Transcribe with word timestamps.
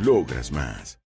Logras 0.00 0.50
más. 0.50 0.99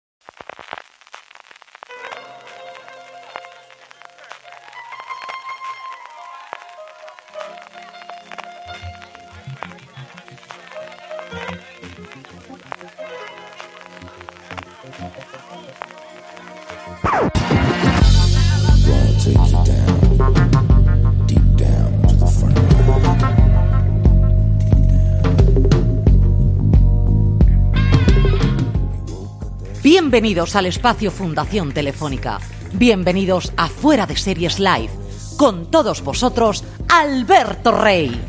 Bienvenidos 30.11 30.57
al 30.57 30.65
espacio 30.65 31.09
Fundación 31.09 31.71
Telefónica. 31.71 32.39
Bienvenidos 32.73 33.53
a 33.55 33.69
Fuera 33.69 34.05
de 34.05 34.17
Series 34.17 34.59
Live. 34.59 34.89
Con 35.37 35.71
todos 35.71 36.01
vosotros, 36.03 36.65
Alberto 36.89 37.71
Rey. 37.71 38.21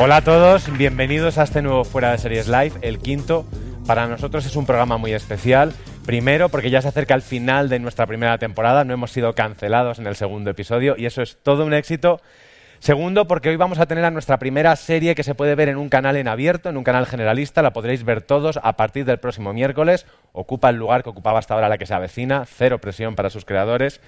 Hola 0.00 0.16
a 0.16 0.22
todos, 0.22 0.76
bienvenidos 0.76 1.38
a 1.38 1.44
este 1.44 1.62
nuevo 1.62 1.84
Fuera 1.84 2.10
de 2.10 2.18
Series 2.18 2.48
Live, 2.48 2.72
el 2.82 2.98
quinto. 2.98 3.46
Para 3.86 4.08
nosotros 4.08 4.44
es 4.44 4.56
un 4.56 4.66
programa 4.66 4.96
muy 4.96 5.12
especial. 5.12 5.72
Primero, 6.04 6.48
porque 6.48 6.70
ya 6.70 6.82
se 6.82 6.88
acerca 6.88 7.14
el 7.14 7.22
final 7.22 7.68
de 7.68 7.78
nuestra 7.78 8.08
primera 8.08 8.36
temporada, 8.36 8.82
no 8.82 8.92
hemos 8.94 9.12
sido 9.12 9.32
cancelados 9.36 10.00
en 10.00 10.08
el 10.08 10.16
segundo 10.16 10.50
episodio 10.50 10.96
y 10.98 11.06
eso 11.06 11.22
es 11.22 11.38
todo 11.44 11.64
un 11.64 11.72
éxito. 11.72 12.20
Segundo, 12.80 13.26
porque 13.26 13.50
hoy 13.50 13.56
vamos 13.56 13.78
a 13.78 13.84
tener 13.84 14.06
a 14.06 14.10
nuestra 14.10 14.38
primera 14.38 14.74
serie 14.74 15.14
que 15.14 15.22
se 15.22 15.34
puede 15.34 15.54
ver 15.54 15.68
en 15.68 15.76
un 15.76 15.90
canal 15.90 16.16
en 16.16 16.28
abierto, 16.28 16.70
en 16.70 16.78
un 16.78 16.82
canal 16.82 17.04
generalista, 17.04 17.60
la 17.60 17.74
podréis 17.74 18.04
ver 18.04 18.22
todos 18.22 18.58
a 18.62 18.72
partir 18.78 19.04
del 19.04 19.18
próximo 19.18 19.52
miércoles. 19.52 20.06
Ocupa 20.32 20.70
el 20.70 20.76
lugar 20.76 21.02
que 21.02 21.10
ocupaba 21.10 21.38
hasta 21.38 21.52
ahora 21.52 21.68
la 21.68 21.76
que 21.76 21.84
se 21.84 21.92
avecina, 21.92 22.46
cero 22.46 22.78
presión 22.78 23.16
para 23.16 23.28
sus 23.28 23.44
creadores. 23.44 24.00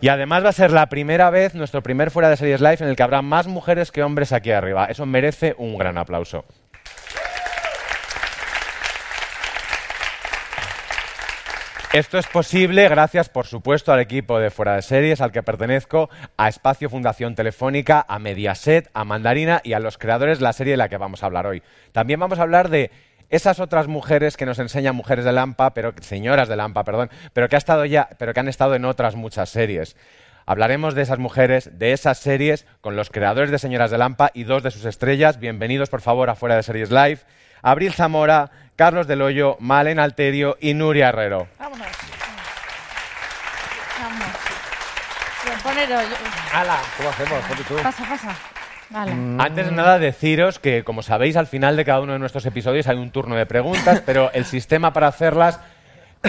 Y 0.00 0.06
además 0.06 0.44
va 0.44 0.50
a 0.50 0.52
ser 0.52 0.70
la 0.70 0.88
primera 0.88 1.30
vez, 1.30 1.56
nuestro 1.56 1.82
primer 1.82 2.12
fuera 2.12 2.30
de 2.30 2.36
series 2.36 2.60
live, 2.60 2.78
en 2.78 2.88
el 2.88 2.94
que 2.94 3.02
habrá 3.02 3.22
más 3.22 3.48
mujeres 3.48 3.90
que 3.90 4.04
hombres 4.04 4.32
aquí 4.32 4.52
arriba. 4.52 4.84
Eso 4.84 5.04
merece 5.04 5.56
un 5.58 5.76
gran 5.76 5.98
aplauso. 5.98 6.44
Esto 11.92 12.16
es 12.16 12.26
posible 12.26 12.88
gracias, 12.88 13.28
por 13.28 13.46
supuesto, 13.46 13.92
al 13.92 14.00
equipo 14.00 14.38
de 14.38 14.50
Fuera 14.50 14.76
de 14.76 14.80
Series, 14.80 15.20
al 15.20 15.30
que 15.30 15.42
pertenezco, 15.42 16.08
a 16.38 16.48
Espacio 16.48 16.88
Fundación 16.88 17.34
Telefónica, 17.34 18.06
a 18.08 18.18
Mediaset, 18.18 18.88
a 18.94 19.04
Mandarina 19.04 19.60
y 19.62 19.74
a 19.74 19.78
los 19.78 19.98
creadores 19.98 20.38
de 20.38 20.44
la 20.44 20.54
serie 20.54 20.70
de 20.70 20.78
la 20.78 20.88
que 20.88 20.96
vamos 20.96 21.22
a 21.22 21.26
hablar 21.26 21.46
hoy. 21.46 21.62
También 21.92 22.18
vamos 22.18 22.38
a 22.38 22.44
hablar 22.44 22.70
de 22.70 22.90
esas 23.28 23.60
otras 23.60 23.88
mujeres 23.88 24.38
que 24.38 24.46
nos 24.46 24.58
enseñan 24.58 24.96
mujeres 24.96 25.26
de 25.26 25.32
Lampa, 25.32 25.74
pero 25.74 25.92
señoras 26.00 26.48
de 26.48 26.56
Lampa, 26.56 26.82
perdón, 26.82 27.10
pero 27.34 27.50
que, 27.50 27.56
ha 27.56 27.58
estado 27.58 27.84
ya, 27.84 28.08
pero 28.18 28.32
que 28.32 28.40
han 28.40 28.48
estado 28.48 28.74
en 28.74 28.86
otras 28.86 29.14
muchas 29.14 29.50
series. 29.50 29.94
Hablaremos 30.46 30.94
de 30.94 31.02
esas 31.02 31.18
mujeres, 31.18 31.78
de 31.78 31.92
esas 31.92 32.16
series, 32.16 32.64
con 32.80 32.96
los 32.96 33.10
creadores 33.10 33.50
de 33.50 33.58
Señoras 33.58 33.90
de 33.90 33.98
Lampa 33.98 34.30
y 34.32 34.44
dos 34.44 34.62
de 34.62 34.70
sus 34.70 34.86
estrellas. 34.86 35.38
Bienvenidos, 35.38 35.90
por 35.90 36.00
favor, 36.00 36.30
a 36.30 36.36
Fuera 36.36 36.56
de 36.56 36.62
Series 36.62 36.90
Live. 36.90 37.18
Abril 37.62 37.92
Zamora, 37.92 38.50
Carlos 38.76 39.06
Del 39.06 39.22
Hoyo, 39.22 39.56
Malen 39.60 39.98
Alterio 39.98 40.56
y 40.60 40.74
Nuria 40.74 41.10
Herrero. 41.10 41.46
Vámonos. 41.58 41.86
Vamos. 44.00 45.62
Ponero. 45.62 45.98
¡Hala! 46.52 46.78
¿Cómo 46.96 47.08
hacemos? 47.10 47.40
tú. 47.68 47.76
Pasa, 47.82 48.04
pasa. 48.08 48.36
Vale. 48.90 49.12
Antes 49.38 49.66
de 49.66 49.72
nada, 49.72 49.98
deciros 49.98 50.58
que, 50.58 50.84
como 50.84 51.02
sabéis, 51.02 51.36
al 51.36 51.46
final 51.46 51.76
de 51.76 51.84
cada 51.84 52.00
uno 52.00 52.12
de 52.12 52.18
nuestros 52.18 52.44
episodios 52.46 52.86
hay 52.88 52.96
un 52.98 53.10
turno 53.10 53.36
de 53.36 53.46
preguntas, 53.46 54.02
pero 54.06 54.30
el 54.32 54.44
sistema 54.44 54.92
para 54.92 55.08
hacerlas 55.08 55.60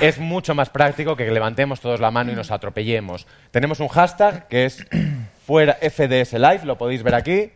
es 0.02 0.18
mucho 0.20 0.56
más 0.56 0.70
práctico 0.70 1.16
que 1.16 1.30
levantemos 1.30 1.80
todos 1.80 2.00
la 2.00 2.12
mano 2.12 2.32
y 2.32 2.36
nos 2.36 2.52
atropellemos. 2.52 3.28
Tenemos 3.52 3.80
un 3.80 3.88
hashtag 3.90 4.48
que 4.48 4.66
es 4.66 4.86
fuera 5.46 5.76
FDS 5.76 6.34
Live, 6.34 6.62
lo 6.66 6.78
podéis 6.78 7.04
ver 7.04 7.16
aquí, 7.16 7.52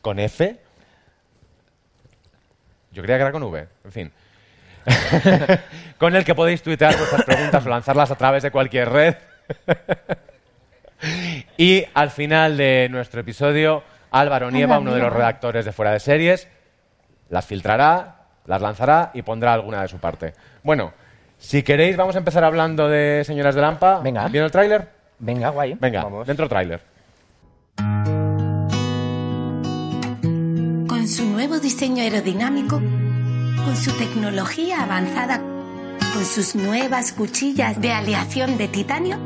con 0.00 0.18
F. 0.18 0.61
Yo 2.92 3.02
creía 3.02 3.16
que 3.16 3.22
era 3.22 3.32
con 3.32 3.42
V, 3.42 3.66
en 3.84 3.92
fin. 3.92 4.12
con 5.98 6.16
el 6.16 6.24
que 6.24 6.34
podéis 6.34 6.62
tuitear 6.62 6.96
vuestras 6.96 7.24
preguntas 7.24 7.64
o 7.64 7.68
lanzarlas 7.68 8.10
a 8.10 8.16
través 8.16 8.42
de 8.42 8.50
cualquier 8.50 8.90
red. 8.90 9.14
y 11.56 11.84
al 11.94 12.10
final 12.10 12.56
de 12.56 12.88
nuestro 12.90 13.20
episodio, 13.20 13.82
Álvaro 14.10 14.50
Nieva, 14.50 14.78
uno 14.78 14.94
de 14.94 15.00
los 15.00 15.12
redactores 15.12 15.64
de 15.64 15.72
Fuera 15.72 15.92
de 15.92 16.00
Series, 16.00 16.48
las 17.30 17.46
filtrará, 17.46 18.26
las 18.46 18.60
lanzará 18.60 19.10
y 19.14 19.22
pondrá 19.22 19.54
alguna 19.54 19.82
de 19.82 19.88
su 19.88 19.98
parte. 19.98 20.34
Bueno, 20.62 20.92
si 21.38 21.62
queréis, 21.62 21.96
vamos 21.96 22.14
a 22.14 22.18
empezar 22.18 22.44
hablando 22.44 22.88
de 22.88 23.22
Señoras 23.24 23.54
de 23.54 23.60
Lampa. 23.62 24.00
Venga. 24.00 24.28
¿Viene 24.28 24.46
el 24.46 24.52
tráiler? 24.52 24.88
Venga, 25.18 25.50
guay. 25.50 25.76
Venga, 25.80 26.04
Vamos. 26.04 26.26
dentro 26.26 26.48
tráiler. 26.48 26.80
Nuevo 31.48 31.58
diseño 31.58 32.04
aerodinámico, 32.04 32.76
con 32.76 33.76
su 33.76 33.90
tecnología 33.98 34.84
avanzada, 34.84 35.38
con 36.14 36.24
sus 36.24 36.54
nuevas 36.54 37.10
cuchillas 37.12 37.80
de 37.80 37.90
aleación 37.92 38.56
de 38.58 38.68
titanio, 38.68 39.18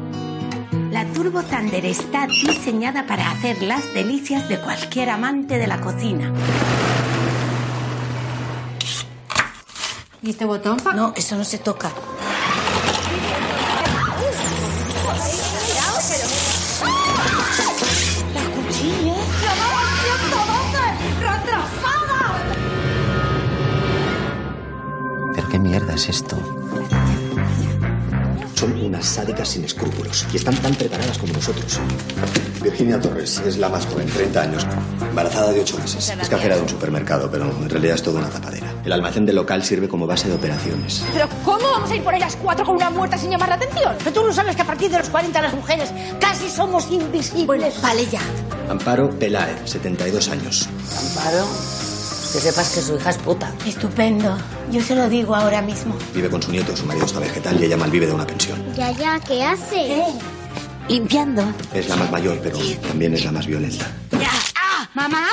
la 0.90 1.04
Turbo 1.12 1.42
Thunder 1.42 1.84
está 1.84 2.26
diseñada 2.26 3.06
para 3.06 3.30
hacer 3.30 3.60
las 3.62 3.92
delicias 3.92 4.48
de 4.48 4.58
cualquier 4.58 5.10
amante 5.10 5.58
de 5.58 5.66
la 5.66 5.78
cocina. 5.82 6.32
¿Y 10.22 10.30
este 10.30 10.46
botón? 10.46 10.78
pa- 10.78 10.94
No, 10.94 11.12
eso 11.16 11.36
no 11.36 11.44
se 11.44 11.58
toca. 11.58 11.90
Es 25.96 26.08
esto? 26.10 26.36
Son 28.54 28.72
unas 28.82 29.04
sádicas 29.04 29.48
sin 29.48 29.64
escrúpulos 29.64 30.26
y 30.32 30.36
están 30.36 30.54
tan 30.56 30.74
preparadas 30.74 31.16
como 31.18 31.32
nosotros. 31.32 31.78
Virginia 32.62 33.00
Torres 33.00 33.38
es 33.46 33.56
la 33.56 33.68
más 33.70 33.86
joven, 33.86 34.06
30 34.06 34.40
años, 34.42 34.66
embarazada 35.00 35.52
de 35.52 35.60
8 35.60 35.78
meses. 35.78 36.08
Es 36.20 36.28
cajera 36.28 36.56
de 36.56 36.62
un 36.62 36.68
supermercado, 36.68 37.30
pero 37.30 37.44
en 37.50 37.70
realidad 37.70 37.94
es 37.94 38.02
toda 38.02 38.20
una 38.20 38.28
tapadera. 38.28 38.66
El 38.84 38.92
almacén 38.92 39.24
del 39.24 39.36
local 39.36 39.64
sirve 39.64 39.88
como 39.88 40.06
base 40.06 40.28
de 40.28 40.34
operaciones. 40.34 41.02
¿Pero 41.14 41.28
cómo 41.44 41.64
vamos 41.70 41.90
a 41.90 41.96
ir 41.96 42.02
por 42.02 42.14
ellas 42.14 42.36
cuatro 42.42 42.64
con 42.66 42.76
una 42.76 42.90
muerta 42.90 43.16
sin 43.16 43.30
llamar 43.30 43.48
la 43.48 43.54
atención? 43.56 43.94
Pero 43.98 44.12
tú 44.12 44.26
no 44.26 44.32
sabes 44.32 44.54
que 44.54 44.62
a 44.62 44.66
partir 44.66 44.90
de 44.90 44.98
los 44.98 45.08
40 45.08 45.40
las 45.40 45.54
mujeres 45.54 45.90
casi 46.20 46.48
somos 46.50 46.90
invisibles. 46.90 47.80
vale 47.80 48.06
ya. 48.06 48.20
Amparo 48.68 49.10
Pelae, 49.10 49.66
72 49.66 50.28
años. 50.28 50.68
Amparo, 50.98 51.46
que 52.36 52.42
sepas 52.42 52.68
que 52.68 52.82
su 52.82 52.96
hija 52.96 53.10
es 53.10 53.16
puta. 53.16 53.50
Estupendo. 53.66 54.36
Yo 54.70 54.82
se 54.82 54.94
lo 54.94 55.08
digo 55.08 55.34
ahora 55.34 55.62
mismo. 55.62 55.96
Vive 56.14 56.28
con 56.28 56.42
su 56.42 56.50
nieto, 56.52 56.76
su 56.76 56.84
marido 56.84 57.06
está 57.06 57.18
vegetal 57.18 57.58
y 57.58 57.64
ella 57.64 57.78
malvive 57.78 58.06
de 58.06 58.12
una 58.12 58.26
pensión. 58.26 58.62
Ya, 58.74 58.90
ya, 58.90 59.18
¿qué 59.20 59.42
hace? 59.42 60.04
Limpiando. 60.86 61.42
Es 61.72 61.88
la 61.88 61.96
más 61.96 62.10
mayor, 62.10 62.38
pero 62.42 62.58
también 62.86 63.14
es 63.14 63.24
la 63.24 63.32
más 63.32 63.46
violenta. 63.46 63.86
¡Mamá! 64.92 65.26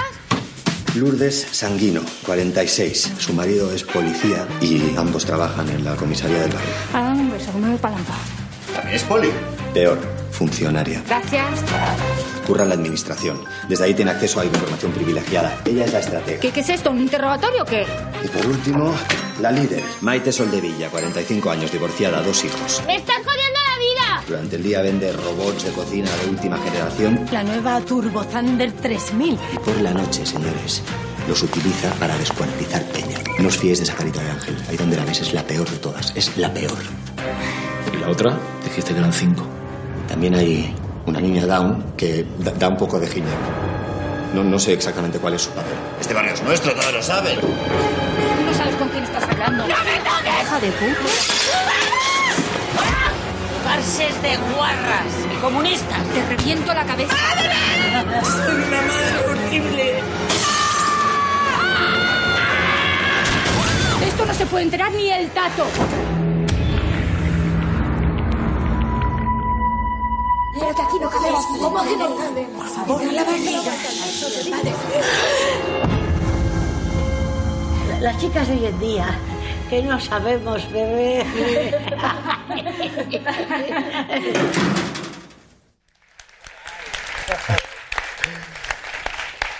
Lourdes 0.96 1.46
Sanguino, 1.52 2.02
46. 2.26 3.12
Su 3.18 3.34
marido 3.34 3.70
es 3.74 3.84
policía 3.84 4.48
y 4.62 4.96
ambos 4.96 5.26
trabajan 5.26 5.68
en 5.70 5.84
la 5.84 5.98
comisaría 5.98 6.40
del 6.40 6.52
barrio. 6.52 6.70
Dame 6.94 7.20
un 7.20 7.32
beso, 7.32 7.52
me 7.54 7.68
lampa. 7.68 7.92
¿También 8.74 8.96
es 8.96 9.04
poli? 9.04 9.30
Peor, 9.74 10.00
funcionaria. 10.34 11.02
Gracias. 11.08 11.62
Curra 12.46 12.64
en 12.64 12.70
la 12.70 12.76
administración. 12.76 13.42
Desde 13.70 13.86
ahí 13.86 13.94
tiene 13.94 14.12
acceso 14.12 14.40
a 14.42 14.46
información 14.46 14.92
privilegiada. 14.92 15.56
Ella 15.66 15.86
es 15.86 15.94
la 15.94 16.00
estratega. 16.00 16.40
¿Qué, 16.40 16.52
qué 16.52 16.60
es 16.60 16.70
esto? 16.70 16.92
¿Un 16.92 17.00
interrogatorio 17.00 17.64
o 17.64 17.66
qué? 17.66 17.86
Y 18.24 18.28
por 18.28 18.46
último, 18.48 18.94
la 19.40 19.52
líder, 19.52 19.82
Maite 20.02 20.32
Soldevilla, 20.32 20.90
45 20.90 21.50
años, 21.52 21.72
divorciada, 21.72 22.22
dos 22.22 22.44
hijos. 22.44 22.82
¡Me 22.86 22.96
estás 22.98 23.16
jodiendo 23.18 23.60
la 23.70 23.78
vida! 23.80 24.24
Durante 24.28 24.56
el 24.58 24.64
día 24.64 24.82
vende 24.82 25.12
robots 25.14 25.64
de 25.66 25.72
cocina 25.72 26.10
de 26.24 26.30
última 26.30 26.58
generación 26.58 27.26
La 27.32 27.44
nueva 27.44 27.80
Turbo 27.82 28.24
Thunder 28.26 28.72
3000. 28.72 29.38
y 29.54 29.58
por 29.60 29.80
la 29.82 29.92
noche, 29.94 30.26
señores, 30.26 30.82
los 31.28 31.42
utiliza 31.44 31.92
para 32.00 32.18
descuartizar 32.18 32.84
peña. 32.86 33.18
No 33.40 33.48
os 33.48 33.58
fiéis 33.58 33.80
de 33.80 33.84
esa 33.86 33.96
carita 33.96 34.22
de 34.22 34.32
ángel. 34.32 34.58
Ahí 34.70 34.78
donde 34.78 34.98
la 34.98 35.06
ves 35.06 35.22
es 35.22 35.34
la 35.34 35.44
peor 35.44 35.70
de 35.70 35.78
todas. 35.78 36.12
Es 36.16 36.36
la 36.38 36.54
peor. 36.54 36.78
¿Y 37.94 37.98
la 37.98 38.10
otra? 38.10 38.38
Dijiste 38.64 38.94
que 38.94 39.00
eran 39.00 39.14
cinco. 39.14 39.46
También 40.14 40.36
hay 40.36 40.72
una 41.08 41.20
niña 41.20 41.48
down 41.48 41.96
que 41.98 42.24
da, 42.38 42.52
da 42.52 42.70
un 42.70 42.78
poco 42.78 43.00
de 43.00 43.08
ginebra. 43.08 43.36
No, 44.36 44.44
no 44.44 44.60
sé 44.60 44.74
exactamente 44.74 45.18
cuál 45.18 45.34
es 45.34 45.42
su 45.42 45.50
papel. 45.50 45.74
Este 46.00 46.14
barrio 46.14 46.36
es 46.36 46.44
nuestro, 46.44 46.72
todos 46.76 46.94
lo 46.94 47.02
saben. 47.02 47.40
No 48.46 48.54
sabes 48.54 48.76
con 48.76 48.90
quién 48.90 49.04
estás 49.06 49.24
hablando. 49.24 49.68
¡No 49.68 49.76
me 49.84 49.98
toques! 49.98 50.44
¡Hija 50.44 50.60
de 50.60 50.72
puta! 50.74 51.10
Farses 53.64 54.22
de 54.22 54.38
guarras 54.54 55.14
y 55.36 55.42
comunistas. 55.42 56.04
Te 56.14 56.36
reviento 56.36 56.76
la 56.76 56.86
cabeza. 56.86 57.16
Soy 58.22 58.56
una 58.68 58.82
madre 58.84 59.18
horrible. 59.28 59.94
Esto 64.08 64.26
no 64.28 64.34
se 64.36 64.46
puede 64.46 64.66
enterar 64.66 64.92
ni 64.92 65.10
el 65.10 65.32
tato. 65.32 65.66
Que 70.64 70.82
aquí 70.82 70.98
no 71.00 71.10
cabemos. 71.10 71.46
¿Cómo 71.60 71.84
que 71.84 71.98
no 71.98 72.16
cabemos? 72.16 72.56
Por 72.56 72.68
favor, 72.70 73.04
la 73.14 73.24
barriga. 73.24 73.62
Las 78.00 78.18
chicas 78.20 78.48
de 78.48 78.54
hoy 78.56 78.66
en 78.66 78.80
día, 78.80 79.06
que 79.70 79.82
no 79.84 80.00
sabemos 80.00 80.70
beber. 80.72 81.26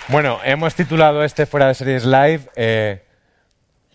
Bueno, 0.08 0.38
hemos 0.44 0.74
titulado 0.74 1.24
este 1.24 1.46
Fuera 1.46 1.68
de 1.68 1.74
Series 1.74 2.04
Live 2.04 2.50
eh, 2.56 3.02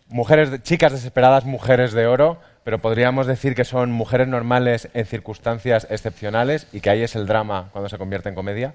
mujeres 0.07 0.49
de- 0.51 0.61
Chicas 0.61 0.91
desesperadas, 0.91 1.45
mujeres 1.45 1.91
de 1.93 2.07
oro, 2.07 2.39
pero 2.63 2.79
podríamos 2.79 3.25
decir 3.27 3.55
que 3.55 3.65
son 3.65 3.91
mujeres 3.91 4.27
normales 4.27 4.89
en 4.93 5.05
circunstancias 5.05 5.87
excepcionales 5.89 6.67
y 6.73 6.81
que 6.81 6.89
ahí 6.89 7.01
es 7.03 7.15
el 7.15 7.25
drama 7.25 7.69
cuando 7.71 7.89
se 7.89 7.97
convierte 7.97 8.29
en 8.29 8.35
comedia. 8.35 8.73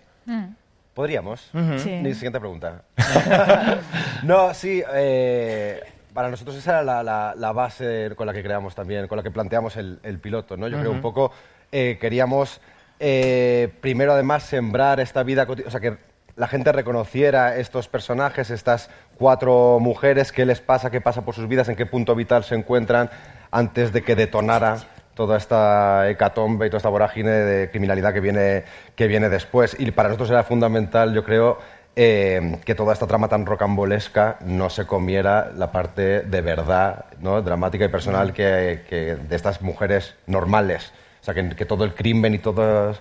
Podríamos. 0.94 1.50
Sí. 1.78 1.90
Mi 2.02 2.14
siguiente 2.14 2.38
pregunta. 2.40 2.82
no, 4.22 4.54
sí, 4.54 4.82
eh, 4.94 5.80
para 6.12 6.28
nosotros 6.30 6.56
esa 6.56 6.70
era 6.72 6.82
la, 6.82 7.02
la- 7.02 7.34
la 7.36 7.52
base 7.52 8.12
con 8.16 8.26
la 8.26 8.32
que 8.32 8.42
creamos 8.42 8.74
también, 8.74 9.06
con 9.08 9.16
la 9.16 9.22
que 9.22 9.30
planteamos 9.30 9.76
el, 9.76 9.98
el 10.02 10.18
piloto, 10.18 10.56
¿no? 10.56 10.68
Yo 10.68 10.78
creo 10.78 10.90
Ujú. 10.90 10.96
un 10.96 11.02
poco 11.02 11.32
eh, 11.72 11.98
queríamos 12.00 12.60
eh, 13.00 13.72
primero 13.80 14.12
además 14.12 14.44
sembrar 14.44 15.00
esta 15.00 15.22
vida, 15.24 15.46
o 15.66 15.70
sea, 15.70 15.80
que 15.80 15.96
la 16.36 16.46
gente 16.48 16.72
reconociera 16.72 17.56
estos 17.56 17.88
personajes, 17.88 18.50
estas 18.50 18.88
cuatro 19.18 19.78
mujeres, 19.80 20.32
qué 20.32 20.46
les 20.46 20.60
pasa, 20.60 20.90
qué 20.90 21.00
pasa 21.00 21.24
por 21.24 21.34
sus 21.34 21.48
vidas, 21.48 21.68
en 21.68 21.76
qué 21.76 21.86
punto 21.86 22.14
vital 22.14 22.44
se 22.44 22.54
encuentran 22.54 23.10
antes 23.54 23.92
de 23.92 24.02
que 24.02 24.16
detonara 24.16 24.78
toda 25.14 25.36
esta 25.36 26.10
hecatombe 26.10 26.66
y 26.66 26.70
toda 26.70 26.78
esta 26.78 26.88
vorágine 26.88 27.30
de 27.30 27.70
criminalidad 27.70 28.12
que 28.12 28.20
viene, 28.20 28.64
que 28.96 29.06
viene 29.06 29.28
después. 29.28 29.76
Y 29.78 29.90
para 29.92 30.08
nosotros 30.08 30.30
era 30.30 30.42
fundamental, 30.42 31.14
yo 31.14 31.22
creo, 31.22 31.58
eh, 31.94 32.58
que 32.64 32.74
toda 32.74 32.92
esta 32.92 33.06
trama 33.06 33.28
tan 33.28 33.46
rocambolesca 33.46 34.38
no 34.44 34.68
se 34.70 34.86
comiera 34.86 35.52
la 35.56 35.70
parte 35.70 36.22
de 36.22 36.40
verdad, 36.40 37.04
¿no? 37.20 37.40
dramática 37.42 37.84
y 37.84 37.88
personal 37.88 38.32
que, 38.32 38.82
que 38.90 39.14
de 39.14 39.36
estas 39.36 39.62
mujeres 39.62 40.16
normales. 40.26 40.92
O 41.20 41.24
sea, 41.24 41.32
que, 41.32 41.48
que 41.50 41.64
todo 41.64 41.84
el 41.84 41.94
crimen 41.94 42.34
y 42.34 42.38
todo... 42.38 42.94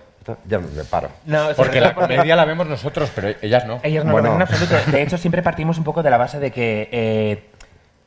Ya 0.46 0.58
me 0.58 0.84
paro. 0.84 1.10
No, 1.26 1.48
Porque 1.54 1.82
la 1.82 1.94
comedia 2.00 2.34
la 2.34 2.46
vemos 2.46 2.66
nosotros, 2.66 3.10
pero 3.14 3.28
ellas 3.42 3.66
no. 3.66 3.80
Ellos 3.82 4.06
no 4.06 4.12
Bueno. 4.12 4.28
lo 4.28 4.38
ven 4.38 4.42
en 4.42 4.48
absoluto. 4.48 4.90
De 4.90 5.02
hecho, 5.02 5.18
siempre 5.18 5.42
partimos 5.42 5.76
un 5.76 5.84
poco 5.84 6.02
de 6.02 6.08
la 6.08 6.16
base 6.16 6.38
de 6.38 6.50
que 6.50 6.88
eh, 6.90 7.50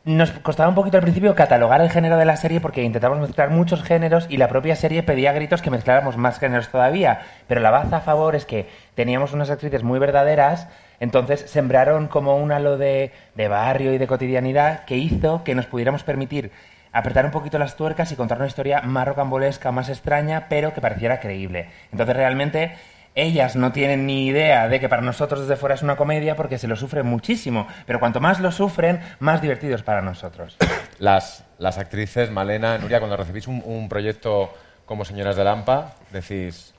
nos 0.08 0.32
costaba 0.32 0.70
un 0.70 0.76
poquito 0.76 0.96
al 0.96 1.04
principio 1.04 1.36
catalogar 1.36 1.82
el 1.82 1.90
género 1.90 2.16
de 2.16 2.24
la 2.24 2.38
serie 2.38 2.62
porque 2.62 2.82
intentamos 2.82 3.20
mezclar 3.20 3.50
muchos 3.50 3.84
géneros 3.84 4.26
y 4.30 4.38
la 4.38 4.48
propia 4.48 4.78
serie 4.78 5.04
pedía 5.04 5.34
gritos 5.34 5.62
que 5.62 5.70
mezcláramos 5.70 6.16
más 6.16 6.40
géneros 6.40 6.70
todavía. 6.70 7.24
Pero 7.48 7.60
la 7.60 7.72
baza 7.72 7.98
a 7.98 8.02
favor 8.02 8.34
es 8.34 8.46
que 8.46 8.70
teníamos 8.96 9.34
unas 9.34 9.50
actrices 9.50 9.84
muy 9.84 10.00
verdaderas, 10.00 10.70
entonces 11.02 11.42
sembraron 11.42 12.08
como 12.08 12.38
un 12.38 12.54
halo 12.54 12.78
de, 12.78 13.12
de 13.36 13.48
barrio 13.50 13.94
y 13.94 13.98
de 13.98 14.08
cotidianidad 14.08 14.86
que 14.86 14.96
hizo 14.96 15.44
que 15.44 15.56
nos 15.56 15.66
pudiéramos 15.66 16.04
permitir 16.04 16.52
apretar 16.94 17.26
un 17.26 17.32
poquito 17.32 17.60
las 17.60 17.76
tuercas 17.76 18.10
y 18.14 18.16
contar 18.16 18.38
una 18.38 18.48
historia 18.48 18.82
más 18.84 19.06
rocambolesca, 19.06 19.74
más 19.74 19.90
extraña, 19.90 20.46
pero 20.48 20.74
que 20.74 20.80
pareciera 20.80 21.20
creíble. 21.20 21.68
Entonces 21.92 22.16
realmente 22.16 22.72
ellas 23.18 23.56
no 23.56 23.72
tienen 23.72 24.06
ni 24.06 24.28
idea 24.28 24.68
de 24.68 24.80
que 24.80 24.88
para 24.88 25.02
nosotros 25.02 25.42
desde 25.42 25.56
fuera 25.56 25.74
es 25.74 25.82
una 25.82 25.96
comedia 25.96 26.36
porque 26.36 26.60
se 26.60 26.68
lo 26.68 26.76
sufren 26.76 27.08
muchísimo, 27.08 27.68
pero 27.88 28.00
cuanto 28.00 28.20
más 28.20 28.40
lo 28.40 28.52
sufren, 28.52 29.02
más 29.20 29.42
divertido 29.42 29.76
es 29.76 29.82
para 29.82 30.02
nosotros. 30.04 30.56
Las, 31.00 31.44
las 31.60 31.78
actrices, 31.78 32.32
Malena, 32.32 32.78
Nuria, 32.78 33.00
cuando 33.00 33.18
recibís 33.18 33.48
un, 33.48 33.62
un 33.66 33.88
proyecto 33.88 34.52
como 34.86 35.06
Señoras 35.06 35.36
de 35.36 35.44
Lampa, 35.44 35.94
decís, 36.12 36.74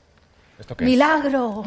¿esto 0.59 0.75
qué 0.75 0.83
es? 0.83 0.89
¡Milagro! 0.89 1.63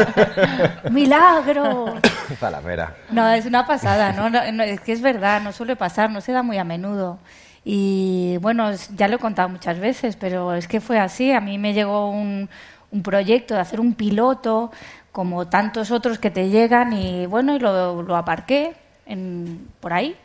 ¡Milagro! 0.90 1.96
Zalamera. 2.38 2.94
No, 3.10 3.28
es 3.28 3.44
una 3.44 3.66
pasada, 3.66 4.12
¿no? 4.12 4.30
No, 4.30 4.40
no, 4.52 4.62
es 4.62 4.80
que 4.80 4.92
es 4.92 5.02
verdad, 5.02 5.42
no 5.42 5.52
suele 5.52 5.76
pasar, 5.76 6.10
no 6.10 6.22
se 6.22 6.32
da 6.32 6.42
muy 6.42 6.56
a 6.56 6.64
menudo. 6.64 7.18
Y 7.62 8.38
bueno, 8.40 8.70
ya 8.94 9.08
lo 9.08 9.16
he 9.16 9.18
contado 9.18 9.48
muchas 9.48 9.80
veces, 9.80 10.16
pero 10.16 10.54
es 10.54 10.68
que 10.68 10.80
fue 10.80 10.98
así. 10.98 11.32
A 11.32 11.40
mí 11.40 11.58
me 11.58 11.74
llegó 11.74 12.10
un, 12.10 12.48
un 12.96 13.02
proyecto 13.02 13.54
de 13.54 13.60
hacer 13.60 13.78
un 13.80 13.94
piloto, 13.94 14.70
como 15.12 15.46
tantos 15.46 15.90
otros 15.90 16.18
que 16.18 16.30
te 16.30 16.48
llegan, 16.48 16.92
y 16.92 17.26
bueno, 17.26 17.54
y 17.54 17.58
lo, 17.58 18.02
lo 18.02 18.16
aparqué 18.16 18.74
en- 19.06 19.68
por 19.80 19.92
ahí. 19.92 20.16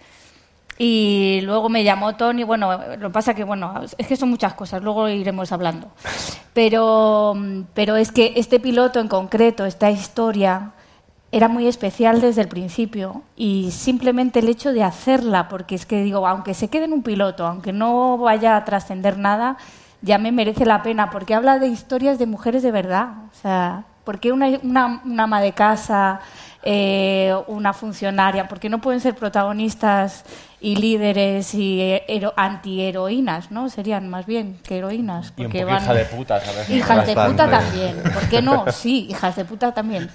Y 0.77 1.41
luego 1.43 1.69
me 1.69 1.83
llamó 1.83 2.15
Tony, 2.15 2.43
bueno, 2.43 2.71
lo 2.97 3.09
que 3.09 3.13
pasa 3.13 3.33
que, 3.35 3.43
bueno, 3.43 3.81
es 3.97 4.07
que 4.07 4.15
son 4.15 4.29
muchas 4.29 4.53
cosas, 4.55 4.81
luego 4.81 5.07
iremos 5.09 5.51
hablando. 5.51 5.87
Pero, 6.53 7.33
pero 7.73 7.95
es 7.95 8.11
que 8.11 8.33
este 8.35 8.59
piloto 8.59 8.99
en 8.99 9.07
concreto, 9.07 9.65
esta 9.65 9.89
historia, 9.89 10.71
era 11.31 11.47
muy 11.47 11.65
especial 11.65 12.19
desde 12.19 12.41
el 12.41 12.49
principio 12.49 13.21
y 13.37 13.71
simplemente 13.71 14.39
el 14.39 14.49
hecho 14.49 14.73
de 14.73 14.83
hacerla, 14.83 15.47
porque 15.47 15.75
es 15.75 15.85
que 15.85 16.03
digo, 16.03 16.27
aunque 16.27 16.53
se 16.53 16.67
quede 16.67 16.83
en 16.85 16.91
un 16.93 17.03
piloto, 17.03 17.47
aunque 17.47 17.71
no 17.71 18.17
vaya 18.17 18.57
a 18.57 18.65
trascender 18.65 19.17
nada, 19.17 19.55
ya 20.01 20.17
me 20.17 20.31
merece 20.31 20.65
la 20.65 20.81
pena, 20.83 21.09
porque 21.09 21.33
habla 21.35 21.59
de 21.59 21.67
historias 21.67 22.17
de 22.19 22.25
mujeres 22.25 22.63
de 22.63 22.71
verdad. 22.71 23.07
O 23.31 23.35
sea, 23.41 23.83
porque 24.03 24.31
una, 24.31 24.47
una, 24.63 25.01
una 25.05 25.23
ama 25.23 25.41
de 25.41 25.51
casa, 25.53 26.19
eh, 26.63 27.35
una 27.47 27.73
funcionaria, 27.73 28.47
porque 28.47 28.67
no 28.69 28.81
pueden 28.81 28.99
ser 28.99 29.15
protagonistas 29.15 30.25
y 30.59 30.75
líderes 30.75 31.53
y 31.53 31.81
eh, 31.81 32.03
hero- 32.07 32.33
antiheroínas, 32.35 33.51
¿no? 33.51 33.69
Serían 33.69 34.09
más 34.09 34.25
bien 34.25 34.57
que 34.63 34.77
heroínas. 34.79 35.33
Y 35.37 35.41
un 35.41 35.47
porque 35.47 35.63
van- 35.65 35.83
hija 35.83 35.93
de 35.93 36.05
puta, 36.05 36.39
¿sabes? 36.39 36.69
Hijas 36.69 37.05
de 37.07 37.13
puta 37.13 37.49
también. 37.49 38.03
¿Por 38.13 38.29
qué 38.29 38.41
no? 38.41 38.65
Sí, 38.71 39.07
hijas 39.09 39.35
de 39.35 39.45
puta 39.45 39.71
también. 39.73 40.09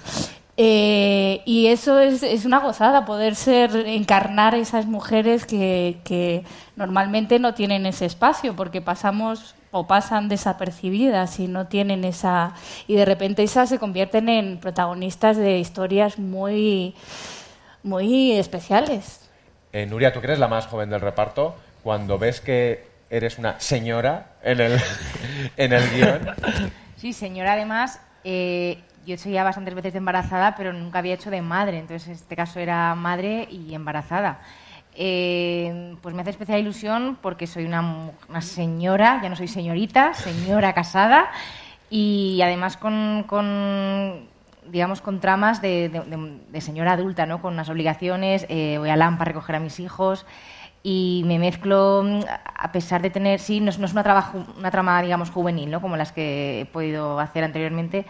Eh, 0.59 1.43
y 1.45 1.67
eso 1.67 1.99
es, 1.99 2.23
es 2.23 2.43
una 2.43 2.59
gozada, 2.59 3.05
poder 3.05 3.35
ser, 3.35 3.75
encarnar 3.75 4.55
esas 4.55 4.87
mujeres 4.87 5.45
que, 5.45 5.99
que 6.03 6.43
normalmente 6.75 7.37
no 7.37 7.53
tienen 7.53 7.85
ese 7.85 8.05
espacio, 8.05 8.55
porque 8.55 8.81
pasamos 8.81 9.53
o 9.71 9.85
pasan 9.85 10.29
desapercibidas 10.29 11.39
y 11.39 11.47
no 11.47 11.67
tienen 11.67 12.03
esa... 12.03 12.53
Y 12.87 12.95
de 12.95 13.05
repente 13.05 13.43
esas 13.43 13.69
se 13.69 13.77
convierten 13.77 14.29
en 14.29 14.57
protagonistas 14.57 15.37
de 15.37 15.59
historias 15.59 16.17
muy, 16.17 16.95
muy 17.83 18.31
especiales. 18.31 19.29
Eh, 19.73 19.85
Nuria, 19.85 20.11
tú 20.11 20.21
que 20.21 20.27
eres 20.27 20.39
la 20.39 20.47
más 20.47 20.65
joven 20.65 20.89
del 20.89 21.01
reparto, 21.01 21.55
cuando 21.83 22.17
ves 22.17 22.41
que 22.41 22.87
eres 23.09 23.37
una 23.37 23.59
señora 23.59 24.31
en 24.41 24.59
el, 24.59 24.79
en 25.57 25.73
el 25.73 25.89
guion, 25.91 26.35
Sí, 26.95 27.13
señora, 27.13 27.53
además, 27.53 28.01
eh, 28.23 28.79
yo 29.07 29.15
ya 29.31 29.43
bastantes 29.43 29.73
veces 29.73 29.93
de 29.93 29.97
embarazada, 29.99 30.55
pero 30.55 30.73
nunca 30.73 30.99
había 30.99 31.15
hecho 31.15 31.31
de 31.31 31.41
madre. 31.41 31.79
Entonces, 31.79 32.07
en 32.07 32.13
este 32.13 32.35
caso 32.35 32.59
era 32.59 32.93
madre 32.95 33.47
y 33.49 33.73
embarazada. 33.73 34.39
Eh, 34.99 35.95
pues 36.01 36.13
me 36.15 36.21
hace 36.21 36.31
especial 36.31 36.59
ilusión 36.59 37.17
porque 37.21 37.47
soy 37.47 37.65
una, 37.65 38.09
una 38.27 38.41
señora, 38.41 39.19
ya 39.21 39.29
no 39.29 39.35
soy 39.35 39.47
señorita, 39.47 40.13
señora 40.13 40.73
casada, 40.73 41.29
y 41.89 42.41
además 42.43 42.77
con, 42.77 43.23
con 43.27 44.27
digamos, 44.65 45.01
con 45.01 45.19
tramas 45.19 45.61
de, 45.61 45.89
señora 46.61 46.93
adulta, 46.93 47.25
¿no? 47.25 47.41
Con 47.41 47.53
unas 47.53 47.69
obligaciones, 47.69 48.45
eh, 48.49 48.75
voy 48.79 48.89
a 48.89 48.95
Lampa 48.97 49.21
a 49.21 49.25
recoger 49.25 49.55
a 49.55 49.59
mis 49.59 49.79
hijos 49.79 50.25
y 50.83 51.21
me 51.25 51.37
mezclo, 51.39 52.01
mm, 52.03 52.19
a 52.55 52.71
pesar 52.71 53.01
de 53.01 53.09
tener, 53.09 53.39
sí, 53.39 53.59
no 53.61 53.69
es, 53.69 53.77
no 53.79 53.85
es 53.85 53.91
una, 53.93 54.03
trama, 54.03 54.33
ju- 54.33 54.57
una 54.57 54.71
trama, 54.71 55.01
digamos, 55.01 55.29
juvenil, 55.29 55.69
¿no? 55.69 55.79
Como 55.79 55.95
las 55.95 56.11
que 56.11 56.61
he 56.61 56.65
podido 56.65 57.19
hacer 57.19 57.43
anteriormente. 57.43 58.05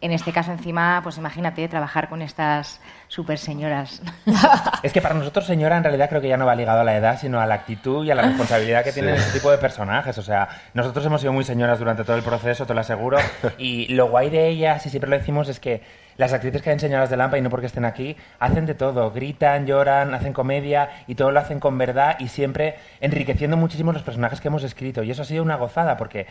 En 0.00 0.12
este 0.12 0.32
caso, 0.32 0.52
encima, 0.52 1.00
pues 1.02 1.18
imagínate, 1.18 1.66
trabajar 1.66 2.08
con 2.08 2.22
estas 2.22 2.80
super 3.08 3.36
señoras. 3.38 4.00
Es 4.84 4.92
que 4.92 5.00
para 5.02 5.14
nosotros, 5.14 5.44
señora, 5.44 5.76
en 5.76 5.82
realidad 5.82 6.08
creo 6.08 6.20
que 6.20 6.28
ya 6.28 6.36
no 6.36 6.46
va 6.46 6.54
ligado 6.54 6.80
a 6.80 6.84
la 6.84 6.96
edad, 6.96 7.18
sino 7.18 7.40
a 7.40 7.46
la 7.46 7.54
actitud 7.56 8.04
y 8.06 8.10
a 8.12 8.14
la 8.14 8.22
responsabilidad 8.22 8.84
que 8.84 8.92
tienen 8.92 9.16
Sí. 9.16 9.22
este 9.22 9.38
tipo 9.40 9.50
de 9.50 9.58
personajes. 9.58 10.16
O 10.18 10.22
sea, 10.22 10.48
nosotros 10.72 11.04
hemos 11.04 11.20
sido 11.20 11.32
muy 11.32 11.42
señoras 11.42 11.80
durante 11.80 12.04
todo 12.04 12.14
el 12.16 12.22
proceso, 12.22 12.64
te 12.64 12.74
lo 12.74 12.80
aseguro. 12.80 13.18
Y 13.58 13.88
lo 13.94 14.08
guay 14.08 14.30
de 14.30 14.46
ellas, 14.46 14.86
y 14.86 14.90
siempre 14.90 15.10
lo 15.10 15.18
decimos, 15.18 15.48
es 15.48 15.58
que 15.58 15.82
las 16.16 16.32
actrices 16.32 16.62
que 16.62 16.70
hacen 16.70 16.80
señoras 16.80 17.10
de 17.10 17.16
Lampa, 17.16 17.38
y 17.38 17.42
no 17.42 17.50
porque 17.50 17.66
estén 17.66 17.84
aquí, 17.84 18.16
hacen 18.38 18.66
de 18.66 18.74
todo. 18.74 19.10
Gritan, 19.10 19.66
lloran, 19.66 20.14
hacen 20.14 20.32
comedia, 20.32 20.90
y 21.08 21.16
todo 21.16 21.32
lo 21.32 21.40
hacen 21.40 21.58
con 21.58 21.76
verdad 21.76 22.16
y 22.20 22.28
siempre 22.28 22.76
enriqueciendo 23.00 23.56
muchísimo 23.56 23.92
los 23.92 24.02
personajes 24.02 24.40
que 24.40 24.46
hemos 24.48 24.62
escrito. 24.62 25.02
Y 25.02 25.10
eso 25.10 25.22
ha 25.22 25.24
sido 25.24 25.42
una 25.42 25.56
gozada, 25.56 25.96
porque 25.96 26.26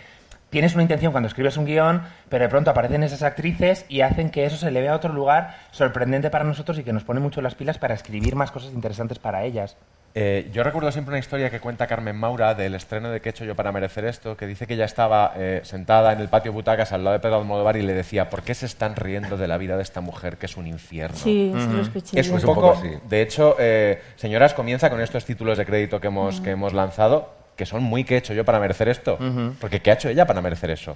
tienes 0.50 0.74
una 0.74 0.84
intención 0.84 1.12
cuando 1.12 1.28
escribes 1.28 1.58
un 1.58 1.66
guion, 1.66 2.02
pero 2.30 2.44
de 2.44 2.50
pronto 2.50 2.72
aparecen 2.72 3.04
esas 3.04 3.24
actrices 3.24 3.86
y 3.90 4.02
hacen 4.02 4.30
que 4.30 4.46
eso 4.46 4.58
se 4.58 4.72
le 4.72 4.82
vea 4.82 4.94
a 4.94 4.96
otro 4.96 5.14
lugar 5.14 5.56
sorprendente 5.72 6.30
para 6.30 6.44
nosotros 6.44 6.78
y 6.80 6.84
que 6.84 6.94
nos 6.94 7.04
pone 7.04 7.20
mucho 7.20 7.42
las 7.42 7.56
pilas 7.56 7.78
para 7.78 7.94
escribir 7.94 8.36
más 8.36 8.52
cosas 8.52 8.74
interesantes 8.74 9.20
para 9.20 9.44
ellas. 9.44 9.78
Eh, 10.20 10.50
yo 10.52 10.64
recuerdo 10.64 10.92
siempre 10.92 11.12
una 11.12 11.20
historia 11.20 11.52
que 11.52 11.60
cuenta 11.60 11.86
Carmen 11.86 12.16
Maura 12.16 12.56
del 12.56 12.74
estreno 12.74 13.12
de 13.12 13.22
¿Qué 13.22 13.30
he 13.30 13.32
hecho 13.32 13.46
yo 13.46 13.56
para 13.56 13.72
merecer 13.72 14.04
esto? 14.06 14.36
Que 14.36 14.48
dice 14.48 14.66
que 14.66 14.74
ella 14.74 14.86
estaba 14.86 15.34
eh, 15.36 15.62
sentada 15.64 16.12
en 16.12 16.20
el 16.20 16.28
patio 16.28 16.52
butacas 16.52 16.92
al 16.92 17.04
lado 17.04 17.14
de 17.14 17.20
Pedro 17.20 17.38
Almodóvar 17.38 17.78
y 17.78 17.84
le 17.84 17.94
decía 17.94 18.28
¿Por 18.28 18.42
qué 18.42 18.56
se 18.56 18.66
están 18.66 18.96
riendo 18.96 19.38
de 19.38 19.48
la 19.48 19.60
vida 19.60 19.76
de 19.76 19.84
esta 19.84 20.02
mujer 20.02 20.38
que 20.38 20.48
es 20.48 20.58
un 20.58 20.66
infierno? 20.66 21.16
Sí, 21.16 21.54
eso 21.56 21.72
lo 21.72 21.82
escuché 21.84 22.20
Es 22.20 22.30
un 22.30 22.42
poco, 22.42 22.82
de 23.08 23.22
hecho, 23.22 23.58
eh, 23.60 24.02
señoras, 24.16 24.56
comienza 24.56 24.90
con 24.90 25.02
estos 25.02 25.24
títulos 25.24 25.56
de 25.56 25.68
crédito 25.68 26.02
que 26.02 26.08
hemos, 26.08 26.42
que 26.42 26.50
hemos 26.50 26.74
lanzado, 26.74 27.37
que 27.58 27.66
son 27.66 27.84
muy 27.84 28.04
¿Qué 28.04 28.16
he 28.16 28.18
hecho 28.20 28.34
yo 28.34 28.46
para 28.46 28.60
merecer 28.60 28.88
esto? 28.88 29.18
Porque 29.60 29.82
¿qué 29.82 29.92
ha 29.92 29.96
hecho 29.96 30.08
ella 30.08 30.26
para 30.26 30.42
merecer 30.42 30.70
eso? 30.70 30.96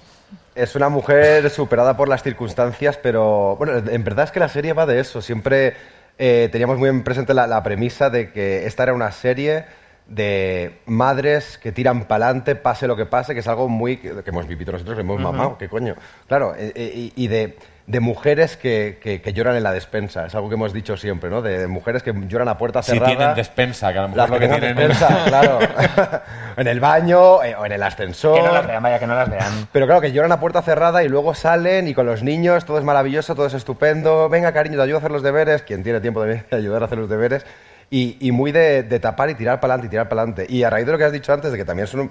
Es 0.54 0.74
una 0.76 0.88
mujer 0.88 1.50
superada 1.50 1.96
por 1.96 2.08
las 2.08 2.22
circunstancias, 2.22 2.98
pero 3.02 3.56
bueno, 3.56 3.76
en 3.76 4.04
verdad 4.04 4.24
es 4.26 4.30
que 4.30 4.40
la 4.40 4.48
serie 4.48 4.72
va 4.72 4.86
de 4.86 5.00
eso. 5.00 5.20
Siempre 5.20 5.74
eh, 6.18 6.48
teníamos 6.50 6.78
muy 6.78 6.88
en 6.88 7.02
presente 7.02 7.34
la, 7.34 7.46
la 7.46 7.62
premisa 7.62 8.08
de 8.08 8.32
que 8.32 8.64
esta 8.66 8.84
era 8.84 8.94
una 8.94 9.12
serie 9.12 9.64
de 10.06 10.80
madres 10.86 11.58
que 11.58 11.72
tiran 11.72 12.04
para 12.04 12.26
adelante, 12.26 12.54
pase 12.54 12.86
lo 12.86 12.96
que 12.96 13.06
pase, 13.06 13.34
que 13.34 13.40
es 13.40 13.48
algo 13.48 13.68
muy 13.68 13.96
que, 13.96 14.22
que 14.22 14.30
hemos 14.30 14.46
vivido 14.46 14.72
nosotros, 14.72 14.96
que 14.96 15.00
hemos 15.00 15.20
mamado, 15.20 15.56
qué 15.58 15.68
coño. 15.68 15.96
Claro, 16.28 16.54
eh, 16.56 16.72
eh, 16.74 17.12
y 17.14 17.28
de, 17.28 17.56
de 17.86 17.98
mujeres 18.00 18.56
que, 18.56 18.98
que- 19.02 19.20
que 19.20 19.32
lloran 19.32 19.56
en 19.56 19.62
la 19.64 19.72
despensa, 19.72 20.26
es 20.26 20.34
algo 20.34 20.48
que 20.48 20.54
hemos 20.54 20.72
dicho 20.72 20.96
siempre, 20.96 21.28
¿no? 21.30 21.42
De, 21.42 21.58
de 21.58 21.66
mujeres 21.66 22.02
que 22.02 22.14
lloran 22.28 22.48
a 22.48 22.56
puerta 22.56 22.82
Si 22.82 22.92
cerrada. 22.92 23.16
tienen 23.16 23.34
despensa, 23.34 23.92
que 23.92 23.98
a 23.98 24.02
lo 24.02 24.08
mejor 24.10 24.30
lo 24.30 24.38
que 24.38 24.48
tienen 24.48 24.76
despensa, 24.76 25.24
claro. 25.26 25.58
en 26.56 26.66
el 26.68 26.78
baño 26.80 27.42
eh, 27.42 27.54
o 27.56 27.66
en 27.66 27.72
el 27.72 27.82
ascensor. 27.82 28.36
Que 28.36 28.42
no 28.46 28.52
las 28.52 28.66
vean, 28.66 28.82
vaya, 28.82 28.98
que 28.98 29.06
no 29.06 29.14
las 29.14 29.28
vean. 29.28 29.68
Pero 29.72 29.86
claro, 29.86 30.00
que 30.00 30.12
lloran 30.12 30.30
a 30.32 30.38
puerta 30.40 30.62
cerrada 30.62 31.02
y 31.02 31.08
luego 31.08 31.34
salen 31.34 31.88
y 31.88 31.94
con 31.94 32.06
los 32.06 32.22
niños 32.22 32.64
todo 32.64 32.78
es 32.78 32.84
maravilloso, 32.84 33.34
todo 33.34 33.46
es 33.46 33.54
estupendo. 33.54 34.28
Venga, 34.28 34.52
cariño, 34.52 34.76
te 34.76 34.82
ayudo 34.82 34.96
a 34.96 35.00
hacer 35.00 35.10
los 35.10 35.22
deberes. 35.24 35.62
Quien 35.62 35.82
tiene 35.82 36.00
tiempo 36.00 36.22
de 36.22 36.44
ayudar 36.52 36.82
a 36.82 36.86
hacer 36.86 36.98
los 36.98 37.08
deberes. 37.08 37.44
Y, 37.90 38.16
y 38.20 38.32
muy 38.32 38.52
de, 38.52 38.84
de 38.84 39.00
tapar 39.00 39.28
y 39.28 39.34
tirar 39.34 39.60
para 39.60 39.74
adelante 39.74 39.88
y 39.88 39.90
tirar 39.90 40.08
para 40.08 40.22
adelante. 40.22 40.46
Y 40.48 40.62
a 40.62 40.70
raíz 40.70 40.86
de 40.86 40.92
lo 40.92 40.98
que 40.98 41.04
has 41.04 41.12
dicho 41.12 41.32
antes, 41.32 41.50
de 41.52 41.58
que 41.58 41.64
también 41.64 41.86
son 41.88 42.10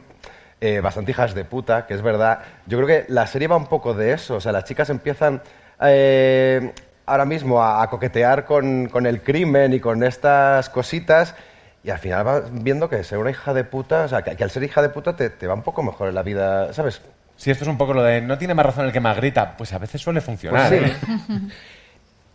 eh, 0.62 0.80
bastante 0.80 1.12
hijas 1.12 1.34
de 1.34 1.44
puta, 1.44 1.88
que 1.88 1.96
es 1.96 2.04
verdad, 2.04 2.40
yo 2.68 2.78
creo 2.78 2.88
que 2.88 3.12
la 3.12 3.26
serie 3.26 3.48
va 3.48 3.58
un 3.58 3.66
poco 3.66 3.96
de 3.96 4.14
eso. 4.14 4.36
O 4.36 4.40
sea, 4.40 4.52
las 4.52 4.64
chicas 4.64 4.92
empiezan 4.92 5.42
eh, 5.82 6.72
ahora 7.08 7.26
mismo 7.26 7.62
a, 7.62 7.82
a 7.82 7.90
coquetear 7.90 8.46
con, 8.46 8.88
con 8.88 9.08
el 9.08 9.24
crimen 9.24 9.74
y 9.74 9.80
con 9.80 10.04
estas 10.04 10.70
cositas. 10.70 11.36
Y 11.84 11.90
al 11.90 11.98
final 11.98 12.24
vas 12.24 12.44
viendo 12.52 12.88
que 12.88 13.04
ser 13.04 13.18
una 13.18 13.32
hija 13.32 13.56
de 13.56 13.64
puta, 13.64 14.04
o 14.04 14.08
sea, 14.08 14.22
que, 14.22 14.36
que 14.36 14.44
al 14.44 14.52
ser 14.52 14.64
hija 14.64 14.84
de 14.84 14.90
puta 14.90 15.16
te, 15.16 15.32
te 15.32 15.48
va 15.48 15.56
un 15.56 15.64
poco 15.64 15.82
mejor 15.82 16.10
en 16.10 16.16
la 16.16 16.22
vida, 16.22 16.72
¿sabes? 16.74 17.02
Si 17.38 17.50
esto 17.50 17.64
es 17.64 17.68
un 17.68 17.80
poco 17.80 17.96
lo 17.96 18.04
de 18.04 18.22
no 18.22 18.38
tiene 18.38 18.54
más 18.54 18.68
razón 18.68 18.86
el 18.86 18.92
que 18.92 19.00
más 19.00 19.18
grita, 19.18 19.58
pues 19.58 19.74
a 19.74 19.80
veces 19.80 20.00
suele 20.00 20.22
funcionar. 20.22 20.70
Pues 20.70 20.92
¿eh? 20.92 20.96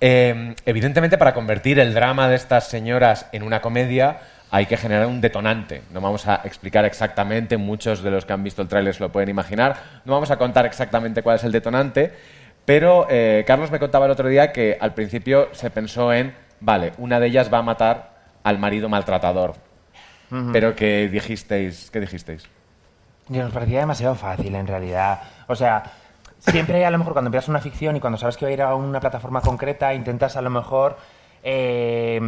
Eh, 0.00 0.54
evidentemente, 0.66 1.16
para 1.16 1.32
convertir 1.32 1.78
el 1.78 1.94
drama 1.94 2.28
de 2.28 2.36
estas 2.36 2.68
señoras 2.68 3.28
en 3.32 3.42
una 3.42 3.62
comedia, 3.62 4.18
hay 4.50 4.66
que 4.66 4.76
generar 4.76 5.06
un 5.06 5.20
detonante. 5.20 5.82
No 5.92 6.00
vamos 6.00 6.26
a 6.26 6.36
explicar 6.44 6.84
exactamente, 6.84 7.56
muchos 7.56 8.02
de 8.02 8.10
los 8.10 8.24
que 8.24 8.32
han 8.32 8.44
visto 8.44 8.62
el 8.62 8.68
tráiler 8.68 8.94
se 8.94 9.00
lo 9.00 9.10
pueden 9.10 9.28
imaginar, 9.28 9.76
no 10.04 10.12
vamos 10.12 10.30
a 10.30 10.36
contar 10.36 10.66
exactamente 10.66 11.22
cuál 11.22 11.36
es 11.36 11.44
el 11.44 11.52
detonante, 11.52 12.12
pero 12.64 13.06
eh, 13.08 13.44
Carlos 13.46 13.70
me 13.70 13.78
contaba 13.78 14.06
el 14.06 14.12
otro 14.12 14.28
día 14.28 14.52
que 14.52 14.76
al 14.80 14.94
principio 14.94 15.48
se 15.52 15.70
pensó 15.70 16.12
en, 16.12 16.34
vale, 16.60 16.92
una 16.98 17.20
de 17.20 17.28
ellas 17.28 17.52
va 17.52 17.58
a 17.58 17.62
matar 17.62 18.16
al 18.42 18.58
marido 18.58 18.88
maltratador. 18.88 19.54
Ujú. 20.30 20.50
Pero 20.52 20.74
que 20.74 21.08
dijisteis, 21.08 21.90
¿qué 21.90 22.00
dijisteis? 22.00 22.48
Nos 23.28 23.52
parecía 23.52 23.80
demasiado 23.80 24.14
fácil, 24.14 24.54
en 24.54 24.66
realidad. 24.66 25.20
O 25.46 25.54
sea, 25.54 25.82
siempre 26.38 26.84
a 26.84 26.90
lo 26.90 26.98
mejor 26.98 27.12
cuando 27.12 27.28
empiezas 27.28 27.48
una 27.48 27.60
ficción 27.60 27.96
y 27.96 28.00
cuando 28.00 28.18
sabes 28.18 28.36
que 28.36 28.44
va 28.44 28.50
a 28.50 28.54
ir 28.54 28.62
a 28.62 28.74
una 28.74 29.00
plataforma 29.00 29.40
concreta, 29.40 29.94
intentas 29.94 30.36
a 30.36 30.42
lo 30.42 30.50
mejor... 30.50 30.96
eh, 31.48 32.18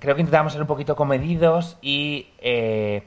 creo 0.00 0.14
que 0.14 0.20
intentábamos 0.20 0.52
ser 0.52 0.60
un 0.60 0.68
poquito 0.68 0.94
comedidos 0.94 1.78
y 1.80 2.26
eh, 2.40 3.04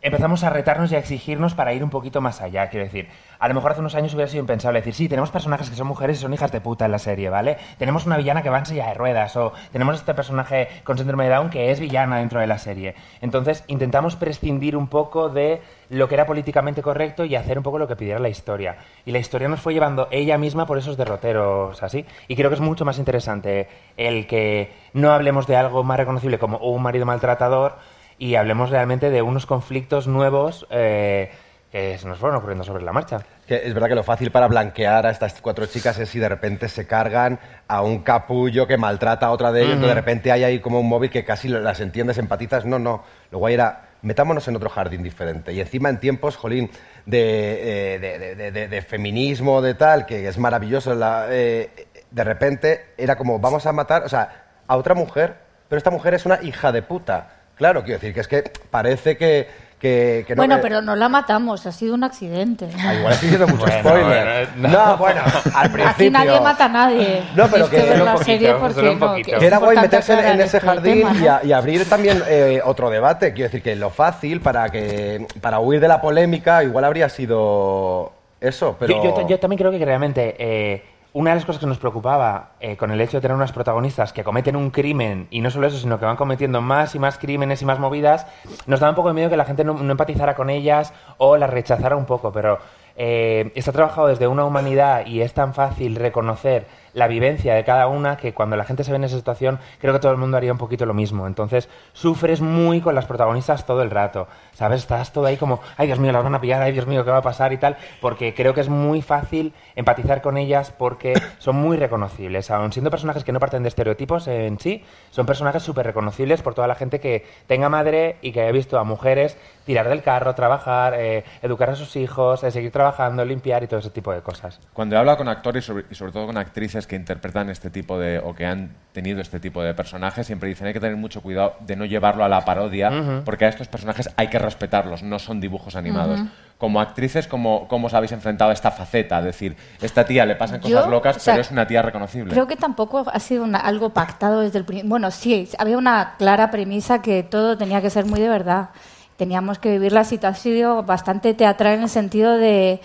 empezamos 0.00 0.44
a 0.44 0.50
retarnos 0.50 0.92
y 0.92 0.94
a 0.94 1.00
exigirnos 1.00 1.54
para 1.54 1.74
ir 1.74 1.82
un 1.82 1.90
poquito 1.90 2.20
más 2.20 2.40
allá. 2.40 2.68
Quiero 2.70 2.84
decir, 2.84 3.08
a 3.38 3.48
lo 3.48 3.54
mejor 3.54 3.72
hace 3.72 3.80
unos 3.80 3.94
años 3.94 4.14
hubiera 4.14 4.30
sido 4.30 4.40
impensable 4.40 4.80
decir, 4.80 4.94
sí, 4.94 5.08
tenemos 5.08 5.30
personajes 5.30 5.70
que 5.70 5.76
son 5.76 5.86
mujeres 5.86 6.18
y 6.18 6.20
son 6.22 6.34
hijas 6.34 6.52
de 6.52 6.60
puta 6.60 6.86
en 6.86 6.92
la 6.92 6.98
serie, 6.98 7.28
¿vale? 7.28 7.58
Tenemos 7.78 8.06
una 8.06 8.16
villana 8.16 8.42
que 8.42 8.50
va 8.50 8.58
en 8.58 8.66
silla 8.66 8.88
de 8.88 8.94
ruedas 8.94 9.36
o 9.36 9.52
tenemos 9.72 9.96
este 9.96 10.14
personaje 10.14 10.68
con 10.84 10.98
síndrome 10.98 11.24
de 11.24 11.30
Down 11.30 11.50
que 11.50 11.70
es 11.70 11.80
villana 11.80 12.18
dentro 12.18 12.40
de 12.40 12.46
la 12.46 12.58
serie. 12.58 12.94
Entonces 13.20 13.64
intentamos 13.66 14.16
prescindir 14.16 14.76
un 14.76 14.88
poco 14.88 15.28
de 15.28 15.60
lo 15.90 16.08
que 16.08 16.14
era 16.14 16.26
políticamente 16.26 16.82
correcto 16.82 17.24
y 17.24 17.36
hacer 17.36 17.58
un 17.58 17.64
poco 17.64 17.78
lo 17.78 17.88
que 17.88 17.96
pidiera 17.96 18.18
la 18.18 18.28
historia. 18.28 18.76
Y 19.04 19.12
la 19.12 19.18
historia 19.18 19.48
nos 19.48 19.60
fue 19.60 19.74
llevando 19.74 20.08
ella 20.10 20.38
misma 20.38 20.66
por 20.66 20.78
esos 20.78 20.96
derroteros 20.96 21.82
así. 21.82 22.04
Y 22.28 22.36
creo 22.36 22.50
que 22.50 22.54
es 22.54 22.60
mucho 22.60 22.84
más 22.84 22.98
interesante 22.98 23.68
el 23.96 24.26
que 24.26 24.72
no 24.92 25.12
hablemos 25.12 25.46
de 25.46 25.56
algo 25.56 25.84
más 25.84 25.98
reconocible 25.98 26.38
como 26.38 26.58
un 26.58 26.82
marido 26.82 27.06
maltratador 27.06 27.76
y 28.18 28.34
hablemos 28.36 28.70
realmente 28.70 29.10
de 29.10 29.22
unos 29.22 29.46
conflictos 29.46 30.06
nuevos 30.06 30.66
eh, 30.70 31.30
que 31.76 31.98
se 31.98 32.08
nos 32.08 32.18
fueron 32.18 32.38
ocurriendo 32.38 32.64
sobre 32.64 32.82
la 32.82 32.92
marcha. 32.92 33.18
Que 33.46 33.56
es 33.66 33.74
verdad 33.74 33.88
que 33.88 33.94
lo 33.94 34.02
fácil 34.02 34.30
para 34.30 34.46
blanquear 34.48 35.06
a 35.06 35.10
estas 35.10 35.38
cuatro 35.42 35.66
chicas 35.66 35.98
es 35.98 36.08
si 36.08 36.18
de 36.18 36.28
repente 36.28 36.68
se 36.68 36.86
cargan 36.86 37.38
a 37.68 37.82
un 37.82 37.98
capullo 38.02 38.66
que 38.66 38.78
maltrata 38.78 39.26
a 39.26 39.30
otra 39.30 39.52
de 39.52 39.62
ellas, 39.64 39.76
Ujú. 39.76 39.86
de 39.86 39.94
repente 39.94 40.32
hay 40.32 40.42
ahí 40.44 40.60
como 40.60 40.80
un 40.80 40.88
móvil 40.88 41.10
que 41.10 41.24
casi 41.24 41.48
las 41.48 41.80
entiendes, 41.80 42.16
empatizas. 42.16 42.64
No, 42.64 42.78
no. 42.78 43.04
Lo 43.30 43.38
guay 43.38 43.54
era, 43.54 43.88
metámonos 44.00 44.48
en 44.48 44.56
otro 44.56 44.70
jardín 44.70 45.02
diferente. 45.02 45.52
Y 45.52 45.60
encima 45.60 45.90
en 45.90 46.00
tiempos, 46.00 46.36
jolín, 46.36 46.70
de, 47.04 47.94
eh, 47.94 47.98
de- 47.98 48.18
de- 48.18 48.34
de- 48.36 48.50
de- 48.52 48.68
de 48.68 48.82
feminismo, 48.82 49.60
de 49.60 49.74
tal, 49.74 50.06
que 50.06 50.26
es 50.26 50.38
maravilloso, 50.38 50.94
la- 50.94 51.26
eh, 51.28 51.88
de 52.10 52.24
repente 52.24 52.86
era 52.96 53.16
como, 53.16 53.38
vamos 53.38 53.66
a 53.66 53.72
matar, 53.72 54.02
o 54.04 54.08
sea, 54.08 54.46
a 54.66 54.76
otra 54.76 54.94
mujer, 54.94 55.34
pero 55.68 55.76
esta 55.76 55.90
mujer 55.90 56.14
es 56.14 56.24
una 56.24 56.40
hija 56.42 56.72
de 56.72 56.80
puta. 56.80 57.32
Claro, 57.56 57.82
quiero 57.84 57.98
decir 58.00 58.14
que 58.14 58.20
es 58.20 58.28
que 58.28 58.44
parece 58.70 59.16
que, 59.16 59.65
que, 59.80 60.24
que 60.26 60.34
no... 60.34 60.40
bueno, 60.40 60.58
pero 60.62 60.80
no 60.80 60.96
la 60.96 61.08
matamos, 61.08 61.66
ha 61.66 61.72
sido 61.72 61.94
un 61.94 62.02
accidente. 62.04 62.68
Ah, 62.78 62.94
igual 62.94 63.12
estoy 63.12 63.28
diciendo 63.30 63.46
mucho 63.54 63.66
Bueno, 63.82 63.88
spoiler. 63.88 64.48
bueno, 64.56 64.68
no. 64.74 64.86
no. 64.86 64.96
bueno, 64.96 65.20
al 65.54 65.70
principio. 65.72 65.88
Aquí 65.88 66.10
nadie 66.10 66.40
mata 66.40 66.64
a 66.64 66.68
nadie. 66.68 67.22
No, 67.34 67.46
pero 67.48 67.68
que- 67.68 67.82
ver 67.82 67.98
la 68.00 68.16
serie 68.18 68.54
porque 68.54 68.88
un 68.88 68.98
poquito. 68.98 69.26
que 69.30 69.32
es 69.34 69.38
Que 69.40 69.46
era 69.46 69.58
guay 69.58 69.76
meterse 69.76 70.12
en, 70.14 70.40
ese 70.40 70.42
este 70.44 70.60
jardín 70.60 70.98
tema, 70.98 71.12
¿no? 71.12 71.24
y, 71.24 71.28
a- 71.28 71.40
y 71.44 71.52
abrir 71.52 71.88
también 71.88 72.22
eh, 72.28 72.60
otro 72.64 72.88
debate. 72.90 73.32
Quiero 73.34 73.48
decir 73.48 73.62
que 73.62 73.76
lo 73.76 73.90
fácil 73.90 74.40
para 74.40 74.68
que 74.70 75.26
para 75.40 75.60
huir 75.60 75.80
de 75.80 75.88
la 75.88 76.00
polémica 76.00 76.64
igual 76.64 76.84
habría 76.84 77.08
sido 77.08 78.12
eso, 78.40 78.76
pero 78.78 78.94
Yo, 79.02 79.20
yo- 79.20 79.28
yo 79.28 79.38
también 79.38 79.58
creo 79.58 79.70
que 79.70 79.84
realmente 79.84 80.36
eh, 80.38 80.84
una 81.16 81.30
de 81.30 81.36
las 81.36 81.46
cosas 81.46 81.60
que 81.60 81.66
nos 81.66 81.78
preocupaba 81.78 82.50
eh, 82.60 82.76
con 82.76 82.90
el 82.90 83.00
hecho 83.00 83.16
de 83.16 83.22
tener 83.22 83.34
unas 83.34 83.50
protagonistas 83.50 84.12
que 84.12 84.22
cometen 84.22 84.54
un 84.54 84.68
crimen, 84.68 85.28
y 85.30 85.40
no 85.40 85.50
solo 85.50 85.66
eso, 85.66 85.78
sino 85.78 85.98
que 85.98 86.04
van 86.04 86.16
cometiendo 86.16 86.60
más 86.60 86.94
y 86.94 86.98
más 86.98 87.16
crímenes 87.16 87.62
y 87.62 87.64
más 87.64 87.78
movidas, 87.78 88.26
nos 88.66 88.80
daba 88.80 88.90
un 88.90 88.96
poco 88.96 89.08
de 89.08 89.14
miedo 89.14 89.30
que 89.30 89.38
la 89.38 89.46
gente 89.46 89.64
no, 89.64 89.80
empatizara 89.80 90.34
con 90.34 90.50
ellas 90.50 90.92
o 91.16 91.38
las 91.38 91.48
rechazara 91.48 91.96
un 91.96 92.04
poco, 92.04 92.32
pero 92.32 92.58
eh, 92.96 93.50
está 93.54 93.72
trabajado 93.72 94.08
desde 94.08 94.28
una 94.28 94.44
humanidad 94.44 95.06
y 95.06 95.22
es 95.22 95.32
tan 95.32 95.54
fácil 95.54 95.96
reconocer 95.96 96.66
la 96.96 97.08
vivencia 97.08 97.54
de 97.54 97.62
cada 97.62 97.88
una 97.88 98.16
que 98.16 98.32
cuando 98.32 98.56
la 98.56 98.64
gente 98.64 98.82
se 98.82 98.90
ve 98.90 98.96
en 98.96 99.04
esa 99.04 99.18
situación 99.18 99.58
creo 99.80 99.92
que 99.92 100.00
todo 100.00 100.12
el 100.12 100.18
mundo 100.18 100.38
haría 100.38 100.50
un 100.50 100.56
poquito 100.56 100.86
lo 100.86 100.94
mismo. 100.94 101.26
Entonces 101.26 101.68
sufres 101.92 102.40
muy 102.40 102.80
con 102.80 102.94
las 102.94 103.04
protagonistas 103.04 103.66
todo 103.66 103.82
el 103.82 103.90
rato, 103.90 104.28
¿sabes? 104.54 104.80
Estás 104.80 105.12
todo 105.12 105.26
ahí 105.26 105.36
como, 105.36 105.60
ay 105.76 105.88
Dios 105.88 105.98
mío, 105.98 106.10
las 106.10 106.24
van 106.24 106.34
a 106.34 106.40
pillar, 106.40 106.62
ay 106.62 106.72
Dios 106.72 106.86
mío, 106.86 107.04
¿qué 107.04 107.10
va 107.10 107.18
a 107.18 107.22
pasar 107.22 107.52
y 107.52 107.58
tal? 107.58 107.76
Porque 108.00 108.32
creo 108.34 108.54
que 108.54 108.62
es 108.62 108.70
muy 108.70 109.02
fácil 109.02 109.52
empatizar 109.74 110.22
con 110.22 110.38
ellas 110.38 110.72
porque 110.76 111.12
son 111.38 111.56
muy 111.56 111.76
reconocibles. 111.76 112.50
Aun 112.50 112.72
siendo 112.72 112.90
personajes 112.90 113.24
que 113.24 113.32
no 113.32 113.40
parten 113.40 113.62
de 113.62 113.68
estereotipos 113.68 114.26
en 114.28 114.58
sí, 114.58 114.82
son 115.10 115.26
personajes 115.26 115.62
súper 115.62 115.84
reconocibles 115.84 116.40
por 116.40 116.54
toda 116.54 116.66
la 116.66 116.76
gente 116.76 116.98
que 116.98 117.26
tenga 117.46 117.68
madre 117.68 118.16
y 118.22 118.32
que 118.32 118.40
haya 118.40 118.52
visto 118.52 118.78
a 118.78 118.84
mujeres 118.84 119.36
tirar 119.66 119.86
del 119.90 120.02
carro, 120.02 120.34
trabajar, 120.34 120.94
eh, 120.96 121.24
educar 121.42 121.68
a 121.68 121.76
sus 121.76 121.94
hijos, 121.96 122.42
eh, 122.42 122.50
seguir 122.50 122.72
trabajando, 122.72 123.22
limpiar 123.22 123.62
y 123.64 123.66
todo 123.66 123.80
ese 123.80 123.90
tipo 123.90 124.12
de 124.12 124.22
cosas. 124.22 124.60
Cuando 124.72 124.94
he 124.94 124.98
hablado 124.98 125.18
con 125.18 125.28
actores 125.28 125.64
y 125.64 125.66
sobre, 125.66 125.84
y 125.90 125.94
sobre 125.94 126.12
todo 126.12 126.24
con 126.26 126.38
actrices 126.38 126.85
que 126.86 126.96
interpretan 126.96 127.50
este 127.50 127.70
tipo 127.70 127.98
de, 127.98 128.18
o 128.18 128.34
que 128.34 128.46
han 128.46 128.70
tenido 128.92 129.20
este 129.20 129.38
tipo 129.40 129.62
de 129.62 129.74
personajes, 129.74 130.26
siempre 130.26 130.48
dicen 130.48 130.66
hay 130.66 130.72
que 130.72 130.80
tener 130.80 130.96
mucho 130.96 131.20
cuidado 131.20 131.54
de 131.60 131.76
no 131.76 131.84
llevarlo 131.84 132.24
a 132.24 132.28
la 132.28 132.44
parodia, 132.44 133.22
porque 133.24 133.44
a 133.44 133.48
estos 133.48 133.68
personajes 133.68 134.08
hay 134.16 134.28
que 134.28 134.38
respetarlos, 134.38 135.02
no 135.02 135.18
son 135.18 135.40
dibujos 135.40 135.76
animados. 135.76 136.20
Como 136.58 136.80
actrices, 136.80 137.26
¿cómo, 137.28 137.68
¿cómo 137.68 137.88
os 137.88 137.92
habéis 137.94 138.12
enfrentado 138.12 138.50
a 138.50 138.54
esta 138.54 138.70
faceta? 138.70 139.18
Es 139.18 139.24
decir, 139.26 139.54
esta 139.82 140.06
tía 140.06 140.24
le 140.24 140.36
pasan 140.36 140.60
cosas 140.60 140.86
Yo, 140.86 140.90
locas, 140.90 141.16
o 141.18 141.20
sea, 141.20 141.34
pero 141.34 141.42
es 141.42 141.50
una 141.50 141.66
tía 141.66 141.82
reconocible. 141.82 142.32
Creo 142.32 142.46
que 142.46 142.56
tampoco 142.56 143.04
ha 143.12 143.20
sido 143.20 143.44
una- 143.44 143.58
algo 143.58 143.90
pactado 143.90 144.40
desde 144.40 144.58
el 144.60 144.64
principio. 144.64 144.88
Bueno, 144.88 145.10
sí, 145.10 145.46
había 145.58 145.76
una 145.76 146.14
clara 146.16 146.50
premisa 146.50 147.02
que 147.02 147.22
todo 147.22 147.58
tenía 147.58 147.82
que 147.82 147.90
ser 147.90 148.06
muy 148.06 148.20
de 148.20 148.30
verdad. 148.30 148.70
Teníamos 149.18 149.58
que 149.58 149.70
vivir 149.70 149.92
la 149.92 150.04
situación 150.04 150.86
bastante 150.86 151.34
teatral 151.34 151.74
en 151.74 151.82
el 151.82 151.88
sentido 151.90 152.38
de, 152.38 152.80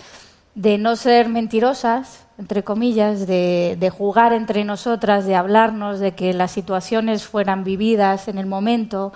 de 0.56 0.78
no 0.78 0.98
ser 0.98 1.30
mentirosas, 1.30 2.26
entre 2.42 2.64
comillas, 2.64 3.28
de, 3.28 3.78
de 3.80 3.90
jugar 3.92 4.34
entre 4.34 4.66
nosotras, 4.66 5.28
de 5.28 5.36
hablarnos, 5.36 6.00
de 6.00 6.14
que 6.14 6.34
las 6.34 6.50
situaciones 6.50 7.28
fueran 7.28 7.64
vividas 7.64 8.28
en 8.28 8.40
el 8.40 8.48
momento. 8.48 9.14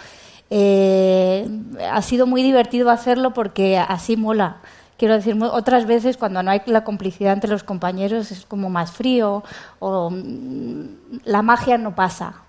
Eh, 0.52 1.50
ha 1.92 2.04
sido 2.04 2.28
muy 2.28 2.44
divertido 2.44 2.92
hacerlo 2.92 3.34
porque 3.34 3.80
así 3.80 4.16
mola. 4.16 4.58
Quiero 5.00 5.16
decir, 5.16 5.36
otras 5.42 5.88
veces 5.88 6.18
cuando 6.18 6.44
no 6.44 6.52
hay 6.52 6.62
la 6.68 6.84
complicidad 6.84 7.34
entre 7.34 7.50
los 7.50 7.64
compañeros 7.64 8.32
es 8.32 8.46
como 8.46 8.70
más 8.70 8.92
frío 8.92 9.44
o 9.80 10.12
mm, 10.12 10.86
la 11.24 11.42
magia 11.42 11.80
no 11.80 11.96
pasa. 11.96 12.44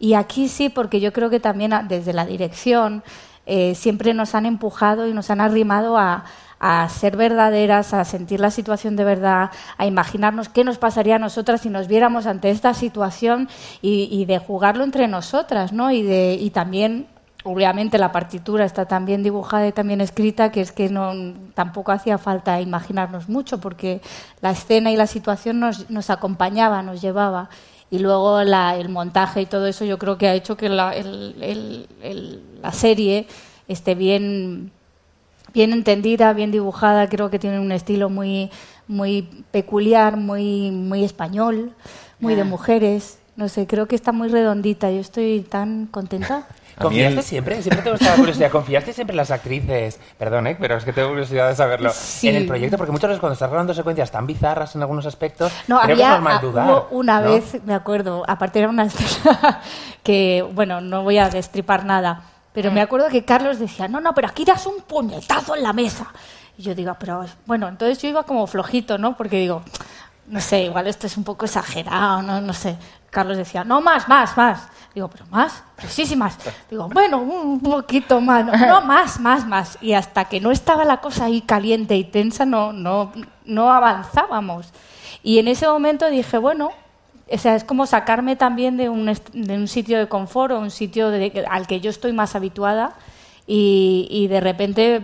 Y 0.00 0.14
aquí 0.14 0.48
sí, 0.48 0.70
porque 0.70 0.98
yo 1.00 1.12
creo 1.12 1.30
que 1.30 1.38
también 1.38 1.72
desde 1.86 2.12
la 2.12 2.26
dirección 2.26 3.04
eh, 3.46 3.76
siempre 3.76 4.12
nos 4.12 4.34
han 4.34 4.44
empujado 4.44 5.06
y 5.06 5.14
nos 5.14 5.30
han 5.30 5.40
arrimado 5.40 5.96
a, 5.96 6.24
a 6.58 6.88
ser 6.88 7.16
verdaderas, 7.16 7.92
a 7.92 8.04
sentir 8.04 8.40
la 8.40 8.50
situación 8.50 8.96
de 8.96 9.04
verdad, 9.04 9.50
a 9.76 9.86
imaginarnos 9.86 10.48
qué 10.48 10.64
nos 10.64 10.78
pasaría 10.78 11.16
a 11.16 11.18
nosotras 11.18 11.60
si 11.60 11.70
nos 11.70 11.88
viéramos 11.88 12.26
ante 12.26 12.50
esta 12.50 12.74
situación 12.74 13.48
y, 13.82 14.24
de 14.24 14.38
jugarlo 14.38 14.84
entre 14.84 15.08
nosotras, 15.08 15.72
¿no? 15.72 15.90
Y, 15.90 16.02
de, 16.02 16.34
y 16.34 16.50
también, 16.50 17.06
obviamente, 17.44 17.98
la 17.98 18.12
partitura 18.12 18.64
está 18.64 18.86
tan 18.86 19.04
bien 19.04 19.22
dibujada 19.22 19.66
y 19.68 19.72
también 19.72 20.00
escrita 20.00 20.50
que 20.50 20.62
es 20.62 20.72
que 20.72 20.88
no, 20.88 21.12
tampoco 21.54 21.92
hacía 21.92 22.18
falta 22.18 22.60
imaginarnos 22.60 23.28
mucho 23.28 23.60
porque 23.60 24.00
la 24.40 24.50
escena 24.50 24.90
y 24.90 24.96
la 24.96 25.06
situación 25.06 25.60
nos, 25.60 25.90
nos 25.90 26.10
acompañaba, 26.10 26.82
nos 26.82 27.02
llevaba. 27.02 27.50
Y 27.88 28.00
luego 28.00 28.40
el 28.40 28.88
montaje 28.88 29.42
y 29.42 29.46
todo 29.46 29.66
eso 29.66 29.84
yo 29.84 29.96
creo 29.96 30.18
que 30.18 30.26
ha 30.26 30.34
hecho 30.34 30.56
que 30.56 30.68
la, 30.68 30.92
la 32.60 32.72
serie 32.72 33.28
esté 33.68 33.94
bien, 33.94 34.72
bien 35.56 35.72
entendida, 35.72 36.34
bien 36.34 36.50
dibujada. 36.52 37.08
Creo 37.08 37.30
que 37.30 37.38
tiene 37.38 37.58
un 37.58 37.72
estilo 37.72 38.10
muy, 38.10 38.50
muy 38.86 39.22
peculiar, 39.50 40.18
muy, 40.18 40.70
muy 40.70 41.02
español, 41.02 41.72
muy 42.20 42.34
de 42.34 42.42
Ah. 42.42 42.44
mujeres. 42.44 43.18
No 43.36 43.48
sé, 43.48 43.66
creo 43.66 43.86
que 43.86 43.94
está 43.96 44.12
muy 44.12 44.28
redondita. 44.28 44.90
Yo 44.90 45.00
estoy 45.00 45.40
tan 45.40 45.86
contenta. 45.86 46.46
¿Confiaste 46.78 47.22
siempre? 47.22 47.62
Siempre 47.62 47.82
tengo 47.82 47.96
esta 47.96 48.14
curiosidad. 48.16 48.50
¿Confiaste 48.50 48.92
siempre 48.92 49.14
en 49.14 49.16
las 49.16 49.30
actrices? 49.30 49.98
Perdón, 50.18 50.46
¿eh? 50.46 50.58
pero 50.60 50.76
es 50.76 50.84
que 50.84 50.92
tengo 50.92 51.08
curiosidad 51.08 51.48
de 51.48 51.56
saberlo. 51.56 51.90
Sí. 51.94 52.28
En 52.28 52.36
el 52.36 52.46
proyecto, 52.46 52.76
porque 52.76 52.92
muchas 52.92 53.08
veces 53.08 53.20
cuando 53.20 53.32
estás 53.32 53.48
grabando 53.48 53.72
secuencias 53.72 54.10
tan 54.10 54.26
bizarras 54.26 54.74
en 54.76 54.82
algunos 54.82 55.06
aspectos, 55.06 55.50
No, 55.68 55.80
creo 55.80 55.96
que 55.96 56.04
había 56.04 56.16
es 56.16 56.20
normal 56.20 56.40
dudar. 56.42 56.68
hubo 56.70 56.88
una 56.90 57.20
¿no? 57.22 57.32
vez, 57.32 57.64
me 57.64 57.72
acuerdo, 57.72 58.24
aparte 58.28 58.58
era 58.58 58.68
una 58.68 58.84
escena 58.92 59.62
que, 60.02 60.44
bueno, 60.52 60.82
no 60.82 61.02
voy 61.02 61.16
a 61.16 61.30
destripar 61.30 61.86
nada, 61.86 62.20
pero 62.56 62.70
Mm. 62.70 62.74
me 62.74 62.80
acuerdo 62.80 63.08
que 63.10 63.22
Carlos 63.22 63.58
decía, 63.58 63.86
no, 63.86 64.00
no, 64.00 64.14
pero 64.14 64.28
aquí 64.28 64.42
das 64.46 64.64
un 64.64 64.80
puñetazo 64.80 65.54
en 65.56 65.62
la 65.62 65.74
mesa. 65.74 66.06
Y 66.56 66.62
yo 66.62 66.74
digo, 66.74 66.96
pero 66.98 67.26
bueno, 67.44 67.68
entonces 67.68 68.00
yo 68.00 68.08
iba 68.08 68.22
como 68.22 68.46
flojito, 68.46 68.96
¿no? 68.96 69.14
Porque 69.14 69.36
digo, 69.38 69.62
no 70.28 70.40
sé, 70.40 70.62
igual 70.64 70.86
esto 70.86 71.06
es 71.06 71.18
un 71.18 71.24
poco 71.24 71.44
exagerado, 71.44 72.22
no, 72.22 72.40
no 72.40 72.54
sé. 72.54 72.78
Carlos 73.10 73.36
decía, 73.36 73.62
no, 73.62 73.82
más, 73.82 74.08
más, 74.08 74.34
más. 74.38 74.68
Digo, 74.94 75.08
pero 75.08 75.26
más, 75.26 75.62
pero 75.76 75.88
sí, 75.90 76.06
sí, 76.06 76.16
más. 76.16 76.38
Digo, 76.70 76.88
bueno, 76.88 77.18
un 77.18 77.60
poquito 77.60 78.22
más, 78.22 78.42
no, 78.46 78.56
no, 78.56 78.80
más, 78.86 79.20
más, 79.20 79.46
más. 79.46 79.76
Y 79.82 79.92
hasta 79.92 80.24
que 80.24 80.40
no 80.40 80.50
estaba 80.50 80.86
la 80.86 81.02
cosa 81.02 81.26
ahí 81.26 81.42
caliente 81.42 81.94
y 81.94 82.04
tensa, 82.04 82.46
no, 82.46 82.72
no, 82.72 83.12
no 83.44 83.70
avanzábamos. 83.70 84.72
Y 85.22 85.38
en 85.40 85.48
ese 85.48 85.66
momento 85.68 86.08
dije, 86.08 86.38
bueno, 86.38 86.70
o 87.30 87.38
sea, 87.38 87.54
es 87.56 87.64
como 87.64 87.86
sacarme 87.86 88.36
también 88.36 88.76
de 88.76 88.88
un, 88.88 89.06
de 89.32 89.54
un 89.56 89.68
sitio 89.68 89.98
de 89.98 90.06
confort 90.08 90.52
o 90.54 90.58
un 90.60 90.70
sitio 90.70 91.10
de- 91.10 91.44
al 91.50 91.66
que 91.66 91.80
yo 91.80 91.90
estoy 91.90 92.12
más 92.12 92.34
habituada 92.36 92.94
y, 93.46 94.06
y 94.10 94.28
de 94.28 94.40
repente 94.40 95.00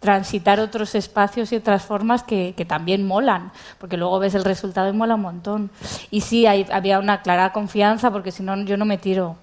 transitar 0.00 0.60
otros 0.60 0.94
espacios 0.94 1.52
y 1.52 1.56
otras 1.56 1.82
formas 1.82 2.22
que, 2.22 2.54
que 2.56 2.64
también 2.64 3.04
molan, 3.06 3.50
porque 3.78 3.96
luego 3.96 4.18
ves 4.18 4.34
el 4.34 4.44
resultado 4.44 4.88
y 4.88 4.92
mola 4.92 5.14
un 5.16 5.22
montón. 5.22 5.70
Y 6.10 6.20
sí, 6.20 6.46
hay- 6.46 6.66
había 6.70 6.98
una 6.98 7.22
clara 7.22 7.50
confianza, 7.52 8.10
porque 8.10 8.30
si 8.30 8.42
no, 8.42 8.56
yo 8.62 8.76
no 8.76 8.84
me 8.84 8.98
tiro. 8.98 9.36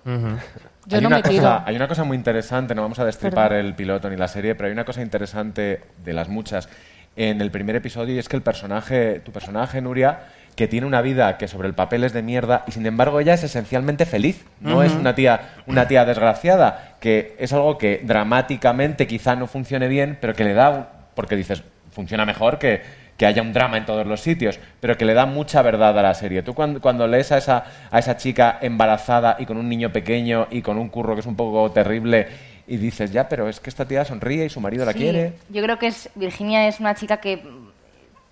Yo 0.86 0.98
hay, 0.98 1.02
no 1.02 1.08
una 1.08 1.18
me 1.18 1.22
cosa, 1.24 1.32
tiro. 1.34 1.62
hay 1.66 1.76
una 1.76 1.88
cosa 1.88 2.04
muy 2.04 2.16
interesante, 2.16 2.76
no 2.76 2.82
vamos 2.82 3.00
a 3.00 3.06
destripar 3.06 3.50
Perdón. 3.50 3.66
el 3.66 3.76
piloto 3.76 4.10
ni 4.10 4.16
la 4.16 4.28
serie, 4.28 4.56
pero 4.56 4.68
hay 4.68 4.74
una 4.74 4.86
cosa 4.86 5.02
interesante 5.02 5.82
de 6.04 6.14
las 6.14 6.30
muchas 6.30 6.70
en 7.16 7.42
el 7.42 7.52
primer 7.52 7.76
episodio 7.76 8.16
y 8.16 8.20
es 8.20 8.28
que 8.30 8.36
el 8.38 8.42
personaje, 8.42 9.20
tu 9.20 9.32
personaje, 9.32 9.82
Nuria, 9.82 10.28
que 10.56 10.68
tiene 10.68 10.86
una 10.86 11.02
vida 11.02 11.38
que 11.38 11.48
sobre 11.48 11.68
el 11.68 11.74
papel 11.74 12.04
es 12.04 12.14
de 12.14 12.22
mierda 12.22 12.64
y 12.68 12.72
sin 12.72 12.86
embargo 12.86 13.20
ella 13.20 13.34
es 13.34 13.44
esencialmente 13.44 14.06
feliz. 14.06 14.46
No 14.60 14.84
es 14.84 14.94
una 14.94 15.16
tía, 15.16 15.56
una 15.68 15.88
tía 15.88 16.06
desgraciada, 16.06 16.96
que 17.00 17.36
es 17.40 17.54
algo 17.54 17.78
que 17.78 18.02
dramáticamente 18.04 19.08
quizá 19.08 19.36
no 19.36 19.48
funcione 19.48 19.88
bien, 19.88 20.18
pero 20.22 20.34
que 20.34 20.44
le 20.44 20.54
da, 20.54 21.08
porque 21.16 21.36
dices, 21.36 21.64
funciona 21.92 22.26
mejor 22.26 22.60
que, 22.60 22.82
que 23.18 23.26
haya 23.26 23.42
un 23.42 23.54
drama 23.54 23.78
en 23.78 23.86
todos 23.86 24.06
los 24.06 24.22
sitios, 24.22 24.60
pero 24.80 24.98
que 24.98 25.06
le 25.06 25.14
da 25.14 25.26
mucha 25.26 25.62
verdad 25.62 25.98
a 25.98 26.02
la 26.02 26.14
serie. 26.14 26.44
Tú 26.44 26.54
cuando, 26.54 26.82
cuando 26.82 27.08
lees 27.08 27.32
a 27.32 27.38
esa, 27.38 27.66
a 27.90 28.00
esa 28.00 28.18
chica 28.18 28.60
embarazada 28.62 29.38
y 29.40 29.46
con 29.46 29.58
un 29.58 29.70
niño 29.70 29.92
pequeño 29.92 30.48
y 30.52 30.62
con 30.62 30.78
un 30.78 30.90
curro 30.90 31.14
que 31.16 31.22
es 31.22 31.28
un 31.28 31.36
poco 31.36 31.72
terrible 31.72 32.28
y 32.68 32.78
dices, 32.78 33.12
ya, 33.12 33.28
pero 33.28 33.50
es 33.50 33.60
que 33.60 33.70
esta 33.70 33.86
tía 33.86 34.06
sonríe 34.06 34.46
y 34.46 34.50
su 34.50 34.62
marido 34.62 34.86
la 34.86 34.94
quiere. 34.94 35.34
Yo 35.50 35.62
creo 35.62 35.78
que 35.78 35.88
es 35.88 36.10
Virginia 36.16 36.68
es 36.68 36.80
una 36.80 36.96
chica 36.96 37.18
que 37.18 37.44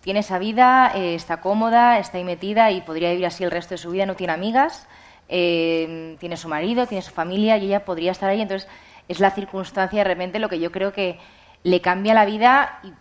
tiene 0.02 0.20
esa 0.22 0.40
vida, 0.40 0.92
eh, 0.96 1.16
está 1.16 1.42
cómoda, 1.42 2.00
está 2.00 2.18
ahí 2.18 2.24
metida 2.24 2.72
y 2.72 2.82
podría 2.82 3.12
vivir 3.12 3.26
así 3.28 3.44
el 3.44 3.52
resto 3.52 3.74
de 3.76 3.78
su 3.80 3.92
vida. 3.92 4.06
No 4.06 4.16
tiene 4.16 4.34
amigas, 4.34 4.88
eh, 5.30 6.16
tiene 6.20 6.38
su 6.38 6.48
marido, 6.50 6.88
tiene 6.88 7.02
su 7.02 7.12
familia 7.12 7.58
y 7.58 7.66
ella 7.66 7.86
podría 7.86 8.12
estar 8.12 8.30
ahí. 8.30 8.42
Entonces 8.42 8.68
es 9.08 9.20
la 9.20 9.32
circunstancia 9.32 10.00
de 10.00 10.04
repente 10.06 10.40
lo 10.40 10.50
que 10.50 10.60
yo 10.60 10.72
creo 10.72 10.94
que 10.94 11.20
le 11.64 11.82
cambia 11.82 12.14
la 12.14 12.26
vida 12.26 12.80
y 12.84 12.94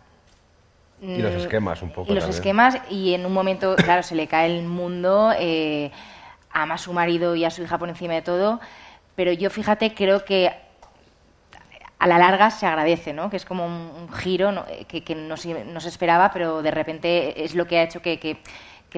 Y 1.13 1.23
los 1.23 1.35
Mm, 1.35 1.37
esquemas 1.37 1.83
un 1.83 1.91
poco 1.93 2.11
y 2.11 2.15
los 2.15 2.25
también. 2.25 2.37
esquemas 2.37 2.79
y 2.91 3.15
en 3.15 3.25
un 3.25 3.33
momento, 3.33 3.75
claro, 3.77 4.03
se 4.03 4.15
le 4.15 4.27
cae 4.29 4.47
el 4.59 4.65
mundo, 4.67 5.33
eh, 5.39 5.91
ama 6.51 6.75
a 6.75 6.79
su 6.79 6.93
marido 6.93 7.35
y 7.37 7.45
a 7.45 7.51
su 7.51 7.63
hija 7.63 7.79
por 7.79 7.89
encima 7.89 8.15
de 8.15 8.23
todo, 8.23 8.61
pero 9.17 9.33
yo 9.33 9.51
fíjate, 9.51 9.95
creo 9.95 10.25
que 10.25 10.53
a 12.01 12.07
la 12.07 12.19
larga 12.19 12.51
se 12.51 12.67
agradece, 12.67 13.13
¿no? 13.13 13.29
Que 13.31 13.37
es 13.37 13.45
como 13.45 13.65
un, 13.67 14.09
giro 14.13 14.51
¿no? 14.53 14.65
Eh, 14.69 14.87
que, 14.87 15.15
no, 15.15 15.37
se, 15.37 15.65
esperaba, 15.89 16.31
pero 16.33 16.63
de 16.63 16.71
repente 16.71 17.45
es 17.45 17.55
lo 17.55 17.67
que 17.67 17.79
ha 17.79 17.83
hecho 17.85 18.01
que, 18.03 18.19
que- 18.19 18.39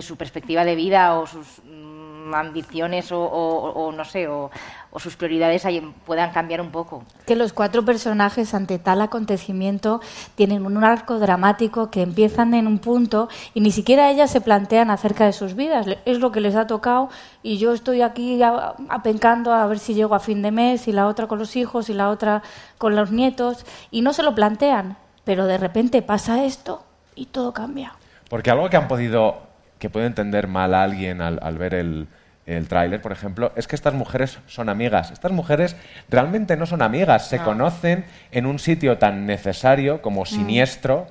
su 0.01 0.17
perspectiva 0.17 0.65
de 0.65 0.75
vida 0.77 1.19
o 1.19 1.27
sus 1.27 1.61
mm, 1.65 2.33
ambiciones 2.35 3.13
o, 3.13 3.21
o- 3.21 3.73
o 3.87 3.93
no 3.93 4.05
sé, 4.05 4.29
o, 4.29 4.51
o 4.93 5.01
sus 5.01 5.17
prioridades 5.17 5.65
ahí 5.65 5.81
puedan 6.05 6.33
cambiar 6.33 6.61
un 6.61 6.71
poco. 6.71 7.05
que 7.27 7.35
los 7.35 7.53
cuatro 7.55 7.85
personajes 7.85 8.53
ante 8.53 8.79
tal 8.79 9.01
acontecimiento 9.01 10.01
tienen 10.35 10.67
un 10.67 10.85
arco 10.85 11.19
dramático 11.19 11.91
que 11.91 12.03
empiezan 12.03 12.53
en 12.53 12.67
un 12.67 12.79
punto 12.79 13.29
y 13.55 13.61
ni 13.61 13.71
siquiera 13.71 14.11
ellas 14.11 14.31
se 14.31 14.43
plantean 14.43 14.91
acerca 14.91 15.25
de 15.25 15.33
sus 15.33 15.55
vidas. 15.55 15.87
Es 16.05 16.19
lo 16.19 16.31
que 16.31 16.41
les 16.41 16.55
ha 16.55 16.67
tocado 16.67 17.09
y 17.43 17.57
yo 17.57 17.73
estoy 17.73 18.03
aquí 18.03 18.41
apencando 18.89 19.53
a 19.53 19.67
ver 19.67 19.79
si 19.79 19.95
llego 19.95 20.15
a 20.15 20.21
fin 20.21 20.43
de 20.43 20.51
mes 20.51 20.87
y 20.87 20.93
la 20.93 21.07
otra 21.07 21.27
con 21.27 21.39
los 21.39 21.57
hijos 21.57 21.89
y 21.89 21.95
la 21.95 22.11
otra 22.11 22.43
con 22.77 22.95
los 22.95 23.11
nietos 23.11 23.65
y 23.91 24.03
no 24.03 24.13
se 24.13 24.23
lo 24.23 24.35
plantean. 24.35 24.99
Pero 25.25 25.47
de 25.47 25.57
repente 25.57 26.03
pasa 26.03 26.45
esto 26.45 26.83
y 27.15 27.27
todo 27.27 27.53
cambia. 27.53 27.95
Porque 28.29 28.51
algo 28.51 28.69
que 28.69 28.77
han 28.77 28.89
podido, 28.89 29.39
que 29.79 29.89
puede 29.89 30.07
entender 30.07 30.49
mal 30.49 30.75
a 30.75 30.83
alguien 30.83 31.23
al, 31.23 31.39
al 31.43 31.57
ver 31.57 31.75
el, 31.75 32.09
el 32.47 32.67
tráiler, 32.69 33.01
por 33.01 33.13
ejemplo, 33.13 33.53
es 33.57 33.67
que 33.69 33.77
estas 33.77 33.95
mujeres 33.95 34.39
son 34.47 34.69
amigas. 34.69 35.11
Estas 35.13 35.31
mujeres 35.33 35.77
realmente 36.09 36.57
no 36.57 36.67
son 36.67 36.83
amigas, 36.83 37.29
se 37.29 37.39
No. 37.39 37.45
conocen 37.45 38.05
en 38.31 38.47
un 38.47 38.59
sitio 38.59 38.99
tan 38.99 39.27
necesario 39.27 40.03
como 40.03 40.27
siniestro, 40.27 41.07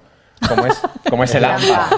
como 0.47 0.65
es, 0.65 0.81
como 1.09 1.23
es 1.23 1.33
el 1.35 1.45
AMPA. 1.45 1.89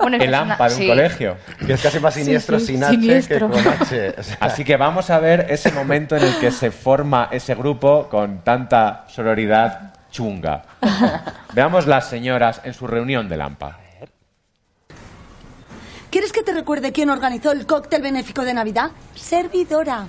Bueno, 0.00 0.16
el 0.16 0.34
AMPA 0.34 0.68
de 0.68 0.74
un 0.74 0.80
sí. 0.80 0.86
colegio. 0.88 1.36
Que 1.64 1.74
es 1.74 1.82
casi 1.82 2.00
más 2.00 2.14
siniestro 2.14 2.58
sin 2.58 2.82
H 2.82 3.28
que 3.28 3.38
con 3.38 3.52
H. 3.54 4.14
O 4.18 4.22
sea, 4.22 4.36
Así 4.40 4.64
que 4.64 4.76
vamos 4.76 5.10
a 5.10 5.18
ver 5.20 5.46
ese 5.50 5.70
momento 5.72 6.16
en 6.16 6.24
el 6.24 6.34
que 6.38 6.50
se 6.50 6.70
forma 6.70 7.28
ese 7.30 7.54
grupo 7.54 8.08
con 8.08 8.38
tanta 8.42 9.04
sororidad 9.08 9.92
chunga. 10.10 10.62
Veamos 11.54 11.86
las 11.86 12.08
señoras 12.08 12.60
en 12.64 12.74
su 12.74 12.86
reunión 12.86 13.28
del 13.28 13.42
AMPA. 13.42 13.78
¿Quieres 16.56 16.64
que 16.64 16.70
te 16.70 16.74
recuerde 16.74 16.92
quién 16.92 17.10
organizó 17.10 17.52
el 17.52 17.66
cóctel 17.66 18.00
benéfico 18.00 18.42
de 18.42 18.54
Navidad? 18.54 18.90
Servidora. 19.14 20.06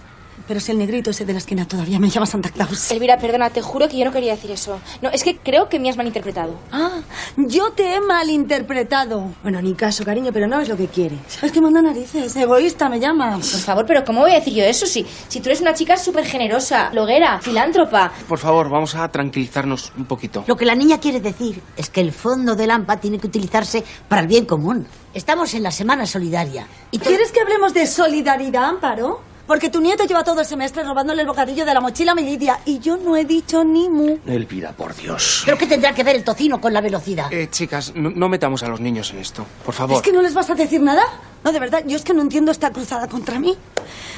Pero 0.47 0.59
si 0.59 0.71
el 0.71 0.77
negrito 0.77 1.09
ese 1.09 1.25
de 1.25 1.33
la 1.33 1.39
esquina 1.39 1.67
todavía 1.67 1.99
me 1.99 2.09
llama 2.09 2.25
Santa 2.25 2.49
Claus. 2.49 2.91
Elvira, 2.91 3.17
perdona, 3.17 3.49
te 3.49 3.61
juro 3.61 3.87
que 3.87 3.97
yo 3.97 4.05
no 4.05 4.11
quería 4.11 4.33
decir 4.33 4.51
eso. 4.51 4.79
No, 5.01 5.09
es 5.09 5.23
que 5.23 5.37
creo 5.37 5.69
que 5.69 5.79
me 5.79 5.89
has 5.89 5.97
malinterpretado. 5.97 6.53
Ah, 6.71 6.99
yo 7.37 7.71
te 7.71 7.95
he 7.95 8.01
malinterpretado. 8.01 9.33
Bueno, 9.43 9.61
ni 9.61 9.73
caso, 9.73 10.03
cariño, 10.05 10.31
pero 10.31 10.47
no 10.47 10.59
es 10.59 10.69
lo 10.69 10.77
que 10.77 10.87
quiere. 10.87 11.17
Es 11.41 11.51
que 11.51 11.61
manda 11.61 11.81
narices, 11.81 12.35
egoísta 12.35 12.89
me 12.89 12.99
llamas. 12.99 13.49
Por 13.49 13.59
favor, 13.61 13.85
pero 13.85 14.03
¿cómo 14.05 14.21
voy 14.21 14.31
a 14.31 14.35
decir 14.35 14.53
yo 14.53 14.63
eso? 14.63 14.85
Si, 14.85 15.05
si 15.27 15.39
tú 15.39 15.49
eres 15.49 15.61
una 15.61 15.73
chica 15.73 15.97
súper 15.97 16.25
generosa, 16.25 16.89
bloguera, 16.89 17.39
filántropa. 17.41 18.11
Por 18.27 18.39
favor, 18.39 18.69
vamos 18.69 18.95
a 18.95 19.07
tranquilizarnos 19.09 19.91
un 19.97 20.05
poquito. 20.05 20.43
Lo 20.47 20.55
que 20.55 20.65
la 20.65 20.75
niña 20.75 20.99
quiere 20.99 21.19
decir 21.19 21.61
es 21.75 21.89
que 21.89 22.01
el 22.01 22.11
fondo 22.11 22.55
del 22.55 22.71
AMPA 22.71 22.97
tiene 22.97 23.19
que 23.19 23.27
utilizarse 23.27 23.83
para 24.07 24.21
el 24.21 24.27
bien 24.27 24.45
común. 24.45 24.87
Estamos 25.13 25.53
en 25.53 25.63
la 25.63 25.71
semana 25.71 26.05
solidaria. 26.05 26.67
¿Y 26.91 26.99
quieres 26.99 27.31
que 27.31 27.41
hablemos 27.41 27.73
de 27.73 27.87
solidaridad, 27.87 28.65
Amparo? 28.65 29.21
Porque 29.47 29.69
tu 29.69 29.79
nieto 29.79 30.03
lleva 30.03 30.25
todo 30.25 30.41
el 30.41 30.45
semestre 30.45 30.83
robándole 30.83 31.21
el 31.21 31.27
bocadillo 31.27 31.65
de 31.65 31.73
la 31.73 31.79
mochila 31.79 32.11
a 32.11 32.15
mi 32.15 32.23
Lidia 32.23 32.59
y 32.65 32.79
yo 32.79 32.97
no 32.97 33.15
he 33.15 33.23
dicho 33.23 33.63
ni 33.63 33.87
mu. 33.87 34.17
Elvira, 34.27 34.73
por 34.73 34.93
Dios. 34.93 35.43
¿Pero 35.45 35.57
qué 35.57 35.65
tendrá 35.65 35.93
que 35.93 36.03
ver 36.03 36.17
el 36.17 36.23
tocino 36.25 36.59
con 36.59 36.73
la 36.73 36.81
velocidad? 36.81 37.31
Eh, 37.31 37.49
chicas, 37.49 37.93
no, 37.95 38.09
no 38.09 38.27
metamos 38.27 38.61
a 38.63 38.67
los 38.67 38.81
niños 38.81 39.11
en 39.11 39.19
esto, 39.19 39.45
por 39.65 39.73
favor. 39.73 39.95
¿Es 39.95 40.01
que 40.01 40.11
no 40.11 40.21
les 40.21 40.33
vas 40.33 40.49
a 40.49 40.55
decir 40.55 40.81
nada? 40.81 41.03
No, 41.45 41.53
de 41.53 41.59
verdad, 41.61 41.83
yo 41.87 41.95
es 41.95 42.03
que 42.03 42.13
no 42.13 42.21
entiendo 42.21 42.51
esta 42.51 42.71
cruzada 42.71 43.07
contra 43.07 43.39
mí. 43.39 43.55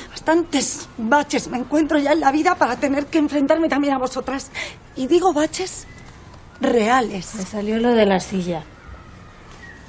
Bastantes 0.09 0.87
baches 0.97 1.47
me 1.47 1.59
encuentro 1.59 1.99
ya 1.99 2.13
en 2.13 2.21
la 2.21 2.31
vida 2.31 2.55
para 2.55 2.77
tener 2.77 3.05
que 3.05 3.19
enfrentarme 3.19 3.69
también 3.69 3.93
a 3.93 3.99
vosotras. 3.99 4.49
Y 4.95 5.05
digo 5.05 5.31
baches 5.31 5.85
reales. 6.59 7.35
Me 7.35 7.45
salió 7.45 7.77
lo 7.77 7.93
de 7.93 8.05
la 8.07 8.19
silla. 8.19 8.63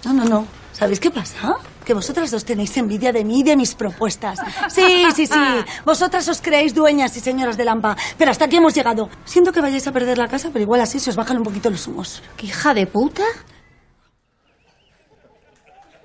No, 0.04 0.12
no, 0.12 0.24
no. 0.24 0.46
¿Sabéis 0.72 1.00
qué 1.00 1.10
pasa? 1.10 1.56
Que 1.84 1.94
vosotras 1.94 2.30
dos 2.30 2.44
tenéis 2.44 2.76
envidia 2.76 3.12
de 3.12 3.24
mí 3.24 3.40
y 3.40 3.42
de 3.42 3.56
mis 3.56 3.74
propuestas. 3.74 4.38
Sí, 4.68 5.06
sí, 5.14 5.26
sí. 5.26 5.40
Vosotras 5.84 6.28
os 6.28 6.40
creéis 6.40 6.74
dueñas 6.74 7.16
y 7.16 7.20
señoras 7.20 7.56
de 7.56 7.64
Lampa. 7.64 7.96
Pero 8.18 8.30
hasta 8.30 8.44
aquí 8.44 8.56
hemos 8.56 8.74
llegado. 8.74 9.08
Siento 9.24 9.52
que 9.52 9.60
vayáis 9.60 9.86
a 9.86 9.92
perder 9.92 10.18
la 10.18 10.28
casa, 10.28 10.50
pero 10.52 10.62
igual 10.62 10.80
así 10.80 11.00
se 11.00 11.10
os 11.10 11.16
bajan 11.16 11.38
un 11.38 11.42
poquito 11.42 11.70
los 11.70 11.86
humos. 11.86 12.22
¿Qué 12.36 12.46
hija 12.46 12.74
de 12.74 12.86
puta? 12.86 13.22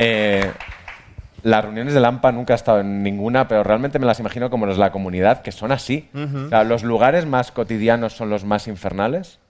Eh, 0.00 0.52
las 1.42 1.64
reuniones 1.64 1.94
de 1.94 2.00
Lampa 2.00 2.30
nunca 2.30 2.52
he 2.52 2.56
estado 2.56 2.80
en 2.80 3.02
ninguna, 3.02 3.48
pero 3.48 3.64
realmente 3.64 3.98
me 3.98 4.06
las 4.06 4.20
imagino 4.20 4.50
como 4.50 4.66
los 4.66 4.76
de 4.76 4.80
la 4.80 4.92
comunidad, 4.92 5.42
que 5.42 5.52
son 5.52 5.72
así. 5.72 6.08
O 6.14 6.48
sea, 6.48 6.62
los 6.64 6.82
lugares 6.84 7.26
más 7.26 7.52
cotidianos 7.52 8.12
son 8.12 8.30
los 8.30 8.44
más 8.44 8.68
infernales. 8.68 9.40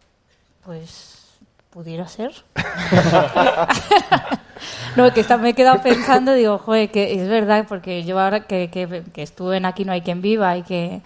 Pues 0.65 1.27
pudiera 1.71 2.09
ser. 2.09 2.33
no, 4.97 5.13
que 5.13 5.21
está- 5.21 5.37
me 5.39 5.51
he 5.51 5.55
quedado 5.55 5.83
pensando, 5.83 6.33
digo, 6.33 6.59
joder, 6.59 6.91
que 6.91 7.15
es 7.21 7.29
verdad, 7.29 7.67
porque 7.69 8.05
yo 8.05 8.19
ahora 8.19 8.47
que, 8.47 8.71
que, 8.71 9.03
que 9.13 9.23
estuve 9.23 9.57
en 9.59 9.67
Aquí 9.67 9.85
no 9.85 9.93
hay 9.93 10.01
quien 10.03 10.23
viva 10.23 10.57
y 10.57 10.63
que 10.63 11.01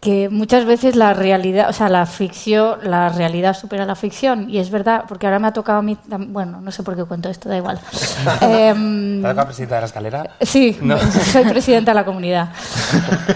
que 0.00 0.30
muchas 0.30 0.64
veces 0.64 0.96
la 0.96 1.12
realidad, 1.12 1.68
o 1.68 1.74
sea, 1.74 1.90
la 1.90 2.06
ficción, 2.06 2.78
la 2.84 3.10
realidad 3.10 3.54
supera 3.54 3.84
la 3.84 3.94
ficción 3.94 4.48
y 4.48 4.58
es 4.58 4.70
verdad, 4.70 5.04
porque 5.06 5.26
ahora 5.26 5.38
me 5.38 5.48
ha 5.48 5.52
tocado 5.52 5.80
a 5.80 5.82
mí, 5.82 5.98
bueno, 6.28 6.62
no 6.62 6.70
sé 6.70 6.82
por 6.82 6.96
qué 6.96 7.04
cuento 7.04 7.28
esto, 7.28 7.50
da 7.50 7.58
igual. 7.58 7.78
Em, 8.40 9.20
¿Te 9.20 9.26
ha 9.26 9.30
tocado 9.30 9.46
presidenta 9.48 9.74
de 9.74 9.80
la 9.82 9.86
escalera? 9.86 10.30
sí, 10.40 10.78
No. 10.80 10.98
soy 11.32 11.44
presidenta 11.44 11.90
de 11.90 11.94
la 11.94 12.04
comunidad. 12.04 12.48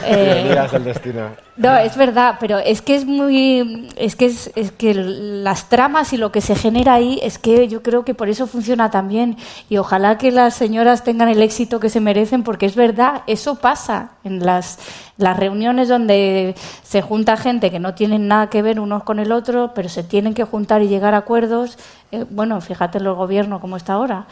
Eh, 0.07 0.57
el 0.73 0.85
destino. 0.85 1.29
no, 1.57 1.77
es 1.77 1.97
verdad, 1.97 2.37
pero 2.41 2.59
es 2.59 2.83
que 2.83 2.97
es 2.97 3.07
muy. 3.07 3.89
Es 3.97 4.17
que, 4.17 4.27
es, 4.27 4.51
es 4.55 4.73
que 4.73 4.93
las 4.95 5.69
tramas 5.69 6.13
y 6.13 6.17
lo 6.17 6.33
que 6.33 6.41
se 6.41 6.57
genera 6.57 6.95
ahí, 6.95 7.21
es 7.23 7.39
que 7.39 7.69
yo 7.69 7.83
creo 7.83 8.05
que 8.05 8.15
por 8.15 8.29
eso 8.29 8.47
funciona 8.47 8.91
tan 8.91 9.09
bien. 9.09 9.37
Y 9.69 9.79
ojalá 9.79 10.19
que 10.19 10.31
las 10.31 10.55
señoras 10.55 11.05
tengan 11.05 11.29
el 11.29 11.43
éxito 11.43 11.81
que 11.81 11.89
se 11.89 12.01
merecen, 12.01 12.43
porque 12.43 12.67
es 12.67 12.77
verdad, 12.77 13.23
eso 13.27 13.57
pasa 13.57 14.11
en 14.25 14.45
las, 14.45 14.79
las 15.17 15.37
reuniones 15.37 15.89
donde 15.89 16.54
se 16.83 17.03
junta 17.03 17.37
gente 17.37 17.71
que 17.71 17.79
no 17.81 17.95
tienen 17.95 18.29
nada 18.29 18.49
que 18.49 18.63
ver 18.63 18.81
unos 18.81 19.03
con 19.05 19.19
el 19.19 19.33
otro, 19.33 19.73
pero 19.75 19.89
se 19.89 20.03
tienen 20.03 20.35
que 20.35 20.45
juntar 20.45 20.83
y 20.83 20.89
llegar 20.89 21.15
a 21.15 21.19
acuerdos. 21.19 21.79
Eh, 22.13 22.25
bueno, 22.31 22.61
fíjate 22.61 22.99
el 22.99 23.13
gobierno 23.13 23.61
como 23.61 23.77
está 23.77 23.95
ahora, 23.95 24.27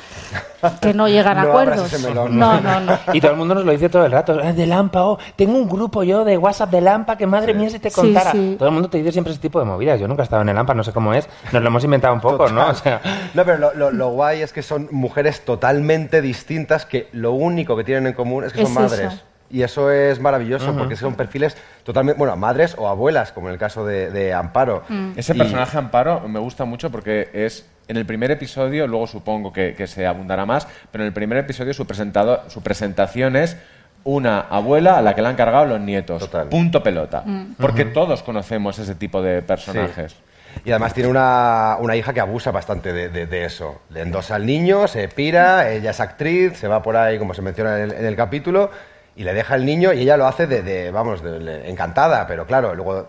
que 0.80 0.94
no 0.94 1.08
llegan 1.08 1.36
a 1.38 1.42
No 1.42 1.48
acuerdos. 1.50 2.00
melón. 2.00 2.38
No, 2.38 2.60
no, 2.60 2.80
no. 2.80 2.98
Y 3.12 3.20
todo 3.20 3.32
el 3.32 3.36
mundo 3.38 3.54
nos 3.54 3.64
lo 3.64 3.72
dice 3.72 3.88
todo 3.88 4.04
el 4.06 4.12
rato. 4.12 4.38
"Ah, 4.42 4.52
de 4.52 4.66
Lampa, 4.66 5.04
oh, 5.04 5.18
tengo 5.36 5.56
un 5.58 5.68
grupo 5.68 6.02
yo 6.04 6.24
de 6.24 6.38
WhatsApp 6.38 6.70
de 6.70 6.80
Lampa 6.80 7.16
que 7.16 7.26
madre 7.26 7.54
mía 7.54 7.70
si 7.70 7.78
te 7.80 7.90
Sí, 7.90 7.96
contara. 8.00 8.30
sí. 8.32 8.54
Todo 8.58 8.68
el 8.68 8.74
mundo 8.74 8.88
te 8.88 8.98
dice 8.98 9.10
siempre 9.12 9.32
ese 9.32 9.42
tipo 9.42 9.58
de 9.58 9.64
movidas. 9.64 9.98
Yo 9.98 10.06
nunca 10.06 10.22
he 10.22 10.24
estado 10.24 10.42
en 10.42 10.48
el 10.50 10.54
Lampa, 10.54 10.74
no 10.74 10.84
sé 10.84 10.92
cómo 10.92 11.12
es. 11.14 11.28
Nos 11.52 11.60
lo 11.62 11.68
hemos 11.68 11.82
inventado 11.82 12.14
un 12.14 12.20
poco, 12.20 12.48
¿no? 12.48 12.68
O 12.68 12.74
sea, 12.74 13.00
No, 13.34 13.44
pero 13.44 13.58
lo, 13.58 13.74
lo- 13.74 13.90
lo 13.90 14.08
guay 14.10 14.42
es 14.42 14.52
que 14.52 14.62
son 14.62 14.88
mujeres 14.92 15.44
totalmente 15.44 16.22
distintas 16.22 16.86
que 16.86 17.08
lo 17.12 17.32
único 17.32 17.76
que 17.76 17.84
tienen 17.84 18.06
en 18.06 18.12
común 18.12 18.44
es 18.44 18.52
que 18.52 18.62
Es 18.62 18.68
son 18.68 18.82
madres. 18.82 19.12
eso. 19.12 19.22
Y 19.52 19.62
eso 19.62 19.90
es 19.90 20.18
maravilloso 20.18 20.74
porque 20.76 20.96
son 20.96 21.14
perfiles 21.14 21.56
totalmente, 21.84 22.18
bueno, 22.18 22.34
madres 22.36 22.74
o 22.78 22.88
abuelas, 22.88 23.32
como 23.32 23.48
en 23.48 23.52
el 23.52 23.58
caso 23.60 23.84
de, 23.84 24.10
de 24.10 24.32
Amparo. 24.32 24.82
Ese 25.14 25.34
Y- 25.34 25.38
personaje 25.38 25.76
Amparo 25.78 26.26
me 26.28 26.38
gusta 26.40 26.64
mucho 26.64 26.90
porque 26.90 27.28
es 27.34 27.66
en 27.88 27.96
el 27.98 28.06
primer 28.06 28.30
episodio, 28.30 28.86
luego 28.86 29.06
supongo 29.06 29.52
que, 29.52 29.74
que 29.74 29.86
se 29.86 30.06
abundará 30.06 30.46
más, 30.46 30.66
pero 30.90 31.04
en 31.04 31.08
el 31.08 31.12
primer 31.12 31.36
episodio 31.38 31.74
su, 31.74 31.86
presentado, 31.86 32.42
su 32.48 32.62
presentación 32.62 33.36
es 33.36 33.56
una 34.04 34.40
abuela 34.40 34.96
a 34.98 35.02
la 35.02 35.14
que 35.14 35.22
le 35.22 35.28
han 35.28 35.36
cargado 35.36 35.66
los 35.66 35.80
nietos. 35.80 36.28
Punto 36.50 36.82
pelota. 36.82 37.22
Mm. 37.24 37.54
Porque 37.60 37.84
todos 37.84 38.22
conocemos 38.22 38.78
ese 38.78 38.94
tipo 38.94 39.20
de 39.22 39.42
personajes. 39.42 40.16
Y 40.64 40.70
además 40.70 40.92
tiene 40.92 41.08
una, 41.08 41.76
una 41.80 41.96
hija 41.96 42.12
que 42.12 42.20
abusa 42.20 42.50
bastante 42.50 42.92
de, 42.92 43.08
de- 43.10 43.26
de 43.26 43.44
eso. 43.44 43.80
Le 43.90 44.00
endosa 44.02 44.34
al 44.34 44.44
niño, 44.46 44.86
se 44.88 45.08
pira, 45.08 45.70
ella 45.70 45.90
es 45.90 46.00
actriz, 46.00 46.58
se 46.58 46.68
va 46.68 46.82
por 46.82 46.96
ahí, 46.96 47.18
como 47.18 47.32
se 47.34 47.42
menciona 47.42 47.76
en 47.78 47.90
el, 47.90 47.92
en 47.92 48.04
el 48.04 48.16
capítulo, 48.16 48.70
y 49.16 49.24
le 49.24 49.34
deja 49.34 49.54
al 49.54 49.64
niño 49.66 49.92
y 49.92 50.00
ella 50.00 50.16
lo 50.16 50.26
hace 50.26 50.46
de, 50.46 50.62
de, 50.62 50.90
vamos, 50.90 51.22
de- 51.22 51.38
de- 51.38 51.70
encantada, 51.70 52.26
pero 52.26 52.46
claro, 52.46 52.74
luego 52.74 53.08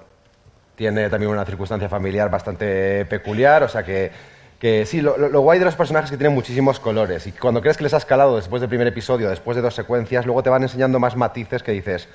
tiene 0.75 1.09
también 1.09 1.31
una 1.31 1.45
circunstancia 1.45 1.87
familiar 1.89 2.29
bastante 2.29 3.05
peculiar, 3.05 3.63
o 3.63 3.67
sea 3.69 3.83
que, 3.83 4.11
que 4.59 4.85
sí, 4.85 5.01
lo, 5.01 5.17
lo- 5.17 5.41
guay 5.41 5.59
de 5.59 5.65
los 5.65 5.75
personajes 5.75 6.07
es 6.07 6.11
que 6.11 6.17
tienen 6.17 6.33
muchísimos 6.35 6.79
colores 6.79 7.27
y 7.27 7.31
cuando 7.31 7.61
crees 7.61 7.77
que 7.77 7.83
les 7.83 7.93
has 7.93 8.05
calado 8.05 8.35
después 8.35 8.59
del 8.59 8.69
primer 8.69 8.87
episodio, 8.87 9.29
después 9.29 9.55
de 9.55 9.61
dos 9.61 9.75
secuencias, 9.75 10.25
luego 10.25 10.41
te 10.43 10.49
van 10.49 10.63
enseñando 10.63 10.99
más 10.99 11.15
matices 11.15 11.63
que 11.63 11.71
dices, 11.71 12.09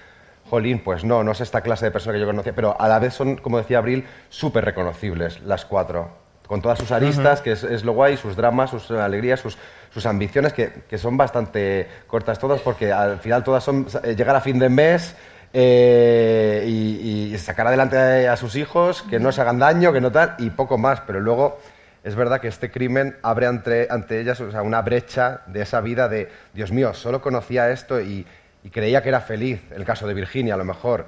jolín, 0.51 0.83
pues 0.83 1.05
no, 1.05 1.23
no 1.25 1.33
es 1.33 1.41
esta 1.41 1.61
clase 1.61 1.85
de 1.87 1.91
persona 1.91 2.15
que 2.15 2.21
yo 2.21 2.27
conocía, 2.27 2.55
pero 2.55 2.79
a 2.81 2.89
la 2.89 2.99
vez 2.99 3.15
son, 3.15 3.37
como 3.37 3.59
decía 3.59 3.79
Abril, 3.79 4.07
súper 4.29 4.65
reconocibles 4.65 5.41
las 5.43 5.65
cuatro. 5.65 6.09
Con 6.47 6.63
todas 6.63 6.79
sus 6.79 6.91
aristas, 6.93 7.43
que 7.43 7.53
es, 7.53 7.63
es 7.63 7.85
lo 7.85 7.93
guay, 7.93 8.17
sus 8.17 8.35
dramas, 8.35 8.71
sus 8.71 8.91
alegrías, 8.91 9.39
sus, 9.41 9.59
sus 9.91 10.07
ambiciones, 10.07 10.53
que, 10.53 10.71
que 10.89 10.99
son 10.99 11.17
bastante 11.17 11.87
cortas 12.07 12.39
todas, 12.39 12.61
porque 12.61 12.93
al 12.93 13.19
final 13.19 13.43
todas 13.45 13.65
son 13.65 13.87
eh, 14.03 14.15
llegar 14.15 14.37
a 14.37 14.41
fin 14.41 14.59
de 14.59 14.69
mes 14.69 15.15
eh, 15.53 16.65
y, 16.67 17.37
sacar 17.39 17.67
adelante 17.69 18.29
a 18.29 18.37
sus 18.37 18.57
hijos, 18.57 19.03
que 19.03 19.19
no 19.19 19.33
se 19.33 19.41
hagan 19.41 19.59
daño, 19.59 19.93
que 19.93 20.01
no 20.01 20.11
tal, 20.13 20.35
y 20.39 20.51
poco 20.51 20.77
más. 20.77 21.01
Pero 21.03 21.21
luego 21.21 21.59
es 22.05 22.15
verdad 22.15 22.41
que 22.41 22.49
este 22.49 22.71
crimen 22.71 23.17
abre 23.23 23.47
ante, 23.47 23.87
ante 23.91 24.21
ellas 24.21 24.41
una 24.41 24.83
brecha 24.83 25.43
de 25.47 25.63
esa 25.63 25.81
vida 25.81 26.09
de, 26.09 26.31
Dios 26.53 26.73
mío, 26.73 26.95
solo 26.95 27.21
conocía 27.23 27.71
esto 27.71 28.01
y, 28.01 28.27
creía 28.71 29.03
que 29.03 29.09
era 29.09 29.21
feliz, 29.21 29.63
el 29.75 29.85
caso 29.87 30.07
de 30.07 30.13
Virginia 30.13 30.53
a 30.53 30.57
lo 30.59 30.65
mejor, 30.65 31.07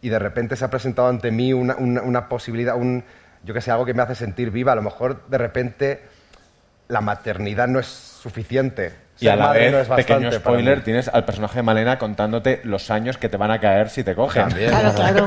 y 0.00 0.08
de 0.08 0.20
repente 0.20 0.54
se 0.54 0.64
ha 0.64 0.70
presentado 0.70 1.08
ante 1.08 1.32
mí 1.32 1.52
una, 1.52 1.74
una- 1.74 2.02
una 2.02 2.28
posibilidad, 2.28 2.76
un, 2.76 3.02
yo 3.42 3.54
que 3.54 3.60
sé, 3.60 3.72
algo 3.72 3.84
que 3.84 3.94
me 3.94 4.02
hace 4.02 4.14
sentir 4.14 4.50
viva. 4.52 4.70
A 4.72 4.76
lo 4.76 4.82
mejor 4.82 5.26
de 5.26 5.38
repente 5.38 6.02
la 6.92 7.00
maternidad 7.00 7.68
no 7.68 7.80
es 7.80 7.86
suficiente. 7.86 8.92
Y 9.18 9.28
a 9.28 9.36
la 9.36 9.46
madre 9.46 9.60
vez, 9.60 9.72
no 9.72 9.78
es 9.78 9.88
bastante 9.88 10.14
pequeño 10.14 10.28
para 10.30 10.40
spoiler, 10.40 10.84
tienes 10.84 11.08
al 11.08 11.24
personaje 11.24 11.56
de 11.56 11.62
Malena 11.62 11.96
contándote 11.98 12.60
los 12.64 12.90
años 12.90 13.16
que 13.16 13.28
te 13.28 13.36
van 13.36 13.50
a 13.50 13.60
caer 13.60 13.88
si 13.88 14.04
te 14.04 14.14
cogen. 14.14 14.48
También. 14.48 14.70
Claro, 14.70 14.92
claro. 14.94 15.26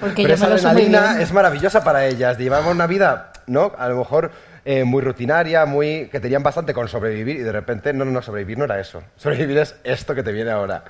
Porque 0.00 0.22
Pero 0.22 0.28
yo 0.28 0.34
esa 0.34 0.44
me 0.44 0.50
lo 0.50 0.56
adrenalina 0.56 1.00
bien. 1.10 1.22
es 1.22 1.32
maravillosa 1.32 1.82
para 1.82 2.06
ellas. 2.06 2.38
Llevamos 2.38 2.72
una 2.72 2.86
vida, 2.86 3.32
¿no? 3.46 3.72
A 3.78 3.88
lo 3.88 3.96
mejor 3.96 4.30
eh, 4.64 4.84
muy 4.84 5.02
rutinaria, 5.02 5.66
muy 5.66 6.08
que 6.12 6.20
tenían 6.20 6.42
bastante 6.42 6.72
con 6.72 6.86
sobrevivir 6.88 7.36
y 7.36 7.40
de 7.40 7.50
repente, 7.52 7.92
no, 7.92 8.04
no, 8.04 8.10
no, 8.12 8.22
sobrevivir 8.22 8.58
no 8.58 8.64
era 8.64 8.78
eso. 8.78 9.02
Sobrevivir 9.16 9.58
es 9.58 9.74
esto 9.84 10.14
que 10.14 10.22
te 10.22 10.30
viene 10.32 10.50
ahora. 10.50 10.84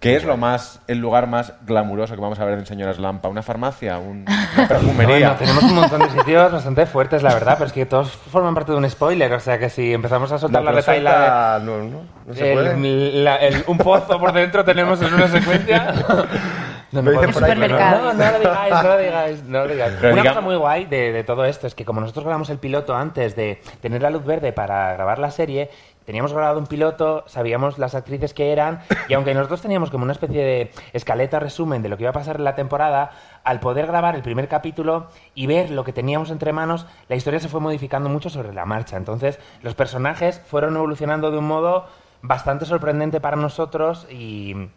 ¿Qué 0.00 0.16
es 0.16 0.24
lo 0.24 0.36
más, 0.36 0.80
el 0.88 0.98
lugar 0.98 1.26
más 1.28 1.52
glamuroso 1.66 2.14
que 2.14 2.20
vamos 2.20 2.38
a 2.40 2.44
ver 2.44 2.58
en 2.58 2.66
Señoras 2.66 2.98
Lampa? 2.98 3.28
¿Una 3.28 3.42
farmacia? 3.42 3.98
Un- 3.98 4.24
¿Una 4.56 4.68
perfumería? 4.68 5.30
Bueno, 5.30 5.36
tenemos 5.38 5.62
un 5.64 5.74
montón 5.74 6.00
de 6.00 6.10
sitios 6.10 6.52
bastante 6.52 6.86
fuertes, 6.86 7.22
la 7.22 7.32
verdad, 7.34 7.54
pero 7.58 7.66
es 7.66 7.72
que 7.72 7.86
todos 7.86 8.10
forman 8.10 8.54
parte 8.54 8.72
de 8.72 8.78
un 8.78 8.90
spoiler. 8.90 9.32
O 9.32 9.40
sea 9.40 9.58
que 9.58 9.70
si 9.70 9.92
empezamos 9.92 10.32
a 10.32 10.38
soltar 10.38 10.62
No, 10.62 10.70
la 10.70 10.72
pero 10.72 10.80
retaila 10.86 11.10
suelta- 11.10 11.58
no, 11.64 11.78
no, 11.90 12.02
no 12.26 12.34
se 12.34 12.52
el- 12.52 12.54
puede. 12.58 13.12
la- 13.22 13.36
el- 13.36 13.64
un 13.68 13.78
pozo 13.78 14.18
por 14.18 14.32
dentro 14.32 14.64
tenemos 14.64 15.00
en 15.02 15.14
una 15.14 15.28
secuencia. 15.28 15.94
No, 17.02 17.32
por 17.32 17.44
ahí, 17.44 17.56
pero 17.58 17.78
no, 17.78 18.12
no 18.14 18.30
lo 18.30 18.38
digáis, 18.38 18.74
no 18.74 18.82
lo 18.82 18.98
digáis, 18.98 19.44
no 19.44 19.58
lo 19.64 19.68
digáis. 19.68 19.94
Pero 20.00 20.14
Una 20.14 20.24
cosa 20.24 20.40
muy 20.40 20.56
guay 20.56 20.84
de, 20.86 21.12
de 21.12 21.24
todo 21.24 21.44
esto 21.44 21.66
es 21.66 21.74
que 21.74 21.84
como 21.84 22.00
nosotros 22.00 22.24
grabamos 22.24 22.50
el 22.50 22.58
piloto 22.58 22.94
antes 22.94 23.34
de 23.34 23.60
tener 23.80 24.00
la 24.02 24.10
luz 24.10 24.24
verde 24.24 24.52
para 24.52 24.92
grabar 24.92 25.18
la 25.18 25.30
serie, 25.30 25.70
teníamos 26.04 26.32
grabado 26.32 26.58
un 26.58 26.66
piloto, 26.66 27.24
sabíamos 27.26 27.78
las 27.78 27.94
actrices 27.94 28.34
que 28.34 28.52
eran, 28.52 28.80
y 29.08 29.14
aunque 29.14 29.34
nosotros 29.34 29.62
teníamos 29.62 29.90
como 29.90 30.04
una 30.04 30.12
especie 30.12 30.44
de 30.44 30.70
escaleta 30.92 31.40
resumen 31.40 31.82
de 31.82 31.88
lo 31.88 31.96
que 31.96 32.04
iba 32.04 32.10
a 32.10 32.14
pasar 32.14 32.36
en 32.36 32.44
la 32.44 32.54
temporada, 32.54 33.10
al 33.42 33.60
poder 33.60 33.86
grabar 33.86 34.14
el 34.14 34.22
primer 34.22 34.48
capítulo 34.48 35.08
y 35.34 35.46
ver 35.46 35.70
lo 35.70 35.84
que 35.84 35.92
teníamos 35.92 36.30
entre 36.30 36.52
manos, 36.52 36.86
la 37.08 37.16
historia 37.16 37.40
se 37.40 37.48
fue 37.48 37.60
modificando 37.60 38.08
mucho 38.08 38.30
sobre 38.30 38.52
la 38.52 38.66
marcha. 38.66 38.96
Entonces, 38.96 39.38
los 39.62 39.74
personajes 39.74 40.40
fueron 40.46 40.76
evolucionando 40.76 41.30
de 41.30 41.38
un 41.38 41.46
modo 41.46 41.86
bastante 42.22 42.64
sorprendente 42.64 43.20
para 43.20 43.36
nosotros 43.36 44.06
y, 44.10 44.68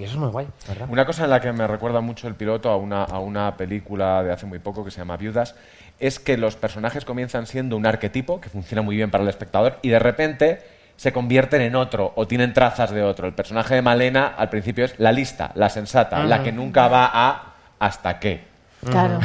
y 0.00 0.04
eso 0.04 0.14
es 0.14 0.18
muy 0.18 0.30
guay, 0.30 0.48
¿verdad? 0.66 0.88
Una 0.90 1.04
cosa 1.04 1.24
en 1.24 1.30
la 1.30 1.40
que 1.42 1.52
me 1.52 1.66
recuerda 1.66 2.00
mucho 2.00 2.26
el 2.26 2.34
piloto 2.34 2.70
a 2.70 2.78
una, 2.78 3.04
a 3.04 3.18
una 3.18 3.54
película 3.58 4.22
de 4.22 4.32
hace 4.32 4.46
muy 4.46 4.58
poco 4.58 4.82
que 4.82 4.90
se 4.90 4.96
llama 4.96 5.18
Viudas 5.18 5.54
es 5.98 6.18
que 6.18 6.38
los 6.38 6.56
personajes 6.56 7.04
comienzan 7.04 7.46
siendo 7.46 7.76
un 7.76 7.84
arquetipo 7.84 8.40
que 8.40 8.48
funciona 8.48 8.80
muy 8.80 8.96
bien 8.96 9.10
para 9.10 9.24
el 9.24 9.28
espectador 9.28 9.78
y 9.82 9.90
de 9.90 9.98
repente 9.98 10.62
se 10.96 11.12
convierten 11.12 11.60
en 11.60 11.76
otro 11.76 12.14
o 12.16 12.26
tienen 12.26 12.54
trazas 12.54 12.92
de 12.92 13.02
otro. 13.02 13.26
El 13.26 13.34
personaje 13.34 13.74
de 13.74 13.82
Malena 13.82 14.26
al 14.26 14.48
principio 14.48 14.86
es 14.86 14.98
la 14.98 15.12
lista, 15.12 15.52
la 15.54 15.68
sensata, 15.68 16.24
la 16.24 16.42
que 16.42 16.50
nunca 16.50 16.88
va 16.88 17.10
a 17.12 17.52
hasta 17.78 18.18
qué. 18.18 18.44
Claro. 18.82 19.20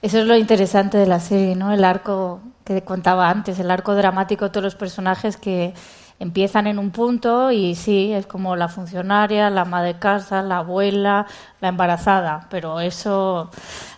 Eso 0.00 0.20
es 0.20 0.26
lo 0.26 0.36
interesante 0.36 0.96
de 0.96 1.06
la 1.06 1.18
serie, 1.18 1.56
¿no? 1.56 1.72
El 1.72 1.82
arco 1.82 2.40
que 2.64 2.82
contaba 2.82 3.28
antes, 3.28 3.58
el 3.58 3.68
arco 3.72 3.96
dramático 3.96 4.44
de 4.44 4.50
todos 4.50 4.62
los 4.62 4.76
personajes 4.76 5.36
que 5.36 5.74
empiezan 6.18 6.66
en 6.66 6.78
un 6.78 6.90
punto 6.90 7.50
y 7.50 7.74
sí, 7.74 8.12
es 8.12 8.26
como 8.26 8.56
la 8.56 8.68
funcionaria, 8.68 9.50
la 9.50 9.62
ama 9.62 9.82
de 9.82 9.98
casa, 9.98 10.42
la 10.42 10.58
abuela, 10.58 11.26
la 11.60 11.68
embarazada, 11.68 12.46
pero 12.50 12.80
eso 12.80 13.50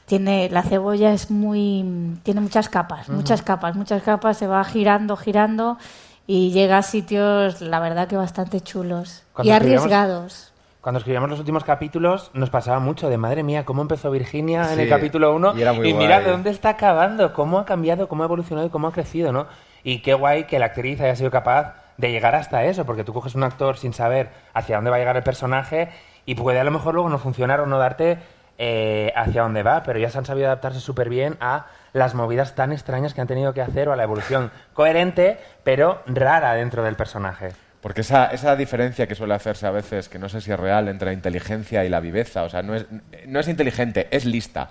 tiene 0.06 0.48
la 0.50 0.62
cebolla 0.62 1.12
es 1.12 1.30
muy 1.30 2.18
tiene 2.22 2.40
muchas 2.40 2.68
capas, 2.68 3.08
muchas 3.08 3.42
capas, 3.42 3.76
muchas 3.76 4.02
capas, 4.02 4.38
se 4.38 4.46
va 4.46 4.64
girando, 4.64 5.16
girando 5.16 5.78
y 6.26 6.50
llega 6.52 6.78
a 6.78 6.82
sitios 6.82 7.60
la 7.60 7.80
verdad 7.80 8.08
que 8.08 8.16
bastante 8.16 8.60
chulos 8.60 9.24
Cuando 9.32 9.50
y 9.50 9.54
arriesgados. 9.54 10.52
Cuando 10.80 10.98
escribíamos 10.98 11.28
los 11.28 11.40
últimos 11.40 11.64
capítulos 11.64 12.30
nos 12.32 12.48
pasaba 12.48 12.78
mucho 12.78 13.08
de 13.08 13.18
madre 13.18 13.42
mía, 13.42 13.64
cómo 13.64 13.82
empezó 13.82 14.10
Virginia 14.10 14.72
en 14.72 14.78
el 14.78 14.88
capítulo 14.88 15.34
1 15.34 15.54
y 15.56 15.62
era 15.62 15.72
muy 15.72 15.92
mira 15.92 16.16
guay. 16.16 16.24
de 16.24 16.30
dónde 16.30 16.50
está 16.50 16.70
acabando, 16.70 17.32
cómo 17.32 17.58
ha 17.58 17.64
cambiado, 17.64 18.08
cómo 18.08 18.22
ha 18.22 18.26
evolucionado 18.26 18.68
y 18.68 18.70
cómo 18.70 18.86
ha 18.86 18.92
crecido, 18.92 19.32
¿no? 19.32 19.48
Y 19.82 20.00
qué 20.02 20.14
guay 20.14 20.44
que 20.44 20.60
la 20.60 20.66
actriz 20.66 21.00
haya 21.00 21.16
sido 21.16 21.32
capaz 21.32 21.85
de 21.96 22.10
llegar 22.10 22.34
hasta 22.34 22.64
eso, 22.64 22.84
porque 22.84 23.04
tú 23.04 23.12
coges 23.12 23.34
un 23.34 23.42
actor 23.42 23.78
sin 23.78 23.92
saber 23.92 24.30
hacia 24.54 24.76
dónde 24.76 24.90
va 24.90 24.96
a 24.96 24.98
llegar 24.98 25.16
el 25.16 25.22
personaje 25.22 25.88
y 26.24 26.34
puede 26.34 26.60
a 26.60 26.64
lo 26.64 26.70
mejor 26.70 26.94
luego 26.94 27.08
no 27.08 27.18
funcionar 27.18 27.60
o 27.60 27.66
no 27.66 27.78
darte 27.78 28.18
eh, 28.58 29.12
hacia 29.14 29.42
dónde 29.42 29.62
va, 29.62 29.82
pero 29.82 29.98
ya 29.98 30.10
se 30.10 30.18
han 30.18 30.24
sabido 30.24 30.46
adaptarse 30.46 30.80
súper 30.80 31.08
bien 31.08 31.36
a 31.40 31.66
las 31.92 32.14
movidas 32.14 32.54
tan 32.54 32.72
extrañas 32.72 33.14
que 33.14 33.20
han 33.20 33.26
tenido 33.26 33.52
que 33.52 33.60
hacer 33.60 33.88
o 33.88 33.92
a 33.92 33.96
la 33.96 34.02
evolución 34.02 34.50
coherente, 34.74 35.38
pero 35.62 36.02
rara 36.06 36.54
dentro 36.54 36.82
del 36.82 36.96
personaje. 36.96 37.50
Porque 37.80 38.00
esa, 38.00 38.26
esa 38.26 38.56
diferencia 38.56 39.06
que 39.06 39.14
suele 39.14 39.34
hacerse 39.34 39.66
a 39.66 39.70
veces, 39.70 40.08
que 40.08 40.18
no 40.18 40.28
sé 40.28 40.40
si 40.40 40.50
es 40.50 40.58
real, 40.58 40.88
entre 40.88 41.06
la 41.06 41.12
inteligencia 41.12 41.84
y 41.84 41.88
la 41.88 42.00
viveza, 42.00 42.42
o 42.42 42.48
sea, 42.48 42.62
no 42.62 42.74
es, 42.74 42.86
no 43.26 43.38
es 43.38 43.48
inteligente, 43.48 44.08
es 44.10 44.24
lista, 44.24 44.70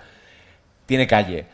tiene 0.86 1.08
calle. 1.08 1.46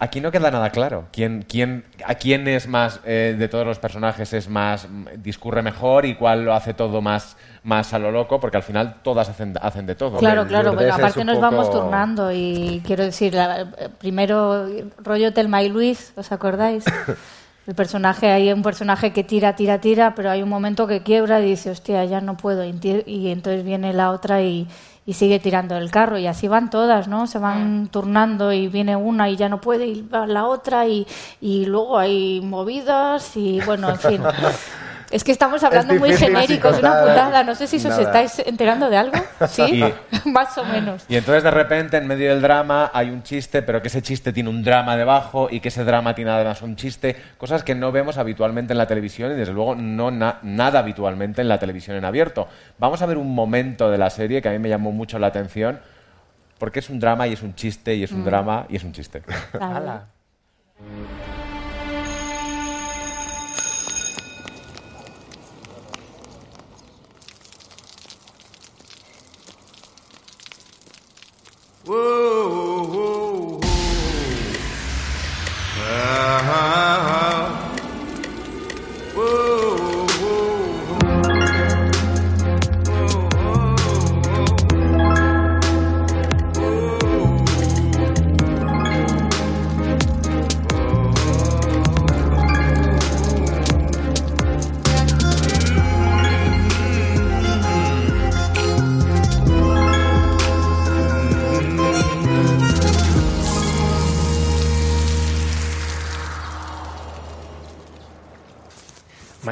Aquí 0.00 0.20
no 0.20 0.30
queda 0.30 0.50
nada 0.52 0.70
claro. 0.70 1.06
¿Quién, 1.12 1.44
quién, 1.48 1.84
¿A 2.06 2.14
quién 2.14 2.46
es 2.46 2.68
más, 2.68 3.00
eh, 3.04 3.34
de 3.36 3.48
todos 3.48 3.66
los 3.66 3.80
personajes, 3.80 4.32
es 4.32 4.48
más, 4.48 4.86
discurre 5.16 5.60
mejor 5.60 6.06
y 6.06 6.14
cuál 6.14 6.44
lo 6.44 6.54
hace 6.54 6.72
todo 6.72 7.00
más, 7.02 7.36
más 7.64 7.92
a 7.92 7.98
lo 7.98 8.12
loco? 8.12 8.38
Porque 8.38 8.58
al 8.58 8.62
final 8.62 9.02
todas 9.02 9.28
hacen, 9.28 9.54
hacen 9.60 9.86
de 9.86 9.96
todo. 9.96 10.18
Claro, 10.18 10.46
claro, 10.46 10.78
es 10.80 10.92
aparte 10.92 11.24
nos 11.24 11.36
poco- 11.38 11.50
vamos 11.50 11.70
turnando 11.72 12.30
y 12.30 12.80
quiero 12.86 13.02
decir, 13.02 13.34
la- 13.34 13.66
primero 13.98 14.66
rollo 14.98 15.32
Telma 15.32 15.64
y 15.64 15.68
Luis, 15.68 16.12
¿os 16.16 16.30
acordáis? 16.30 16.84
El 17.66 17.74
personaje, 17.74 18.30
hay 18.30 18.50
un 18.50 18.62
personaje 18.62 19.12
que 19.12 19.24
tira, 19.24 19.54
tira, 19.54 19.78
tira, 19.78 20.14
pero 20.14 20.30
hay 20.30 20.40
un 20.42 20.48
momento 20.48 20.86
que 20.86 21.02
quiebra 21.02 21.38
y 21.40 21.44
dice, 21.50 21.70
hostia, 21.70 22.02
ya 22.06 22.22
no 22.22 22.34
puedo. 22.38 22.64
Y 22.64 23.28
entonces 23.30 23.62
viene 23.62 23.92
la 23.92 24.10
otra 24.10 24.40
y, 24.40 24.66
y 25.08 25.14
sigue 25.14 25.38
tirando 25.38 25.74
el 25.78 25.90
carro. 25.90 26.18
Y 26.18 26.26
así 26.26 26.48
van 26.48 26.68
todas, 26.68 27.08
¿no? 27.08 27.26
Se 27.26 27.38
van 27.38 27.88
turnando 27.88 28.52
y 28.52 28.68
viene 28.68 28.94
una 28.94 29.30
y 29.30 29.36
ya 29.36 29.48
no 29.48 29.58
puede 29.58 30.02
va 30.02 30.26
la 30.26 30.44
otra 30.44 30.86
y, 30.86 31.06
y 31.40 31.64
luego 31.64 31.96
hay 31.96 32.42
movidas 32.42 33.34
y 33.34 33.58
bueno, 33.62 33.88
en 33.88 33.98
fin. 33.98 34.22
Es 35.10 35.24
que 35.24 35.32
estamos 35.32 35.64
hablando 35.64 35.94
muy 35.94 36.10
difícil 36.10 36.28
genérico, 36.34 36.68
es 36.68 36.80
una 36.80 36.90
contar 36.90 37.08
putada. 37.08 37.42
No 37.44 37.54
sé 37.54 37.66
si 37.66 37.76
os 37.76 37.98
estáis 37.98 38.38
enterando 38.40 38.90
de 38.90 38.96
algo. 38.98 39.16
¿Sí? 39.48 39.62
Y- 39.82 40.28
Más 40.28 40.58
o 40.58 40.64
menos. 40.64 41.04
Y 41.08 41.16
entonces 41.16 41.42
de 41.42 41.50
repente 41.50 41.96
en 41.96 42.06
medio 42.06 42.28
del 42.30 42.42
drama 42.42 42.90
hay 42.92 43.08
un 43.08 43.22
chiste, 43.22 43.62
pero 43.62 43.80
que 43.80 43.88
ese 43.88 44.02
chiste 44.02 44.32
tiene 44.34 44.50
un 44.50 44.62
drama 44.62 44.96
debajo 44.98 45.48
y 45.50 45.60
que 45.60 45.68
ese 45.68 45.84
drama 45.84 46.14
tiene 46.14 46.30
además 46.32 46.60
un 46.60 46.76
chiste, 46.76 47.16
cosas 47.38 47.62
que 47.64 47.74
no 47.74 47.90
vemos 47.90 48.18
habitualmente 48.18 48.74
en 48.74 48.78
la 48.78 48.86
televisión 48.86 49.32
y 49.32 49.34
desde 49.36 49.52
luego 49.54 49.74
no 49.74 50.10
na- 50.10 50.40
nada 50.42 50.80
habitualmente 50.80 51.40
en 51.40 51.48
la 51.48 51.58
televisión 51.58 51.96
en 51.96 52.04
abierto. 52.04 52.46
Vamos 52.78 53.00
a 53.00 53.06
ver 53.06 53.16
un 53.16 53.34
momento 53.34 53.90
de 53.90 53.96
la 53.96 54.10
serie 54.10 54.42
que 54.42 54.48
a 54.48 54.52
mí 54.52 54.58
me 54.58 54.68
llamó 54.68 54.92
mucho 54.92 55.18
la 55.18 55.28
atención 55.28 55.80
porque 56.58 56.80
es 56.80 56.90
un 56.90 57.00
drama 57.00 57.26
y 57.28 57.32
es 57.32 57.42
un 57.42 57.54
chiste 57.54 57.94
y 57.94 58.02
es 58.02 58.12
un 58.12 58.22
Mm. 58.22 58.24
drama 58.24 58.66
y 58.68 58.76
es 58.76 58.84
un 58.84 58.92
chiste. 58.92 59.22
Whoa, 71.88 72.84
whoa, 72.84 73.56
whoa. 73.56 73.60
Ah, 75.80 77.47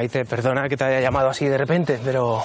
Maite, 0.07 0.23
perdona 0.23 0.69
que 0.69 0.77
te 0.77 0.85
haya 0.85 1.01
llamado 1.01 1.29
así 1.29 1.45
de 1.47 1.57
repente, 1.57 1.99
pero... 2.01 2.41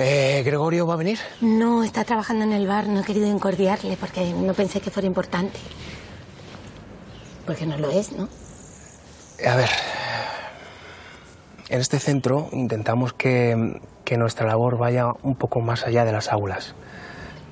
Eh, 0.00 0.42
¿Gregorio 0.44 0.84
va 0.84 0.94
a 0.94 0.96
venir? 0.96 1.20
No, 1.40 1.84
está 1.84 2.02
trabajando 2.02 2.42
en 2.42 2.52
el 2.52 2.66
bar. 2.66 2.88
No 2.88 3.00
he 3.00 3.04
querido 3.04 3.28
incordiarle 3.28 3.96
porque 3.96 4.32
no 4.32 4.52
pensé 4.52 4.80
que 4.80 4.90
fuera 4.90 5.06
importante. 5.06 5.60
Porque 7.46 7.66
no 7.66 7.78
lo 7.78 7.90
es, 7.90 8.10
¿no? 8.10 8.28
A 9.46 9.54
ver, 9.54 9.70
en 11.68 11.80
este 11.80 12.00
centro 12.00 12.48
intentamos 12.50 13.12
que, 13.12 13.80
que 14.04 14.16
nuestra 14.16 14.48
labor 14.48 14.76
vaya 14.76 15.12
un 15.22 15.36
poco 15.36 15.60
más 15.60 15.86
allá 15.86 16.04
de 16.04 16.10
las 16.10 16.32
aulas. 16.32 16.74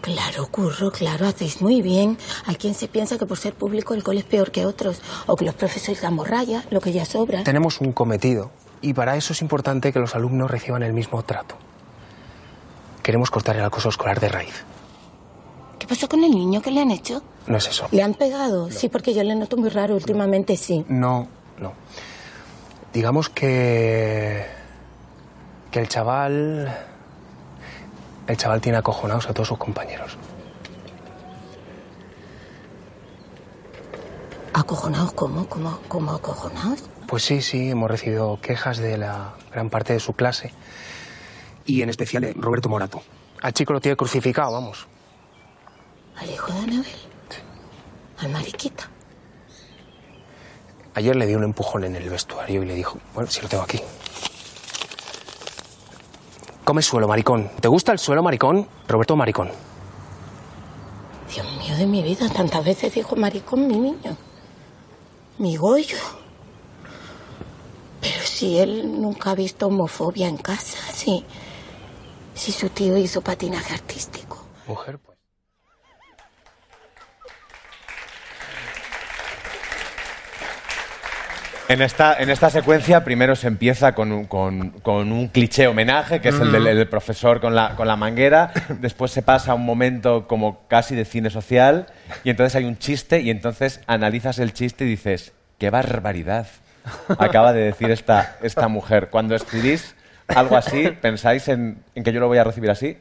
Claro, 0.07 0.47
curro, 0.47 0.93
claro, 0.93 1.27
hacéis 1.27 1.61
muy 1.61 1.83
bien. 1.83 2.17
Hay 2.47 2.55
quien 2.55 2.75
se 2.75 2.87
piensa 2.87 3.19
que 3.19 3.27
por 3.27 3.39
ser 3.39 3.55
público 3.55 3.93
el 3.93 4.05
cole 4.05 4.21
es 4.21 4.25
peor 4.25 4.53
que 4.53 4.65
otros, 4.65 5.03
o 5.27 5.35
que 5.35 5.45
los 5.45 5.57
profesores 5.57 6.01
dan 6.01 6.15
morralla, 6.15 6.63
lo 6.71 6.81
que 6.81 6.93
ya 6.93 7.05
sobra. 7.05 7.43
Tenemos 7.43 7.81
un 7.81 7.91
cometido 7.91 8.53
y 8.81 8.95
para 8.95 9.17
eso 9.17 9.33
es 9.33 9.43
importante 9.43 9.93
que 9.93 9.99
los 9.99 10.15
alumnos 10.15 10.49
reciban 10.49 10.85
el 10.85 10.93
mismo 10.93 11.25
trato. 11.25 11.57
Queremos 13.03 13.33
cortar 13.33 13.57
el 13.57 13.65
acoso 13.65 13.89
escolar 13.89 14.21
de 14.21 14.29
raíz. 14.29 14.65
¿Qué 15.81 15.89
pasó 15.89 16.09
con 16.09 16.23
el 16.23 16.31
niño? 16.31 16.63
¿Qué 16.63 16.71
le 16.71 16.83
han 16.83 16.93
hecho? 16.93 17.25
No 17.49 17.57
es 17.57 17.67
eso. 17.67 17.89
¿Le 17.91 18.05
han 18.05 18.15
pegado? 18.15 18.71
Sí, 18.71 18.89
porque 18.89 19.13
yo 19.13 19.25
le 19.25 19.35
noto 19.35 19.57
muy 19.57 19.71
raro 19.71 19.97
últimamente, 19.97 20.57
sí. 20.57 20.85
No, 20.89 21.27
no. 21.59 21.73
Digamos 22.93 23.29
que. 23.29 24.47
que 25.73 25.81
el 25.81 25.89
chaval. 25.89 26.95
El 28.27 28.37
chaval 28.37 28.61
tiene 28.61 28.79
acojonados 28.79 29.29
a 29.29 29.35
todos 29.35 29.49
sus 29.49 29.59
compañeros. 29.59 30.17
¿Acojonados 34.53 35.13
cómo? 35.13 35.49
¿Cómo, 35.49 35.79
cómo 35.87 36.13
acojonados? 36.13 36.85
Pues 37.07 37.23
sí, 37.23 37.43
sí, 37.43 37.71
hemos 37.71 37.91
recibido 37.91 38.41
quejas 38.41 38.79
de 38.79 38.97
la 38.99 39.35
gran 39.53 39.71
parte 39.71 39.93
de 39.93 40.01
su 40.01 40.15
clase. 40.15 40.53
Y 41.65 41.83
en 41.83 41.91
especial 41.91 42.23
de 42.23 42.33
Roberto 42.33 42.69
Morato. 42.69 43.03
Al 43.43 43.53
chico 43.53 43.73
lo 43.73 43.81
tiene 43.81 43.97
crucificado, 43.97 44.53
vamos. 44.53 44.89
¿Al 46.17 46.31
hijo 46.31 46.53
de 46.53 46.59
Anabel? 46.59 46.87
¿Al 48.19 48.31
mariquita? 48.31 48.91
Ayer 50.95 51.15
le 51.15 51.27
di 51.27 51.35
un 51.35 51.45
empujón 51.45 51.85
en 51.85 51.95
el 51.95 52.09
vestuario 52.09 52.63
y 52.63 52.67
le 52.67 52.75
dijo, 52.75 52.99
bueno, 53.15 53.31
si 53.31 53.43
lo 53.43 53.49
tengo 53.49 53.63
aquí. 53.63 53.81
Come 56.67 56.83
suelo, 56.83 57.07
maricón. 57.07 57.49
¿Te 57.61 57.69
gusta 57.69 57.93
el 57.93 58.01
suelo, 58.01 58.25
maricón? 58.25 58.67
Roberto 58.89 59.15
Maricón. 59.15 59.53
Dios 61.33 61.47
mío 61.59 61.77
de 61.77 61.87
mi 61.87 62.03
vida, 62.03 62.29
tantas 62.29 62.65
veces 62.65 62.93
dijo 62.93 63.15
maricón 63.15 63.69
mi 63.69 63.79
niño. 63.79 64.17
Mi 65.39 65.57
Goyo. 65.57 65.97
Pero 68.01 68.21
si 68.25 68.59
él 68.59 69.01
nunca 69.01 69.31
ha 69.31 69.35
visto 69.37 69.69
homofobia 69.69 70.27
en 70.27 70.39
casa, 70.39 70.79
si, 70.93 71.25
si 72.35 72.51
su 72.51 72.69
tío 72.71 72.97
hizo 72.97 73.21
patinaje 73.21 73.73
artístico. 73.73 74.45
Mujer, 74.67 74.99
pues. 74.99 75.16
En 81.69 81.83
esta, 81.83 82.15
en 82.21 82.31
esta 82.31 82.49
secuencia 82.49 83.03
primero 83.03 83.35
se 83.35 83.49
empieza 83.49 83.93
con 83.93 84.13
un, 84.13 84.25
con- 84.27 84.71
con 84.81 85.11
un 85.11 85.27
cliché 85.29 85.67
homenaje, 85.67 86.21
que 86.21 86.29
es 86.29 86.39
el 86.41 86.53
del, 86.53 86.87
profesor 86.89 87.41
con 87.41 87.57
la, 87.57 87.75
con 87.75 87.89
la 87.89 87.97
manguera. 87.97 88.53
Después 88.81 89.11
se 89.11 89.23
pasa 89.23 89.51
a 89.51 89.55
un 89.57 89.65
momento 89.67 90.29
como 90.29 90.61
casi 90.69 90.95
de 90.95 91.05
cine 91.05 91.29
social 91.29 91.87
y 92.23 92.31
entonces 92.31 92.55
hay 92.55 92.65
un 92.67 92.79
chiste 92.79 93.21
y 93.21 93.31
entonces 93.31 93.81
analizas 93.89 94.39
el 94.39 94.53
chiste 94.53 94.85
y 94.85 94.89
dices, 94.89 95.33
qué 95.59 95.71
barbaridad 95.71 96.47
acaba 97.19 97.53
de 97.53 97.63
decir 97.63 97.91
esta, 97.91 98.37
esta 98.43 98.69
mujer. 98.69 99.09
Cuando 99.11 99.35
escribís 99.35 99.97
algo 100.29 100.57
así, 100.57 100.89
¿pensáis 101.03 101.49
en, 101.49 101.83
en 101.97 102.05
que 102.05 102.13
yo 102.13 102.21
lo 102.21 102.29
voy 102.29 102.39
a 102.39 102.45
recibir 102.45 102.71
así? 102.71 102.97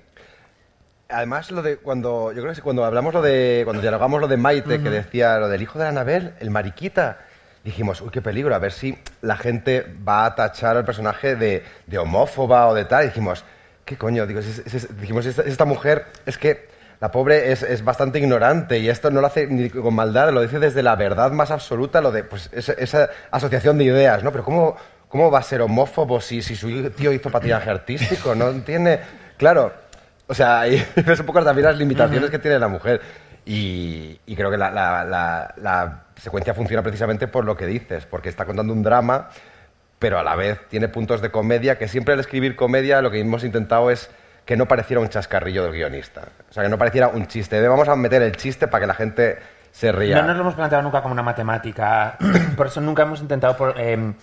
Además, 1.08 1.52
lo 1.52 1.62
de 1.62 1.78
cuando 1.78 2.32
yo 2.32 2.42
creo 2.42 2.56
que 2.56 2.62
cuando 2.64 2.84
hablamos 2.84 3.14
lo 3.14 3.22
de 3.22 3.62
cuando 3.64 3.84
dialogamos 3.84 4.20
lo 4.20 4.28
de 4.28 4.38
Maite 4.38 4.78
que 4.82 4.88
Ujú. 4.88 4.90
decía 4.90 5.38
lo 5.38 5.50
del 5.50 5.62
hijo 5.62 5.78
de 5.78 5.84
la 5.86 5.90
Anabel, 5.90 6.34
el 6.40 6.50
mariquita, 6.50 7.20
dijimos, 7.66 8.00
uy, 8.00 8.10
qué 8.12 8.22
peligro, 8.22 8.56
a 8.56 8.60
ver 8.60 8.72
si 8.72 8.98
la 9.22 9.36
gente 9.36 9.86
va 10.08 10.26
a 10.26 10.36
tachar 10.36 10.78
al 10.78 10.86
personaje 10.86 11.36
de, 11.36 11.64
de 11.88 11.98
homófoba 11.98 12.68
o 12.68 12.74
de 12.74 12.86
tal. 12.86 13.04
Y 13.04 13.08
dijimos, 13.08 13.44
¿qué 13.84 13.98
coño? 13.98 14.26
Digo, 14.26 14.40
es- 14.40 14.60
es- 14.60 14.74
es- 14.74 15.02
dijimos, 15.02 15.26
esta, 15.26 15.42
esta 15.42 15.66
mujer 15.66 16.06
es 16.26 16.38
que 16.38 16.68
la 17.02 17.12
pobre 17.12 17.52
es, 17.52 17.62
es 17.64 17.84
bastante 17.84 18.20
ignorante 18.20 18.78
y 18.80 18.88
esto 18.88 19.12
no 19.12 19.20
lo 19.20 19.28
hace 19.28 19.48
ni 19.48 19.70
con 19.70 19.94
maldad, 19.94 20.32
lo 20.32 20.42
dice 20.42 20.60
desde 20.60 20.82
la 20.82 20.96
verdad 20.96 21.32
más 21.32 21.52
absoluta, 21.52 22.00
lo 22.00 22.12
de 22.12 22.24
pues 22.24 22.50
esa, 22.54 22.72
esa 22.74 23.10
asociación 23.32 23.78
de 23.78 23.84
ideas, 23.84 24.24
¿no? 24.24 24.32
Pero 24.32 24.46
¿cómo, 24.46 24.78
cómo 25.10 25.30
va 25.30 25.40
a 25.40 25.44
ser 25.44 25.62
homófobo 25.62 26.22
si, 26.22 26.42
si 26.42 26.56
su 26.56 26.90
tío 26.92 27.12
hizo 27.12 27.30
patinaje 27.30 27.70
artístico? 27.70 28.34
No 28.36 28.50
tiene... 28.62 29.00
Claro, 29.38 29.74
o 30.28 30.34
sea, 30.34 30.62
ahí 30.62 30.82
ves 31.06 31.20
un 31.20 31.26
poco 31.26 31.44
también 31.44 31.66
las 31.68 31.78
limitaciones 31.78 32.30
que 32.30 32.40
tiene 32.40 32.60
la 32.60 32.68
mujer. 32.70 33.02
Y, 33.46 34.20
creo 34.36 34.50
que 34.50 34.58
la, 34.58 36.04
secuencia 36.16 36.54
funciona 36.54 36.82
precisamente 36.82 37.28
por 37.28 37.46
lo 37.46 37.56
que 37.56 37.68
dices, 37.68 38.06
porque 38.06 38.30
está 38.30 38.46
contando 38.46 38.74
un 38.74 38.82
drama, 38.82 39.30
pero 40.00 40.18
a 40.18 40.24
la 40.24 40.36
vez 40.36 40.60
tiene 40.70 40.88
puntos 40.88 41.22
de 41.22 41.30
comedia, 41.30 41.78
que 41.78 41.88
siempre 41.88 42.14
al 42.14 42.20
escribir 42.20 42.56
comedia 42.56 43.02
lo 43.02 43.12
que 43.12 43.20
hemos 43.20 43.44
intentado 43.44 43.92
es 43.92 44.10
que 44.46 44.58
no 44.58 44.68
pareciera 44.68 45.02
un 45.02 45.10
chascarrillo 45.10 45.64
del 45.64 45.74
guionista. 45.74 46.22
O 46.50 46.54
sea, 46.54 46.64
que 46.64 46.70
no 46.70 46.78
pareciera 46.78 47.08
un 47.10 47.28
chiste. 47.28 47.66
Vamos 47.68 47.88
a 47.88 47.96
meter 47.96 48.22
el 48.22 48.36
chiste 48.36 48.68
para 48.68 48.82
que 48.82 48.88
la 48.88 48.94
gente 48.94 49.40
se 49.72 49.92
ría. 49.92 50.22
No 50.22 50.28
nos 50.28 50.36
lo 50.38 50.42
hemos 50.44 50.56
planteado 50.56 50.84
nunca 50.84 51.02
como 51.02 51.14
una 51.14 51.24
matemática. 51.24 52.18
Por 52.58 52.68
eso 52.68 52.80
nunca 52.82 53.04
hemos 53.04 53.22
intentado 53.22 53.58
por- 53.58 53.80
em, 53.80 54.14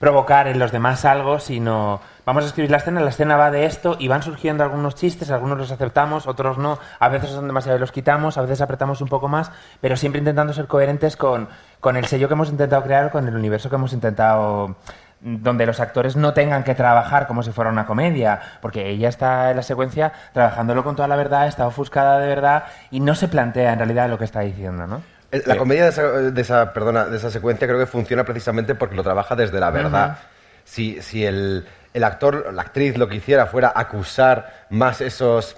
provocar 0.00 0.48
en 0.48 0.58
los 0.58 0.72
demás 0.72 1.04
algo, 1.04 1.38
sino 1.38 2.00
vamos 2.24 2.44
a 2.44 2.46
escribir 2.46 2.70
la 2.70 2.78
escena, 2.78 3.02
la 3.02 3.10
escena 3.10 3.36
va 3.36 3.50
de 3.50 3.66
esto 3.66 3.96
y 3.98 4.08
van 4.08 4.22
surgiendo 4.22 4.64
algunos 4.64 4.94
chistes, 4.94 5.30
algunos 5.30 5.58
los 5.58 5.70
aceptamos, 5.70 6.26
otros 6.26 6.56
no, 6.56 6.78
a 6.98 7.08
veces 7.10 7.28
son 7.28 7.46
demasiado 7.46 7.76
y 7.76 7.80
los 7.80 7.92
quitamos, 7.92 8.38
a 8.38 8.40
veces 8.40 8.62
apretamos 8.62 9.02
un 9.02 9.08
poco 9.08 9.28
más, 9.28 9.52
pero 9.82 9.98
siempre 9.98 10.18
intentando 10.18 10.54
ser 10.54 10.66
coherentes 10.66 11.18
con, 11.18 11.48
con 11.80 11.98
el 11.98 12.06
sello 12.06 12.28
que 12.28 12.34
hemos 12.34 12.48
intentado 12.48 12.82
crear, 12.82 13.10
con 13.10 13.28
el 13.28 13.36
universo 13.36 13.68
que 13.68 13.76
hemos 13.76 13.92
intentado 13.92 14.74
donde 15.20 15.66
los 15.66 15.80
actores 15.80 16.16
no 16.16 16.32
tengan 16.32 16.64
que 16.64 16.74
trabajar 16.74 17.26
como 17.26 17.42
si 17.42 17.52
fuera 17.52 17.70
una 17.70 17.84
comedia, 17.84 18.40
porque 18.62 18.88
ella 18.88 19.10
está 19.10 19.50
en 19.50 19.56
la 19.56 19.62
secuencia 19.62 20.12
trabajándolo 20.32 20.82
con 20.82 20.96
toda 20.96 21.08
la 21.08 21.16
verdad, 21.16 21.46
está 21.46 21.66
ofuscada 21.66 22.18
de 22.20 22.26
verdad 22.26 22.64
y 22.90 23.00
no 23.00 23.14
se 23.14 23.28
plantea 23.28 23.74
en 23.74 23.78
realidad 23.78 24.08
lo 24.08 24.16
que 24.16 24.24
está 24.24 24.40
diciendo, 24.40 24.86
¿no? 24.86 25.02
Eh, 25.32 25.42
La 25.46 25.56
comedia 25.56 25.84
de 25.84 25.90
esa, 25.90 26.02
de 26.08 26.40
esa- 26.40 26.72
perdona, 26.72 27.06
de 27.06 27.16
esa 27.16 27.30
secuencia 27.30 27.66
creo 27.66 27.78
que 27.78 27.86
funciona 27.86 28.24
precisamente 28.24 28.74
porque 28.74 28.96
lo 28.96 29.02
trabaja 29.02 29.36
desde 29.36 29.60
la 29.60 29.70
verdad. 29.70 30.18
Si, 30.64 31.00
si 31.02 31.24
el, 31.24 31.66
el 31.94 32.04
actor, 32.04 32.52
la 32.52 32.62
actriz, 32.62 32.96
lo 32.98 33.08
que 33.08 33.16
hiciera 33.16 33.46
fuera 33.46 33.72
acusar 33.74 34.66
más 34.70 35.00
esos 35.00 35.56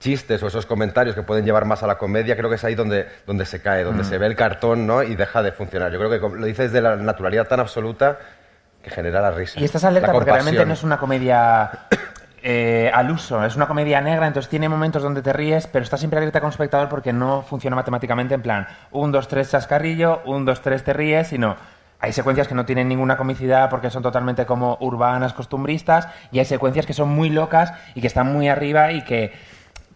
chistes 0.00 0.42
o 0.42 0.48
esos 0.48 0.66
comentarios 0.66 1.14
que 1.14 1.22
pueden 1.22 1.44
llevar 1.44 1.64
más 1.64 1.82
a 1.84 1.86
la 1.86 1.96
comedia, 1.96 2.36
creo 2.36 2.48
que 2.48 2.56
es 2.56 2.64
ahí 2.64 2.74
donde, 2.74 3.06
donde 3.26 3.44
se 3.46 3.60
cae, 3.62 3.84
donde 3.84 4.02
Mm. 4.02 4.06
se 4.06 4.18
ve 4.18 4.26
el 4.26 4.34
cartón 4.36 4.84
¿no? 4.86 5.02
y 5.02 5.14
deja 5.14 5.42
de 5.44 5.52
funcionar. 5.52 5.92
Yo 5.92 5.98
creo 5.98 6.10
que 6.10 6.36
lo 6.38 6.46
dice 6.46 6.64
desde 6.64 6.80
la 6.80 6.96
naturalidad 6.96 7.46
tan 7.46 7.60
absoluta 7.60 8.18
que 8.82 8.90
genera 8.90 9.20
la 9.20 9.30
risa. 9.30 9.60
Y 9.60 9.64
estás 9.64 9.84
alerta 9.84 10.10
porque 10.12 10.32
realmente 10.32 10.66
no 10.66 10.72
es 10.72 10.82
una 10.82 10.98
comedia 10.98 11.70
eh, 12.42 12.90
al 12.92 13.10
uso, 13.10 13.44
es 13.44 13.54
una 13.54 13.68
comedia 13.68 14.00
negra, 14.00 14.26
entonces 14.26 14.50
tiene 14.50 14.68
momentos 14.68 15.02
donde 15.02 15.22
te 15.22 15.32
ríes, 15.32 15.68
pero 15.68 15.84
estás 15.84 16.00
siempre 16.00 16.18
alerta 16.18 16.40
como 16.40 16.50
espectador 16.50 16.88
porque 16.88 17.12
no 17.12 17.42
funciona 17.42 17.76
matemáticamente 17.76 18.34
en 18.34 18.42
plan 18.42 18.66
un, 18.90 19.12
dos, 19.12 19.28
tres, 19.28 19.50
chascarrillo, 19.50 20.22
un, 20.24 20.44
dos, 20.44 20.60
tres, 20.60 20.82
te 20.82 20.92
ríes, 20.92 21.28
sino 21.28 21.56
hay 22.00 22.12
secuencias 22.12 22.48
que 22.48 22.56
no 22.56 22.66
tienen 22.66 22.88
ninguna 22.88 23.16
comicidad 23.16 23.70
porque 23.70 23.90
son 23.90 24.02
totalmente 24.02 24.44
como 24.44 24.76
urbanas, 24.80 25.32
costumbristas, 25.34 26.08
y 26.32 26.40
hay 26.40 26.44
secuencias 26.44 26.84
que 26.84 26.94
son 26.94 27.10
muy 27.10 27.30
locas 27.30 27.72
y 27.94 28.00
que 28.00 28.08
están 28.08 28.32
muy 28.32 28.48
arriba 28.48 28.90
y 28.90 29.04
que 29.04 29.32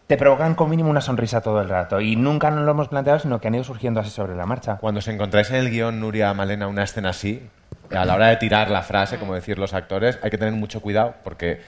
te 0.06 0.16
provocan 0.16 0.54
con 0.54 0.70
mínimo 0.70 0.88
una 0.88 1.00
sonrisa 1.00 1.40
todo 1.40 1.60
el 1.60 1.68
rato. 1.68 2.00
Y 2.00 2.14
nunca 2.14 2.52
nos 2.52 2.64
lo 2.64 2.70
hemos 2.70 2.86
planteado, 2.86 3.18
sino 3.18 3.40
que 3.40 3.48
han 3.48 3.56
ido 3.56 3.64
surgiendo 3.64 3.98
así 3.98 4.10
sobre 4.10 4.36
la 4.36 4.46
marcha. 4.46 4.76
Cuando 4.76 5.00
os 5.00 5.08
encontráis 5.08 5.50
en 5.50 5.56
el 5.56 5.68
guion, 5.68 5.98
Nuria 5.98 6.32
Malena, 6.32 6.68
una 6.68 6.84
escena 6.84 7.10
así, 7.10 7.50
a 7.90 8.04
la 8.04 8.14
hora 8.14 8.28
de 8.28 8.36
tirar 8.36 8.70
la 8.70 8.82
frase, 8.82 9.18
como 9.18 9.34
decir 9.34 9.58
los 9.58 9.74
actores, 9.74 10.18
hay 10.22 10.30
que 10.30 10.38
tener 10.38 10.54
mucho 10.54 10.80
cuidado 10.80 11.14
porque 11.24 11.60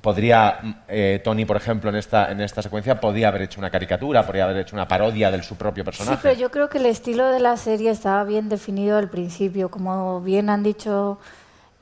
podría, 0.00 0.82
eh, 0.88 1.20
Tony, 1.22 1.44
por 1.44 1.56
ejemplo, 1.56 1.90
en 1.90 1.96
esta, 1.96 2.30
en 2.30 2.40
esta 2.40 2.62
secuencia, 2.62 3.00
podía 3.00 3.28
haber 3.28 3.42
hecho 3.42 3.60
una 3.60 3.70
caricatura, 3.70 4.24
podría 4.24 4.44
haber 4.44 4.58
hecho 4.58 4.76
una 4.76 4.88
parodia 4.88 5.30
de 5.30 5.42
su 5.42 5.56
propio 5.56 5.84
personaje. 5.84 6.16
Sí, 6.16 6.20
pero 6.22 6.34
yo 6.38 6.50
creo 6.50 6.68
que 6.68 6.78
el 6.78 6.86
estilo 6.86 7.28
de 7.28 7.40
la 7.40 7.56
serie 7.56 7.90
estaba 7.90 8.24
bien 8.24 8.48
definido 8.48 8.98
al 8.98 9.10
principio, 9.10 9.70
como 9.70 10.20
bien 10.20 10.50
han 10.50 10.62
dicho 10.62 11.18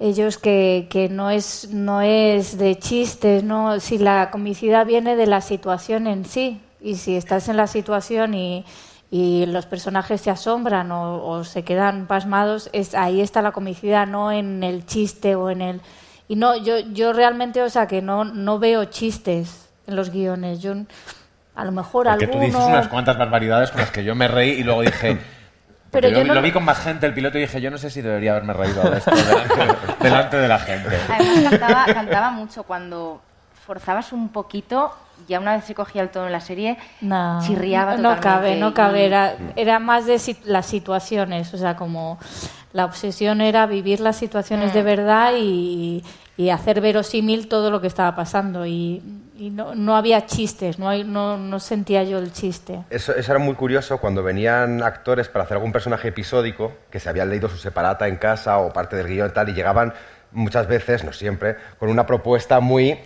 ellos 0.01 0.39
que, 0.39 0.87
que 0.91 1.09
no 1.09 1.31
es 1.31 1.71
no 1.73 2.03
es 2.03 2.57
de 2.57 2.79
chistes, 2.79 3.43
no 3.43 3.81
si 3.81 3.99
la 3.99 4.31
comicidad 4.31 4.87
viene 4.87 5.17
de 5.17 5.27
la 5.27 5.41
situación 5.41 6.07
en 6.07 6.25
sí 6.25 6.61
y 6.81 6.97
si 6.97 7.17
estás 7.17 7.49
en 7.49 7.57
la 7.57 7.67
situación 7.67 8.35
y, 8.35 8.65
y 9.11 9.47
los 9.47 9.67
personajes 9.67 10.21
se 10.21 10.31
asombran 10.31 10.93
o, 10.93 11.25
o 11.25 11.43
se 11.43 11.65
quedan 11.65 12.07
pasmados, 12.07 12.71
es 12.73 12.95
ahí 12.95 13.21
está 13.21 13.43
la 13.43 13.51
comicidad, 13.51 14.07
no 14.07 14.31
en 14.31 14.63
el 14.63 14.87
chiste 14.87 15.35
o 15.35 15.51
en 15.51 15.63
el 15.63 15.81
y 16.29 16.37
no 16.37 16.57
yo 16.57 16.79
yo 16.79 17.13
realmente, 17.13 17.63
o 17.63 17.71
sea, 17.71 17.87
que 17.87 18.03
no 18.03 18.25
no 18.25 18.59
veo 18.59 18.85
chistes 18.87 19.69
en 19.87 19.97
los 19.97 20.11
guiones. 20.11 20.61
Yo 20.61 20.75
a 21.55 21.65
lo 21.65 21.73
mejor 21.73 22.07
Porque 22.07 22.27
tú 22.27 22.39
alguno 22.39 22.47
dices 22.59 22.65
unas 22.69 22.89
cuantas 22.89 23.19
barbaridades 23.19 23.71
con 23.71 23.81
las 23.81 23.91
que 23.91 24.05
yo 24.05 24.15
me 24.15 24.29
reí 24.29 24.51
y 24.51 24.63
luego 24.63 24.83
dije... 24.83 25.19
Pero 25.91 26.11
yo 26.11 26.19
yo 26.19 26.25
no- 26.25 26.35
lo 26.35 26.43
vi 26.43 26.53
con 26.53 26.65
más 26.65 26.79
gente 26.81 27.07
el 27.07 27.15
piloto 27.15 27.39
y 27.39 27.41
dije, 27.41 27.63
yo 27.63 27.71
no 27.71 27.79
sé 27.79 27.89
si 27.89 28.03
debería 28.03 28.33
haberme 28.33 28.53
reído 28.53 28.83
de 28.91 28.99
esto 28.99 29.11
delante, 29.11 29.55
delante 30.03 30.37
de 30.37 30.47
la 30.49 30.59
gente. 30.59 30.91
Además, 31.09 31.51
cantaba, 31.51 31.85
cantaba 31.87 32.31
mucho 32.31 32.63
cuando 32.65 33.23
forzabas 33.67 34.13
un 34.13 34.29
poquito, 34.29 34.95
ya 35.29 35.39
una 35.41 35.55
vez 35.57 35.65
se 35.65 35.75
cogía 35.75 36.03
el 36.03 36.09
tono 36.09 36.27
en 36.27 36.33
la 36.33 36.41
serie, 36.41 36.79
No, 37.01 37.41
chirriaba 37.47 37.93
no 37.97 38.15
totalmente. 38.15 38.23
cabe, 38.23 38.57
no 38.57 38.69
y- 38.71 38.73
cabe. 38.73 39.07
Era, 39.07 39.37
era 39.57 39.79
más 39.79 40.07
de 40.07 40.19
si- 40.19 40.39
las 40.45 40.67
situaciones, 40.67 41.53
o 41.55 41.59
sea, 41.59 41.77
como 41.77 42.19
la 42.73 42.85
obsesión 42.85 43.41
era 43.41 43.67
vivir 43.67 44.01
las 44.01 44.17
situaciones 44.17 44.71
Mm. 44.71 44.75
de 44.75 44.83
verdad 44.83 45.33
y, 45.39 46.05
y 46.37 46.51
hacer 46.51 46.81
verosímil 46.81 47.49
todo 47.49 47.71
lo 47.71 47.81
que 47.81 47.87
estaba 47.87 48.15
pasando. 48.15 48.67
Y, 48.67 49.03
y 49.37 49.51
no, 49.51 49.75
no 49.75 49.97
había 49.97 50.27
chistes, 50.27 50.79
no, 50.79 50.89
hay, 50.89 51.05
no, 51.05 51.37
no 51.37 51.61
sentía 51.61 52.03
yo 52.05 52.19
el 52.19 52.33
chiste. 52.33 52.81
Eso, 52.91 53.15
eso 53.15 53.33
era 53.33 53.39
muy 53.39 53.55
curioso 53.55 53.99
cuando 53.99 54.23
venían 54.23 54.83
actores 54.83 55.29
para 55.29 55.45
hacer 55.45 55.57
algún 55.57 55.73
personaje 55.73 56.09
episódico, 56.09 56.73
que 56.91 57.01
se 57.01 57.09
habían 57.09 57.31
leído 57.31 57.49
su 57.49 57.57
separata 57.57 58.09
en 58.09 58.17
casa 58.17 58.59
o 58.59 58.73
parte 58.73 58.97
del 58.97 59.07
guion 59.07 59.29
y 59.29 59.33
tal, 59.33 59.49
y 59.49 59.53
llegaban 59.55 59.95
muchas 60.33 60.67
veces, 60.67 61.05
no 61.05 61.13
siempre, 61.13 61.57
con 61.79 61.89
una 61.89 62.05
propuesta 62.05 62.61
muy 62.61 62.99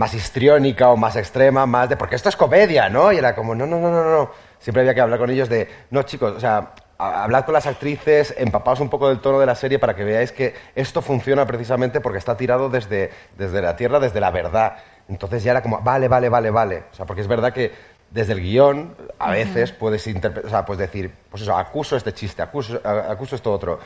más 0.00 0.14
histriónica 0.14 0.88
o 0.88 0.96
más 0.96 1.14
extrema, 1.16 1.66
más 1.66 1.90
de, 1.90 1.96
porque 1.98 2.16
esto 2.16 2.30
es 2.30 2.36
comedia, 2.36 2.88
¿no? 2.88 3.12
Y 3.12 3.18
era 3.18 3.34
como, 3.34 3.54
no, 3.54 3.66
no, 3.66 3.78
no, 3.78 3.90
no, 3.90 4.02
no. 4.10 4.30
Siempre 4.58 4.80
había 4.80 4.94
que 4.94 5.00
hablar 5.02 5.18
con 5.18 5.28
ellos 5.28 5.50
de, 5.50 5.68
no, 5.90 6.02
chicos, 6.04 6.32
o 6.36 6.40
sea, 6.40 6.70
hablad 6.96 7.44
con 7.44 7.52
las 7.52 7.66
actrices, 7.66 8.34
empapaos 8.38 8.80
un 8.80 8.88
poco 8.88 9.08
del 9.10 9.20
tono 9.20 9.38
de 9.38 9.44
la 9.44 9.54
serie 9.54 9.78
para 9.78 9.94
que 9.94 10.02
veáis 10.04 10.32
que 10.32 10.54
esto 10.74 11.02
funciona 11.02 11.46
precisamente 11.46 12.00
porque 12.00 12.18
está 12.18 12.34
tirado 12.34 12.70
desde, 12.70 13.10
desde 13.36 13.60
la 13.60 13.76
tierra, 13.76 14.00
desde 14.00 14.20
la 14.20 14.30
verdad. 14.30 14.76
Entonces 15.06 15.42
ya 15.44 15.50
era 15.50 15.62
como, 15.62 15.80
vale, 15.82 16.08
vale, 16.08 16.30
vale, 16.30 16.50
vale. 16.50 16.84
O 16.92 16.94
sea, 16.96 17.04
porque 17.04 17.20
es 17.20 17.28
verdad 17.28 17.52
que 17.52 17.70
desde 18.10 18.32
el 18.32 18.40
guion 18.40 18.96
a 19.18 19.30
veces 19.32 19.70
puedes, 19.72 20.06
o 20.06 20.48
sea, 20.48 20.64
puedes 20.64 20.78
decir, 20.80 21.12
pues 21.30 21.42
eso, 21.42 21.54
acuso 21.56 21.94
este 21.96 22.14
chiste, 22.14 22.40
acuso, 22.40 22.80
acuso 22.84 23.36
esto 23.36 23.52
otro. 23.52 23.78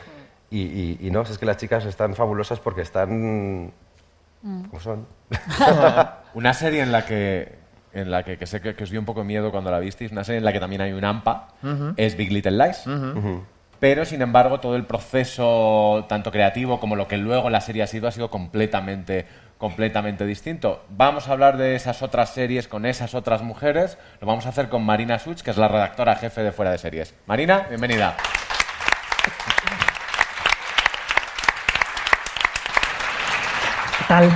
Y, 0.49 0.61
y- 0.61 0.97
y 1.07 1.11
no, 1.11 1.23
es 1.23 1.37
que 1.37 1.45
las 1.45 1.57
chicas 1.57 1.83
están 1.85 2.15
fabulosas 2.15 2.59
porque 2.61 2.81
están 2.81 3.73
como 4.69 4.79
son. 4.79 5.07
Una 6.35 6.53
serie 6.53 6.81
en 6.81 6.91
la 6.91 7.05
que, 7.05 7.57
en 7.93 8.11
la 8.11 8.23
que, 8.23 8.37
que 8.37 8.45
sé 8.45 8.61
que, 8.61 8.75
que 8.75 8.83
os 8.83 8.89
dio 8.89 8.99
un 8.99 9.05
poco 9.05 9.21
de 9.21 9.25
miedo 9.25 9.51
cuando 9.51 9.71
la 9.71 9.79
visteis, 9.79 10.11
una 10.11 10.23
serie 10.23 10.39
en 10.39 10.45
la 10.45 10.53
que 10.53 10.59
también 10.59 10.81
hay 10.81 10.91
un 10.93 11.03
AMPA, 11.03 11.47
es 11.97 12.15
Big 12.15 12.31
Little 12.31 12.51
Lies. 12.51 12.83
Pero, 13.79 14.05
sin 14.05 14.21
embargo, 14.21 14.59
todo 14.59 14.75
el 14.75 14.85
proceso, 14.85 16.05
tanto 16.07 16.31
creativo 16.31 16.79
como 16.79 16.95
lo 16.95 17.07
que 17.07 17.17
luego 17.17 17.49
la 17.49 17.61
serie 17.61 17.83
ha 17.83 17.87
sido, 17.87 18.07
ha 18.07 18.11
sido 18.11 18.29
completamente, 18.29 19.25
completamente 19.57 20.25
distinto. 20.25 20.85
Vamos 20.89 21.27
a 21.27 21.33
hablar 21.33 21.57
de 21.57 21.75
esas 21.75 22.01
otras 22.01 22.29
series 22.29 22.67
con 22.67 22.85
esas 22.85 23.15
otras 23.15 23.41
mujeres. 23.41 23.97
Lo 24.21 24.27
vamos 24.27 24.45
a 24.45 24.49
hacer 24.49 24.69
con 24.69 24.83
Marina 24.83 25.19
Such, 25.19 25.41
que 25.41 25.51
es 25.51 25.57
la 25.57 25.67
redactora 25.67 26.15
jefe 26.15 26.41
de 26.41 26.51
Fuera 26.51 26.71
de 26.71 26.77
Series. 26.77 27.15
Marina, 27.27 27.65
bienvenida. 27.69 28.15
tal? 34.07 34.29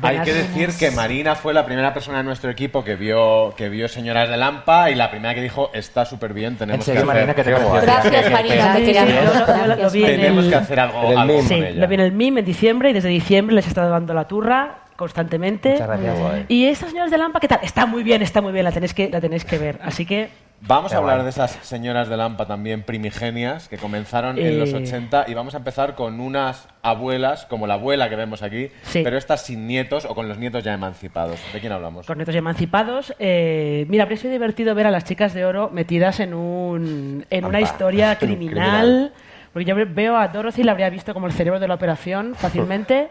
Hay 0.00 0.20
que 0.20 0.32
decir 0.32 0.70
que 0.78 0.90
Marina 0.90 1.34
fue 1.34 1.52
la 1.52 1.64
primera 1.64 1.92
persona 1.92 2.18
de 2.18 2.24
nuestro 2.24 2.50
equipo 2.50 2.82
que 2.82 2.96
vio, 2.96 3.54
que 3.56 3.68
vio 3.68 3.88
Señoras 3.88 4.28
de 4.28 4.36
Lampa 4.36 4.90
y 4.90 4.94
la 4.94 5.10
primera 5.10 5.34
que 5.34 5.42
dijo, 5.42 5.70
está 5.74 6.04
súper 6.04 6.32
bien, 6.32 6.56
tenemos 6.56 6.84
que 6.84 6.92
hacer... 6.92 7.04
Marina, 7.04 7.34
guay. 7.34 7.82
Gracias, 7.82 8.30
Marina, 8.30 8.74
te 8.74 10.06
Tenemos 10.06 10.46
que 10.46 10.54
hacer 10.54 10.80
algo, 10.80 11.18
algo. 11.18 11.42
Sí, 11.42 11.54
ella. 11.54 11.80
lo 11.80 11.88
vi 11.88 11.94
en 11.94 12.00
el 12.00 12.12
MIM 12.12 12.38
en 12.38 12.44
diciembre 12.44 12.90
y 12.90 12.92
desde 12.92 13.08
diciembre 13.08 13.54
les 13.54 13.66
he 13.66 13.68
estado 13.68 13.90
dando 13.90 14.14
la 14.14 14.26
turra 14.26 14.78
constantemente. 14.96 15.72
Muchas 15.72 15.88
gracias. 15.88 16.44
Y 16.48 16.66
estas 16.66 16.90
señoras 16.90 17.10
de 17.10 17.18
Lampa, 17.18 17.40
¿qué 17.40 17.48
tal? 17.48 17.60
Está 17.62 17.86
muy 17.86 18.02
bien, 18.02 18.22
está 18.22 18.40
muy 18.40 18.52
bien, 18.52 18.64
la 18.64 18.72
tenéis 18.72 18.94
que, 18.94 19.10
la 19.10 19.20
tenéis 19.20 19.44
que 19.44 19.58
ver. 19.58 19.78
Así 19.82 20.06
que 20.06 20.30
Vamos 20.64 20.92
a 20.92 20.98
hablar 20.98 21.16
guay. 21.16 21.24
de 21.24 21.30
esas 21.30 21.50
señoras 21.62 22.08
de 22.08 22.16
Lampa 22.16 22.46
también 22.46 22.82
primigenias 22.84 23.68
que 23.68 23.78
comenzaron 23.78 24.38
en 24.38 24.46
Eh. 24.46 24.52
los 24.52 24.72
80 24.72 25.24
y 25.26 25.34
vamos 25.34 25.54
a 25.54 25.58
empezar 25.58 25.96
con 25.96 26.20
unas 26.20 26.68
abuelas, 26.82 27.46
como 27.46 27.66
la 27.66 27.74
abuela 27.74 28.08
que 28.08 28.14
vemos 28.14 28.42
aquí, 28.42 28.70
Sí. 28.82 29.00
pero 29.02 29.18
estas 29.18 29.42
sin 29.44 29.66
nietos 29.66 30.04
o 30.04 30.14
con 30.14 30.28
los 30.28 30.38
nietos 30.38 30.62
ya 30.62 30.72
emancipados. 30.72 31.40
¿De 31.52 31.58
quién 31.60 31.72
hablamos? 31.72 32.06
con 32.06 32.16
nietos 32.16 32.34
emancipados. 32.36 33.12
eh, 33.18 33.86
mira, 33.88 34.04
habría 34.04 34.18
sido 34.18 34.32
divertido 34.32 34.74
ver 34.76 34.86
a 34.86 34.90
las 34.92 35.04
chicas 35.04 35.34
de 35.34 35.44
oro 35.44 35.68
metidas 35.72 36.20
en, 36.20 36.32
un, 36.32 37.26
en 37.28 37.44
una 37.44 37.60
historia 37.60 38.16
Criminal. 38.18 38.50
criminal. 38.52 39.12
Porque 39.52 39.64
yo 39.66 39.74
veo 39.76 40.16
a 40.16 40.28
Dorothy, 40.28 40.62
la 40.62 40.72
habría 40.72 40.88
visto 40.90 41.12
como 41.12 41.26
el 41.26 41.32
cerebro 41.32 41.58
de 41.60 41.66
la 41.68 41.74
operación 41.74 42.34
fácilmente. 42.36 43.08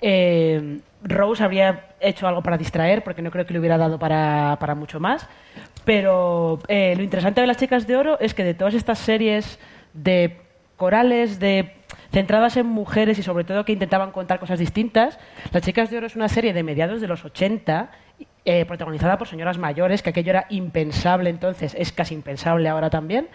Eh, 0.00 0.78
Rose 1.02 1.42
habría 1.42 1.86
hecho 2.00 2.26
algo 2.28 2.42
para 2.42 2.56
distraer, 2.56 3.02
porque 3.02 3.22
no 3.22 3.30
creo 3.32 3.44
que 3.44 3.52
le 3.52 3.58
hubiera 3.58 3.76
dado 3.76 3.98
para, 3.98 4.56
para 4.60 4.74
mucho 4.76 5.00
más. 5.00 5.28
Pero 5.84 6.60
eh, 6.68 6.94
lo 6.96 7.02
interesante 7.02 7.40
de 7.40 7.46
las 7.46 7.56
chicas 7.56 7.86
de 7.86 7.96
oro 7.96 8.18
es 8.20 8.34
que 8.34 8.44
de 8.44 8.54
todas 8.54 8.74
estas 8.74 8.98
series 8.98 9.58
de 9.94 10.38
corales, 10.76 11.38
de 11.38 11.74
centradas 12.12 12.56
en 12.56 12.66
mujeres 12.66 13.18
y 13.18 13.22
sobre 13.22 13.44
todo 13.44 13.64
que 13.64 13.72
intentaban 13.72 14.12
contar 14.12 14.38
cosas 14.38 14.58
distintas, 14.58 15.18
Las 15.52 15.62
chicas 15.62 15.90
de 15.90 15.98
oro 15.98 16.06
es 16.06 16.16
una 16.16 16.28
serie 16.28 16.52
de 16.52 16.62
mediados 16.62 17.00
de 17.00 17.08
los 17.08 17.24
80 17.24 17.90
eh, 18.44 18.64
protagonizada 18.64 19.18
por 19.18 19.28
señoras 19.28 19.58
mayores, 19.58 20.02
que 20.02 20.10
aquello 20.10 20.30
era 20.30 20.46
impensable 20.50 21.30
entonces, 21.30 21.76
es 21.78 21.92
casi 21.92 22.14
impensable 22.14 22.68
ahora 22.68 22.90
también. 22.90 23.28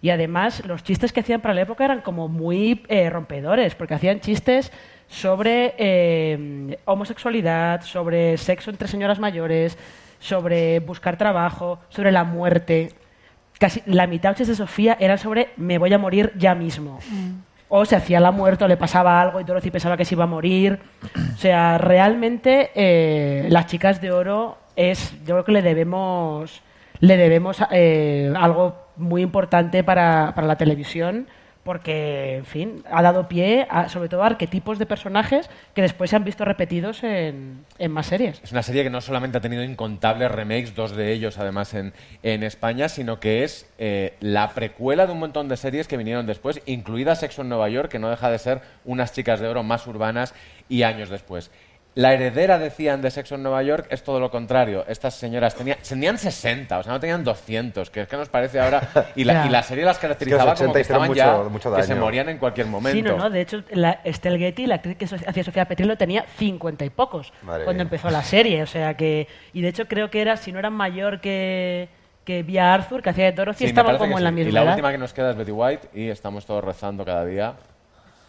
Y 0.00 0.10
además 0.10 0.64
los 0.66 0.82
chistes 0.82 1.12
que 1.12 1.20
hacían 1.20 1.40
para 1.40 1.54
la 1.54 1.62
época 1.62 1.84
eran 1.84 2.00
como 2.02 2.28
muy 2.28 2.84
eh, 2.88 3.10
rompedores, 3.10 3.74
porque 3.74 3.94
hacían 3.94 4.20
chistes 4.20 4.72
sobre 5.08 5.74
eh, 5.78 6.78
homosexualidad, 6.84 7.82
sobre 7.82 8.36
sexo 8.36 8.70
entre 8.70 8.88
señoras 8.88 9.18
mayores, 9.18 9.78
sobre 10.18 10.80
buscar 10.80 11.16
trabajo, 11.16 11.78
sobre 11.88 12.12
la 12.12 12.24
muerte. 12.24 12.92
Casi 13.58 13.82
la 13.86 14.06
mitad 14.06 14.36
de 14.36 14.54
Sofía 14.54 14.96
eran 15.00 15.18
sobre 15.18 15.50
me 15.56 15.78
voy 15.78 15.92
a 15.92 15.98
morir 15.98 16.32
ya 16.36 16.54
mismo. 16.54 16.98
O 17.68 17.84
se 17.84 17.96
hacía 17.96 18.20
la 18.20 18.30
muerte 18.30 18.64
o 18.64 18.68
le 18.68 18.76
pasaba 18.76 19.20
algo 19.20 19.40
y 19.40 19.44
Dorothy 19.44 19.70
pensaba 19.70 19.96
que 19.96 20.04
se 20.04 20.14
iba 20.14 20.24
a 20.24 20.28
morir. 20.28 20.78
O 21.34 21.36
sea, 21.36 21.78
realmente 21.78 22.70
eh, 22.74 23.48
las 23.50 23.66
chicas 23.66 24.00
de 24.00 24.10
oro 24.12 24.58
es, 24.76 25.12
yo 25.26 25.34
creo 25.34 25.44
que 25.44 25.52
le 25.52 25.62
debemos, 25.62 26.62
le 27.00 27.16
debemos 27.16 27.62
eh, 27.70 28.32
algo 28.36 28.86
muy 28.96 29.22
importante 29.22 29.84
para, 29.84 30.32
para 30.34 30.46
la 30.46 30.56
televisión 30.56 31.26
porque, 31.68 32.36
en 32.36 32.46
fin, 32.46 32.82
ha 32.90 33.02
dado 33.02 33.28
pie 33.28 33.66
a, 33.68 33.90
sobre 33.90 34.08
todo 34.08 34.22
a 34.22 34.26
arquetipos 34.28 34.78
de 34.78 34.86
personajes 34.86 35.50
que 35.74 35.82
después 35.82 36.08
se 36.08 36.16
han 36.16 36.24
visto 36.24 36.46
repetidos 36.46 37.04
en, 37.04 37.66
más 37.90 38.06
series. 38.06 38.40
Es 38.42 38.52
una 38.52 38.62
serie 38.62 38.84
que 38.84 38.88
no 38.88 39.02
solamente 39.02 39.36
ha 39.36 39.42
tenido 39.42 39.62
incontables 39.62 40.30
remakes, 40.30 40.74
dos 40.74 40.96
de 40.96 41.12
ellos 41.12 41.36
además 41.36 41.74
en, 41.74 41.92
en 42.22 42.42
España, 42.42 42.88
sino 42.88 43.20
que 43.20 43.44
es 43.44 43.68
eh, 43.76 44.14
la 44.20 44.48
precuela 44.54 45.06
de 45.06 45.12
un 45.12 45.18
montón 45.18 45.50
de 45.50 45.58
series 45.58 45.88
que 45.88 45.98
vinieron 45.98 46.24
después, 46.24 46.62
incluida 46.64 47.14
Sexo 47.16 47.42
en 47.42 47.50
Nueva 47.50 47.68
York, 47.68 47.90
que 47.90 47.98
no 47.98 48.08
deja 48.08 48.30
de 48.30 48.38
ser 48.38 48.62
unas 48.86 49.12
chicas 49.12 49.38
de 49.38 49.48
oro 49.48 49.62
más 49.62 49.86
urbanas 49.86 50.32
y 50.70 50.84
años 50.84 51.10
después. 51.10 51.50
La 51.98 52.12
heredera, 52.14 52.60
decían, 52.60 53.02
de 53.02 53.10
Sexo 53.10 53.34
en 53.34 53.42
Nueva 53.42 53.60
York 53.64 53.86
es 53.90 54.04
todo 54.04 54.20
lo 54.20 54.30
contrario. 54.30 54.84
Estas 54.86 55.14
señoras 55.14 55.56
tenían, 55.56 55.78
tenían 55.86 56.16
60, 56.16 56.78
o 56.78 56.82
sea, 56.84 56.92
no 56.92 57.00
tenían 57.00 57.24
200, 57.24 57.90
que 57.90 58.02
es 58.02 58.08
que 58.08 58.16
nos 58.16 58.28
parece 58.28 58.60
ahora... 58.60 58.88
Y 59.16 59.24
la, 59.24 59.32
Ya. 59.32 59.46
y 59.46 59.48
la 59.48 59.62
serie 59.64 59.84
las 59.84 59.98
caracterizaba 59.98 60.52
Es 60.52 60.60
que 60.60 60.64
como 60.66 60.74
que 60.74 60.80
80 60.80 60.80
hicieron 60.80 61.02
estaban 61.04 61.32
mucho- 61.34 61.44
ya, 61.44 61.50
mucho 61.70 61.74
que 61.74 61.82
se 61.82 61.94
morían 61.96 62.28
en 62.28 62.38
cualquier 62.38 62.68
momento. 62.68 62.96
Sí, 62.96 63.02
no, 63.02 63.16
no. 63.16 63.28
De 63.30 63.40
hecho, 63.40 63.64
la 63.72 64.00
Estelle 64.04 64.38
Getty, 64.38 64.66
la 64.66 64.76
actriz 64.76 64.96
que 64.96 65.06
hacía 65.06 65.42
Sofía 65.42 65.64
Petrillo, 65.66 65.96
tenía 65.96 66.24
50 66.36 66.84
y 66.84 66.90
pocos 66.90 67.32
Madre 67.42 67.64
cuando 67.64 67.82
mía. 67.82 67.88
empezó 67.90 68.10
la 68.10 68.22
serie. 68.22 68.62
O 68.62 68.66
sea 68.66 68.94
que. 68.94 69.26
Y 69.52 69.60
de 69.62 69.68
hecho, 69.68 69.86
creo 69.88 70.08
que 70.08 70.20
era, 70.20 70.36
si 70.36 70.52
no 70.52 70.60
eran 70.60 70.74
mayor 70.74 71.20
que, 71.20 71.88
que 72.24 72.44
Via 72.44 72.74
Arthur, 72.74 73.02
que 73.02 73.10
hacía 73.10 73.24
de 73.24 73.32
Dorothy, 73.32 73.66
Sí, 73.66 73.72
parece 73.72 73.98
como 73.98 74.18
en 74.18 74.22
la 74.24 74.30
misma 74.30 74.50
Y 74.50 74.52
la 74.52 74.62
edad. 74.62 74.70
última 74.74 74.92
que 74.92 74.98
nos 74.98 75.12
queda 75.12 75.30
es 75.32 75.36
Betty 75.36 75.50
White 75.50 75.88
y 75.94 76.08
estamos 76.10 76.46
todos 76.46 76.62
rezando 76.62 77.04
cada 77.04 77.24
día 77.24 77.54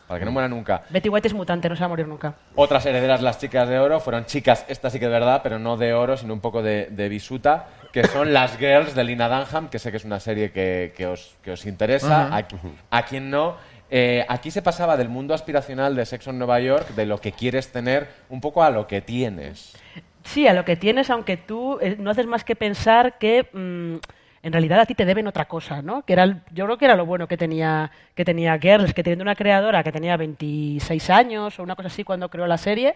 para 0.09 0.17
que 0.17 0.25
no 0.25 0.31
muera 0.31 0.47
nunca. 0.47 0.81
Betty 0.89 1.07
White 1.07 1.27
es 1.27 1.35
mutante, 1.35 1.69
no 1.69 1.75
se 1.75 1.81
va 1.81 1.85
a 1.85 1.89
morir 1.89 2.07
nunca. 2.07 2.33
Otras 2.55 2.83
herederas, 2.87 3.21
las 3.21 3.37
chicas 3.37 3.69
de 3.69 3.77
oro, 3.77 3.99
fueron 3.99 4.25
chicas, 4.25 4.65
esta 4.67 4.89
sí 4.89 4.97
que 4.97 5.05
es 5.05 5.11
verdad, 5.11 5.41
pero 5.43 5.59
no 5.59 5.77
de 5.77 5.93
oro, 5.93 6.17
sino 6.17 6.33
un 6.33 6.39
poco 6.39 6.63
de, 6.63 6.87
de 6.89 7.09
bisuta, 7.09 7.67
que 7.93 8.03
son 8.07 8.33
las 8.33 8.57
Girls 8.57 8.95
de 8.95 9.03
Lina 9.03 9.29
Dunham, 9.29 9.69
que 9.69 9.77
sé 9.77 9.91
que 9.91 9.97
es 9.97 10.05
una 10.05 10.19
serie 10.19 10.51
que, 10.51 10.95
que 10.97 11.05
os, 11.05 11.35
que 11.43 11.51
os 11.51 11.63
interesa, 11.67 12.43
a 12.89 13.03
quien 13.03 13.29
no. 13.29 13.57
Eh, 13.91 14.25
aquí 14.27 14.49
se 14.49 14.63
pasaba 14.63 14.97
del 14.97 15.09
mundo 15.09 15.35
aspiracional 15.35 15.95
de 15.95 16.07
Sexo 16.07 16.31
en 16.31 16.39
Nueva 16.39 16.59
York, 16.59 16.89
de 16.95 17.05
lo 17.05 17.21
que 17.21 17.31
quieres 17.31 17.71
tener, 17.71 18.07
un 18.29 18.41
poco 18.41 18.63
a 18.63 18.71
lo 18.71 18.87
que 18.87 19.01
tienes. 19.01 19.77
Sí, 20.23 20.47
a 20.47 20.53
lo 20.53 20.65
que 20.65 20.75
tienes, 20.75 21.11
aunque 21.11 21.37
tú 21.37 21.77
eh, 21.81 21.97
no 21.99 22.09
haces 22.09 22.25
más 22.25 22.43
que 22.43 22.55
pensar 22.55 23.19
que 23.19 23.47
mm, 23.53 23.97
en 24.41 24.53
realidad 24.53 24.79
a 24.79 24.85
ti 24.85 24.95
te 24.95 25.05
deben 25.05 25.27
otra 25.27 25.45
cosa, 25.45 25.81
¿no? 25.81 26.03
Que 26.03 26.13
era, 26.13 26.43
yo 26.51 26.65
creo 26.65 26.77
que 26.77 26.85
era 26.85 26.95
lo 26.95 27.05
bueno 27.05 27.27
que 27.27 27.37
tenía, 27.37 27.91
que 28.15 28.23
tenía 28.23 28.57
Girls, 28.57 28.93
que 28.93 29.03
teniendo 29.03 29.23
una 29.23 29.35
creadora 29.35 29.83
que 29.83 29.91
tenía 29.91 30.15
26 30.17 31.09
años 31.09 31.59
o 31.59 31.63
una 31.63 31.75
cosa 31.75 31.87
así 31.87 32.03
cuando 32.03 32.29
creó 32.29 32.47
la 32.47 32.57
serie, 32.57 32.95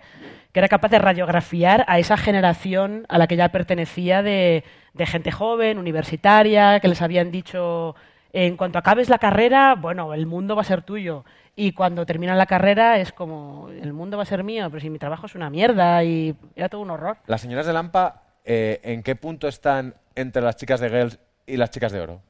que 0.52 0.60
era 0.60 0.68
capaz 0.68 0.90
de 0.90 1.00
radiografiar 1.00 1.84
a 1.88 2.00
esa 2.00 2.18
generación 2.18 3.06
a 3.10 3.18
la 3.18 3.28
que 3.28 3.36
ya 3.36 3.50
pertenecía 3.50 4.24
de, 4.24 4.64
de 4.94 5.06
gente 5.06 5.32
joven, 5.32 5.78
universitaria, 5.78 6.80
que 6.80 6.88
les 6.88 7.02
habían 7.02 7.32
dicho, 7.32 7.96
en 8.32 8.56
cuanto 8.58 8.80
acabes 8.80 9.10
la 9.10 9.20
carrera, 9.20 9.76
bueno, 9.76 10.14
el 10.14 10.26
mundo 10.26 10.56
va 10.56 10.62
a 10.62 10.66
ser 10.66 10.82
tuyo. 10.82 11.26
Y 11.56 11.74
cuando 11.74 12.06
terminan 12.06 12.38
la 12.38 12.48
carrera 12.48 12.98
es 12.98 13.12
como, 13.12 13.70
el 13.70 13.94
mundo 13.94 14.18
va 14.18 14.24
a 14.24 14.26
ser 14.26 14.44
mío, 14.44 14.68
pero 14.70 14.82
si 14.82 14.90
mi 14.90 14.98
trabajo 14.98 15.28
es 15.28 15.36
una 15.36 15.50
mierda 15.50 16.04
y 16.04 16.36
era 16.56 16.70
todo 16.70 16.82
un 16.82 16.90
horror. 16.90 17.18
Las 17.28 17.42
señoras 17.42 17.68
de 17.68 17.74
Lampa, 17.74 18.24
eh, 18.44 18.80
¿en 18.84 19.04
qué 19.04 19.16
punto 19.16 19.48
están 19.48 19.94
entre 20.16 20.42
las 20.42 20.56
chicas 20.56 20.80
de 20.80 20.90
Girls 20.90 21.20
y 21.46 21.58
las 21.58 21.72
chicas 21.72 21.92
de 21.92 22.02
oro? 22.02 22.22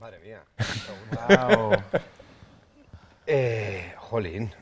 Madre 0.00 0.18
mía. 0.20 0.42
Guau. 1.28 1.70
Eh, 3.28 3.92
jolín. 3.96 4.52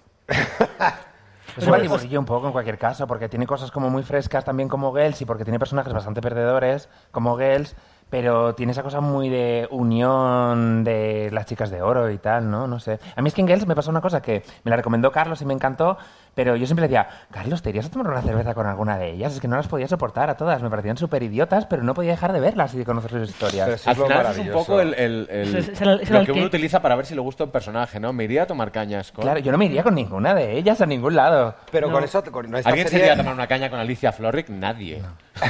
Es 1.57 1.67
un 1.67 1.71
batiburrillo 1.71 2.19
un 2.19 2.25
poco 2.25 2.47
en 2.47 2.53
cualquier 2.53 2.79
caso, 2.79 3.07
porque 3.07 3.29
tiene 3.29 3.47
cosas 3.47 3.71
como 3.71 3.91
muy 3.91 4.03
frescas 4.03 4.45
también 4.45 4.69
como 4.69 4.93
Girls 4.95 5.21
y 5.21 5.25
porque 5.25 5.45
tiene 5.45 5.59
personajes 5.59 5.93
bastante 5.93 6.21
perdedores 6.21 6.89
como 7.13 7.37
Girls, 7.37 7.77
pero 8.11 8.55
tiene 8.55 8.73
esa 8.73 8.83
cosa 8.83 9.01
muy 9.01 9.29
de 9.29 9.69
unión 9.71 10.83
de 10.83 11.29
las 11.31 11.47
chicas 11.47 11.71
de 11.71 11.83
oro 11.83 12.11
y 12.11 12.19
tal, 12.19 12.51
¿no? 12.51 12.67
No 12.67 12.81
sé. 12.81 12.99
A 13.15 13.23
mí 13.23 13.29
es 13.29 13.35
que 13.35 13.43
en 13.43 13.49
Girls 13.49 13.67
me 13.67 13.75
pasó 13.75 13.91
una 13.91 14.01
cosa 14.01 14.21
que 14.21 14.43
me 14.65 14.71
la 14.71 14.77
recomendó 14.77 15.13
Carlos 15.13 15.43
y 15.43 15.45
me 15.45 15.55
encantó, 15.55 15.97
pero 16.35 16.57
yo 16.57 16.67
siempre 16.67 16.89
decía, 16.89 17.09
Carlos, 17.31 17.63
¿te 17.63 17.71
irías 17.71 17.87
a 17.87 17.91
tomar 17.91 18.09
una 18.11 18.23
cerveza 18.23 18.55
con 18.55 18.67
alguna 18.67 18.99
de 18.99 19.11
ellas? 19.11 19.35
Es 19.35 19.41
que 19.41 19.49
no 19.49 19.57
las 19.57 19.69
podía 19.69 19.89
soportar 19.89 20.31
a 20.31 20.37
todas, 20.37 20.63
me 20.63 20.71
parecían 20.71 20.97
súper 20.97 21.23
idiotas, 21.23 21.67
pero 21.67 21.83
no 21.83 21.95
podía 21.95 22.11
dejar 22.13 22.33
de 22.33 22.41
verlas 22.41 22.75
y 22.75 22.79
de 22.79 22.85
conocer 22.85 23.11
sus 23.13 23.31
historias. 23.31 23.87
Al 23.87 23.95
final 23.97 24.21
eso 24.23 24.31
es 24.31 24.39
un 24.39 24.51
poco 24.53 24.81
el, 24.81 24.95
el- 24.95 25.29
es- 25.31 25.81
lo 25.81 25.93
el 26.21 26.27
que 26.27 26.33
uno 26.33 26.47
utiliza 26.47 26.81
para 26.83 26.95
ver 26.97 27.07
si 27.07 27.15
le 27.15 27.21
gusta 27.21 27.45
un 27.45 27.51
personaje, 27.51 28.01
¿no? 28.01 28.13
Me 28.13 28.25
iría 28.25 28.43
a 28.45 28.47
tomar 28.47 28.71
cañas 28.73 29.13
con... 29.13 29.23
Claro, 29.23 29.41
yo 29.41 29.53
no 29.53 29.59
me 29.59 29.67
iría 29.67 29.83
con 29.83 29.95
ninguna 29.95 30.35
de 30.35 30.57
ellas 30.59 30.81
a 30.81 30.87
ningún 30.87 31.15
lado. 31.17 31.55
Pero 31.71 31.89
No. 31.89 31.95
con 31.95 32.05
eso, 32.05 32.23
con 32.25 32.55
esta 32.55 32.69
¿Alguien 32.71 32.89
se 32.89 32.99
iría 32.99 33.13
a 33.15 33.17
tomar 33.17 33.35
una 33.35 33.47
caña 33.47 33.71
con 33.71 33.79
Alicia 33.79 34.13
Florrick? 34.13 34.49
Nadie. 34.49 35.03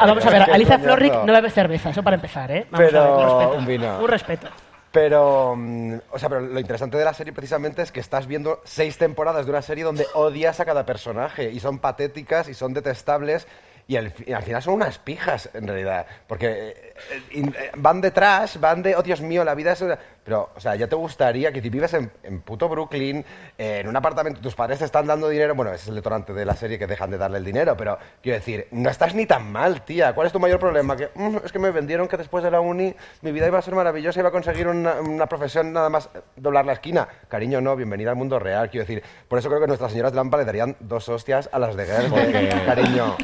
Ah, 0.00 0.06
Vamos 0.06 0.26
a 0.26 0.30
ver, 0.30 0.42
Alicia. 0.42 0.78
Florrick 0.78 1.14
no 1.24 1.32
bebe 1.32 1.50
cerveza, 1.50 1.90
eso 1.90 2.02
para 2.02 2.16
empezar, 2.16 2.50
¿eh? 2.50 2.66
Vamos 2.70 2.86
Pero 2.88 3.00
a 3.00 3.04
ver, 3.04 3.12
un 3.12 3.22
respeto. 3.38 3.58
un 3.58 3.66
vino. 3.66 3.98
Un 4.00 4.08
respeto. 4.08 4.48
Pero, 4.90 5.54
mm, 5.56 5.94
o 6.12 6.18
sea, 6.18 6.28
pero 6.28 6.40
lo 6.40 6.60
interesante 6.60 6.96
de 6.96 7.04
la 7.04 7.14
serie 7.14 7.32
precisamente 7.32 7.82
es 7.82 7.92
que 7.92 8.00
estás 8.00 8.26
viendo 8.26 8.60
seis 8.64 8.96
temporadas 8.96 9.44
de 9.44 9.50
una 9.50 9.62
serie 9.62 9.84
donde 9.84 10.06
odias 10.14 10.60
a 10.60 10.64
cada 10.64 10.86
personaje 10.86 11.50
y 11.50 11.60
son 11.60 11.78
patéticas 11.78 12.48
y 12.48 12.54
son 12.54 12.72
detestables 12.72 13.46
y 13.88 13.96
al, 13.96 14.12
y 14.26 14.32
al 14.34 14.42
final 14.42 14.62
son 14.62 14.74
unas 14.74 14.98
pijas 14.98 15.48
en 15.54 15.66
realidad, 15.66 16.06
porque 16.26 16.46
eh, 16.46 16.94
eh, 17.10 17.22
in- 17.32 17.54
eh, 17.58 17.70
van 17.76 18.00
detrás, 18.02 18.60
van 18.60 18.82
de, 18.82 18.94
oh 18.94 19.02
Dios 19.02 19.20
mío, 19.22 19.42
la 19.44 19.54
vida 19.54 19.72
es... 19.72 19.80
una-". 19.80 19.98
Pero, 20.22 20.50
o 20.54 20.60
sea, 20.60 20.74
ya 20.76 20.86
te 20.86 20.94
gustaría 20.94 21.50
que 21.52 21.62
si 21.62 21.70
vives 21.70 21.94
en, 21.94 22.12
en 22.22 22.42
puto 22.42 22.68
Brooklyn, 22.68 23.24
eh, 23.56 23.78
en 23.80 23.88
un 23.88 23.96
apartamento, 23.96 24.42
tus 24.42 24.54
padres 24.54 24.78
te 24.80 24.84
están 24.84 25.06
dando 25.06 25.26
dinero, 25.30 25.54
bueno, 25.54 25.72
ese 25.72 25.84
es 25.84 25.88
el 25.88 25.94
detonante 25.94 26.34
de 26.34 26.44
la 26.44 26.54
serie 26.54 26.78
que 26.78 26.86
dejan 26.86 27.10
de 27.10 27.16
darle 27.16 27.38
el 27.38 27.46
dinero, 27.46 27.74
pero 27.78 27.98
quiero 28.22 28.38
decir, 28.38 28.68
no 28.72 28.90
estás 28.90 29.14
ni 29.14 29.24
tan 29.24 29.50
mal, 29.50 29.80
tía. 29.86 30.14
¿Cuál 30.14 30.26
es 30.26 30.32
tu 30.34 30.38
mayor 30.38 30.60
problema? 30.60 30.94
Que 30.98 31.08
"Mm, 31.14 31.38
es 31.42 31.50
que 31.50 31.58
me 31.58 31.70
vendieron 31.70 32.08
que 32.08 32.18
después 32.18 32.44
de 32.44 32.50
la 32.50 32.60
uni 32.60 32.94
mi 33.22 33.32
vida 33.32 33.46
iba 33.46 33.58
a 33.58 33.62
ser 33.62 33.74
maravillosa, 33.74 34.20
iba 34.20 34.28
a 34.28 34.32
conseguir 34.32 34.68
una, 34.68 35.00
una 35.00 35.26
profesión 35.26 35.72
nada 35.72 35.88
más 35.88 36.10
doblar 36.36 36.66
la 36.66 36.74
esquina. 36.74 37.08
Cariño, 37.28 37.62
no, 37.62 37.74
bienvenida 37.74 38.10
al 38.10 38.16
mundo 38.16 38.38
real, 38.38 38.68
quiero 38.68 38.84
decir. 38.86 39.02
Por 39.28 39.38
eso 39.38 39.48
creo 39.48 39.62
que 39.62 39.66
nuestras 39.66 39.92
señoras 39.92 40.12
de 40.12 40.16
Lampa 40.16 40.36
le 40.36 40.44
darían 40.44 40.76
dos 40.80 41.08
hostias 41.08 41.48
a 41.50 41.58
las 41.58 41.74
de 41.74 41.86
Porque- 42.10 42.50
Cariño. 42.66 43.16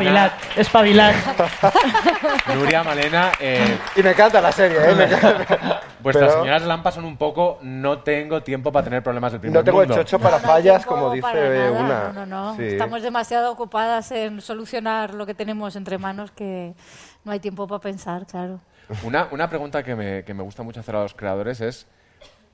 Espabila, 0.00 0.32
espabilad, 0.56 1.10
espabilad. 1.10 1.74
Nuria, 2.54 2.82
Malena, 2.82 3.32
eh, 3.38 3.78
Y 3.96 4.02
me 4.02 4.10
encanta 4.10 4.40
la 4.40 4.52
serie, 4.52 4.78
¿eh? 4.78 4.94
Me 4.94 5.04
encanta. 5.12 5.80
vuestras 6.00 6.28
Pero 6.30 6.40
señoras 6.42 6.62
lampas 6.62 6.94
son 6.94 7.04
un 7.04 7.16
poco 7.16 7.58
no 7.62 7.98
tengo 8.00 8.42
tiempo 8.42 8.72
para 8.72 8.84
tener 8.84 9.02
problemas 9.02 9.32
del 9.32 9.40
primer 9.40 9.58
No 9.60 9.64
tengo 9.64 9.82
el 9.82 9.88
mundo. 9.88 10.02
chocho 10.02 10.18
para 10.18 10.38
fallas, 10.38 10.84
como 10.86 11.12
dice 11.12 11.32
nada, 11.32 11.70
una. 11.70 12.12
No, 12.12 12.26
no, 12.26 12.26
no. 12.26 12.56
Sí. 12.56 12.64
Estamos 12.64 13.02
demasiado 13.02 13.52
ocupadas 13.52 14.10
en 14.12 14.40
solucionar 14.40 15.14
lo 15.14 15.26
que 15.26 15.34
tenemos 15.34 15.76
entre 15.76 15.98
manos 15.98 16.30
que 16.30 16.74
no 17.24 17.32
hay 17.32 17.40
tiempo 17.40 17.66
para 17.66 17.80
pensar, 17.80 18.26
claro. 18.26 18.60
Una, 19.04 19.28
una 19.30 19.48
pregunta 19.48 19.82
que 19.82 19.94
me, 19.94 20.24
que 20.24 20.34
me 20.34 20.42
gusta 20.42 20.62
mucho 20.62 20.80
hacer 20.80 20.96
a 20.96 21.02
los 21.02 21.14
creadores 21.14 21.60
es, 21.60 21.86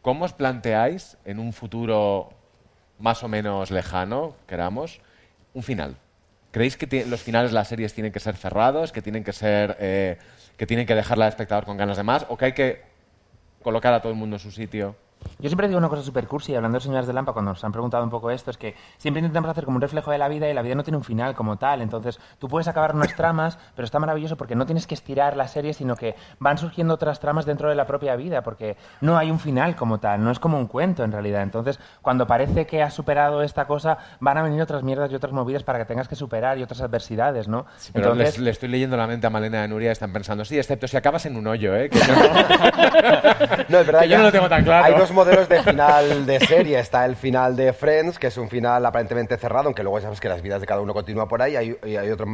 ¿cómo 0.02 0.24
os 0.26 0.32
planteáis 0.32 1.16
en 1.24 1.38
un 1.38 1.52
futuro 1.52 2.30
más 2.98 3.22
o 3.22 3.28
menos 3.28 3.70
lejano, 3.70 4.34
queramos, 4.46 5.00
un 5.54 5.62
final? 5.62 5.96
¿Creéis 6.56 6.78
que 6.78 7.04
los 7.04 7.20
finales 7.20 7.50
de 7.50 7.54
las 7.54 7.68
series 7.68 7.92
tienen 7.92 8.10
que 8.12 8.18
ser 8.18 8.34
cerrados, 8.34 8.90
que 8.90 9.02
tienen 9.02 9.22
que 9.22 9.34
ser, 9.34 9.76
eh, 9.78 10.16
que 10.56 10.64
tienen 10.64 10.86
que 10.86 10.94
dejarla 10.94 11.26
al 11.26 11.28
espectador 11.28 11.66
con 11.66 11.76
ganas 11.76 11.98
de 11.98 12.02
más, 12.02 12.24
o 12.30 12.38
que 12.38 12.46
hay 12.46 12.52
que 12.52 12.82
colocar 13.62 13.92
a 13.92 14.00
todo 14.00 14.10
el 14.10 14.16
mundo 14.16 14.36
en 14.36 14.40
su 14.40 14.50
sitio? 14.50 14.96
Yo 15.38 15.48
siempre 15.48 15.68
digo 15.68 15.78
una 15.78 15.88
cosa 15.88 16.02
super 16.02 16.26
cursi, 16.26 16.54
hablando 16.54 16.78
de 16.78 16.82
señoras 16.82 17.06
de 17.06 17.12
Lampa, 17.12 17.32
cuando 17.32 17.52
nos 17.52 17.64
han 17.64 17.72
preguntado 17.72 18.04
un 18.04 18.10
poco 18.10 18.30
esto, 18.30 18.50
es 18.50 18.56
que 18.56 18.74
siempre 18.98 19.20
intentamos 19.20 19.50
hacer 19.50 19.64
como 19.64 19.76
un 19.76 19.82
reflejo 19.82 20.10
de 20.10 20.18
la 20.18 20.28
vida 20.28 20.48
y 20.48 20.54
la 20.54 20.62
vida 20.62 20.74
no 20.74 20.84
tiene 20.84 20.96
un 20.96 21.04
final 21.04 21.34
como 21.34 21.56
tal. 21.56 21.82
Entonces, 21.82 22.18
tú 22.38 22.48
puedes 22.48 22.68
acabar 22.68 22.94
unas 22.94 23.14
tramas, 23.14 23.58
pero 23.74 23.84
está 23.84 23.98
maravilloso 23.98 24.36
porque 24.36 24.54
no 24.54 24.66
tienes 24.66 24.86
que 24.86 24.94
estirar 24.94 25.36
la 25.36 25.48
serie, 25.48 25.74
sino 25.74 25.96
que 25.96 26.14
van 26.38 26.58
surgiendo 26.58 26.94
otras 26.94 27.20
tramas 27.20 27.46
dentro 27.46 27.68
de 27.68 27.74
la 27.74 27.86
propia 27.86 28.16
vida, 28.16 28.42
porque 28.42 28.76
no 29.00 29.16
hay 29.18 29.30
un 29.30 29.38
final 29.38 29.76
como 29.76 29.98
tal, 29.98 30.22
no 30.22 30.30
es 30.30 30.38
como 30.38 30.58
un 30.58 30.66
cuento 30.66 31.04
en 31.04 31.12
realidad. 31.12 31.42
Entonces, 31.42 31.78
cuando 32.02 32.26
parece 32.26 32.66
que 32.66 32.82
has 32.82 32.94
superado 32.94 33.42
esta 33.42 33.66
cosa, 33.66 33.98
van 34.20 34.38
a 34.38 34.42
venir 34.42 34.60
otras 34.62 34.82
mierdas 34.82 35.10
y 35.10 35.14
otras 35.14 35.32
movidas 35.32 35.62
para 35.62 35.78
que 35.78 35.84
tengas 35.84 36.08
que 36.08 36.16
superar 36.16 36.58
y 36.58 36.62
otras 36.62 36.80
adversidades, 36.80 37.48
¿no? 37.48 37.66
Pero 37.92 38.12
Entonces, 38.12 38.38
le 38.38 38.50
estoy 38.50 38.68
leyendo 38.68 38.96
la 38.96 39.06
mente 39.06 39.26
a 39.26 39.30
Malena 39.30 39.62
a 39.62 39.68
Nuria 39.68 39.88
y 39.88 39.92
están 39.92 40.12
pensando, 40.12 40.44
sí, 40.44 40.58
excepto 40.58 40.88
si 40.88 40.96
acabas 40.96 41.26
en 41.26 41.36
un 41.36 41.46
hoyo, 41.46 41.74
¿eh? 41.76 41.88
Que 41.90 41.98
yo, 42.06 42.14
No, 43.68 43.80
es 43.80 43.86
verdad 43.86 44.00
que 44.00 44.08
yo 44.08 44.18
no 44.18 44.24
lo 44.24 44.32
tengo 44.32 44.48
tan 44.48 44.64
claro. 44.64 44.84
Hay 44.84 44.94
dos 44.94 45.12
modelos 45.16 45.48
de 45.48 45.62
final 45.62 46.26
de 46.26 46.38
serie. 46.40 46.78
Está 46.78 47.04
el 47.06 47.16
final 47.16 47.56
de 47.56 47.72
Friends, 47.72 48.18
que 48.18 48.26
es 48.28 48.36
un 48.36 48.48
final 48.50 48.84
aparentemente 48.84 49.36
cerrado, 49.38 49.66
aunque 49.66 49.82
luego 49.82 50.00
sabes 50.00 50.20
que 50.20 50.28
las 50.28 50.42
vidas 50.42 50.60
de 50.60 50.66
cada 50.66 50.80
uno 50.82 50.92
continúa 50.92 51.26
por 51.26 51.40
ahí. 51.42 51.56
Hay, 51.56 51.76
y 51.84 51.96
hay 51.96 52.10
otra, 52.10 52.26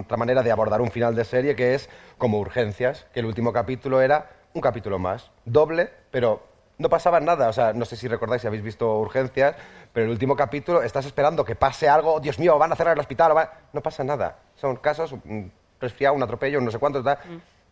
otra 0.00 0.16
manera 0.16 0.42
de 0.42 0.50
abordar 0.52 0.80
un 0.80 0.90
final 0.90 1.14
de 1.14 1.24
serie 1.24 1.56
que 1.56 1.74
es 1.74 1.90
como 2.16 2.38
urgencias, 2.38 3.06
que 3.12 3.20
el 3.20 3.26
último 3.26 3.52
capítulo 3.52 4.00
era 4.00 4.30
un 4.54 4.60
capítulo 4.62 4.98
más, 4.98 5.30
doble, 5.44 5.90
pero 6.12 6.42
no 6.78 6.88
pasaba 6.88 7.18
nada. 7.18 7.48
O 7.48 7.52
sea, 7.52 7.72
no 7.72 7.84
sé 7.84 7.96
si 7.96 8.06
recordáis 8.06 8.40
si 8.42 8.46
habéis 8.46 8.62
visto 8.62 8.98
urgencias, 8.98 9.56
pero 9.92 10.06
el 10.06 10.12
último 10.12 10.36
capítulo 10.36 10.82
estás 10.82 11.04
esperando 11.06 11.44
que 11.44 11.56
pase 11.56 11.88
algo. 11.88 12.14
"Oh, 12.14 12.20
Dios 12.20 12.38
mío, 12.38 12.56
van 12.56 12.72
a 12.72 12.76
cerrar 12.76 12.94
el 12.94 13.00
hospital. 13.00 13.32
o 13.32 13.34
va-". 13.34 13.52
No 13.72 13.82
pasa 13.82 14.04
nada. 14.04 14.36
Son 14.54 14.76
casos, 14.76 15.12
un 15.12 15.50
resfriado, 15.80 16.14
un 16.14 16.22
atropello, 16.22 16.60
no 16.60 16.70
sé 16.70 16.78
cuánto. 16.78 17.02
tal. 17.02 17.18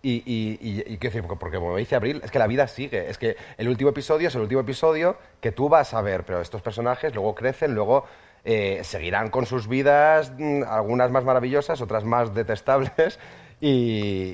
Y, 0.09 0.23
y, 0.25 0.59
y, 0.61 0.79
y 0.95 0.99
quiero 0.99 1.15
decir, 1.17 1.37
porque- 1.39 1.57
como 1.59 1.77
dice 1.77 1.97
Abril, 1.97 2.21
es 2.23 2.31
que 2.31 2.39
la 2.39 2.47
vida 2.47 2.69
sigue. 2.69 3.11
Es 3.11 3.19
que 3.19 3.37
el 3.59 3.69
último 3.69 3.91
episodio 3.91 4.29
es 4.29 4.35
el 4.37 4.43
último 4.43 4.61
episodio 4.61 5.17
que 5.41 5.51
tú 5.51 5.69
vas 5.69 5.95
a 5.95 6.01
ver, 6.01 6.25
pero 6.25 6.41
estos 6.41 6.63
personajes 6.63 7.13
luego 7.15 7.35
crecen, 7.35 7.75
luego 7.75 8.05
eh, 8.45 8.83
seguirán 8.85 9.31
con 9.31 9.47
sus 9.47 9.67
vidas, 9.67 10.33
mm, 10.39 10.63
algunas 10.69 11.11
más 11.11 11.25
maravillosas, 11.25 11.81
otras 11.81 12.05
más 12.05 12.33
detestables, 12.35 13.19
y, 13.61 13.69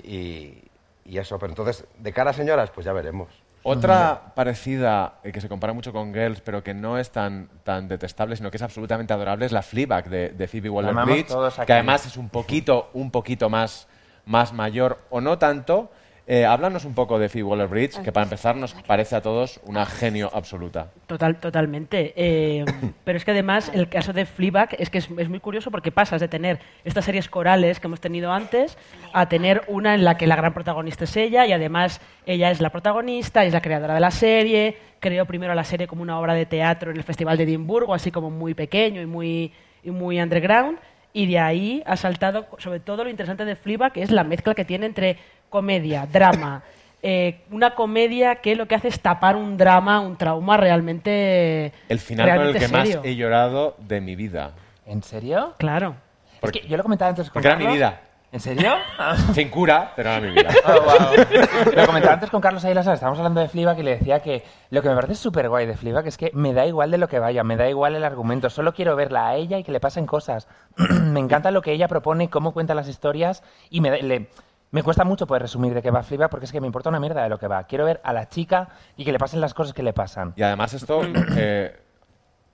y- 0.05 0.64
y 1.07 1.18
eso. 1.18 1.39
Pero 1.39 1.53
entonces, 1.53 1.85
de 1.99 2.12
cara 2.12 2.31
a 2.31 2.35
señoras, 2.35 2.70
pues 2.70 2.85
ya 2.85 2.93
veremos. 2.93 3.29
Otra 3.64 4.33
parecida, 4.35 5.20
eh, 5.23 5.33
que 5.33 5.41
se 5.41 5.49
compara 5.49 5.73
mucho 5.73 5.93
con 5.93 6.12
Girls, 6.12 6.41
pero 6.43 6.62
que 6.62 6.75
no 6.75 6.99
es 6.99 7.11
tan, 7.12 7.49
tan 7.64 7.89
detestable, 7.89 8.37
sino 8.37 8.51
que 8.51 8.57
es 8.57 8.62
absolutamente 8.62 9.12
adorable, 9.14 9.47
es 9.47 9.53
la 9.53 9.62
Fleabag 9.62 10.11
de, 10.11 10.29
de 10.31 10.49
Phoebe 10.49 10.68
Waller-Bridge, 10.68 11.29
que 11.66 11.73
además 11.73 12.05
es 12.07 12.16
un 12.16 12.29
poquito, 12.29 12.91
un 12.93 13.11
poquito 13.12 13.49
más, 13.49 13.87
más 14.27 14.53
mayor, 14.53 14.99
o 15.11 15.20
no 15.20 15.39
tanto. 15.39 15.91
Eh, 16.25 16.45
háblanos 16.45 16.85
un 16.85 16.95
poco 16.95 17.18
de 17.18 17.29
Phoebe 17.29 17.43
Waller-Bridge, 17.43 18.01
que 18.01 18.12
para 18.12 18.23
empezar 18.23 18.55
nos 18.55 18.75
parece 18.75 19.16
a 19.16 19.20
todos 19.20 19.61
una 19.64 19.85
genio 19.85 20.31
absoluta. 20.33 20.87
Total, 21.07 21.41
totalmente. 21.41 22.12
Eh, 22.14 22.64
pero 23.05 23.18
es 23.18 23.25
que 23.25 23.33
además 23.33 23.73
el 23.75 23.89
caso 23.89 24.12
de 24.12 24.25
Fleabag 24.25 24.77
es 24.79 24.89
que 24.89 24.99
es, 24.99 25.09
es 25.18 25.29
muy 25.29 25.41
curioso 25.41 25.73
porque 25.73 25.91
pasas 25.91 26.20
de 26.20 26.29
tener 26.29 26.61
estas 26.85 27.05
series 27.05 27.29
corales 27.29 27.81
que 27.81 27.89
hemos 27.89 28.01
tenido 28.01 28.33
antes 28.33 28.79
a 29.12 29.29
tener 29.29 29.62
una 29.66 29.95
en 29.95 30.05
la 30.05 30.16
que 30.16 30.29
la 30.29 30.37
gran 30.37 30.55
protagonista 30.55 31.05
es 31.05 31.16
ella 31.16 31.45
y 31.45 31.53
además 31.53 32.01
ella 32.25 32.53
es 32.53 32.61
la 32.61 32.70
protagonista, 32.70 33.45
es 33.45 33.53
la 33.53 33.61
creadora 33.61 33.95
de 33.95 34.01
la 34.01 34.12
serie, 34.12 34.77
creó 35.01 35.27
primero 35.27 35.55
la 35.55 35.64
serie 35.64 35.89
como 35.89 36.03
una 36.03 36.20
obra 36.20 36.35
de 36.35 36.47
teatro 36.47 36.93
en 36.93 36.97
el 36.97 37.03
Festival 37.03 37.37
de 37.37 37.43
Edimburgo, 37.43 37.95
así 37.95 38.12
como 38.12 38.31
muy 38.31 38.55
pequeño 38.55 39.03
y 39.03 39.07
muy, 39.07 39.53
y 39.83 39.91
muy 39.91 40.20
underground. 40.20 40.79
Y 41.13 41.27
de 41.27 41.39
ahí 41.39 41.83
ha 41.87 41.97
saltado, 41.97 42.47
sobre 42.59 42.81
todo 42.81 43.05
lo 43.05 43.11
interesante 43.11 43.45
de 43.45 43.57
Fleabag, 43.57 43.93
que 43.93 44.03
es 44.03 44.11
la 44.11 44.25
mezcla 44.25 44.55
que 44.55 44.65
tiene 44.65 44.87
entre 44.87 45.19
comedia, 45.51 46.07
drama, 46.07 46.63
eh, 47.03 47.41
una 47.51 47.75
comedia 47.75 48.37
que 48.37 48.57
lo 48.57 48.67
que 48.67 48.75
hace 48.75 48.89
es 48.89 49.01
tapar 49.01 49.37
un 49.37 49.57
drama, 49.57 50.01
un 50.01 50.17
trauma 50.17 50.57
realmente 50.57 51.73
El 51.89 51.99
final 51.99 52.27
con 52.27 52.33
el 52.33 52.41
realmente 52.41 52.67
que 52.67 52.73
más 52.73 53.05
he 53.05 53.17
llorado 53.17 53.77
de 53.79 54.01
mi 54.01 54.17
vida. 54.17 54.53
¿En 54.87 55.03
serio? 55.03 55.55
Claro. 55.59 55.97
Es 56.41 56.51
que 56.51 56.67
yo 56.67 56.77
lo 56.77 56.83
comentaba 56.83 57.11
antes 57.11 57.29
con 57.29 57.35
Porque 57.35 57.49
era 57.49 57.57
mi 57.57 57.67
vida. 57.67 58.01
¿En 58.33 58.41
serio? 58.41 58.72
Sin 59.35 59.51
cura, 59.51 59.93
pero 59.95 60.11
era 60.11 60.20
mi 60.20 60.30
vida. 60.30 60.49
Oh, 60.64 60.80
wow. 60.80 61.72
Lo 61.76 61.87
comentaba 61.87 62.14
antes 62.14 62.30
con 62.30 62.41
Carlos 62.41 62.64
Ailas, 62.64 62.87
estábamos 62.87 63.18
hablando 63.18 63.41
de 63.43 63.49
Fleabag 63.49 63.78
y 63.78 63.83
le 63.83 63.99
decía 63.99 64.20
que 64.20 64.43
lo 64.70 64.80
que 64.80 64.89
me 64.89 64.95
parece 64.95 65.14
súper 65.16 65.49
guay 65.51 65.66
de 65.66 65.76
Fleabag 65.76 66.07
es 66.07 66.16
que 66.16 66.30
me 66.33 66.55
da 66.55 66.64
igual 66.66 66.91
de 66.91 66.97
lo 66.99 67.09
que 67.09 67.18
vaya, 67.18 67.45
me 67.45 67.57
da 67.57 67.68
igual 67.68 67.95
el 67.95 68.05
argumento, 68.05 68.49
solo 68.49 68.72
quiero 68.72 68.97
verla 68.97 69.28
a 69.28 69.35
ella 69.37 69.59
y 69.59 69.64
que 69.64 69.72
le 69.72 69.80
pasen 69.80 70.07
cosas. 70.07 70.49
me 71.03 71.20
encanta 71.20 71.51
lo 71.51 71.61
que 71.61 71.72
ella 71.72 71.89
propone, 71.89 72.30
cómo 72.30 72.53
cuenta 72.53 72.74
las 72.74 72.89
historias 72.89 73.43
y 73.68 73.80
me, 73.83 73.91
da- 73.91 73.97
le- 73.99 74.30
me 74.70 74.83
cuesta 74.83 75.05
mucho 75.05 75.26
poder 75.26 75.43
resumir 75.43 75.74
de 75.74 75.83
qué 75.83 75.91
va 75.91 76.03
Fleabag 76.03 76.30
porque 76.30 76.47
es 76.47 76.53
que 76.53 76.61
me 76.61 76.66
importa 76.66 76.89
una 76.89 77.01
mierda 77.01 77.22
de 77.22 77.28
lo 77.28 77.39
que 77.39 77.49
va. 77.49 77.64
Quiero 77.64 77.85
ver 77.85 78.01
a 78.03 78.14
la 78.14 78.28
chica 78.30 78.68
y 78.97 79.05
que 79.05 79.12
le 79.12 79.18
pasen 79.18 79.43
las 79.43 79.53
cosas 79.53 79.74
que 79.74 79.83
le 79.83 79.93
pasan. 79.93 80.33
Y 80.37 80.43
además 80.43 80.72
esto, 80.72 81.03
eh, 81.37 81.78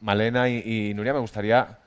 Malena 0.01 0.49
y, 0.49 0.63
y 0.91 0.95
Nuria, 0.95 1.13
me 1.13 1.21
gustaría 1.21 1.79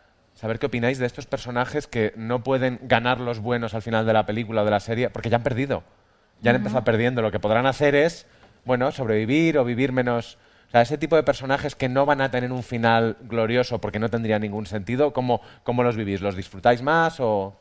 saber 0.42 0.58
qué 0.58 0.66
opináis 0.66 0.98
de 0.98 1.06
estos 1.06 1.28
personajes 1.28 1.86
que 1.86 2.14
no 2.18 2.44
pueden 2.44 2.80
ganar 2.82 3.20
los 3.20 3.38
buenos 3.38 3.76
al 3.76 3.84
final 3.84 4.08
de 4.08 4.14
la 4.14 4.26
película 4.26 4.64
o 4.64 4.66
de 4.66 4.72
la 4.72 4.80
serie 4.80 5.12
porque 5.12 5.30
ya 5.30 5.38
han 5.38 5.44
perdido. 5.44 5.84
Ya 6.42 6.50
han 6.50 6.56
empezado 6.56 6.84
perdiendo. 6.84 7.22
Lo 7.22 7.30
que 7.30 7.40
podrán 7.40 7.68
hacer 7.68 7.94
es, 7.94 8.26
bueno, 8.66 8.92
sobrevivir 8.92 9.60
o 9.60 9.64
vivir 9.64 9.92
menos... 9.92 10.40
O 10.68 10.72
sea, 10.72 10.82
ese 10.82 10.98
tipo 10.98 11.16
de 11.16 11.22
personajes 11.22 11.76
que 11.76 11.90
no 11.90 12.08
van 12.08 12.22
a 12.22 12.32
tener 12.32 12.52
un 12.52 12.64
final 12.64 13.18
glorioso 13.22 13.80
porque 13.80 14.00
no 14.00 14.10
tendría 14.10 14.40
ningún 14.40 14.66
sentido, 14.66 15.14
¿cómo, 15.14 15.42
cómo 15.64 15.84
los 15.84 15.96
vivís? 15.96 16.22
¿Los 16.22 16.36
disfrutáis 16.36 16.82
más 16.82 17.20
o...? 17.20 17.56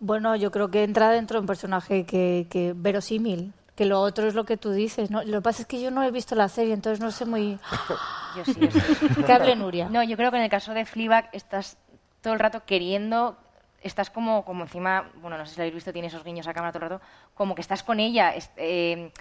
Bueno, 0.00 0.34
yo 0.34 0.50
creo 0.50 0.68
que 0.68 0.82
entra 0.82 1.10
dentro 1.10 1.36
de 1.36 1.42
un 1.42 1.46
personaje 1.46 2.06
que, 2.06 2.48
que 2.50 2.72
verosímil, 2.74 3.52
que 3.76 3.84
lo 3.84 4.00
otro 4.00 4.26
es 4.26 4.34
lo 4.34 4.44
que 4.44 4.56
tú 4.56 4.72
dices, 4.72 5.12
¿no? 5.12 5.22
Lo 5.22 5.38
que 5.38 5.42
pasa 5.42 5.62
es 5.62 5.68
que 5.68 5.80
yo 5.80 5.92
no 5.92 6.02
he 6.02 6.10
visto 6.10 6.34
la 6.34 6.48
serie, 6.48 6.74
entonces 6.74 6.98
no 6.98 7.12
sé 7.12 7.24
muy... 7.24 7.56
Yo 8.36 8.44
sí, 8.44 8.54
yo 8.58 8.70
sí. 8.70 9.08
Que 9.24 9.32
hable 9.32 9.56
Nuria. 9.56 9.88
No, 9.88 10.02
yo 10.02 10.14
creo 10.18 10.30
que 10.30 10.36
en 10.36 10.42
el 10.42 10.50
caso 10.50 10.74
de 10.74 10.84
Fleabag 10.84 11.30
estás 11.32 11.78
todo 12.26 12.34
el 12.34 12.40
rato 12.40 12.64
queriendo, 12.66 13.36
estás 13.82 14.10
como, 14.10 14.44
como 14.44 14.64
encima, 14.64 15.12
bueno, 15.22 15.38
no 15.38 15.46
sé 15.46 15.52
si 15.52 15.58
lo 15.58 15.62
habéis 15.62 15.76
visto, 15.76 15.92
tiene 15.92 16.08
esos 16.08 16.24
guiños 16.24 16.48
a 16.48 16.52
cámara 16.54 16.72
todo 16.72 16.82
el 16.82 16.90
rato, 16.90 17.04
como 17.34 17.54
que 17.54 17.60
estás 17.60 17.84
con 17.84 18.00
ella. 18.00 18.34
Eh, 18.56 19.12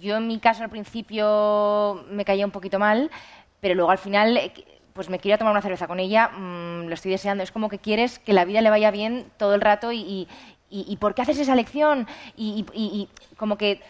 yo 0.00 0.16
en 0.16 0.26
mi 0.26 0.40
caso 0.40 0.64
al 0.64 0.68
principio 0.68 2.04
me 2.10 2.24
caía 2.24 2.44
un 2.44 2.50
poquito 2.50 2.80
mal, 2.80 3.08
pero 3.60 3.76
luego 3.76 3.92
al 3.92 3.98
final 3.98 4.36
eh, 4.36 4.52
pues 4.94 5.08
me 5.08 5.20
quiero 5.20 5.38
tomar 5.38 5.52
una 5.52 5.62
cerveza 5.62 5.86
con 5.86 6.00
ella, 6.00 6.26
mm, 6.30 6.88
lo 6.88 6.94
estoy 6.94 7.12
deseando. 7.12 7.44
Es 7.44 7.52
como 7.52 7.68
que 7.68 7.78
quieres 7.78 8.18
que 8.18 8.32
la 8.32 8.44
vida 8.44 8.60
le 8.62 8.70
vaya 8.70 8.90
bien 8.90 9.30
todo 9.36 9.54
el 9.54 9.60
rato 9.60 9.92
y, 9.92 9.98
y, 10.00 10.28
y- 10.70 10.86
y 10.88 10.96
¿por 10.96 11.14
qué 11.14 11.22
haces 11.22 11.38
esa 11.38 11.54
lección? 11.54 12.08
Y 12.36 13.08
como 13.36 13.56
que 13.58 13.80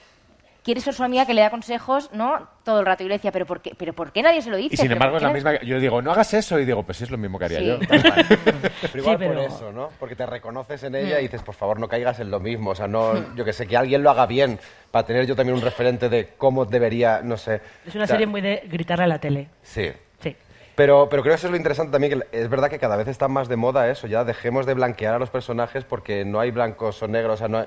quieres 0.71 0.85
ser 0.85 0.95
su 0.95 1.03
amiga 1.05 1.27
que 1.27 1.35
le 1.35 1.43
da 1.43 1.51
consejos, 1.51 2.11
¿no? 2.13 2.49
Todo 2.65 2.81
el 2.81 2.87
rato. 2.87 3.03
Y 3.03 3.07
yo 3.07 3.09
le 3.09 3.17
decía, 3.17 3.33
¿pero 3.33 3.45
por 3.47 3.61
qué, 3.61 3.75
pero 3.77 3.93
por 3.93 4.13
qué 4.13 4.23
nadie 4.23 4.41
se 4.43 4.51
lo 4.51 4.57
dice? 4.57 4.75
Y 4.75 4.77
sin 4.77 4.87
¿Pero 4.87 4.95
embargo 4.95 5.17
es 5.17 5.23
la 5.23 5.31
misma... 5.33 5.61
Yo 5.63 5.81
digo, 5.81 6.01
no 6.01 6.13
hagas 6.13 6.33
eso 6.35 6.59
y 6.59 6.65
digo, 6.65 6.83
pues 6.85 6.99
sí, 6.99 7.05
es 7.05 7.11
lo 7.11 7.19
mismo 7.19 7.39
que 7.39 7.45
haría 7.47 7.59
Sí. 7.59 7.67
yo. 7.67 7.79
Pero 7.89 8.99
igual 8.99 9.17
Sí, 9.17 9.19
pero- 9.19 9.35
por 9.35 9.39
eso, 9.43 9.73
¿no? 9.73 9.89
Porque 9.99 10.17
te 10.17 10.27
reconoces 10.27 10.83
en 10.85 10.95
ella 10.95 11.17
Mm. 11.17 11.19
y 11.19 11.23
dices, 11.23 11.43
por 11.43 11.55
favor, 11.55 11.79
no 11.81 11.89
caigas 11.89 12.21
en 12.21 12.31
lo 12.31 12.41
mismo. 12.41 12.71
O 12.71 12.75
sea, 12.75 12.87
no, 12.89 13.35
yo 13.35 13.45
que 13.45 13.53
sé, 13.53 13.67
que 13.67 13.77
alguien 13.77 14.03
lo 14.03 14.11
haga 14.11 14.27
bien 14.27 14.59
para 14.91 15.05
tener 15.07 15.27
yo 15.27 15.35
también 15.37 15.57
un 15.57 15.63
referente 15.63 16.09
de 16.09 16.29
cómo 16.39 16.65
debería, 16.65 17.21
no 17.23 17.37
sé. 17.37 17.61
Es 17.87 17.95
una 17.95 18.05
O 18.05 18.07
sea, 18.07 18.15
serie 18.15 18.27
muy 18.27 18.41
de 18.41 18.63
gritarle 18.67 19.05
a 19.05 19.09
la 19.09 19.19
tele. 19.19 19.49
Sí. 19.63 19.91
Sí. 20.21 20.37
Pero, 20.77 21.09
pero 21.11 21.23
creo 21.23 21.33
que 21.33 21.37
eso 21.39 21.47
es 21.49 21.51
lo 21.51 21.57
interesante 21.57 21.93
también, 21.93 22.21
que 22.21 22.39
es 22.41 22.49
verdad 22.49 22.71
que 22.71 22.79
cada 22.79 22.97
vez 22.97 23.09
está 23.09 23.29
más 23.29 23.49
de 23.49 23.57
moda 23.57 23.91
eso, 23.91 24.07
ya 24.07 24.25
dejemos 24.25 24.65
de 24.67 24.75
blanquear 24.75 25.15
a 25.15 25.19
los 25.19 25.29
personajes 25.31 25.85
porque 25.85 26.25
no 26.25 26.41
hay 26.41 26.51
blancos 26.53 27.03
o 27.03 27.09
negros, 27.09 27.35
o 27.35 27.37
sea, 27.39 27.49
no 27.49 27.59
hay, 27.59 27.67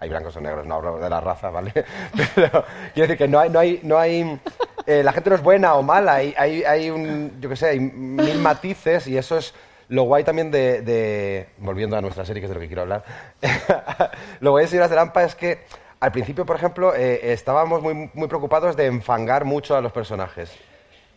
hay 0.00 0.08
blancos 0.08 0.34
o 0.36 0.40
negros, 0.40 0.66
no 0.66 0.76
hablo 0.76 0.98
de 0.98 1.10
la 1.10 1.20
raza, 1.20 1.50
¿vale? 1.50 1.72
Pero 2.34 2.64
quiero 2.94 3.08
decir 3.08 3.18
que 3.18 3.28
no 3.28 3.38
hay, 3.38 3.50
no 3.50 3.58
hay, 3.58 3.80
no 3.82 3.98
hay, 3.98 4.40
eh, 4.86 5.02
la 5.02 5.12
gente 5.12 5.28
no 5.30 5.36
es 5.36 5.42
buena 5.42 5.74
o 5.74 5.82
mala, 5.82 6.14
hay, 6.14 6.34
hay, 6.36 6.64
hay 6.64 6.90
un, 6.90 7.38
yo 7.40 7.50
qué 7.50 7.56
sé, 7.56 7.68
hay 7.68 7.80
mil 7.80 8.38
matices 8.38 9.06
y 9.06 9.18
eso 9.18 9.36
es 9.36 9.54
lo 9.88 10.04
guay 10.04 10.24
también 10.24 10.50
de, 10.50 11.48
volviendo 11.58 11.96
a 11.96 12.00
nuestra 12.00 12.24
serie, 12.24 12.40
que 12.40 12.46
es 12.46 12.50
de 12.50 12.54
lo 12.54 12.60
que 12.60 12.66
quiero 12.66 12.82
hablar, 12.82 13.04
lo 14.40 14.52
guay 14.52 14.64
de 14.64 14.68
Señoras 14.68 14.90
de 14.90 14.96
Lampa 14.96 15.22
es 15.22 15.34
que 15.34 15.64
al 16.00 16.12
principio, 16.12 16.46
por 16.46 16.56
ejemplo, 16.56 16.94
eh, 16.94 17.32
estábamos 17.32 17.82
muy, 17.82 18.10
muy 18.14 18.26
preocupados 18.26 18.74
de 18.76 18.86
enfangar 18.86 19.44
mucho 19.44 19.76
a 19.76 19.82
los 19.82 19.92
personajes. 19.92 20.50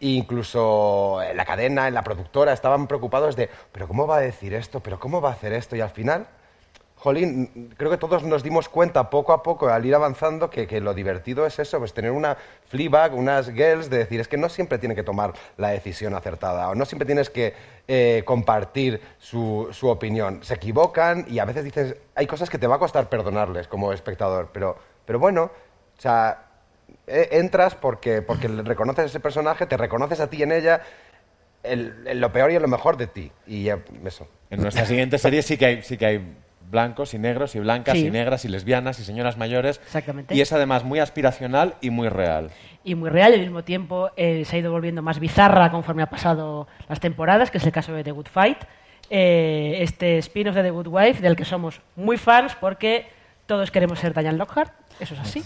Incluso 0.02 1.22
en 1.22 1.38
la 1.38 1.46
cadena, 1.46 1.88
en 1.88 1.94
la 1.94 2.04
productora, 2.04 2.52
estaban 2.52 2.88
preocupados 2.88 3.38
de, 3.38 3.50
pero 3.72 3.88
¿cómo 3.88 4.06
va 4.06 4.18
a 4.18 4.20
decir 4.20 4.54
esto? 4.54 4.82
¿Pero 4.82 5.00
cómo 5.00 5.22
va 5.22 5.30
a 5.30 5.34
hacer 5.34 5.54
esto? 5.54 5.78
Y 5.78 5.82
al 5.82 5.92
final, 5.92 6.28
jolín, 7.04 7.74
creo 7.76 7.92
que 7.92 7.98
todos 7.98 8.24
nos 8.24 8.44
dimos 8.44 8.70
cuenta 8.70 9.10
poco 9.10 9.34
a 9.34 9.44
poco 9.44 9.68
al 9.68 9.86
ir 9.86 9.94
avanzando 9.94 10.50
que, 10.50 10.66
que 10.68 10.80
lo 10.80 10.94
divertido 10.94 11.46
es 11.46 11.60
eso, 11.60 11.78
pues 11.80 11.94
tener 11.94 12.12
una 12.12 12.38
Fleabag, 12.70 13.14
unas 13.14 13.50
girls, 13.52 13.90
de 13.90 13.98
decir, 13.98 14.22
es 14.22 14.30
que 14.30 14.38
no 14.38 14.48
siempre 14.48 14.78
tiene 14.78 14.96
que 14.96 15.04
tomar 15.04 15.34
la 15.58 15.68
decisión 15.70 16.16
acertada 16.16 16.70
o 16.70 16.76
no 16.76 16.86
siempre 16.86 17.06
tienes 17.06 17.30
que 17.30 17.54
eh, 17.90 18.24
compartir 18.26 19.02
su, 19.20 19.68
su 19.74 19.90
opinión. 19.90 20.40
Se 20.46 20.54
equivocan 20.54 21.26
y 21.28 21.40
a 21.40 21.46
veces 21.46 21.66
dices, 21.66 21.98
hay 22.16 22.26
cosas 22.26 22.50
que 22.50 22.58
te 22.58 22.68
va 22.68 22.76
a 22.78 22.80
costar 22.80 23.10
perdonarles 23.10 23.68
como 23.68 23.92
espectador, 23.92 24.50
pero, 24.54 24.78
pero 25.06 25.20
bueno, 25.20 25.52
o 25.98 26.02
sea, 26.02 26.46
e- 27.06 27.28
entras 27.34 27.76
porque, 27.76 28.22
porque 28.22 28.48
reconoces 28.48 29.04
a 29.04 29.08
ese 29.08 29.20
personaje, 29.20 29.66
te 29.66 29.76
reconoces 29.76 30.22
a 30.22 30.30
ti 30.30 30.42
en 30.42 30.54
ella, 30.54 30.80
el- 31.64 32.18
lo 32.22 32.32
peor 32.32 32.50
y 32.52 32.60
lo 32.60 32.68
mejor 32.70 32.96
de 32.96 33.08
ti. 33.08 33.30
Y 33.46 33.68
eso. 34.06 34.26
En 34.50 34.62
nuestra 34.62 34.86
siguiente 34.86 35.18
serie 35.18 35.42
sí 35.42 35.58
que 35.58 35.66
hay, 35.66 35.82
sí 35.84 35.98
que 35.98 36.06
hay 36.06 36.38
blancos 36.74 37.14
y 37.14 37.20
negros 37.20 37.56
y 37.56 37.60
blancas 37.60 37.98
Sí. 37.98 38.08
y 38.08 38.12
negras 38.12 38.44
y 38.44 38.50
lesbianas 38.50 39.00
y 39.00 39.06
señoras 39.06 39.38
mayores. 39.38 39.80
Exactamente. 39.86 40.36
Y 40.36 40.42
es 40.42 40.52
además 40.52 40.84
muy 40.84 41.00
aspiracional 41.00 41.76
y 41.80 41.90
muy 41.92 42.10
real. 42.10 42.50
y 42.84 42.96
muy 42.96 43.10
real 43.10 43.32
y 43.32 43.36
al 43.36 43.42
mismo 43.42 43.64
tiempo 43.64 44.10
eh, 44.18 44.44
se 44.44 44.58
ha 44.58 44.60
ido 44.60 44.70
volviendo 44.74 45.02
más 45.02 45.18
bizarra 45.20 45.72
conforme 45.72 46.04
ha 46.04 46.08
pasado 46.10 46.68
las 46.90 47.00
temporadas, 47.00 47.50
que 47.50 47.60
es 47.60 47.66
el 47.66 47.72
caso 47.72 47.94
de 47.94 48.04
The 48.04 48.12
Good 48.12 48.28
Fight, 48.28 48.58
eh, 49.10 49.78
este 49.80 50.18
spin-off 50.18 50.54
de 50.56 50.64
The 50.64 50.72
Good 50.72 50.88
Wife, 50.88 51.22
del 51.22 51.38
que 51.38 51.46
somos 51.46 51.80
muy 51.96 52.18
fans 52.18 52.58
porque 52.60 53.06
todos 53.46 53.72
queremos 53.72 54.00
ser 54.00 54.14
Diane 54.14 54.38
Lockhart, 54.38 54.74
eso 55.00 55.14
es 55.14 55.20
así. 55.22 55.42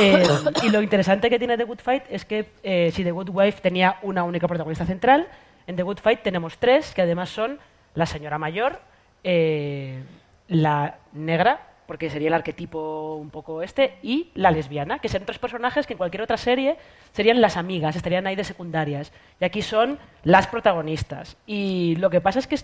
Eh, 0.00 0.24
y 0.64 0.70
lo 0.70 0.82
interesante 0.82 1.30
que 1.30 1.38
tiene 1.38 1.56
The 1.56 1.64
Good 1.64 1.80
Fight 1.80 2.02
es 2.10 2.24
que 2.24 2.90
si 2.92 3.04
The 3.04 3.12
Good 3.12 3.28
Wife 3.30 3.60
tenía 3.60 3.96
una 4.02 4.24
única 4.24 4.48
protagonista 4.48 4.84
central, 4.86 5.28
en 5.68 5.76
The 5.76 5.82
Good 5.84 5.98
Fight 5.98 6.22
tenemos 6.22 6.58
tres, 6.58 6.92
que 6.94 7.02
además 7.02 7.28
son 7.28 7.58
la 7.94 8.06
señora 8.06 8.38
mayor, 8.38 8.80
eh, 9.22 10.02
la 10.50 10.98
negra, 11.12 11.68
porque 11.86 12.10
sería 12.10 12.28
el 12.28 12.34
arquetipo 12.34 13.16
un 13.16 13.30
poco 13.30 13.62
este, 13.62 13.98
y 14.02 14.30
la 14.34 14.50
lesbiana, 14.50 14.98
que 14.98 15.08
son 15.08 15.24
tres 15.24 15.38
personajes 15.38 15.86
que 15.86 15.94
en 15.94 15.98
cualquier 15.98 16.22
otra 16.22 16.36
serie 16.36 16.76
serían 17.12 17.40
las 17.40 17.56
amigas, 17.56 17.96
estarían 17.96 18.26
ahí 18.26 18.36
de 18.36 18.44
secundarias. 18.44 19.12
Y 19.40 19.44
aquí 19.44 19.62
son 19.62 19.98
las 20.22 20.46
protagonistas. 20.46 21.36
Y 21.46 21.96
lo 21.96 22.10
que 22.10 22.20
pasa 22.20 22.40
es 22.40 22.46
que 22.46 22.56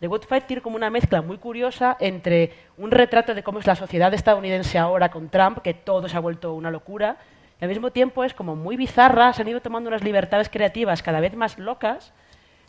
The 0.00 0.06
Good 0.06 0.24
Fight 0.24 0.46
tiene 0.46 0.62
como 0.62 0.76
una 0.76 0.90
mezcla 0.90 1.22
muy 1.22 1.38
curiosa 1.38 1.96
entre 1.98 2.52
un 2.78 2.90
retrato 2.90 3.34
de 3.34 3.42
cómo 3.42 3.58
es 3.58 3.66
la 3.66 3.74
sociedad 3.74 4.12
estadounidense 4.14 4.78
ahora 4.78 5.10
con 5.10 5.28
Trump, 5.28 5.58
que 5.58 5.74
todo 5.74 6.08
se 6.08 6.16
ha 6.16 6.20
vuelto 6.20 6.54
una 6.54 6.70
locura, 6.70 7.16
y 7.60 7.64
al 7.64 7.68
mismo 7.68 7.90
tiempo 7.90 8.24
es 8.24 8.32
como 8.32 8.56
muy 8.56 8.76
bizarra, 8.76 9.32
se 9.32 9.42
han 9.42 9.48
ido 9.48 9.60
tomando 9.60 9.88
unas 9.88 10.04
libertades 10.04 10.48
creativas 10.48 11.02
cada 11.02 11.20
vez 11.20 11.34
más 11.36 11.58
locas, 11.58 12.12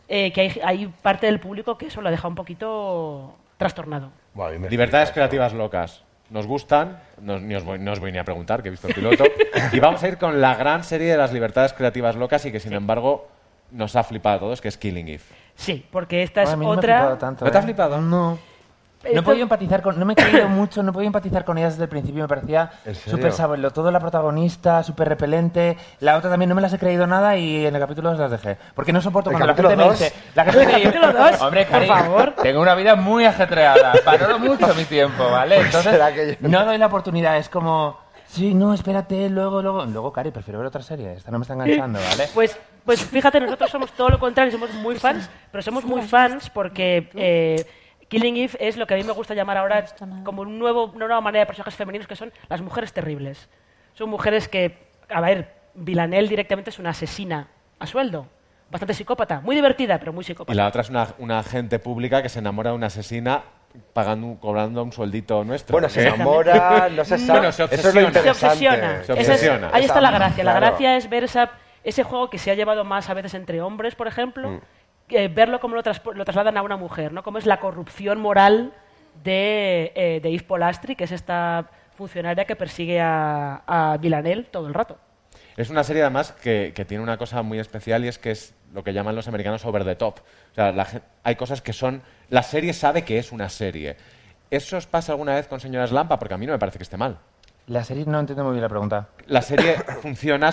eh, 0.08 0.30
que 0.32 0.40
hay, 0.42 0.60
hay 0.62 0.86
parte 1.00 1.26
del 1.26 1.40
público 1.40 1.78
que 1.78 1.86
eso 1.86 2.02
lo 2.02 2.08
ha 2.08 2.10
dejado 2.10 2.28
un 2.28 2.34
poquito 2.34 3.36
trastornado. 3.62 4.10
Libertades 4.68 5.10
creativas 5.10 5.52
locas. 5.52 6.04
Nos 6.30 6.46
gustan, 6.46 6.98
no, 7.20 7.38
ni 7.38 7.54
os 7.54 7.62
voy, 7.62 7.78
no 7.78 7.92
os 7.92 8.00
voy 8.00 8.10
ni 8.10 8.18
a 8.18 8.24
preguntar, 8.24 8.62
que 8.62 8.68
he 8.68 8.70
visto 8.70 8.88
el 8.88 8.94
piloto. 8.94 9.24
y 9.72 9.80
vamos 9.80 10.02
a 10.02 10.08
ir 10.08 10.16
con 10.16 10.40
la 10.40 10.54
gran 10.54 10.82
serie 10.82 11.10
de 11.10 11.16
las 11.18 11.32
libertades 11.32 11.72
creativas 11.74 12.16
locas 12.16 12.44
y 12.46 12.52
que, 12.52 12.58
sin 12.58 12.72
embargo, 12.72 13.28
nos 13.70 13.96
ha 13.96 14.02
flipado 14.02 14.36
a 14.36 14.40
todos, 14.40 14.60
que 14.62 14.68
es 14.68 14.78
Killing 14.78 15.08
Eve. 15.08 15.22
Sí, 15.54 15.84
porque 15.90 16.22
esta 16.22 16.42
es 16.42 16.50
A 16.50 16.56
mí 16.56 16.64
no 16.64 16.70
me 16.70 16.76
ha 16.76 16.78
otra... 16.78 16.96
flipado 16.98 17.18
tanto, 17.18 17.44
¿No 17.44 17.50
te 17.50 17.58
ha 17.58 17.60
¿eh? 17.60 17.64
flipado? 17.64 18.00
No. 18.00 18.38
No 19.12 19.20
he 19.20 19.22
podido 19.22 19.42
empatizar 19.42 19.82
con, 19.82 19.98
no 19.98 20.04
me 20.04 20.12
he 20.12 20.16
creído 20.16 20.48
mucho, 20.48 20.82
no 20.82 20.90
he 20.90 20.92
podido 20.92 21.08
empatizar 21.08 21.44
con 21.44 21.58
ella 21.58 21.68
desde 21.70 21.82
el 21.84 21.88
principio, 21.88 22.22
me 22.22 22.28
parecía 22.28 22.70
súper 23.06 23.32
sabelo, 23.32 23.70
todo 23.72 23.90
la 23.90 23.98
protagonista, 24.00 24.82
súper 24.82 25.08
repelente, 25.08 25.76
la 26.00 26.16
otra 26.16 26.30
también 26.30 26.48
no 26.48 26.54
me 26.54 26.62
las 26.62 26.72
he 26.72 26.78
creído 26.78 27.06
nada 27.06 27.36
y 27.36 27.66
en 27.66 27.74
el 27.74 27.80
capítulo 27.80 28.10
2 28.10 28.18
las 28.20 28.30
dejé. 28.30 28.56
Porque 28.74 28.92
no 28.92 29.00
soporto 29.00 29.30
¿El 29.30 29.36
cuando 29.36 29.46
la 29.48 29.54
gente 29.54 29.76
me 29.76 29.84
dos? 29.84 29.98
dice, 29.98 30.12
la 30.34 30.44
gente 30.44 30.60
¿El 30.60 30.66
me 30.68 30.76
dice, 30.76 30.98
hombre, 31.40 31.64
Por 31.64 31.72
Cari, 31.72 31.86
favor. 31.88 32.34
tengo 32.42 32.60
una 32.60 32.74
vida 32.74 32.94
muy 32.94 33.24
ajetreada, 33.24 33.92
valoro 34.04 34.38
mucho 34.38 34.74
mi 34.74 34.84
tiempo, 34.84 35.24
¿vale? 35.30 35.56
Pues 35.56 35.74
Entonces, 35.86 36.38
yo- 36.40 36.48
no 36.48 36.64
doy 36.64 36.78
la 36.78 36.86
oportunidad, 36.86 37.36
es 37.38 37.48
como, 37.48 37.98
sí, 38.26 38.54
no, 38.54 38.72
espérate, 38.72 39.28
luego, 39.30 39.62
luego, 39.62 39.84
luego, 39.84 40.12
Cari, 40.12 40.30
prefiero 40.30 40.58
ver 40.60 40.68
otra 40.68 40.82
serie, 40.82 41.14
esta 41.14 41.30
no 41.30 41.38
me 41.38 41.42
está 41.42 41.54
enganchando, 41.54 41.98
¿vale? 42.10 42.28
Pues, 42.34 42.56
pues 42.84 43.00
fíjate, 43.04 43.40
nosotros 43.40 43.70
somos 43.70 43.90
todo 43.92 44.08
lo 44.10 44.18
contrario, 44.18 44.52
somos 44.52 44.72
muy 44.74 44.96
fans, 44.96 45.28
pero 45.50 45.62
somos 45.62 45.84
muy 45.84 46.02
fans 46.02 46.50
porque 46.50 47.10
eh, 47.14 47.64
Killing 48.12 48.36
Eve 48.36 48.56
es 48.60 48.76
lo 48.76 48.86
que 48.86 48.94
a 48.94 48.96
mí 48.98 49.04
me 49.04 49.12
gusta 49.12 49.32
llamar 49.34 49.56
ahora 49.56 49.84
como 50.22 50.42
un 50.42 50.58
nuevo, 50.58 50.84
una 50.94 51.06
nueva 51.06 51.20
manera 51.22 51.40
de 51.40 51.46
personajes 51.46 51.74
femeninos 51.74 52.06
que 52.06 52.14
son 52.14 52.30
las 52.48 52.60
mujeres 52.60 52.92
terribles. 52.92 53.48
Son 53.94 54.10
mujeres 54.10 54.48
que, 54.48 54.86
a 55.08 55.20
ver, 55.22 55.52
Villanelle 55.74 56.28
directamente 56.28 56.68
es 56.70 56.78
una 56.78 56.90
asesina 56.90 57.48
a 57.78 57.86
sueldo, 57.86 58.26
bastante 58.70 58.92
psicópata, 58.94 59.40
muy 59.40 59.56
divertida, 59.56 59.98
pero 59.98 60.12
muy 60.12 60.22
Y 60.22 60.26
psicópata. 60.26 60.54
la 60.54 60.66
otra 60.68 60.82
es 60.82 60.90
una, 60.90 61.08
una 61.18 61.38
agente 61.38 61.78
pública 61.78 62.22
que 62.22 62.28
se 62.28 62.38
enamora 62.40 62.70
de 62.70 62.76
una 62.76 62.88
asesina 62.88 63.42
pagando, 63.94 64.26
un- 64.26 64.36
cobrando 64.36 64.82
un 64.82 64.92
sueldito 64.92 65.42
nuestro. 65.44 65.72
Bueno, 65.72 65.88
se 65.88 66.02
¿Eh? 66.02 66.08
enamora, 66.08 66.90
no 66.90 67.04
se 67.06 67.16
sabe. 67.18 67.38
Bueno, 67.40 67.52
se 67.52 67.64
Eso 67.64 67.88
es 67.88 67.94
lo 67.94 68.06
obsesiona. 68.08 68.22
se 68.22 68.30
obsesiona. 68.30 69.02
Se 69.04 69.12
es- 69.66 69.74
ahí 69.74 69.84
está 69.84 70.00
la 70.02 70.10
gracia. 70.10 70.44
La 70.44 70.52
claro. 70.52 70.66
gracia 70.66 70.96
es 70.98 71.08
ver 71.08 71.24
esa, 71.24 71.50
ese 71.82 72.02
juego 72.02 72.28
que 72.28 72.36
se 72.36 72.50
ha 72.50 72.54
llevado 72.54 72.84
más 72.84 73.08
a 73.08 73.14
veces 73.14 73.32
entre 73.32 73.62
hombres, 73.62 73.94
por 73.94 74.06
ejemplo, 74.06 74.50
Mm. 74.50 74.60
Eh, 75.14 75.28
verlo 75.28 75.60
como 75.60 75.76
lo, 75.76 75.82
trasladan 75.82 76.56
a 76.56 76.62
una 76.62 76.76
mujer, 76.76 77.12
¿no? 77.12 77.22
Como 77.22 77.38
es 77.38 77.46
la 77.46 77.60
corrupción 77.60 78.20
moral 78.20 78.72
de, 79.22 79.92
eh, 79.94 80.20
de 80.22 80.30
Yves 80.30 80.42
Polastri, 80.42 80.96
que 80.96 81.04
es 81.04 81.12
esta 81.12 81.70
funcionaria 81.96 82.44
que 82.44 82.56
persigue 82.56 83.00
a, 83.00 83.62
a 83.66 83.96
Villanelle 83.98 84.44
todo 84.44 84.66
el 84.66 84.74
rato. 84.74 84.98
Es 85.56 85.70
una 85.70 85.84
serie 85.84 86.02
además 86.02 86.32
que, 86.32 86.72
que 86.74 86.84
tiene 86.84 87.02
una 87.02 87.18
cosa 87.18 87.42
muy 87.42 87.58
especial 87.58 88.04
y 88.04 88.08
es 88.08 88.18
que 88.18 88.30
es 88.30 88.54
lo 88.72 88.82
que 88.82 88.92
llaman 88.92 89.14
los 89.14 89.28
americanos 89.28 89.64
over 89.64 89.84
the 89.84 89.94
top. 89.94 90.20
O 90.52 90.54
sea, 90.54 90.72
la 90.72 90.86
hay 91.22 91.36
cosas 91.36 91.60
que 91.60 91.72
son... 91.72 92.02
La 92.30 92.42
serie 92.42 92.72
sabe 92.72 93.04
que 93.04 93.18
es 93.18 93.32
una 93.32 93.48
serie. 93.48 93.96
¿Eso 94.50 94.76
os 94.76 94.86
pasa 94.86 95.12
alguna 95.12 95.34
vez 95.34 95.46
con 95.46 95.60
Señoras 95.60 95.92
Lampa? 95.92 96.18
Porque 96.18 96.34
a 96.34 96.38
mí 96.38 96.46
no 96.46 96.52
me 96.52 96.58
parece 96.58 96.78
que 96.78 96.84
esté 96.84 96.96
mal. 96.96 97.18
La 97.66 97.84
serie 97.84 98.04
no 98.06 98.18
entiendo 98.18 98.44
muy 98.44 98.52
bien 98.52 98.62
la 98.62 98.68
pregunta. 98.68 99.08
La 99.26 99.42
serie 99.42 99.76
funciona, 100.02 100.50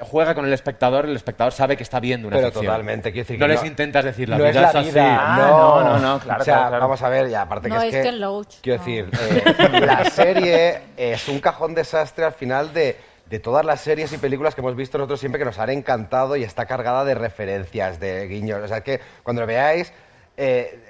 juega 0.00 0.34
con 0.34 0.44
el 0.46 0.52
espectador, 0.52 1.06
el 1.06 1.16
espectador 1.16 1.52
sabe 1.52 1.76
que 1.76 1.82
está 1.82 2.00
viendo 2.00 2.28
una 2.28 2.36
Pero 2.36 2.48
ficción. 2.48 2.66
totalmente, 2.66 3.12
quiero 3.12 3.24
decir 3.26 3.38
No 3.40 3.46
les 3.48 3.60
no- 3.60 3.66
intentas 3.66 4.04
decir 4.04 4.28
la 4.28 4.36
no 4.38 4.44
vida 4.44 4.50
es 4.68 4.74
la 4.74 4.80
así. 4.80 4.90
vida, 4.90 5.18
Ah, 5.20 5.36
no, 5.38 5.48
no, 5.48 5.84
no, 5.84 5.98
no, 5.98 6.18
claro, 6.20 6.42
O 6.42 6.44
sea, 6.44 6.54
claro, 6.54 6.68
claro. 6.70 6.84
vamos 6.84 7.02
a 7.02 7.08
ver, 7.08 7.28
y 7.28 7.34
aparte 7.34 7.68
No 7.68 7.80
que 7.80 7.88
es 7.88 7.94
es 7.94 8.02
que... 8.06 8.12
Loach. 8.12 8.54
Quiero 8.62 8.78
decir, 8.78 9.10
eh, 9.20 9.80
la 9.80 10.04
serie 10.10 10.80
es 10.96 11.28
un 11.28 11.40
cajón 11.40 11.74
desastre 11.74 12.24
al 12.24 12.32
final 12.32 12.72
de, 12.72 12.96
de 13.26 13.38
todas 13.40 13.64
las 13.64 13.80
series 13.80 14.12
y 14.12 14.18
películas 14.18 14.54
que 14.54 14.60
hemos 14.60 14.76
visto 14.76 14.98
nosotros 14.98 15.20
siempre 15.20 15.38
que 15.38 15.44
nos 15.44 15.58
han 15.58 15.70
encantado 15.70 16.36
y 16.36 16.44
está 16.44 16.66
cargada 16.66 17.04
de 17.04 17.14
referencias, 17.14 18.00
de 18.00 18.26
guiños. 18.28 18.60
O 18.62 18.68
sea, 18.68 18.82
que 18.82 19.00
cuando 19.22 19.42
lo 19.42 19.46
veáis... 19.46 19.92
eh, 20.36 20.80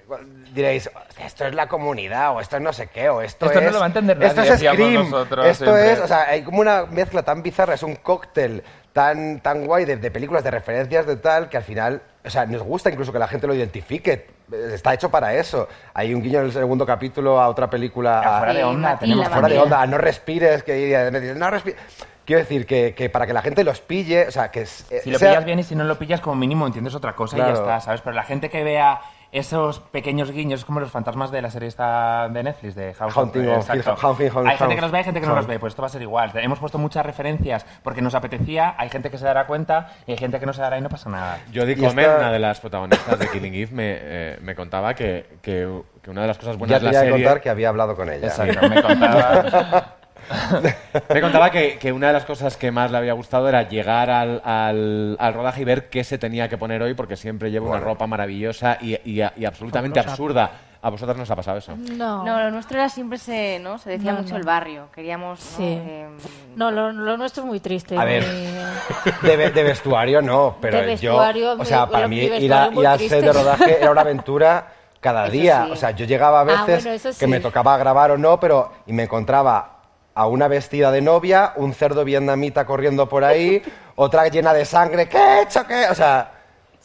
diréis, 0.55 0.89
esto 1.23 1.45
es 1.47 1.55
la 1.55 1.67
comunidad, 1.67 2.35
o 2.37 2.41
esto 2.41 2.57
es 2.57 2.63
no 2.63 2.73
sé 2.73 2.87
qué, 2.89 3.09
o 3.09 3.21
esto, 3.21 3.47
Esto 3.47 3.59
es... 3.59 3.65
no 3.67 3.71
lo 3.73 3.79
va 3.79 3.85
a 3.85 3.89
entender 3.89 4.23
Esto 4.23 4.37
nadie, 4.37 4.49
es 4.51 4.55
decíamos 4.61 4.79
Scream, 4.81 5.11
nosotros 5.11 5.47
esto 5.47 5.65
siempre. 5.65 5.93
es... 5.93 6.01
O 6.01 6.07
sea, 6.07 6.23
hay 6.29 6.43
como 6.43 6.61
una 6.61 6.87
mezcla 6.87 7.23
tan 7.23 7.43
bizarra, 7.43 7.75
es 7.75 7.83
un 7.83 7.97
cóctel 7.97 8.63
tan, 8.95 9.41
tan 9.41 9.67
guay 9.67 9.85
de, 9.85 9.97
de 9.99 10.11
películas, 10.11 10.43
de 10.45 10.51
referencias, 10.53 11.05
de 11.05 11.17
tal, 11.17 11.51
que 11.51 11.59
al 11.59 11.65
final, 11.65 12.01
o 12.25 12.31
sea, 12.31 12.47
nos 12.47 12.63
gusta 12.63 12.89
incluso 12.91 13.13
que 13.13 13.19
la 13.19 13.29
gente 13.29 13.47
lo 13.47 13.53
identifique. 13.55 14.27
Eh, 14.53 14.71
Está 14.73 14.95
hecho 14.95 15.11
para 15.11 15.35
eso. 15.35 15.69
Hay 15.93 16.15
un 16.15 16.23
guiño 16.23 16.39
en 16.39 16.47
el 16.47 16.53
segundo 16.53 16.87
capítulo 16.87 17.41
a 17.41 17.49
otra 17.49 17.69
película. 17.69 18.21
A 18.21 18.39
Fuera 18.39 18.55
de 18.55 18.65
Onda, 18.65 18.99
tenemos 18.99 19.29
Fuera 19.29 19.49
de 19.49 19.59
onda, 19.59 19.83
a 19.83 19.87
no 19.87 19.99
respires, 19.99 20.63
que 20.63 20.73
me 21.13 21.21
dicen, 21.21 21.39
no 21.39 21.51
respires. 21.51 21.79
Quiero 22.25 22.41
decir 22.41 22.65
que, 22.65 22.95
que 22.95 23.11
para 23.11 23.27
que 23.27 23.35
la 23.35 23.43
gente 23.43 23.65
los 23.65 23.81
pille, 23.83 24.29
o 24.29 24.31
sea, 24.31 24.51
que 24.51 24.65
Si 24.65 25.11
lo 25.11 25.19
sea- 25.19 25.31
pillas 25.33 25.45
bien 25.45 25.59
y 25.59 25.63
si 25.65 25.75
no 25.75 25.85
lo 25.85 25.99
pillas, 25.99 26.23
como 26.23 26.37
mínimo 26.37 26.67
entiendes 26.67 26.95
otra 26.95 27.15
cosa 27.15 27.37
y 27.37 27.41
ya 27.41 27.53
está, 27.53 27.81
¿sabes? 27.81 28.01
Pero 28.01 28.17
la 28.17 28.23
gente 28.23 28.49
que 28.49 28.65
vea 28.65 29.01
esos 29.35 29.81
pequeños 29.81 30.31
guiños, 30.31 30.65
como 30.65 30.79
los 30.79 30.91
fantasmas 30.93 31.31
de 31.33 31.43
la 31.43 31.51
serie 31.51 31.69
esta 31.69 32.29
de 32.29 32.43
Netflix, 32.45 32.75
de 32.77 32.95
House 32.95 33.13
Haunting 33.17 33.49
of. 33.49 33.69
Hill- 33.69 33.83
Haunting 34.01 34.29
of 34.29 34.47
Hay 34.47 34.57
gente 34.57 34.75
que 34.77 34.81
los 34.81 34.91
ve, 34.93 34.99
hay 34.99 35.05
gente 35.05 35.21
que 35.21 35.27
no 35.27 35.35
los 35.35 35.47
ve, 35.47 35.59
pues 35.59 35.73
esto 35.73 35.83
va 35.83 35.87
a 35.87 35.91
ser 35.91 36.03
igual. 36.03 36.31
Hemos 36.35 36.61
puesto 36.61 36.79
muchas 36.79 37.05
referencias 37.05 37.67
porque 37.83 38.01
nos 38.01 38.15
apetecía, 38.15 38.75
hay 38.79 38.89
gente 38.91 39.11
que 39.11 39.19
se 39.19 39.25
dará 39.25 39.47
cuenta 39.47 39.89
y 40.07 40.13
hay 40.13 40.19
gente 40.19 40.39
que 40.39 40.47
no 40.47 40.53
se 40.53 40.61
dará 40.63 40.79
y 40.79 40.81
no 40.81 40.89
pasa 40.89 41.11
nada. 41.11 41.39
Jodie 41.53 41.77
Comer, 41.77 42.05
esta- 42.07 42.19
una 42.19 42.33
de 42.33 42.39
las 42.39 42.61
protagonistas 42.61 43.19
de 43.19 43.29
Killing 43.29 43.55
Eve, 43.55 43.73
me, 43.73 43.97
eh, 44.01 44.39
me 44.41 44.55
contaba 44.55 44.95
que, 44.95 45.39
que- 45.43 45.83
que 46.01 46.11
una 46.11 46.21
de 46.23 46.29
las 46.29 46.39
cosas 46.39 46.55
Ya 46.55 46.59
buenas 46.59 46.79
te 46.81 46.85
de 46.87 46.91
iba 46.91 46.93
la 46.93 46.99
a 46.99 47.03
serie... 47.11 47.25
contar 47.25 47.41
que 47.43 47.51
había 47.51 47.69
hablado 47.71 47.97
con 47.97 48.09
ella. 48.11 48.27
Exacto, 48.29 48.69
me 48.69 48.81
contaba. 48.83 49.95
Me 51.15 51.21
contaba 51.21 51.51
que, 51.51 51.79
que 51.79 51.93
una 51.93 52.09
de 52.09 52.13
las 52.15 52.25
cosas 52.25 52.57
que 52.57 52.71
más 52.71 52.91
le 52.91 52.99
había 52.99 53.13
gustado 53.13 53.49
era 53.49 53.69
llegar 53.69 54.11
al, 54.11 54.41
al- 54.45 55.17
al 55.19 55.35
rodaje 55.35 55.63
y 55.63 55.65
ver 55.65 55.89
qué 55.89 56.05
se 56.05 56.19
tenía 56.19 56.49
que 56.49 56.59
poner 56.59 56.83
hoy, 56.83 56.95
porque 56.95 57.17
siempre 57.17 57.51
lleva 57.51 57.69
una 57.71 57.81
ropa 57.81 58.07
maravillosa 58.07 58.79
y, 58.81 58.95
y- 59.05 59.23
y 59.37 59.45
absolutamente 59.45 60.01
Fabulosa. 60.01 60.13
absurda. 60.13 60.51
¿A 60.83 60.91
vosotras 60.91 61.17
nos 61.17 61.31
ha 61.31 61.35
pasado 61.37 61.57
eso? 61.57 61.75
No. 61.77 62.25
No, 62.27 62.39
lo 62.43 62.51
nuestro 62.51 62.77
era 62.79 62.91
siempre 62.91 63.17
se, 63.17 63.59
¿no? 63.59 63.79
Se 63.79 63.89
decía 63.89 64.13
No, 64.13 64.19
mucho 64.19 64.33
no. 64.35 64.37
el 64.41 64.45
barrio. 64.45 64.89
Queríamos. 64.95 65.41
¿no? 65.41 65.57
Sí. 65.57 65.63
Eh, 65.65 66.07
No, 66.57 66.71
lo, 66.71 66.93
lo 66.93 67.17
nuestro 67.17 67.43
es 67.43 67.49
muy 67.49 67.59
triste. 67.61 67.97
A 67.97 68.05
ver. 68.05 68.23
muy- 68.23 69.29
De, 69.31 69.37
ve- 69.39 69.51
de 69.51 69.63
vestuario 69.63 70.21
no, 70.21 70.57
pero 70.61 70.81
De 70.81 70.85
vestuario, 70.87 71.55
yo, 71.57 71.63
o 71.63 71.65
sea, 71.65 71.87
mi- 71.87 71.93
para 71.93 72.07
mí 72.07 72.19
ir, 72.19 72.53
a, 72.53 72.69
ir 72.69 72.87
al 72.87 72.99
set 73.01 73.25
de 73.25 73.33
rodaje 73.33 73.79
era 73.81 73.91
una 73.91 74.03
aventura 74.03 74.67
cada 75.01 75.25
Eso 75.25 75.33
día. 75.33 75.65
sí. 75.65 75.71
O 75.73 75.77
sea, 75.77 75.91
yo 75.93 76.05
llegaba 76.05 76.41
a 76.41 76.43
Ah, 76.43 76.65
veces 76.67 77.03
bueno, 77.03 77.17
que 77.19 77.27
me 77.29 77.41
tocaba 77.41 77.79
grabar 77.79 78.11
o 78.11 78.19
no, 78.19 78.39
pero 78.39 78.71
y 78.87 78.93
me 78.93 79.05
encontraba 79.05 79.74
a 80.15 80.27
una 80.27 80.49
vestida 80.49 80.91
de 80.93 81.01
novia, 81.01 81.53
un 81.57 81.73
cerdo 81.75 82.05
vietnamita 82.05 82.65
corriendo 82.67 83.09
por 83.09 83.25
ahí, 83.25 83.63
otra 83.97 84.29
llena 84.29 84.53
de 84.55 84.65
sangre, 84.65 85.09
¿qué 85.09 85.19
he 85.19 85.43
hecho? 85.43 85.67
¿Qué? 85.67 85.87
O 85.91 85.95
sea, 85.95 86.31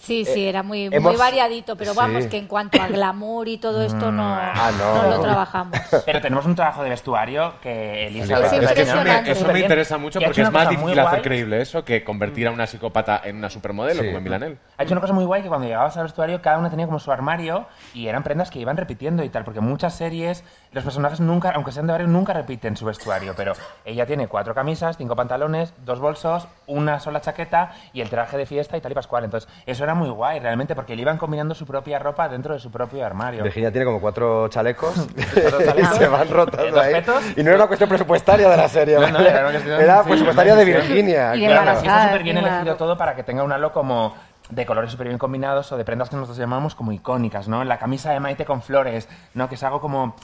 Sí, 0.02 0.24
sí, 0.24 0.48
era 0.48 0.64
muy, 0.64 0.88
muy 0.90 0.96
hemos- 0.96 1.18
variadito, 1.18 1.76
pero 1.76 1.94
vamos, 1.94 2.24
Sí. 2.24 2.30
que 2.30 2.38
en 2.38 2.48
cuanto 2.48 2.82
a 2.82 2.88
glamour 2.88 3.50
y 3.50 3.58
todo 3.58 3.84
esto 3.84 4.14
no, 4.14 4.24
Ah, 4.34 4.72
no. 4.80 5.04
no 5.04 5.10
lo 5.18 5.22
trabajamos. 5.22 5.78
Pero 6.06 6.22
tenemos 6.22 6.46
un 6.46 6.56
trabajo 6.56 6.84
de 6.84 6.90
vestuario 6.92 7.56
que 7.62 8.08
Elisa... 8.08 8.24
Es 8.24 8.32
va 8.32 8.70
a 8.70 8.74
que 8.74 8.82
eso 8.84 8.96
me, 9.04 9.30
eso 9.32 9.48
me 9.52 9.60
interesa 9.60 9.98
mucho 9.98 10.22
porque 10.22 10.42
es 10.42 10.52
más 10.54 10.70
difícil 10.70 10.98
hacer 11.00 11.22
creíble 11.22 11.62
eso 11.62 11.84
que 11.84 12.02
convertir 12.06 12.48
a 12.48 12.52
una 12.52 12.66
psicópata 12.66 13.20
en 13.26 13.36
una 13.36 13.50
supermodelo, 13.50 14.00
Sí. 14.02 14.06
como 14.08 14.20
en 14.20 14.24
Milanel. 14.24 14.58
Ha 14.80 14.84
hecho 14.84 14.94
una 14.94 15.02
cosa 15.02 15.12
muy 15.12 15.26
guay 15.26 15.42
que 15.42 15.50
cuando 15.50 15.68
llegabas 15.68 15.98
al 15.98 16.04
vestuario 16.04 16.42
cada 16.42 16.58
una 16.58 16.70
tenía 16.70 16.86
como 16.86 17.00
su 17.00 17.12
armario 17.12 17.66
y 17.94 18.08
eran 18.08 18.24
prendas 18.24 18.50
que 18.50 18.60
iban 18.60 18.78
repitiendo 18.78 19.26
y 19.26 19.30
tal, 19.30 19.44
porque 19.44 19.60
muchas 19.60 19.94
series 19.94 20.46
los 20.72 20.86
personajes 20.86 21.20
nunca, 21.20 21.52
aunque 21.54 21.74
sean 21.74 21.86
de 21.86 21.92
barrio, 21.92 22.08
nunca 22.08 22.32
repiten 22.32 22.78
su 22.78 22.86
vestuario, 22.86 23.34
pero 23.36 23.52
ella 23.84 24.06
tiene 24.06 24.28
cuatro 24.30 24.56
camisas, 24.56 24.96
cinco 24.96 25.18
pantalones, 25.18 25.74
dos 25.84 26.00
bolsos, 26.00 26.48
una 26.66 27.02
sola 27.02 27.20
chaqueta 27.20 27.72
y 27.92 28.00
el 28.00 28.10
traje 28.10 28.38
de 28.38 28.46
fiesta 28.46 28.78
y 28.78 28.82
tal 28.82 28.94
y 28.94 28.96
pascual. 28.96 29.26
Entonces 29.26 29.50
eso 29.66 29.84
era 29.84 29.96
muy 29.96 30.10
guay 30.12 30.40
realmente 30.40 30.76
porque 30.76 30.96
le 30.96 31.02
iban 31.02 31.18
combinando 31.18 31.54
su 31.56 31.66
propia 31.66 32.00
ropa 32.00 32.30
dentro 32.30 32.54
de 32.54 32.62
su 32.62 32.72
propio 32.72 33.06
armario. 33.06 33.44
Virginia 33.44 33.72
tiene 33.72 33.84
como 33.86 34.00
cuatro 34.00 34.48
chalecos 34.48 34.96
y 35.78 35.86
se 35.98 36.08
van 36.08 36.30
rotando 36.30 36.80
ahí. 36.80 37.04
Y 37.36 37.44
no 37.44 37.50
era 37.50 37.58
una 37.58 37.68
cuestión 37.68 37.90
presupuestaria 37.90 38.48
de 38.48 38.56
la 38.56 38.70
serie, 38.70 38.96
No, 38.98 39.10
no, 39.10 39.20
era 39.20 39.42
una 39.42 39.52
cuestión- 39.52 39.82
Era 39.82 40.04
sí, 40.04 40.10
presupuestaria 40.10 40.54
una 40.54 40.60
de 40.64 40.66
Virginia. 40.74 41.36
Y 41.36 41.46
claro. 41.46 41.72
está 41.72 42.04
súper 42.06 42.24
bien 42.24 42.38
elegido 42.38 42.76
todo 42.78 42.98
para 42.98 43.14
que 43.14 43.24
tenga 43.24 43.44
un 43.44 43.52
halo 43.52 43.74
como 43.74 44.16
de 44.50 44.66
colores 44.66 44.91
súper 44.91 45.08
bien 45.08 45.20
combinados 45.20 45.72
o 45.72 45.78
de 45.78 45.86
prendas 45.86 46.10
que 46.10 46.16
nosotros 46.16 46.38
llamamos 46.38 46.76
como 46.76 46.91
icónicas, 46.91 47.47
¿no? 47.47 47.64
La 47.64 47.78
camisa 47.78 48.12
de 48.12 48.20
Maite 48.20 48.45
con 48.45 48.62
flores, 48.62 49.08
¿no? 49.34 49.47
Que 49.50 49.56
es 49.56 49.64
algo 49.64 49.80
como 49.80 50.16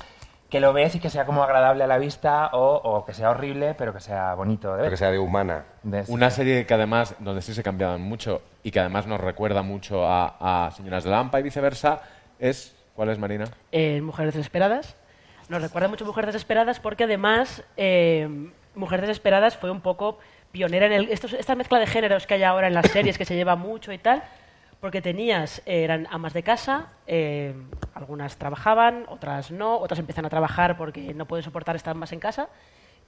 que 0.50 0.60
lo 0.60 0.74
ves 0.74 0.96
y 0.96 1.00
que 1.00 1.10
sea 1.10 1.26
como 1.26 1.44
agradable 1.44 1.84
a 1.84 1.88
la 1.88 1.98
vista 1.98 2.50
o, 2.54 2.76
o 2.76 3.06
que 3.06 3.14
sea 3.14 3.32
horrible, 3.32 3.74
pero 3.76 3.94
que 3.94 4.00
sea 4.00 4.34
bonito 4.36 4.70
de 4.70 4.74
ver. 4.76 4.82
Pero 4.84 4.92
que 4.92 4.98
sea 4.98 5.12
de 5.12 5.20
humana. 5.20 5.66
De- 5.84 6.06
Una 6.08 6.30
serie 6.30 6.66
que 6.66 6.74
además, 6.74 7.16
donde 7.20 7.42
sí 7.42 7.54
se 7.54 7.64
cambiaban 7.64 8.02
mucho 8.02 8.42
y 8.64 8.72
que 8.72 8.80
además 8.80 9.06
nos 9.08 9.20
recuerda 9.20 9.64
mucho 9.64 10.08
a, 10.08 10.68
a 10.68 10.72
Señoras 10.72 11.04
de 11.04 11.10
Lampa 11.12 11.40
y 11.40 11.44
viceversa, 11.44 12.02
es... 12.40 12.76
¿Cuál 12.96 13.10
es, 13.10 13.20
Marina? 13.20 13.46
eh, 13.74 14.00
Mujeres 14.02 14.34
Desesperadas. 14.36 14.96
Nos 15.50 15.62
recuerda 15.62 15.90
mucho 15.90 16.06
Mujeres 16.06 16.28
Desesperadas 16.34 16.80
porque 16.80 17.04
además 17.04 17.62
eh, 17.76 18.50
Mujeres 18.74 19.08
Desesperadas 19.08 19.58
fue 19.58 19.70
un 19.70 19.82
poco 19.82 20.18
pionera 20.56 20.86
en 20.86 20.94
el, 20.94 21.10
esta 21.12 21.54
mezcla 21.54 21.80
de 21.80 21.86
géneros 21.86 22.26
que 22.26 22.36
hay 22.36 22.44
ahora 22.44 22.68
en 22.68 22.74
las 22.74 22.90
series 22.90 23.18
que 23.18 23.26
se 23.26 23.36
lleva 23.36 23.58
mucho 23.58 23.92
y 23.92 23.98
tal, 23.98 24.24
porque 24.80 25.02
tenías, 25.02 25.62
eh, 25.66 25.84
eran 25.84 26.08
amas 26.10 26.32
de 26.32 26.44
casa, 26.44 26.94
eh, 27.08 27.54
algunas 27.94 28.38
trabajaban, 28.38 29.04
otras 29.10 29.52
no, 29.52 29.76
otras 29.76 30.00
empiezan 30.00 30.26
a 30.26 30.30
trabajar 30.30 30.78
porque 30.78 31.14
no 31.14 31.26
pueden 31.26 31.44
soportar 31.44 31.76
estar 31.76 31.94
más 31.96 32.14
en 32.14 32.22
casa. 32.22 32.48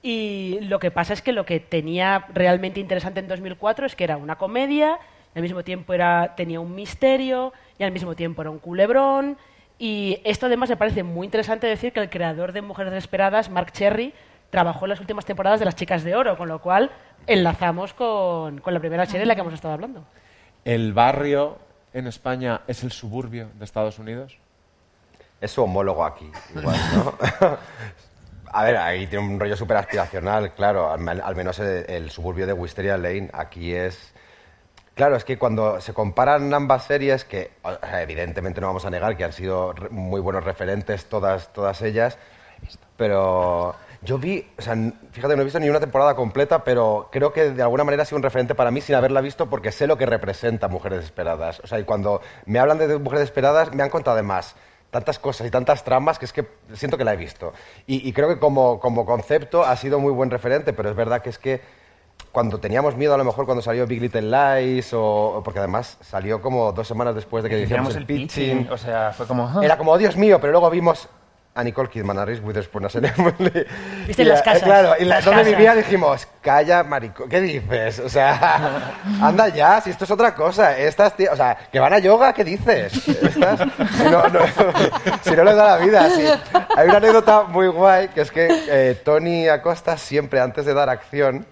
Y 0.02 0.58
lo 0.60 0.78
que 0.78 0.90
pasa 0.90 1.14
es 1.14 1.22
que 1.22 1.32
lo 1.32 1.46
que 1.46 1.58
tenía 1.58 2.26
realmente 2.34 2.80
interesante 2.80 3.20
en 3.20 3.28
2004 3.28 3.86
es 3.86 3.96
que 3.96 4.04
era 4.04 4.18
una 4.18 4.36
comedia, 4.36 4.98
y 5.34 5.38
al 5.38 5.42
mismo 5.42 5.64
tiempo 5.64 5.94
era, 5.94 6.34
tenía 6.36 6.60
un 6.60 6.74
misterio, 6.74 7.54
y 7.78 7.82
al 7.82 7.92
mismo 7.92 8.14
tiempo 8.14 8.42
era 8.42 8.50
un 8.50 8.58
culebrón. 8.58 9.38
Y 9.78 10.20
esto 10.24 10.46
además 10.46 10.68
me 10.68 10.76
parece 10.76 11.02
muy 11.02 11.24
interesante 11.24 11.66
decir 11.66 11.94
que 11.94 12.00
el 12.00 12.10
creador 12.10 12.52
de 12.52 12.60
Mujeres 12.60 12.92
Desesperadas, 12.92 13.48
Mark 13.48 13.72
Cherry, 13.72 14.12
trabajó 14.50 14.84
en 14.86 14.90
las 14.90 15.00
últimas 15.00 15.24
temporadas 15.24 15.58
de 15.60 15.66
Las 15.66 15.76
Chicas 15.76 16.04
de 16.04 16.14
Oro, 16.16 16.36
con 16.36 16.48
lo 16.48 16.60
cual 16.60 16.90
enlazamos 17.26 17.92
con, 17.94 18.60
con 18.60 18.72
la 18.74 18.80
primera 18.80 19.04
serie 19.06 19.20
de 19.20 19.26
la 19.26 19.34
que 19.34 19.42
hemos 19.42 19.54
estado 19.54 19.74
hablando. 19.74 20.04
¿El 20.64 20.92
barrio 20.92 21.58
en 21.92 22.06
España 22.06 22.62
es 22.66 22.82
el 22.82 22.92
suburbio 22.92 23.48
de 23.54 23.64
Estados 23.64 23.98
Unidos? 23.98 24.38
Es 25.40 25.52
su 25.52 25.62
homólogo 25.62 26.04
aquí, 26.04 26.30
igual, 26.54 26.76
¿no? 26.94 27.14
A 28.50 28.64
ver, 28.64 28.76
ahí 28.78 29.06
tiene 29.06 29.26
un 29.26 29.38
rollo 29.38 29.56
súper 29.56 29.76
aspiracional, 29.76 30.52
claro. 30.54 30.90
Al, 30.90 31.20
al 31.20 31.36
menos 31.36 31.58
el, 31.58 31.84
el 31.88 32.10
suburbio 32.10 32.46
de 32.46 32.54
Wisteria 32.54 32.96
Lane 32.96 33.28
aquí 33.34 33.74
es... 33.74 34.14
Claro, 34.94 35.16
es 35.16 35.24
que 35.24 35.38
cuando 35.38 35.80
se 35.82 35.92
comparan 35.92 36.52
ambas 36.54 36.84
series, 36.84 37.24
que 37.24 37.52
o 37.62 37.70
sea, 37.74 38.02
evidentemente 38.02 38.60
no 38.60 38.66
vamos 38.68 38.84
a 38.86 38.90
negar 38.90 39.16
que 39.18 39.24
han 39.24 39.32
sido 39.34 39.74
re- 39.74 39.90
muy 39.90 40.20
buenos 40.20 40.42
referentes 40.44 41.04
todas, 41.10 41.52
todas 41.52 41.82
ellas, 41.82 42.18
pero 42.96 43.76
yo 44.02 44.18
vi, 44.18 44.46
o 44.56 44.62
sea, 44.62 44.76
fíjate, 45.10 45.34
no 45.34 45.42
he 45.42 45.44
visto 45.44 45.58
ni 45.58 45.68
una 45.68 45.80
temporada 45.80 46.14
completa, 46.14 46.62
pero 46.62 47.08
creo 47.10 47.32
que 47.32 47.50
de 47.50 47.62
alguna 47.62 47.84
manera 47.84 48.04
ha 48.04 48.06
sido 48.06 48.16
un 48.16 48.22
referente 48.22 48.54
para 48.54 48.70
mí 48.70 48.80
sin 48.80 48.94
haberla 48.94 49.20
visto 49.20 49.50
porque 49.50 49.72
sé 49.72 49.86
lo 49.86 49.98
que 49.98 50.06
representa 50.06 50.68
Mujeres 50.68 50.98
Desesperadas. 51.00 51.60
O 51.60 51.66
sea, 51.66 51.80
y 51.80 51.84
cuando 51.84 52.20
me 52.46 52.58
hablan 52.58 52.78
de 52.78 52.86
Mujeres 52.98 53.20
Desesperadas 53.20 53.74
me 53.74 53.82
han 53.82 53.90
contado 53.90 54.14
además 54.14 54.54
tantas 54.90 55.18
cosas 55.18 55.46
y 55.46 55.50
tantas 55.50 55.84
tramas 55.84 56.18
que 56.18 56.24
es 56.24 56.32
que 56.32 56.46
siento 56.74 56.96
que 56.96 57.04
la 57.04 57.14
he 57.14 57.16
visto. 57.16 57.52
Y, 57.86 58.08
y 58.08 58.12
creo 58.12 58.28
que 58.28 58.38
como, 58.38 58.80
como 58.80 59.04
concepto 59.04 59.64
ha 59.64 59.76
sido 59.76 59.98
muy 59.98 60.12
buen 60.12 60.30
referente, 60.30 60.72
pero 60.72 60.90
es 60.90 60.96
verdad 60.96 61.20
que 61.20 61.30
es 61.30 61.38
que 61.38 61.60
cuando 62.32 62.58
teníamos 62.58 62.96
miedo 62.96 63.14
a 63.14 63.18
lo 63.18 63.24
mejor 63.24 63.46
cuando 63.46 63.62
salió 63.62 63.86
Big 63.86 64.00
Little 64.00 64.22
Lies 64.22 64.90
o 64.92 65.40
porque 65.44 65.58
además 65.58 65.98
salió 66.00 66.40
como 66.40 66.72
dos 66.72 66.86
semanas 66.86 67.14
después 67.14 67.42
de 67.42 67.50
que 67.50 67.60
hiciéramos 67.60 67.96
el 67.96 68.06
pitching. 68.06 68.68
o 68.70 68.76
sea, 68.76 69.12
fue 69.12 69.26
como... 69.26 69.46
ah. 69.48 69.60
Era 69.62 69.76
como, 69.76 69.92
oh, 69.92 69.98
Dios 69.98 70.16
mío, 70.16 70.38
pero 70.40 70.52
luego 70.52 70.70
vimos 70.70 71.08
a 71.58 71.64
Nicole 71.64 71.88
Kidman, 71.88 72.16
a 72.16 72.24
Reese 72.24 72.40
Witherspoon, 72.40 72.84
a 72.84 72.88
Emily. 72.94 73.66
Viste 74.06 74.24
las 74.24 74.40
a- 74.40 74.44
casas, 74.44 74.62
Claro, 74.62 74.92
y 74.98 75.04
la, 75.04 75.16
las 75.16 75.24
donde 75.24 75.42
vivía 75.42 75.74
dijimos, 75.74 76.28
calla, 76.40 76.84
marico, 76.84 77.28
¿qué 77.28 77.40
dices? 77.40 77.98
O 77.98 78.08
sea, 78.08 78.92
anda 79.20 79.48
ya, 79.48 79.80
si 79.80 79.90
esto 79.90 80.04
es 80.04 80.10
otra 80.12 80.34
cosa. 80.36 80.78
Estas, 80.78 81.16
tío- 81.16 81.32
o 81.32 81.36
sea, 81.36 81.56
que 81.72 81.80
van 81.80 81.92
a 81.92 81.98
yoga, 81.98 82.32
¿qué 82.32 82.44
dices? 82.44 83.08
Estas, 83.08 83.58
si, 83.96 84.04
no, 84.04 84.28
no, 84.28 84.40
si 85.22 85.30
no 85.34 85.42
les 85.44 85.56
da 85.56 85.76
la 85.76 85.84
vida. 85.84 86.08
Hay 86.76 86.86
una 86.88 86.98
anécdota 86.98 87.42
muy 87.42 87.66
guay, 87.66 88.08
que 88.08 88.20
es 88.20 88.30
que 88.30 88.46
eh, 88.50 88.94
Tony 89.04 89.48
Acosta 89.48 89.96
siempre, 89.98 90.38
antes 90.40 90.64
de 90.64 90.74
dar 90.74 90.88
acción, 90.88 91.44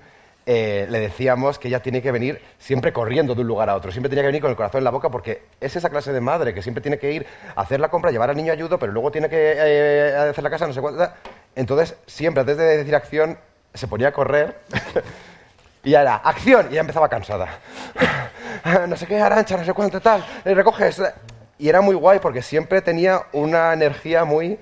eh, 0.48 0.86
le 0.88 1.00
decíamos 1.00 1.58
que 1.58 1.66
ella 1.66 1.82
tiene 1.82 2.00
que 2.00 2.12
venir 2.12 2.40
siempre 2.56 2.92
corriendo 2.92 3.34
de 3.34 3.40
un 3.40 3.48
lugar 3.48 3.68
a 3.68 3.74
otro, 3.74 3.90
siempre 3.90 4.08
tenía 4.08 4.22
que 4.22 4.28
venir 4.28 4.40
con 4.40 4.50
el 4.50 4.56
corazón 4.56 4.78
en 4.78 4.84
la 4.84 4.90
boca 4.90 5.10
porque 5.10 5.42
es 5.60 5.74
esa 5.74 5.90
clase 5.90 6.12
de 6.12 6.20
madre 6.20 6.54
que 6.54 6.62
siempre 6.62 6.80
tiene 6.80 6.98
que 6.98 7.12
ir 7.12 7.26
a 7.56 7.62
hacer 7.62 7.80
la 7.80 7.88
compra, 7.88 8.12
llevar 8.12 8.30
al 8.30 8.36
niño 8.36 8.52
ayudo, 8.52 8.78
pero 8.78 8.92
luego 8.92 9.10
tiene 9.10 9.28
que 9.28 9.54
eh, 9.56 10.16
hacer 10.16 10.44
la 10.44 10.50
casa, 10.50 10.68
no 10.68 10.72
sé 10.72 10.80
cuánto. 10.80 11.04
Entonces, 11.56 11.96
siempre 12.06 12.42
antes 12.42 12.56
de 12.56 12.76
decir 12.78 12.94
acción, 12.94 13.36
se 13.74 13.88
ponía 13.88 14.08
a 14.08 14.12
correr 14.12 14.60
y 15.82 15.90
ya 15.90 16.02
era 16.02 16.16
acción 16.16 16.68
y 16.70 16.74
ya 16.74 16.80
empezaba 16.80 17.08
cansada. 17.08 17.58
no 18.88 18.96
sé 18.96 19.06
qué, 19.06 19.20
arancha, 19.20 19.56
no 19.56 19.64
sé 19.64 19.72
cuánto, 19.72 20.00
tal, 20.00 20.24
eh, 20.44 20.54
recoges. 20.54 21.02
Y 21.58 21.68
era 21.68 21.80
muy 21.80 21.96
guay 21.96 22.20
porque 22.20 22.42
siempre 22.42 22.82
tenía 22.82 23.22
una 23.32 23.72
energía 23.72 24.24
muy 24.24 24.60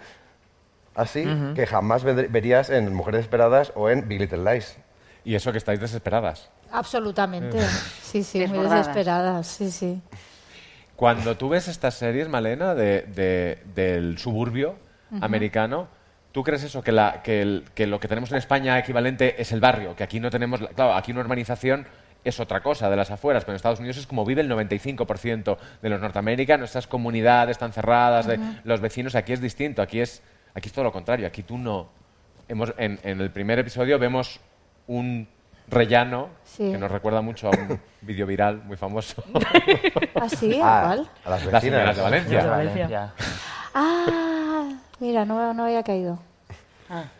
así 0.94 1.26
que 1.54 1.66
jamás 1.66 2.04
verías 2.04 2.70
en 2.70 2.94
Mujeres 2.94 3.22
Esperadas 3.22 3.72
o 3.74 3.90
en 3.90 4.08
Big 4.08 4.20
Little 4.20 4.50
Lies. 4.50 4.78
Y 5.24 5.34
eso 5.34 5.52
que 5.52 5.58
estáis 5.58 5.80
desesperadas. 5.80 6.50
Absolutamente. 6.70 7.58
Sí, 8.02 8.22
sí, 8.22 8.46
muy 8.46 8.58
desesperadas, 8.68 9.46
sí, 9.46 9.70
sí. 9.70 10.00
Cuando 10.96 11.36
tú 11.36 11.48
ves 11.48 11.68
estas 11.68 11.94
series, 11.94 12.28
Malena, 12.28 12.74
de, 12.74 13.02
de- 13.02 13.58
del 13.74 14.18
suburbio 14.18 14.76
americano, 15.20 15.88
¿tú 16.32 16.42
crees 16.42 16.62
eso? 16.64 16.82
Que, 16.82 16.92
la, 16.92 17.22
que, 17.22 17.40
el- 17.42 17.64
que 17.74 17.86
lo 17.86 17.98
que 18.00 18.08
tenemos 18.08 18.30
en 18.32 18.38
España 18.38 18.78
equivalente 18.78 19.40
es 19.40 19.52
el 19.52 19.60
barrio, 19.60 19.96
que 19.96 20.04
aquí 20.04 20.20
no 20.20 20.30
tenemos... 20.30 20.60
la- 20.60 20.68
Claro, 20.68 20.94
aquí 20.94 21.12
una 21.12 21.20
urbanización 21.22 21.86
es 22.24 22.40
otra 22.40 22.62
cosa 22.62 22.88
de 22.90 22.96
las 22.96 23.10
afueras, 23.10 23.44
pero 23.44 23.52
en 23.52 23.56
Estados 23.56 23.80
Unidos 23.80 23.96
es 23.98 24.06
como 24.06 24.24
vive 24.24 24.40
el 24.42 24.50
95% 24.50 25.56
de 25.82 25.88
los 25.88 26.00
norteamericanos, 26.00 26.70
esas 26.70 26.86
comunidades 26.86 27.58
tan 27.58 27.72
cerradas, 27.72 28.26
de 28.26 28.38
los 28.64 28.80
vecinos, 28.80 29.14
aquí 29.14 29.32
es 29.32 29.40
distinto, 29.40 29.82
aquí 29.82 30.00
es, 30.00 30.22
aquí 30.54 30.68
es 30.68 30.72
todo 30.72 30.84
lo 30.84 30.92
contrario, 30.92 31.26
aquí 31.26 31.42
tú 31.42 31.58
no... 31.58 31.88
Hemos, 32.48 32.72
en, 32.78 32.98
en 33.02 33.20
el 33.20 33.30
primer 33.30 33.58
episodio 33.58 33.98
vemos 33.98 34.38
un 34.86 35.28
rellano 35.68 36.28
Sí. 36.44 36.70
que 36.70 36.78
nos 36.78 36.90
recuerda 36.90 37.20
mucho 37.22 37.48
a 37.48 37.50
un 37.50 37.80
vídeo 38.02 38.26
viral 38.26 38.62
muy 38.64 38.76
famoso. 38.76 39.22
¿Ah, 40.14 40.28
sí? 40.28 40.58
Ah, 40.62 40.80
¿A 40.80 40.84
cuál? 40.86 41.08
a 41.24 41.30
las 41.30 41.44
Las 41.46 41.52
vecinas. 41.62 41.96
de 41.96 42.02
Valencia. 42.02 42.42
De 42.42 42.48
Valencia. 42.50 43.14
Ah, 43.76 44.68
mira, 45.00 45.24
no, 45.24 45.52
no 45.52 45.64
había 45.64 45.82
caído. 45.82 46.18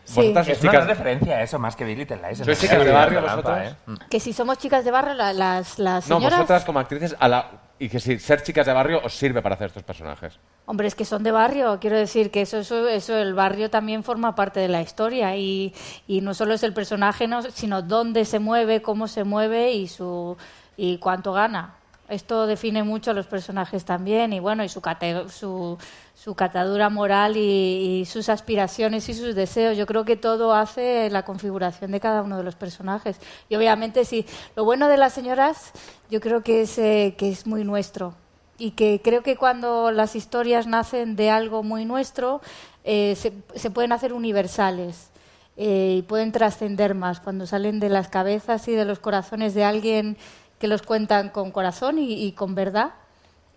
Sí. 0.05 0.21
Vosotras 0.21 0.47
Es 0.47 0.61
una 0.63 0.71
chicas- 0.71 0.87
referencia 0.87 1.41
eso, 1.41 1.59
más 1.59 1.75
que 1.75 1.83
Big 1.83 1.97
Little 1.97 2.17
Lies. 2.25 2.37
¿Sois 2.37 2.57
chicas 2.57 2.85
de 2.85 2.91
barrio 2.91 3.21
vosotras? 3.21 3.73
¿eh? 3.73 3.93
Que 4.09 4.21
si 4.21 4.31
somos 4.31 4.57
chicas 4.57 4.85
de 4.85 4.91
barrio, 4.91 5.15
la- 5.15 5.33
las, 5.33 5.79
las 5.79 6.07
No, 6.07 6.15
señoras... 6.17 6.39
vosotras 6.39 6.63
como 6.63 6.79
actrices 6.79 7.13
a 7.19 7.27
la- 7.27 7.49
y 7.77 7.89
que 7.89 7.99
si 7.99 8.17
ser 8.19 8.41
chicas 8.41 8.65
de 8.65 8.73
barrio 8.73 9.01
os 9.03 9.13
sirve 9.13 9.41
para 9.41 9.55
hacer 9.55 9.67
estos 9.67 9.83
personajes. 9.83 10.39
Hombre, 10.65 10.87
es 10.87 10.95
que 10.95 11.05
son 11.05 11.23
de 11.23 11.31
barrio, 11.31 11.77
quiero 11.79 11.97
decir 11.97 12.31
que 12.31 12.41
eso, 12.41 12.59
eso, 12.59 12.87
eso 12.87 13.17
el 13.17 13.33
barrio 13.33 13.69
también 13.69 14.03
forma 14.03 14.33
parte 14.35 14.59
de 14.59 14.67
la 14.67 14.81
historia 14.81 15.35
y, 15.35 15.73
y 16.07 16.21
no 16.21 16.33
solo 16.33 16.53
es 16.53 16.63
el 16.63 16.73
personaje, 16.73 17.27
no, 17.27 17.41
sino 17.43 17.81
dónde 17.81 18.25
se 18.25 18.39
mueve, 18.39 18.81
cómo 18.81 19.07
se 19.07 19.23
mueve 19.23 19.73
y, 19.73 19.87
su, 19.87 20.37
y 20.77 20.97
cuánto 20.97 21.33
gana. 21.33 21.74
Esto 22.07 22.45
define 22.45 22.83
mucho 22.83 23.11
a 23.11 23.13
los 23.15 23.25
personajes 23.25 23.83
también 23.83 24.31
y 24.31 24.39
bueno, 24.39 24.63
y 24.63 24.69
su, 24.69 24.79
cate- 24.79 25.27
su, 25.29 25.77
su 26.13 26.35
catadura 26.35 26.89
moral 26.89 27.35
y, 27.35 28.05
sus 28.05 28.29
aspiraciones 28.29 29.09
y 29.09 29.15
sus 29.15 29.33
deseos. 29.33 29.75
Yo 29.75 29.87
creo 29.87 30.05
que 30.05 30.15
todo 30.15 30.53
hace 30.53 31.09
la 31.09 31.25
configuración 31.25 31.91
de 31.91 31.99
cada 31.99 32.21
uno 32.21 32.37
de 32.37 32.43
los 32.43 32.55
personajes. 32.55 33.19
Y 33.49 33.55
obviamente 33.55 34.05
sí, 34.05 34.25
lo 34.55 34.63
bueno 34.65 34.87
de 34.87 34.97
las 34.97 35.13
señoras 35.13 35.71
yo 36.11 36.19
creo 36.21 36.43
que 36.43 36.61
es, 36.61 36.77
eh, 36.77 37.15
que 37.17 37.29
es 37.29 37.47
muy 37.47 37.63
nuestro 37.63 38.13
y 38.59 38.71
que 38.71 39.01
creo 39.03 39.23
que 39.23 39.35
cuando 39.35 39.91
las 39.91 40.15
historias 40.15 40.67
nacen 40.67 41.15
de 41.15 41.31
algo 41.31 41.63
muy 41.63 41.85
nuestro, 41.85 42.39
eh, 42.83 43.15
se, 43.15 43.33
se 43.55 43.71
pueden 43.71 43.91
hacer 43.91 44.13
universales 44.13 45.09
eh, 45.57 45.95
y 45.97 46.01
pueden 46.03 46.31
trascender 46.31 46.93
más 46.95 47.19
cuando 47.19 47.47
salen 47.47 47.79
de 47.79 47.89
las 47.89 48.09
cabezas 48.09 48.67
y 48.67 48.73
de 48.73 48.85
los 48.85 48.99
corazones 48.99 49.53
de 49.55 49.63
alguien 49.63 50.17
que 50.65 50.69
los 50.69 50.81
cuentan 50.81 51.29
con 51.29 51.51
corazón 51.51 51.99
y, 51.99 52.25
y 52.25 52.31
con 52.31 52.55
verdad. 52.55 52.93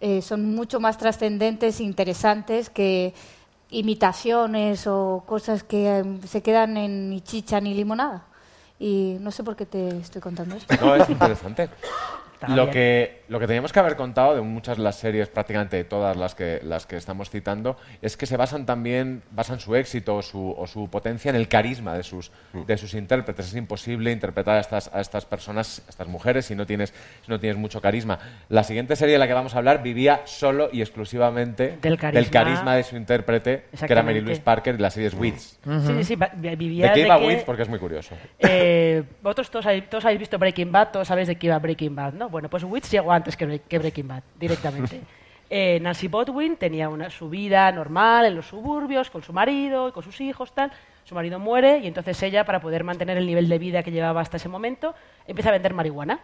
eh, 0.01 0.21
son 0.23 0.55
mucho 0.55 0.79
más 0.79 0.99
trascendentes 0.99 1.81
e 1.81 1.85
interesantes 1.85 2.69
que 2.71 3.15
imitaciones 3.71 4.87
o 4.87 5.25
cosas 5.27 5.63
que 5.63 6.01
eh, 6.01 6.05
se 6.27 6.43
quedan 6.43 6.77
en 6.77 7.09
ni 7.11 7.21
chicha 7.21 7.61
ni 7.61 7.73
limonada. 7.75 8.25
Y 8.79 9.17
no 9.21 9.31
sé 9.31 9.43
por 9.43 9.57
qué 9.57 9.67
te 9.67 9.89
estoy 9.99 10.21
contando 10.21 10.55
esto. 10.55 10.75
No, 10.81 10.95
es 10.95 11.09
interesante. 11.09 11.71
Lo 12.49 12.71
que, 12.71 13.18
lo 13.29 13.39
que 13.39 13.47
teníamos 13.47 13.73
que 13.73 13.79
haber 13.81 13.97
contado 13.97 14.35
de 14.35 14.41
muchas 14.41 14.77
de 14.79 14.83
las 14.83 14.97
series, 14.97 15.29
prácticamente 15.29 15.77
de 15.77 15.85
todas 15.85 16.17
las 16.17 16.35
que, 16.35 16.61
las 16.63 16.87
que 16.87 16.97
estamos 16.97 17.31
citando, 17.31 17.77
es 18.03 18.17
que 18.17 18.27
se 18.27 18.37
basan 18.37 18.67
también, 18.67 19.23
basan 19.31 19.61
su 19.61 19.77
éxito 19.77 20.17
o 20.17 20.23
su, 20.23 20.55
o 20.57 20.67
su 20.67 20.89
potencia 20.89 21.29
en 21.31 21.37
el 21.37 21.49
carisma 21.49 21.95
de 21.95 22.03
sus, 22.03 22.31
de 22.67 22.77
sus 22.79 22.95
intérpretes. 22.95 23.49
Es 23.49 23.55
imposible 23.55 24.13
interpretar 24.13 24.57
a 24.57 24.61
estas, 24.61 24.91
a 24.95 25.01
estas 25.01 25.25
personas, 25.27 25.83
a 25.87 25.91
estas 25.91 26.09
mujeres, 26.09 26.47
si 26.47 26.55
no, 26.55 26.65
tienes, 26.67 26.95
si 27.25 27.31
no 27.31 27.39
tienes 27.39 27.59
mucho 27.59 27.81
carisma. 27.81 28.19
La 28.49 28.65
siguiente 28.65 28.97
serie 28.97 29.13
de 29.15 29.19
la 29.19 29.27
que 29.27 29.35
vamos 29.35 29.55
a 29.55 29.59
hablar 29.59 29.83
vivía 29.83 30.23
solo 30.25 30.71
y 30.73 30.81
exclusivamente 30.81 31.79
Del 31.83 31.99
carisma. 31.99 32.31
carisma 32.31 32.75
de 32.77 32.83
su 32.83 32.97
intérprete, 32.97 33.65
que 33.87 33.93
era 33.93 34.03
Mary. 34.03 34.21
Louise 34.21 34.41
Parker, 34.41 34.75
y 34.75 34.79
la 34.79 34.91
serie 34.91 35.09
es 35.09 35.15
Wits. 35.15 35.59
Sí, 35.87 36.05
sí, 36.05 36.17
vivía 36.37 36.87
¿De 36.89 36.93
qué 36.95 37.01
de 37.01 37.07
iba 37.07 37.19
que- 37.19 37.27
Wits? 37.27 37.43
Porque 37.45 37.63
es 37.63 37.69
muy 37.69 37.79
curioso. 37.79 38.15
Eh, 38.39 39.03
vosotros 39.23 39.51
todos, 39.51 39.67
habéis- 39.67 39.89
todos 39.89 40.05
habéis 40.05 40.21
visto 40.21 40.39
Breaking 40.39 40.73
Bad, 40.73 40.89
todos 40.93 41.09
sabéis 41.09 41.29
de 41.29 41.37
qué 41.37 41.47
iba 41.49 41.59
Breaking 41.59 41.95
Bad, 41.95 42.15
¿no? 42.15 42.29
Bueno, 42.29 42.49
pues 42.49 42.65
Wits 42.65 42.91
llegó 42.91 43.13
antes 43.19 43.37
que, 43.37 43.47
Bre- 43.47 43.61
que 43.69 43.79
Breaking 43.79 44.09
Bad, 44.09 44.23
directamente. 44.39 45.01
Eh, 45.51 45.79
Nancy 45.81 46.09
Botwin 46.09 46.59
tenía 46.59 46.91
una, 46.91 47.09
su 47.09 47.31
vida 47.31 47.73
normal 47.73 48.27
en 48.27 48.35
los 48.37 48.45
suburbios, 48.49 49.09
con 49.09 49.23
su 49.23 49.33
marido 49.33 49.89
y 49.89 49.93
con 49.93 50.03
sus 50.03 50.21
hijos, 50.21 50.53
tal. 50.53 50.71
Su 51.05 51.15
marido 51.15 51.39
muere 51.39 51.79
y 51.79 51.87
entonces 51.87 52.23
ella, 52.23 52.45
para 52.45 52.61
poder 52.61 52.85
mantener 52.85 53.17
el 53.17 53.25
nivel 53.25 53.49
de 53.49 53.59
vida 53.59 53.83
que 53.83 53.91
llevaba 53.91 54.21
hasta 54.21 54.37
ese 54.37 54.51
momento, 54.51 54.95
empieza 55.27 55.49
a 55.49 55.53
vender 55.53 55.73
marihuana. 55.73 56.21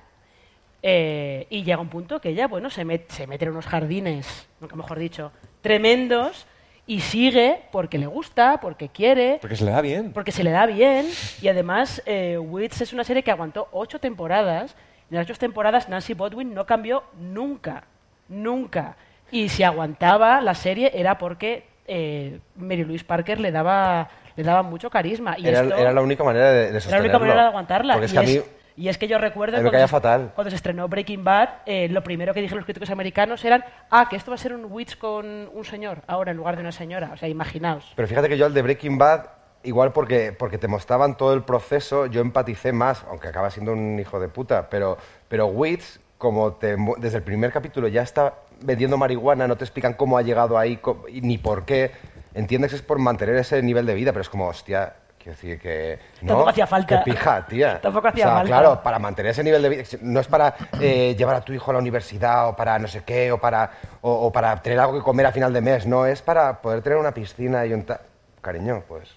Eh, 0.83 1.47
y 1.49 1.63
llega 1.63 1.81
un 1.81 1.89
punto 1.89 2.21
que 2.21 2.29
ella, 2.29 2.47
bueno, 2.49 2.69
se, 2.69 2.85
met- 2.85 3.09
se 3.09 3.27
mete 3.27 3.47
en 3.47 3.53
unos 3.53 3.65
jardines, 3.67 4.47
nunca 4.61 4.77
mejor 4.77 4.99
dicho, 4.99 5.33
tremendos 5.63 6.47
y 6.87 7.01
sigue 7.01 7.63
porque 7.73 7.97
le 7.97 8.07
gusta, 8.07 8.61
porque 8.61 8.91
quiere, 8.91 9.39
Porque 9.41 9.57
se 9.57 9.65
le 9.65 9.71
da 9.71 9.81
bien. 9.81 10.13
porque 10.13 10.33
se 10.33 10.45
le 10.45 10.51
da 10.51 10.67
bien 10.67 11.07
y 11.41 11.49
además 11.49 12.03
eh, 12.05 12.37
Wits 12.37 12.83
es 12.83 12.93
una 12.93 13.05
serie 13.05 13.23
que 13.23 13.31
aguantó 13.31 13.69
ocho 13.73 13.99
temporadas 13.99 14.77
en 15.15 15.21
las 15.21 15.31
ocho 15.31 15.39
temporadas 15.39 15.89
Nancy 15.89 16.15
Bodwin 16.15 16.55
no 16.55 16.67
cambió 16.67 17.05
nunca, 17.19 17.85
nunca. 18.29 18.97
Y 19.31 19.49
si 19.49 19.63
aguantaba 19.63 20.41
la 20.41 20.55
serie 20.55 20.93
era 20.95 21.19
porque 21.19 21.67
eh, 21.87 22.41
Mary 22.57 22.85
Louise 22.85 23.05
Parker 23.05 23.41
le 23.41 23.51
daba, 23.51 24.09
le 24.37 24.43
daba 24.43 24.63
mucho 24.63 24.91
carisma. 24.91 25.37
Y 25.39 25.49
Era, 25.49 25.63
esto 25.63 25.77
era 25.77 25.93
la 25.93 26.03
única 26.03 26.25
manera 26.25 26.51
de, 26.51 26.73
de 26.73 26.79
era 26.79 26.91
la 26.91 27.01
única 27.01 27.19
manera 27.19 27.43
de 27.43 27.49
aguantarla. 27.49 27.95
Porque 27.95 28.07
es 28.07 28.13
y, 28.13 28.15
que 28.15 28.21
a 28.21 28.23
es, 28.23 28.29
mí 28.29 28.43
y 28.77 28.89
es 28.89 28.99
que 28.99 29.07
yo 29.07 29.19
recuerdo 29.19 29.61
cuando, 29.61 29.79
se, 29.79 29.89
fatal. 29.89 30.33
cuando 30.35 30.51
se 30.51 30.57
estrenó 30.57 30.89
Breaking 30.89 31.23
Bad, 31.23 31.49
eh, 31.65 31.89
lo 31.89 32.03
primero 32.03 32.35
que 32.35 32.41
dijeron 32.41 32.59
los 32.59 32.65
críticos 32.65 32.91
americanos 32.91 33.45
eran, 33.45 33.65
ah, 33.91 34.09
que 34.11 34.17
esto 34.17 34.33
va 34.33 34.35
a 34.35 34.39
ser 34.39 34.53
un 34.53 34.67
Wits 34.69 34.97
con 34.97 35.49
un 35.53 35.65
señor, 35.65 36.03
ahora 36.09 36.33
en 36.33 36.37
lugar 36.37 36.57
de 36.57 36.63
una 36.63 36.73
señora. 36.73 37.11
O 37.13 37.17
sea, 37.17 37.29
imaginaos. 37.29 37.93
Pero 37.95 38.09
fíjate 38.09 38.29
que 38.29 38.37
yo 38.37 38.47
al 38.47 38.55
de 38.55 38.63
Breaking 38.63 38.99
Bad, 38.99 39.27
igual 39.65 39.93
porque, 39.93 40.33
porque 40.33 40.59
te 40.59 40.69
mostraban 40.69 41.17
todo 41.17 41.35
el 41.35 41.43
proceso, 41.43 42.07
yo 42.07 42.21
empaticé 42.21 42.73
más, 42.73 43.05
aunque 43.09 43.29
acaba 43.29 43.51
siendo 43.51 43.73
un 43.73 43.99
hijo 43.99 44.21
de 44.21 44.29
puta, 44.29 44.69
pero, 44.71 44.97
pero 45.29 45.47
Wits, 45.47 46.01
como 46.19 46.53
te 46.55 46.77
desde 46.99 47.19
el 47.19 47.23
primer 47.23 47.53
capítulo 47.53 47.89
ya 47.89 48.03
está 48.03 48.35
vendiendo 48.61 48.97
marihuana, 48.97 49.47
no 49.49 49.57
te 49.57 49.65
explican 49.65 49.95
cómo 49.95 50.17
ha 50.17 50.23
llegado 50.23 50.57
ahí 50.59 50.81
y 51.09 51.21
ni 51.21 51.39
por 51.39 51.65
qué, 51.65 51.91
entiendes 52.35 52.71
que 52.71 52.77
es 52.77 52.83
por 52.83 52.99
mantener 52.99 53.37
ese 53.37 53.63
nivel 53.63 53.87
de 53.87 53.95
vida, 53.95 54.13
pero 54.13 54.23
es 54.23 54.29
como, 54.29 54.47
hostia, 54.49 54.95
quiero 55.19 55.33
decir 55.33 55.59
que... 55.59 55.99
No, 56.23 56.29
Tampoco 56.29 56.51
hacía 56.51 56.67
falta. 56.67 57.03
Qué 57.03 57.11
pija, 57.13 57.47
tía. 57.47 57.81
Tampoco 57.81 58.09
hacía 58.09 58.25
O 58.27 58.29
sea, 58.29 58.37
falta. 58.37 58.49
Claro, 58.49 58.83
para 58.83 58.99
mantener 58.99 59.31
ese 59.33 59.43
nivel 59.45 59.63
de 59.63 59.69
vida, 59.71 59.83
no 60.03 60.21
es 60.21 60.27
para 60.29 60.55
eh, 60.81 61.15
llevar 61.17 61.37
a 61.37 61.41
tu 61.41 61.53
hijo 61.53 61.71
a 61.71 61.75
la 61.75 61.81
universidad 61.81 62.49
o 62.49 62.57
para 62.57 62.79
no 62.79 62.87
sé 62.89 63.03
qué, 63.05 63.33
o 63.33 63.39
para, 63.39 63.71
o, 64.03 64.13
o 64.27 64.33
para 64.33 64.61
tener 64.63 64.79
algo 64.81 64.95
que 64.99 65.03
comer 65.03 65.27
a 65.27 65.33
final 65.33 65.53
de 65.53 65.61
mes, 65.61 65.87
no, 65.87 66.05
es 66.07 66.21
para 66.23 66.61
poder 66.61 66.83
tener 66.83 66.99
una 66.99 67.13
piscina 67.13 67.65
y 67.67 67.73
un... 67.73 67.85
ta- 67.85 68.01
Cariño, 68.43 68.83
pues, 68.87 69.09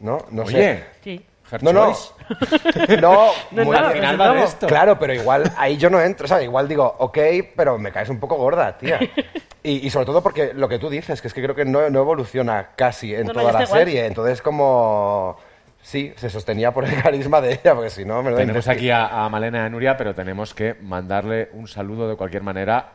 ¿no? 0.00 0.18
No 0.30 0.42
Oye, 0.42 0.52
sé. 0.52 0.84
Sí. 1.02 1.26
Her 1.52 1.62
No, 1.62 1.72
no. 1.72 1.92
No, 3.00 3.30
No, 3.50 3.64
muy 3.64 3.76
al 3.76 3.92
final 3.92 4.20
va 4.20 4.32
de 4.34 4.42
esto. 4.44 4.66
Claro, 4.66 4.98
pero 4.98 5.12
igual 5.14 5.52
ahí 5.56 5.76
yo 5.76 5.90
no 5.90 6.00
entro, 6.00 6.28
¿sabes? 6.28 6.44
Igual 6.44 6.68
digo, 6.68 6.94
ok, 6.98 7.18
pero 7.56 7.76
me 7.78 7.90
caes 7.92 8.08
un 8.08 8.20
poco 8.20 8.36
gorda, 8.36 8.76
tía. 8.78 8.98
Y, 9.62 9.86
y 9.86 9.90
sobre 9.90 10.06
todo 10.06 10.22
porque 10.22 10.54
lo 10.54 10.70
que 10.70 10.78
tú 10.78 10.88
dices, 10.88 11.20
que 11.20 11.28
es 11.28 11.34
que 11.34 11.42
creo 11.42 11.54
que 11.54 11.66
no, 11.66 11.90
no 11.90 12.00
evoluciona 12.00 12.68
casi 12.76 13.14
en 13.14 13.26
No, 13.26 13.32
toda 13.34 13.52
la 13.52 13.62
igual. 13.64 13.66
serie. 13.80 14.06
Entonces, 14.06 14.40
como. 14.40 15.36
Sí, 15.82 16.14
se 16.16 16.30
sostenía 16.30 16.72
por 16.72 16.86
el 16.86 16.94
carisma 17.02 17.42
de 17.42 17.52
ella, 17.52 17.74
porque 17.74 17.90
si 17.90 18.06
no, 18.06 18.22
me 18.22 18.30
lo 18.30 18.38
Tenemos 18.38 18.66
aquí 18.68 18.88
a, 18.90 19.22
a 19.24 19.28
Malena 19.28 19.58
y 19.58 19.60
a 19.66 19.68
Nuria, 19.68 19.98
pero 19.98 20.14
tenemos 20.14 20.54
que 20.54 20.76
mandarle 20.80 21.50
un 21.52 21.68
saludo 21.68 22.08
de 22.08 22.16
cualquier 22.16 22.42
manera 22.42 22.92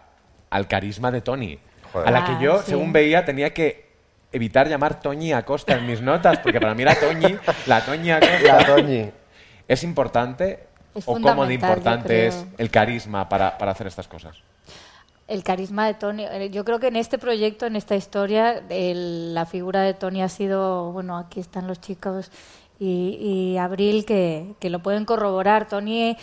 al 0.49 0.67
carisma 0.67 1.11
de 1.11 1.21
Tony. 1.21 1.59
A 2.03 2.09
la 2.09 2.25
que 2.25 2.31
Ah, 2.31 2.39
yo, 2.41 2.57
sí. 2.63 2.71
según 2.71 2.91
veía, 2.91 3.23
tenía 3.25 3.53
que 3.53 3.84
evitar 4.31 4.67
llamar 4.67 4.99
Toñi 5.01 5.33
Acosta 5.33 5.75
en 5.75 5.85
mis 5.87 6.01
notas, 6.01 6.39
porque 6.39 6.59
para 6.59 6.73
mí 6.73 6.83
la 6.83 6.95
Toñi, 6.95 7.37
la 7.67 7.83
Toñi 7.85 8.11
Acosta... 8.11 8.57
La 8.57 8.65
Toñi. 8.65 9.11
¿Es 9.67 9.83
importante 9.83 10.67
Es 10.93 11.07
o 11.07 11.13
cómo 11.19 11.45
de 11.45 11.53
importante 11.55 12.27
es 12.27 12.45
el 12.57 12.69
carisma 12.69 13.27
para, 13.29 13.57
para 13.57 13.71
hacer 13.71 13.87
estas 13.87 14.07
cosas? 14.07 14.37
El 15.27 15.43
carisma 15.43 15.87
de 15.87 15.95
Tony. 15.95 16.23
eh, 16.23 16.51
Yo 16.51 16.63
creo 16.63 16.79
que 16.79 16.85
en 16.87 16.95
este 16.97 17.17
proyecto, 17.17 17.65
en 17.65 17.75
esta 17.75 17.95
historia, 17.95 18.61
el- 18.69 19.33
la 19.33 19.47
figura 19.47 19.81
de 19.81 19.95
Tony 19.95 20.21
ha 20.21 20.29
sido, 20.29 20.91
bueno, 20.91 21.17
aquí 21.17 21.39
están 21.39 21.65
los 21.65 21.81
chicos 21.81 22.29
y, 22.79 23.17
y 23.19 23.57
Abril 23.57 24.05
que, 24.05 24.53
que 24.59 24.69
lo 24.69 24.79
pueden 24.83 25.03
corroborar. 25.05 25.67
Tony 25.67 26.15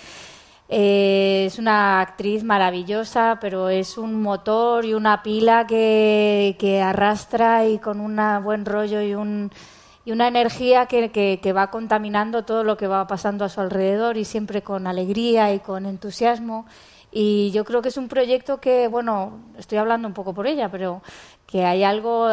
eh, 0.74 1.44
es 1.46 1.58
una 1.58 2.00
actriz 2.00 2.44
maravillosa, 2.44 3.36
pero 3.42 3.68
es 3.68 3.98
un 3.98 4.22
motor 4.22 4.86
y 4.86 4.94
una 4.94 5.22
pila 5.22 5.66
que, 5.66 6.80
arrastra 6.82 7.66
y 7.68 7.78
con 7.78 8.00
un 8.00 8.18
buen 8.42 8.64
rollo 8.64 9.02
y 9.02 9.14
un 9.14 9.50
y 10.04 10.12
una 10.12 10.28
energía 10.28 10.86
que 10.86 11.52
va 11.54 11.70
contaminando 11.70 12.44
todo 12.44 12.64
lo 12.64 12.76
que 12.78 12.86
va 12.86 13.06
pasando 13.06 13.44
a 13.44 13.50
su 13.50 13.60
alrededor 13.60 14.16
y 14.16 14.24
siempre 14.24 14.62
con 14.62 14.86
alegría 14.86 15.52
y 15.54 15.60
con 15.60 15.84
entusiasmo. 15.84 16.66
Y 17.12 17.50
yo 17.50 17.64
creo 17.66 17.82
que 17.82 17.90
es 17.90 17.98
un 17.98 18.08
proyecto 18.08 18.58
que, 18.58 18.88
bueno, 18.88 19.40
estoy 19.58 19.76
hablando 19.76 20.08
un 20.08 20.14
poco 20.14 20.32
por 20.32 20.46
ella, 20.46 20.70
pero 20.70 21.02
que 21.46 21.66
hay 21.66 21.84
algo 21.84 22.26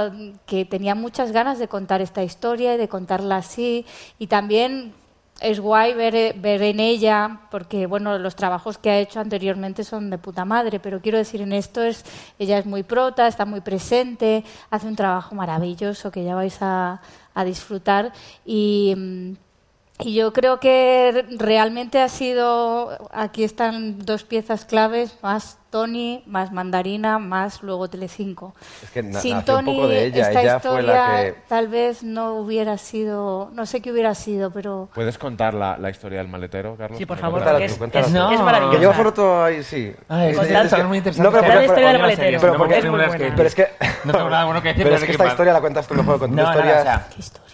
que 0.46 0.64
tenía 0.64 0.96
muchas 0.96 1.34
ganas 1.34 1.60
de 1.60 1.68
contar 1.68 2.02
esta 2.02 2.24
historia 2.24 2.76
y 2.76 2.78
de 2.78 2.88
contarla 2.88 3.36
así. 3.38 3.86
Y 4.18 4.28
también 4.28 4.94
es 5.42 5.60
guay 5.60 5.94
ver, 5.94 6.34
ver 6.40 6.62
en 6.64 6.80
ella, 6.80 7.42
porque 7.52 7.86
bueno, 7.86 8.18
los 8.18 8.36
trabajos 8.36 8.78
que 8.78 8.90
ha 8.90 9.00
hecho 9.00 9.20
anteriormente 9.20 9.84
son 9.84 10.10
de 10.10 10.18
puta 10.18 10.46
madre, 10.46 10.80
pero 10.80 11.02
quiero 11.02 11.18
decir, 11.18 11.42
en 11.42 11.54
esto 11.54 11.84
es, 11.84 12.04
ella 12.40 12.58
es 12.58 12.66
muy 12.66 12.84
prota, 12.84 13.28
está 13.28 13.46
muy 13.46 13.62
presente, 13.62 14.44
hace 14.70 14.88
un 14.88 14.96
trabajo 14.96 15.36
maravilloso 15.36 16.12
que 16.12 16.24
ya 16.24 16.36
vais 16.36 16.58
a, 16.62 17.02
a 17.34 17.44
disfrutar 17.44 18.12
y, 18.46 18.94
mm, 18.98 19.34
y 20.02 20.14
yo 20.14 20.34
creo 20.34 20.60
que 20.60 21.26
realmente 21.38 22.02
ha 22.02 22.10
sido, 22.10 23.10
aquí 23.12 23.44
están 23.44 24.00
dos 24.00 24.24
piezas 24.24 24.66
claves, 24.66 25.18
más 25.22 25.59
Tony, 25.70 26.24
más 26.26 26.52
Mandarina, 26.52 27.20
más 27.20 27.62
luego 27.64 27.88
Telecinco. 27.90 28.54
Es 28.84 28.90
que 28.92 29.04
na- 29.04 29.20
Sin 29.20 29.38
nació 29.38 29.58
un 29.60 29.66
Tony, 29.66 29.76
poco 29.76 29.88
de 29.88 30.06
ella. 30.06 30.28
esta 30.28 30.42
Ella 30.42 30.60
fue 30.60 30.70
historia 30.72 30.94
la 30.94 31.22
que. 31.24 31.36
tal 31.48 31.68
vez 31.68 32.04
no 32.04 32.34
hubiera 32.36 32.78
sido, 32.78 33.50
no 33.54 33.66
sé 33.66 33.82
qué 33.82 33.92
hubiera 33.92 34.16
sido, 34.16 34.52
pero 34.52 34.90
¿Puedes 34.94 35.18
contar 35.18 35.54
la, 35.54 35.78
la 35.78 35.90
historia 35.90 36.18
del 36.20 36.28
maletero, 36.28 36.76
Carlos? 36.76 36.98
Sí, 36.98 37.06
por 37.06 37.18
¿Me 37.18 37.22
favor, 37.22 37.44
porque 37.44 37.66
es- 37.66 37.78
Cuéntala 37.78 38.04
tú, 38.06 38.08
es- 38.10 38.14
cuéntala 38.14 38.34
es 38.34 38.40
tú. 38.40 38.44
maravillosa. 38.46 38.76
Que 38.76 38.80
lleva 38.82 38.94
foto 38.94 39.44
ahí, 39.44 39.64
sí. 39.64 39.94
Ah, 40.10 40.26
es- 40.26 40.38
Es- 40.38 40.44
es- 40.44 40.52
es 40.66 40.74
que- 40.74 40.82
es 40.82 40.88
muy 40.88 40.98
interesante. 40.98 41.30
No, 41.30 41.32
pero, 41.36 41.48
pero- 41.48 41.62
historia 41.64 41.88
del 41.88 41.96
pero- 41.98 42.04
maletero. 42.04 42.40
pero 42.42 42.54
No 42.54 42.58
porque- 42.60 42.78
es 43.48 43.56
que... 43.56 43.68
No 44.06 44.14
tengo 44.14 44.30
nada 44.30 44.46
bueno 44.46 44.62
que 44.62 44.68
decir 44.70 44.84
Pero 44.84 44.96
es 44.96 45.04
que 45.04 45.12
esta 45.12 45.24
Bad. 45.24 45.32
historia 45.32 45.54
la 45.54 45.62
cuentas 45.62 45.88
tú 45.88 45.94
No, 45.96 46.02
historia. 46.44 46.72
nada, 46.76 46.80
o 46.80 46.84
sea, 46.84 47.08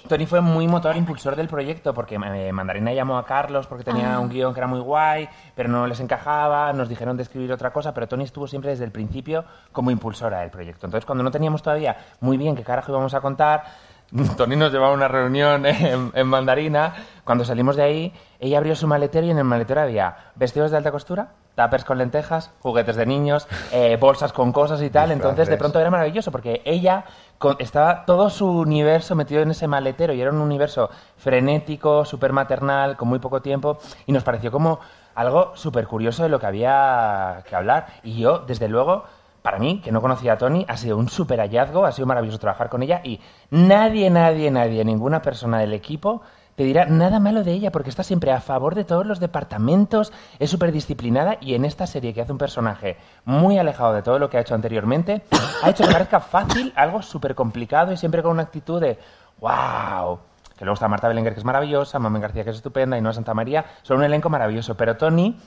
Tony 0.08 0.26
fue 0.26 0.42
muy 0.42 0.68
motor 0.68 0.96
impulsor 0.96 1.36
del 1.36 1.48
proyecto 1.48 1.94
porque 1.94 2.16
eh, 2.16 2.52
Mandarina 2.52 2.94
llamó 2.94 3.18
a 3.18 3.26
Carlos 3.26 3.68
porque 3.68 3.84
tenía 3.84 4.16
Ah. 4.16 4.20
un 4.20 4.30
guion 4.30 4.54
que 4.54 4.60
era 4.60 4.68
muy 4.68 4.80
guay, 4.80 5.28
pero 5.56 5.70
no 5.70 5.88
les 5.88 6.00
encajaba, 6.00 6.72
nos 6.74 6.88
dijeron 6.90 7.18
de 7.18 7.24
escribir 7.24 7.52
otra 7.52 7.72
cosa, 7.72 7.94
pero 7.94 8.08
Tony 8.08 8.24
estuvo 8.24 8.48
siempre 8.48 8.72
desde 8.72 8.86
el 8.86 8.92
principio 8.92 9.46
como 9.72 9.92
impulsora 9.92 10.40
del 10.40 10.50
proyecto. 10.50 10.86
Entonces, 10.88 11.06
cuando 11.06 11.24
no 11.24 11.32
teníamos 11.32 11.62
todavía 11.62 11.98
muy 12.22 12.38
bien 12.38 12.56
qué 12.56 12.64
carajo 12.64 12.92
íbamos 12.92 13.14
a 13.14 13.22
contar, 13.22 13.64
Tony 14.38 14.56
nos 14.56 14.72
llevaba 14.72 14.92
a 14.92 14.96
una 14.96 15.08
reunión 15.08 15.66
en, 15.66 16.12
en 16.14 16.28
Mandarina. 16.28 16.94
Cuando 17.24 17.44
salimos 17.44 17.76
de 17.76 17.84
ahí, 17.84 18.14
ella 18.40 18.58
abrió 18.60 18.76
su 18.76 18.88
maletero 18.88 19.26
y 19.28 19.32
en 19.32 19.38
el 19.40 19.44
maletero 19.44 19.82
había 19.82 20.16
vestidos 20.36 20.72
de 20.72 20.78
alta 20.78 20.92
costura, 20.92 21.30
tuppers 21.56 21.86
con 21.86 21.98
lentejas, 21.98 22.52
juguetes 22.62 22.96
de 22.96 23.06
niños, 23.06 23.48
eh, 23.72 23.98
bolsas 24.00 24.34
con 24.34 24.52
cosas 24.52 24.82
y 24.82 24.90
tal. 24.90 25.12
Entonces, 25.12 25.48
de 25.48 25.58
pronto 25.58 25.80
era 25.80 25.90
maravilloso 25.90 26.32
porque 26.32 26.62
ella 26.66 27.06
con- 27.38 27.56
estaba 27.60 28.06
todo 28.06 28.30
su 28.30 28.48
universo 28.50 29.16
metido 29.16 29.42
en 29.42 29.52
ese 29.52 29.68
maletero 29.68 30.14
y 30.14 30.22
era 30.22 30.32
un 30.32 30.38
universo 30.42 30.90
frenético, 31.18 32.06
súper 32.06 32.32
maternal, 32.34 32.96
con 32.98 33.08
muy 33.08 33.20
poco 33.20 33.42
tiempo 33.42 33.78
y 34.06 34.12
nos 34.12 34.24
pareció 34.24 34.52
como 34.52 34.80
algo 35.16 35.52
súper 35.56 35.88
curioso 35.88 36.24
de 36.24 36.30
lo 36.30 36.40
que 36.40 36.46
había 36.46 37.44
que 37.48 37.56
hablar. 37.56 37.88
Y 38.04 38.20
yo, 38.20 38.40
desde 38.40 38.68
luego, 38.68 39.04
para 39.42 39.60
mí, 39.60 39.80
que 39.84 39.92
no 39.92 40.02
conocía 40.02 40.34
a 40.34 40.38
Tony, 40.38 40.66
ha 40.68 40.76
sido 40.78 40.98
un 40.98 41.08
súper 41.10 41.40
hallazgo, 41.40 41.86
ha 41.86 41.92
sido 41.92 42.06
maravilloso 42.08 42.40
trabajar 42.40 42.70
con 42.70 42.84
ella 42.84 43.02
y 43.04 43.20
nadie, 43.50 44.10
nadie, 44.10 44.50
nadie, 44.52 44.84
ninguna 44.84 45.22
persona 45.22 45.60
del 45.60 45.74
equipo 45.74 46.22
te 46.56 46.64
dirá 46.64 46.86
nada 46.86 47.20
malo 47.20 47.44
de 47.44 47.52
ella 47.52 47.72
porque 47.72 47.90
está 47.90 48.04
siempre 48.04 48.32
a 48.32 48.40
favor 48.42 48.76
de 48.76 48.84
todos 48.86 49.06
los 49.06 49.20
departamentos, 49.20 50.14
es 50.40 50.50
súper 50.50 50.72
disciplinada 50.72 51.38
y 51.42 51.54
en 51.56 51.66
esta 51.66 51.86
serie 51.86 52.14
que 52.14 52.22
hace 52.22 52.32
un 52.32 52.38
personaje 52.38 52.98
muy 53.26 53.58
alejado 53.58 53.94
de 53.94 54.02
todo 54.02 54.20
lo 54.20 54.30
que 54.30 54.38
ha 54.38 54.42
hecho 54.42 54.56
anteriormente, 54.56 55.24
ha 55.64 55.70
hecho 55.70 55.84
que 55.86 55.92
parezca 55.92 56.20
fácil 56.22 56.72
algo 56.76 57.02
súper 57.02 57.36
complicado 57.36 57.92
y 57.92 57.98
siempre 57.98 58.24
con 58.24 58.32
una 58.32 58.44
actitud 58.44 58.80
de 58.82 58.98
wow. 59.40 60.20
Que 60.58 60.64
luego 60.64 60.76
está 60.76 60.88
Marta 60.88 61.10
Belenguer, 61.10 61.34
que 61.34 61.40
es 61.40 61.46
maravillosa, 61.46 62.00
Mamen 62.00 62.22
García, 62.22 62.46
que 62.46 62.52
es 62.52 62.56
estupenda, 62.56 62.98
y 62.98 63.02
Noa 63.02 63.12
Santa 63.12 63.34
María, 63.34 63.66
son 63.84 63.98
un 63.98 64.06
elenco 64.06 64.30
maravilloso. 64.30 64.76
Pero 64.76 64.96
Tony 64.96 65.38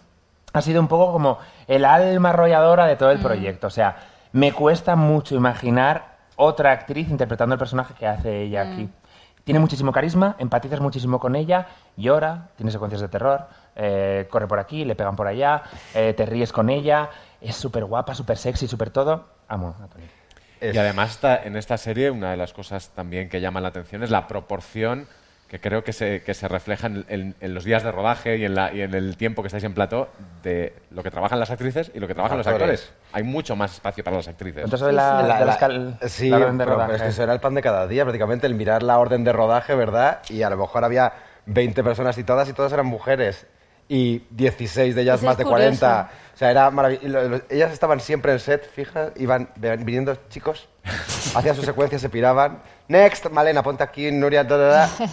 ha 0.52 0.60
sido 0.60 0.82
un 0.82 0.88
poco 0.88 1.12
como 1.12 1.38
el 1.66 1.86
alma 1.86 2.28
arrolladora 2.28 2.84
de 2.86 2.96
todo 2.96 3.10
el 3.10 3.18
proyecto. 3.18 3.68
O 3.68 3.70
sea, 3.70 3.96
me 4.32 4.52
cuesta 4.52 4.96
mucho 4.96 5.34
imaginar 5.34 6.18
otra 6.36 6.72
actriz 6.72 7.08
interpretando 7.08 7.54
el 7.54 7.58
personaje 7.58 7.94
que 7.94 8.06
hace 8.06 8.42
ella 8.42 8.64
Mm. 8.66 8.72
aquí. 8.72 8.88
Tiene 9.48 9.60
muchísimo 9.60 9.92
carisma, 9.92 10.36
empatizas 10.38 10.78
muchísimo 10.78 11.18
con 11.18 11.34
ella, 11.34 11.68
llora, 11.96 12.50
tiene 12.56 12.70
secuencias 12.70 13.00
de 13.00 13.08
terror, 13.08 13.48
eh, 13.76 14.26
corre 14.28 14.46
por 14.46 14.58
aquí, 14.58 14.84
le 14.84 14.94
pegan 14.94 15.16
por 15.16 15.26
allá, 15.26 15.62
eh, 15.94 16.12
te 16.12 16.26
ríes 16.26 16.52
con 16.52 16.68
ella, 16.68 17.08
es 17.40 17.56
súper 17.56 17.86
guapa, 17.86 18.14
súper 18.14 18.36
sexy, 18.36 18.68
súper 18.68 18.90
todo. 18.90 19.24
Amo 19.48 19.74
a 19.82 19.86
Tony. 19.86 20.04
Y 20.60 20.76
además 20.76 21.12
está, 21.12 21.42
en 21.44 21.56
esta 21.56 21.78
serie 21.78 22.10
una 22.10 22.30
de 22.32 22.36
las 22.36 22.52
cosas 22.52 22.90
también 22.90 23.30
que 23.30 23.40
llama 23.40 23.62
la 23.62 23.68
atención 23.68 24.02
es 24.02 24.10
la 24.10 24.26
proporción 24.26 25.08
que 25.48 25.58
creo 25.60 25.82
que 25.82 25.92
se, 25.94 26.22
que 26.22 26.34
se 26.34 26.46
refleja 26.46 26.88
en, 26.88 27.04
en- 27.08 27.34
en 27.40 27.54
los 27.54 27.64
días 27.64 27.82
de 27.82 27.90
rodaje 27.90 28.36
y 28.36 28.44
en, 28.44 28.54
la, 28.54 28.72
y 28.72 28.82
en 28.82 28.92
el 28.94 29.16
tiempo 29.16 29.42
que 29.42 29.46
estáis 29.48 29.64
en 29.64 29.72
plató 29.72 30.08
de 30.42 30.74
lo 30.90 31.02
que 31.02 31.10
trabajan 31.10 31.40
las 31.40 31.50
actrices 31.50 31.90
y 31.94 32.00
lo 32.00 32.06
que 32.06 32.14
trabajan 32.14 32.36
los 32.36 32.46
Actores. 32.46 32.82
actores. 32.82 32.92
Hay 33.12 33.22
mucho 33.22 33.56
más 33.56 33.72
espacio 33.74 34.04
para 34.04 34.16
las 34.18 34.28
actrices. 34.28 34.64
Entonces, 34.64 34.92
la- 34.92 35.22
La- 35.22 35.38
de 35.40 35.44
la- 35.46 35.56
cal- 35.58 35.98
sí, 36.06 36.28
la 36.28 36.36
orden 36.36 36.58
de 36.58 36.64
rodaje. 36.66 36.96
es 36.96 37.02
que 37.02 37.08
eso 37.08 37.22
era 37.22 37.32
el 37.32 37.40
pan 37.40 37.54
de 37.54 37.62
cada 37.62 37.86
día, 37.86 38.04
prácticamente, 38.04 38.46
el 38.46 38.54
mirar 38.54 38.82
la 38.82 38.98
orden 38.98 39.24
de 39.24 39.32
rodaje, 39.32 39.74
¿verdad? 39.74 40.20
Y 40.28 40.42
a 40.42 40.50
lo 40.50 40.58
mejor 40.58 40.84
había 40.84 41.12
20 41.46 41.82
personas 41.82 42.18
y 42.18 42.24
todas, 42.24 42.46
y 42.48 42.52
todas 42.52 42.72
eran 42.74 42.84
mujeres. 42.86 43.46
Y 43.90 44.24
16 44.28 44.94
de 44.94 45.00
ellas 45.00 45.20
Eso 45.20 45.26
más 45.26 45.38
de 45.38 45.44
curioso. 45.44 45.80
40. 45.80 46.10
O 46.34 46.36
sea, 46.36 46.50
era 46.50 46.70
maravilloso. 46.70 47.40
Ellas 47.48 47.72
estaban 47.72 48.00
siempre 48.00 48.32
en 48.32 48.38
set, 48.38 48.70
fija, 48.70 49.12
iban 49.16 49.48
viniendo 49.56 50.14
chicos, 50.28 50.68
hacían 51.34 51.56
su 51.56 51.62
secuencia, 51.62 51.98
se 51.98 52.10
piraban. 52.10 52.58
Next, 52.88 53.30
Malena, 53.30 53.62
ponte 53.62 53.82
aquí, 53.82 54.10
Nuria, 54.10 54.44
da, 54.44 54.56
da, 54.56 54.68
da. 54.68 54.90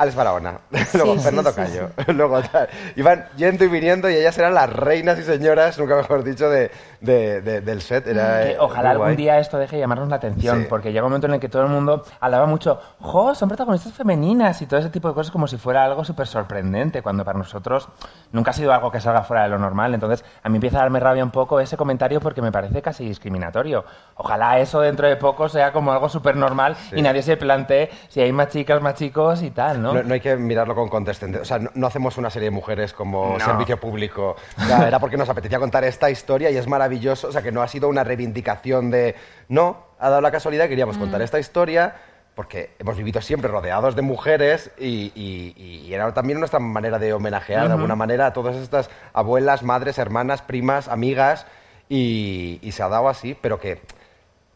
Alex 0.00 0.16
Barahona, 0.16 0.60
luego 0.94 1.16
sí, 1.16 1.20
Fernando 1.24 1.50
sí, 1.50 1.56
Cayo, 1.56 1.90
luego 2.14 2.40
tal. 2.40 2.70
Iban 2.96 3.28
yendo 3.36 3.66
y 3.66 3.68
viniendo 3.68 4.08
y 4.08 4.14
ellas 4.14 4.38
eran 4.38 4.54
las 4.54 4.72
reinas 4.72 5.18
y 5.18 5.24
señoras, 5.24 5.78
nunca 5.78 5.96
mejor 5.96 6.24
dicho, 6.24 6.48
de, 6.48 6.70
de- 7.00 7.40
de- 7.40 7.60
del 7.60 7.80
set. 7.80 8.06
Era, 8.06 8.42
Que 8.44 8.56
ojalá 8.58 8.90
algún 8.90 9.06
guay. 9.06 9.16
día 9.16 9.38
esto 9.38 9.58
deje 9.58 9.76
de 9.76 9.80
llamarnos 9.80 10.08
la 10.08 10.16
atención, 10.16 10.62
Sí. 10.62 10.66
porque 10.68 10.92
llega 10.92 11.04
un 11.04 11.10
momento 11.10 11.26
en 11.26 11.34
el 11.34 11.40
que 11.40 11.48
todo 11.48 11.62
el 11.62 11.68
mundo 11.68 12.04
alaba 12.20 12.46
mucho, 12.46 12.80
¡jo! 13.00 13.34
Son 13.34 13.48
protagonistas 13.48 13.92
femeninas 13.92 14.60
y 14.62 14.66
todo 14.66 14.80
ese 14.80 14.90
tipo 14.90 15.08
de 15.08 15.14
cosas 15.14 15.30
como 15.30 15.46
si 15.46 15.56
fuera 15.56 15.84
algo 15.84 16.04
súper 16.04 16.26
sorprendente, 16.26 17.02
cuando 17.02 17.24
para 17.24 17.38
nosotros 17.38 17.88
nunca 18.32 18.50
ha 18.50 18.54
sido 18.54 18.72
algo 18.72 18.90
que 18.90 19.00
salga 19.00 19.22
fuera 19.22 19.44
de 19.44 19.48
lo 19.48 19.58
normal. 19.58 19.94
Entonces, 19.94 20.24
a 20.42 20.48
mí 20.48 20.56
empieza 20.56 20.78
a 20.78 20.80
darme 20.82 21.00
rabia 21.00 21.24
un 21.24 21.30
poco 21.30 21.60
ese 21.60 21.76
comentario 21.76 22.20
porque 22.20 22.42
me 22.42 22.52
parece 22.52 22.82
casi 22.82 23.04
discriminatorio. 23.06 23.84
Ojalá 24.16 24.58
eso 24.58 24.80
dentro 24.80 25.06
de 25.08 25.16
poco 25.16 25.48
sea 25.48 25.72
como 25.72 25.92
algo 25.92 26.08
súper 26.08 26.36
normal 26.36 26.76
y 26.92 27.02
nadie 27.02 27.22
se 27.22 27.36
plantee 27.36 27.90
si 28.08 28.20
hay 28.20 28.32
más 28.32 28.48
chicas, 28.48 28.82
más 28.82 28.94
chicos 28.94 29.42
y 29.42 29.50
tal, 29.50 29.80
¿no? 29.80 29.94
No, 29.94 30.02
no 30.02 30.14
hay 30.14 30.20
que 30.20 30.36
mirarlo 30.36 30.74
con 30.74 30.88
condescendencia. 30.88 31.42
O 31.42 31.44
sea, 31.44 31.58
no, 31.58 31.70
no 31.74 31.86
hacemos 31.86 32.18
una 32.18 32.28
serie 32.30 32.50
de 32.50 32.54
mujeres 32.54 32.92
como 32.92 33.36
No. 33.38 33.44
servicio 33.44 33.78
público. 33.80 34.36
O 34.58 34.62
sea, 34.64 34.86
era 34.86 34.98
porque 34.98 35.16
nos 35.16 35.28
apetecía 35.28 35.58
contar 35.58 35.84
esta 35.84 36.10
historia 36.10 36.50
y 36.50 36.56
es 36.56 36.66
maravilloso. 36.66 36.89
O 37.28 37.32
sea, 37.32 37.42
que 37.42 37.52
no 37.52 37.62
ha 37.62 37.68
sido 37.68 37.88
una 37.88 38.04
reivindicación 38.04 38.90
de... 38.90 39.14
No, 39.48 39.86
ha 39.98 40.08
dado 40.10 40.20
la 40.20 40.30
casualidad 40.30 40.64
que 40.64 40.70
queríamos 40.70 40.96
Mm. 40.96 41.00
contar 41.00 41.22
esta 41.22 41.38
historia 41.38 41.94
porque 42.34 42.70
hemos 42.78 42.96
vivido 42.96 43.20
siempre 43.20 43.50
rodeados 43.50 43.96
de 43.96 44.02
mujeres 44.02 44.70
y, 44.78 45.12
y- 45.14 45.84
y 45.86 45.92
era 45.92 46.12
también 46.14 46.38
nuestra 46.38 46.58
manera 46.60 46.98
de 46.98 47.12
homenajear 47.12 47.66
de 47.66 47.74
alguna 47.74 47.96
manera 47.96 48.26
a 48.26 48.32
todas 48.32 48.56
estas 48.56 48.88
abuelas, 49.12 49.62
madres, 49.62 49.98
hermanas, 49.98 50.40
primas, 50.40 50.88
amigas 50.88 51.46
y, 51.88 52.58
y 52.62 52.72
se 52.72 52.82
ha 52.82 52.88
dado 52.88 53.08
así, 53.08 53.36
pero 53.40 53.58
que... 53.60 53.80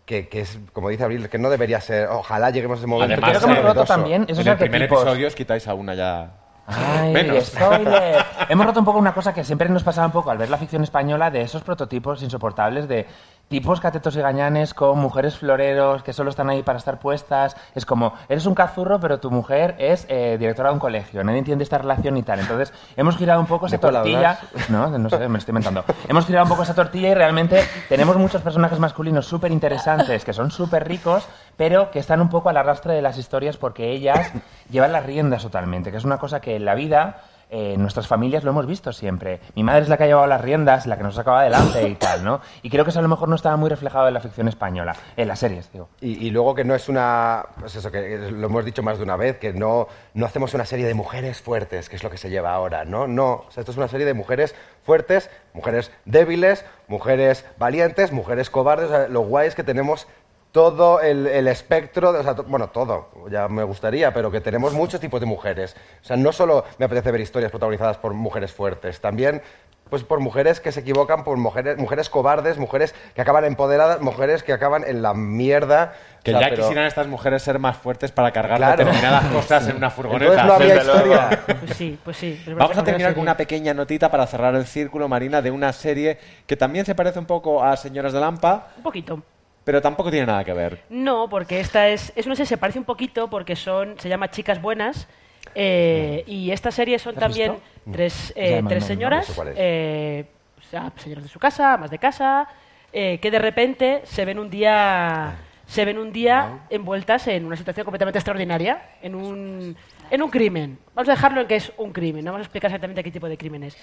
Que, 0.06 0.28
que 0.28 0.42
es, 0.42 0.58
como 0.74 0.90
dice 0.90 1.02
Abril, 1.02 1.30
que 1.30 1.38
no 1.38 1.48
debería 1.48 1.80
ser. 1.80 2.08
Ojalá 2.10 2.50
lleguemos 2.50 2.76
a 2.76 2.80
ese 2.80 2.86
momento. 2.86 3.14
Además, 3.14 3.30
que 3.30 3.38
Creo 3.38 3.40
que 3.40 3.44
hemos 3.46 3.56
sea 3.56 3.62
roto 3.62 3.74
novedoso. 3.80 3.94
también 3.94 4.24
esos 4.28 4.44
en 4.44 4.52
el 4.52 4.58
primer 4.58 4.82
episodio 4.82 5.26
os 5.28 5.34
quitáis 5.34 5.66
a 5.66 5.72
una 5.72 5.94
ya. 5.94 6.30
Ay, 6.66 7.12
Menos. 7.12 7.52
Hemos 8.48 8.66
roto 8.66 8.78
un 8.80 8.84
poco 8.84 8.98
una 8.98 9.12
cosa 9.12 9.34
que 9.34 9.44
siempre 9.44 9.68
nos 9.68 9.82
pasaba 9.82 10.06
un 10.06 10.12
poco 10.12 10.30
al 10.30 10.38
ver 10.38 10.48
la 10.48 10.56
ficción 10.56 10.82
española 10.82 11.30
de 11.30 11.42
esos 11.42 11.62
prototipos 11.62 12.22
insoportables 12.22 12.88
de 12.88 13.06
tipos 13.48 13.80
catetos 13.80 14.16
y 14.16 14.20
gañanes 14.20 14.74
con 14.74 14.98
mujeres 14.98 15.36
floreros 15.36 16.02
que 16.02 16.12
solo 16.12 16.30
están 16.30 16.50
ahí 16.50 16.62
para 16.62 16.78
estar 16.78 16.98
puestas. 16.98 17.56
Es 17.74 17.86
como, 17.86 18.14
eres 18.28 18.46
un 18.46 18.54
cazurro, 18.54 19.00
pero 19.00 19.20
tu 19.20 19.30
mujer 19.30 19.76
es 19.78 20.06
eh, 20.08 20.36
directora 20.38 20.70
de 20.70 20.74
un 20.74 20.80
colegio. 20.80 21.22
Nadie 21.22 21.38
entiende 21.38 21.64
esta 21.64 21.78
relación 21.78 22.16
y 22.16 22.22
tal. 22.22 22.40
Entonces, 22.40 22.72
hemos 22.96 23.16
girado 23.16 23.40
un 23.40 23.46
poco 23.46 23.66
esa 23.66 23.76
¿De 23.76 23.80
cuál 23.80 23.94
tortilla. 23.94 24.38
No, 24.68 24.88
no 24.98 25.10
sé, 25.10 25.18
me 25.18 25.28
lo 25.28 25.38
estoy 25.38 25.52
inventando. 25.52 25.84
hemos 26.08 26.26
girado 26.26 26.44
un 26.44 26.50
poco 26.50 26.62
esa 26.62 26.74
tortilla 26.74 27.10
y 27.10 27.14
realmente 27.14 27.62
tenemos 27.88 28.16
muchos 28.16 28.42
personajes 28.42 28.78
masculinos 28.78 29.26
súper 29.26 29.52
interesantes 29.52 30.24
que 30.24 30.32
son 30.32 30.50
súper 30.50 30.86
ricos, 30.88 31.26
pero 31.56 31.90
que 31.90 31.98
están 31.98 32.20
un 32.20 32.28
poco 32.28 32.48
al 32.48 32.56
arrastre 32.56 32.94
de 32.94 33.02
las 33.02 33.18
historias 33.18 33.56
porque 33.56 33.90
ellas 33.90 34.32
llevan 34.70 34.92
las 34.92 35.04
riendas 35.04 35.42
totalmente, 35.42 35.90
que 35.90 35.98
es 35.98 36.04
una 36.04 36.18
cosa 36.18 36.40
que 36.40 36.56
en 36.56 36.64
la 36.64 36.74
vida 36.74 37.20
eh, 37.50 37.76
nuestras 37.78 38.06
familias 38.06 38.44
lo 38.44 38.50
hemos 38.50 38.66
visto 38.66 38.92
siempre. 38.92 39.40
Mi 39.54 39.62
madre 39.62 39.82
es 39.82 39.88
la 39.88 39.96
que 39.96 40.04
ha 40.04 40.06
llevado 40.06 40.26
las 40.26 40.40
riendas, 40.40 40.86
la 40.86 40.96
que 40.96 41.02
nos 41.02 41.14
sacaba 41.14 41.40
adelante 41.40 41.88
y 41.88 41.94
tal, 41.94 42.24
¿no? 42.24 42.40
Y 42.62 42.70
creo 42.70 42.84
que 42.84 42.90
eso 42.90 42.98
a 42.98 43.02
lo 43.02 43.08
mejor 43.08 43.28
no 43.28 43.36
estaba 43.36 43.56
muy 43.56 43.68
reflejado 43.68 44.08
en 44.08 44.14
la 44.14 44.20
ficción 44.20 44.48
española, 44.48 44.96
en 45.16 45.28
las 45.28 45.38
series, 45.38 45.70
digo. 45.72 45.88
Y, 46.00 46.30
luego 46.30 46.54
que 46.54 46.64
no 46.64 46.74
es 46.74 46.88
una, 46.88 47.46
pues 47.60 47.76
eso, 47.76 47.90
que 47.90 48.18
lo 48.30 48.46
hemos 48.46 48.64
dicho 48.64 48.82
más 48.82 48.98
de 48.98 49.04
una 49.04 49.16
vez, 49.16 49.38
que 49.38 49.52
no, 49.52 49.86
no 50.14 50.26
hacemos 50.26 50.54
una 50.54 50.64
serie 50.64 50.86
de 50.86 50.94
mujeres 50.94 51.40
fuertes, 51.40 51.88
que 51.88 51.96
es 51.96 52.02
lo 52.02 52.10
que 52.10 52.18
se 52.18 52.30
lleva 52.30 52.52
ahora, 52.52 52.84
¿no? 52.84 53.06
No, 53.06 53.32
o 53.32 53.46
esto 53.48 53.70
es 53.70 53.76
una 53.76 53.88
serie 53.88 54.06
de 54.06 54.14
mujeres 54.14 54.54
fuertes, 54.82 55.30
mujeres 55.52 55.90
débiles, 56.04 56.64
mujeres 56.88 57.44
valientes, 57.58 58.12
mujeres 58.12 58.50
cobardes, 58.50 58.86
o 58.86 58.92
sea, 58.92 59.08
lo 59.08 59.20
guay 59.20 59.48
es 59.48 59.54
que 59.54 59.64
tenemos 59.64 60.06
todo 60.54 61.00
el, 61.00 61.26
el 61.26 61.48
espectro, 61.48 62.12
de- 62.12 62.20
o 62.20 62.22
sea, 62.22 62.36
to- 62.36 62.44
bueno, 62.44 62.68
todo, 62.68 63.08
ya 63.28 63.48
me 63.48 63.64
gustaría, 63.64 64.14
pero 64.14 64.30
que 64.30 64.40
tenemos 64.40 64.72
muchos 64.72 65.00
tipos 65.00 65.18
de 65.18 65.26
mujeres. 65.26 65.74
O 66.00 66.04
sea, 66.04 66.16
no 66.16 66.30
solo 66.30 66.64
me 66.78 66.84
apetece 66.86 67.10
ver 67.10 67.20
historias 67.20 67.50
protagonizadas 67.50 67.98
por 67.98 68.14
mujeres 68.14 68.52
fuertes, 68.52 69.00
también 69.00 69.42
pues 69.90 70.02
por 70.04 70.18
mujeres 70.20 70.60
que 70.60 70.70
se 70.72 70.80
equivocan, 70.80 71.24
por 71.24 71.36
mujeres, 71.38 71.76
mujeres 71.76 72.08
cobardes, 72.08 72.56
mujeres 72.56 72.94
que 73.14 73.20
acaban 73.20 73.44
empoderadas, 73.44 74.00
mujeres 74.00 74.42
que 74.44 74.52
acaban 74.52 74.84
en 74.86 75.02
la 75.02 75.12
mierda. 75.12 75.92
Que 76.22 76.30
O 76.34 76.38
sea, 76.38 76.40
ya 76.40 76.50
pero- 76.50 76.62
quisieran 76.62 76.86
estas 76.86 77.06
mujeres 77.08 77.42
ser 77.42 77.58
más 77.58 77.76
fuertes 77.76 78.12
para 78.12 78.30
cargar 78.30 78.56
Claro. 78.58 78.76
determinadas 78.78 79.24
cosas 79.32 79.66
en 79.68 79.76
una 79.76 79.90
furgoneta. 79.90 80.40
Entonces 80.40 80.68
no 80.86 80.94
luego. 80.94 81.14
historia. 81.14 81.42
Pues 81.60 81.76
sí, 81.76 81.98
pues 82.04 82.16
sí. 82.16 82.40
Vamos 82.56 82.78
a 82.78 82.84
terminar 82.84 83.12
con 83.12 83.22
una 83.22 83.36
pequeña 83.36 83.74
notita 83.74 84.08
para 84.08 84.24
cerrar 84.28 84.54
el 84.54 84.66
círculo, 84.66 85.08
Marina, 85.08 85.42
de 85.42 85.50
una 85.50 85.72
serie 85.72 86.16
que 86.46 86.56
también 86.56 86.86
se 86.86 86.94
parece 86.94 87.18
un 87.18 87.26
poco 87.26 87.62
a 87.62 87.76
Señoras 87.76 88.12
de 88.12 88.20
Lampa, 88.20 88.68
Un 88.76 88.84
poquito. 88.84 89.20
Pero 89.64 89.80
tampoco 89.82 90.10
tiene 90.10 90.26
nada 90.26 90.44
que 90.44 90.52
ver. 90.52 90.82
No, 90.90 91.28
porque 91.28 91.60
esta 91.60 91.88
es, 91.88 92.12
es 92.16 92.26
una 92.26 92.36
serie, 92.36 92.46
se 92.48 92.58
parece 92.58 92.78
un 92.78 92.84
poquito 92.84 93.28
porque 93.28 93.56
son, 93.56 93.98
se 93.98 94.08
llama 94.08 94.30
Chicas 94.30 94.60
Buenas 94.60 95.08
eh, 95.54 96.24
y 96.26 96.50
esta 96.50 96.70
serie 96.70 96.98
son 96.98 97.14
¿La 97.14 97.20
has 97.20 97.24
también 97.26 97.52
visto? 97.52 97.66
tres, 97.92 98.32
eh, 98.36 98.62
tres 98.68 98.82
no, 98.82 98.86
no 98.86 98.86
señoras, 98.86 99.26
sé 99.26 99.42
es. 99.42 99.54
eh, 99.56 100.24
o 100.58 100.62
sea, 100.70 100.92
señoras 100.96 101.24
de 101.24 101.30
su 101.30 101.38
casa, 101.38 101.76
más 101.76 101.90
de 101.90 101.98
casa, 101.98 102.48
eh, 102.92 103.18
que 103.20 103.30
de 103.30 103.38
repente 103.38 104.00
se 104.04 104.24
ven 104.24 104.38
un 104.38 104.50
día 104.50 105.34
se 105.66 105.84
ven 105.86 105.96
un 105.98 106.12
día 106.12 106.66
envueltas 106.68 107.26
en 107.26 107.46
una 107.46 107.56
situación 107.56 107.84
completamente 107.84 108.18
extraordinaria, 108.18 108.82
en 109.00 109.14
un, 109.14 109.74
en 110.10 110.22
un 110.22 110.30
crimen. 110.30 110.78
Vamos 110.94 111.08
a 111.08 111.12
dejarlo 111.12 111.40
en 111.40 111.46
que 111.46 111.56
es 111.56 111.72
un 111.78 111.90
crimen, 111.90 112.22
no 112.22 112.32
vamos 112.32 112.44
a 112.44 112.46
explicar 112.48 112.68
exactamente 112.70 113.02
qué 113.02 113.10
tipo 113.10 113.26
de 113.28 113.38
crimen 113.38 113.62
es. 113.62 113.76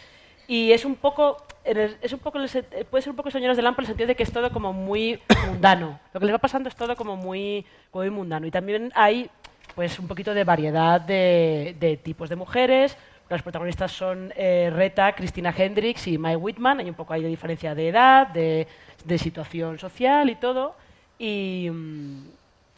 Y 0.47 0.71
es 0.71 0.85
un 0.85 0.95
poco, 0.95 1.37
es 1.63 2.13
un 2.13 2.19
poco 2.19 2.39
eh, 2.39 2.85
puede 2.89 3.01
ser 3.01 3.11
un 3.11 3.15
poco 3.15 3.31
señoras 3.31 3.57
de 3.57 3.63
Lampa 3.63 3.81
en 3.81 3.83
el 3.83 3.87
sentido 3.87 4.07
de 4.07 4.15
que 4.15 4.23
es 4.23 4.31
todo 4.31 4.51
como 4.51 4.73
muy 4.73 5.19
mundano. 5.47 5.99
Lo 6.13 6.19
que 6.19 6.25
les 6.25 6.35
va 6.35 6.39
pasando 6.39 6.69
es 6.69 6.75
todo 6.75 6.95
como 6.95 7.15
muy, 7.15 7.65
como 7.91 8.03
muy 8.03 8.11
mundano. 8.11 8.47
Y 8.47 8.51
también 8.51 8.91
hay 8.95 9.29
pues 9.75 9.99
un 9.99 10.07
poquito 10.07 10.33
de 10.33 10.43
variedad 10.43 10.99
de, 10.99 11.75
de 11.79 11.97
tipos 11.97 12.29
de 12.29 12.35
mujeres. 12.35 12.97
Las 13.29 13.43
protagonistas 13.43 13.93
son 13.93 14.33
eh, 14.35 14.69
Reta, 14.75 15.13
Cristina 15.15 15.53
Hendricks 15.57 16.07
y 16.07 16.17
Mae 16.17 16.35
Whitman. 16.35 16.79
Hay 16.79 16.89
un 16.89 16.95
poco 16.95 17.13
ahí 17.13 17.21
de 17.21 17.29
diferencia 17.29 17.73
de 17.73 17.87
edad, 17.87 18.27
de, 18.27 18.67
de 19.05 19.17
situación 19.17 19.79
social 19.79 20.29
y 20.29 20.35
todo. 20.35 20.75
Y 21.17 21.69
mm, 21.71 22.25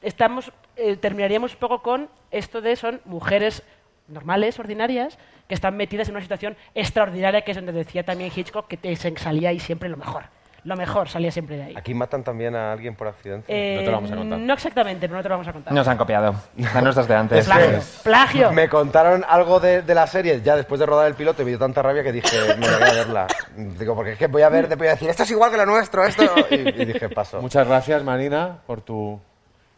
estamos, 0.03 0.51
eh, 0.75 0.95
terminaríamos 0.97 1.53
un 1.53 1.59
poco 1.59 1.81
con 1.81 2.07
esto 2.29 2.61
de 2.61 2.75
son 2.75 3.01
mujeres 3.05 3.63
normales, 4.07 4.59
ordinarias, 4.59 5.17
que 5.47 5.53
están 5.55 5.75
metidas 5.77 6.07
en 6.09 6.15
una 6.15 6.21
situación 6.21 6.55
extraordinaria, 6.75 7.41
que 7.41 7.51
es 7.51 7.57
donde 7.57 7.71
decía 7.71 8.03
también 8.03 8.31
Hitchcock 8.35 8.67
que 8.67 8.77
te 8.77 8.95
salía 8.95 9.49
ahí 9.49 9.59
siempre 9.59 9.89
lo 9.89 9.97
mejor. 9.97 10.23
lo 10.65 10.77
mejor 10.77 11.09
salía 11.09 11.29
siempre 11.29 11.57
de 11.57 11.63
ahí. 11.63 11.73
Aquí 11.75 11.93
matan 11.93 12.23
también 12.23 12.55
a 12.55 12.71
alguien 12.71 12.95
por 12.95 13.07
accidente. 13.09 13.45
Eh, 13.49 13.85
No 13.85 14.53
exactamente, 14.53 15.07
pero 15.07 15.17
no 15.17 15.23
te 15.23 15.27
lo 15.27 15.33
vamos 15.35 15.47
a 15.49 15.51
contar. 15.53 15.73
Nos 15.73 15.85
han 15.87 15.97
copiado. 15.97 16.35
Las 16.55 16.81
nuestras 16.83 17.07
de 17.07 17.15
antes. 17.15 17.45
Plagio. 17.45 17.79
Plagio. 18.03 18.51
Me 18.53 18.69
contaron 18.69 19.25
algo 19.27 19.59
de, 19.59 19.81
de 19.81 19.93
la 19.93 20.07
serie 20.07 20.41
ya 20.41 20.55
después 20.55 20.79
de 20.79 20.85
rodar 20.85 21.07
el 21.07 21.15
piloto 21.15 21.41
y 21.41 21.45
me 21.45 21.51
dio 21.51 21.59
tanta 21.59 21.81
rabia 21.81 22.01
que 22.01 22.13
dije, 22.13 22.37
me 22.57 22.65
voy 22.65 22.75
a 22.75 22.93
verla. 22.93 23.27
Digo, 23.57 23.93
porque 23.93 24.13
es 24.13 24.17
que 24.17 24.27
voy 24.27 24.41
a 24.43 24.49
ver, 24.49 24.69
te 24.69 24.75
voy 24.75 24.87
a 24.87 24.91
decir, 24.91 25.09
esto 25.09 25.23
es 25.23 25.31
igual 25.31 25.51
que 25.51 25.57
lo 25.57 25.65
nuestro, 25.65 26.05
esto. 26.05 26.23
Y, 26.49 26.55
y 26.55 26.85
dije, 26.85 27.09
paso. 27.09 27.41
Muchas 27.41 27.67
gracias, 27.67 28.01
Marina, 28.03 28.59
por 28.65 28.79
tu 28.81 29.19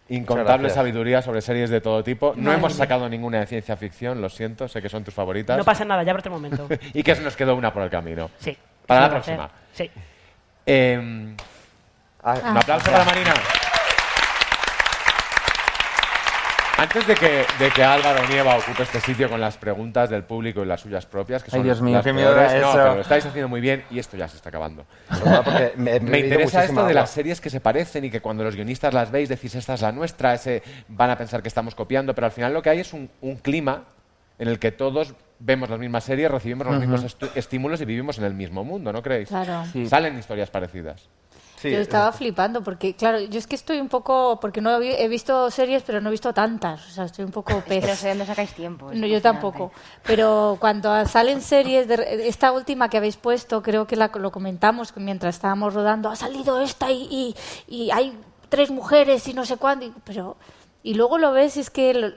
incontable 0.10 0.70
sabiduría 0.70 1.22
sobre 1.22 1.42
series 1.42 1.70
de 1.70 1.82
todo 1.82 2.04
tipo. 2.04 2.34
No 2.36 2.44
Madre 2.44 2.58
hemos 2.60 2.74
mía. 2.74 2.78
sacado 2.78 3.10
ninguna 3.10 3.40
de 3.40 3.48
ciencia 3.48 3.76
ficción, 3.76 4.22
lo 4.22 4.30
siento, 4.30 4.68
sé 4.68 4.82
que 4.82 4.90
son 4.90 5.04
tus 5.04 5.14
favoritas. 5.14 5.58
No 5.58 5.64
pasa 5.64 5.84
nada, 5.86 6.04
ya 6.04 6.12
habrá 6.12 6.20
otro 6.22 6.32
momento. 6.32 6.68
y 6.94 7.02
que 7.04 7.16
se 7.16 7.22
nos 7.22 7.36
quedó 7.36 7.56
una 7.56 7.74
por 7.74 7.84
el 7.84 7.90
camino. 7.90 8.30
Sí. 8.40 8.56
Para 8.86 9.02
la 9.02 9.10
próxima. 9.10 9.50
Sí. 9.74 9.90
Eh, 10.66 10.98
un 11.00 11.36
Ah. 12.24 12.58
aplauso 12.60 12.92
para 12.92 13.06
Marina. 13.06 13.34
Antes 16.78 17.08
de 17.08 17.16
que, 17.16 17.46
de 17.58 17.72
que 17.74 17.84
Álvaro 17.84 18.28
Nieva 18.28 18.58
ocupe 18.58 18.84
este 18.84 19.00
sitio 19.00 19.30
con 19.30 19.40
las 19.40 19.56
preguntas 19.58 20.10
del 20.10 20.24
público 20.24 20.62
y 20.62 20.66
las 20.66 20.82
suyas 20.82 21.06
propias, 21.06 21.42
que 21.42 21.48
Ay, 21.52 21.60
son 21.60 21.64
Dios 21.64 21.82
mío, 21.82 21.96
las 21.96 22.04
qué 22.04 22.12
miedo 22.12 22.34
peores, 22.34 22.52
no, 22.52 22.58
eso. 22.70 22.72
pero 22.74 22.96
lo 22.96 23.02
estáis 23.02 23.26
haciendo 23.26 23.48
muy 23.48 23.62
bien 23.62 23.86
y 23.90 23.98
esto 24.00 24.18
ya 24.18 24.28
se 24.28 24.36
está 24.36 24.50
acabando. 24.50 24.86
porque 25.46 25.72
me- 25.78 25.96
interesa 25.98 26.64
esto 26.66 26.76
de 26.76 26.80
agua. 26.82 26.94
las 26.94 27.10
series 27.12 27.40
que 27.40 27.50
se 27.50 27.62
parecen 27.62 28.04
y 28.04 28.10
que 28.12 28.20
cuando 28.20 28.44
los 28.44 28.56
guionistas 28.58 28.94
las 28.94 29.10
veis 29.10 29.30
decís 29.30 29.56
esta 29.56 29.76
es 29.76 29.82
la 29.82 29.94
nuestra, 29.94 30.34
ese 30.34 30.64
van 30.90 31.10
a 31.12 31.18
pensar 31.18 31.42
que 31.42 31.48
estamos 31.48 31.76
copiando, 31.76 32.14
pero 32.14 32.26
al 32.26 32.34
final 32.34 32.54
lo 32.54 32.62
que 32.62 32.70
hay 32.72 32.80
es 32.82 32.92
un, 32.92 33.10
un 33.22 33.38
clima 33.38 33.84
en 34.38 34.50
el 34.50 34.60
que 34.60 34.74
todos 34.74 35.14
vemos 35.40 35.70
las 35.70 35.80
mismas 35.80 36.04
series, 36.04 36.30
recibimos 36.30 36.68
los 36.68 36.78
mismos 36.80 37.18
estímulos 37.36 37.80
y 37.80 37.86
vivimos 37.86 38.18
en 38.18 38.26
el 38.26 38.34
mismo 38.34 38.66
mundo, 38.66 38.92
¿no 38.92 39.02
creéis? 39.02 39.30
Claro. 39.30 39.64
Sí. 39.72 39.86
Salen 39.88 40.18
historias 40.20 40.50
parecidas. 40.50 41.08
Yo 41.72 41.80
estaba 41.80 42.12
flipando 42.12 42.64
porque, 42.64 42.96
claro, 42.96 43.20
yo 43.20 43.40
es 43.40 43.48
que 43.48 43.56
estoy 43.56 43.80
un 43.80 43.90
poco, 43.90 44.40
porque 44.40 44.62
no 44.62 44.80
he 44.82 45.08
visto 45.08 45.50
series, 45.52 45.84
pero 45.84 46.02
no 46.02 46.10
he 46.10 46.12
visto 46.12 46.34
tantas, 46.34 46.86
o 46.88 46.90
sea, 46.92 47.06
estoy 47.06 47.26
un 47.26 47.32
poco 47.32 47.62
pez. 47.68 47.86
No 47.88 47.96
sé 47.96 48.10
dónde 48.10 48.26
sacáis 48.26 48.54
tiempo. 48.54 48.92
No, 48.94 49.06
yo 49.08 49.22
tampoco. 49.22 49.72
Pero 50.04 50.58
cuando 50.60 51.06
salen 51.06 51.42
series, 51.42 51.88
de, 51.88 52.28
esta 52.28 52.52
última 52.52 52.90
que 52.90 52.98
habéis 52.98 53.18
puesto, 53.18 53.62
creo 53.64 53.88
que 53.88 53.96
la, 53.96 54.12
lo 54.16 54.32
comentamos 54.32 54.96
mientras 54.98 55.36
estábamos 55.36 55.74
rodando, 55.74 56.10
ha 56.10 56.16
salido 56.16 56.60
esta 56.62 56.92
y, 56.92 57.08
y, 57.10 57.36
y 57.68 57.92
hay 57.92 58.18
tres 58.50 58.72
mujeres 58.72 59.28
y 59.28 59.34
no 59.34 59.46
sé 59.46 59.58
cuándo, 59.58 59.86
y- 59.86 59.94
pero... 60.04 60.38
Y 60.84 60.94
luego 60.94 61.18
lo 61.18 61.32
ves 61.32 61.58
y 61.58 61.62
es 61.62 61.72
que 61.72 61.96
lo- 61.96 62.12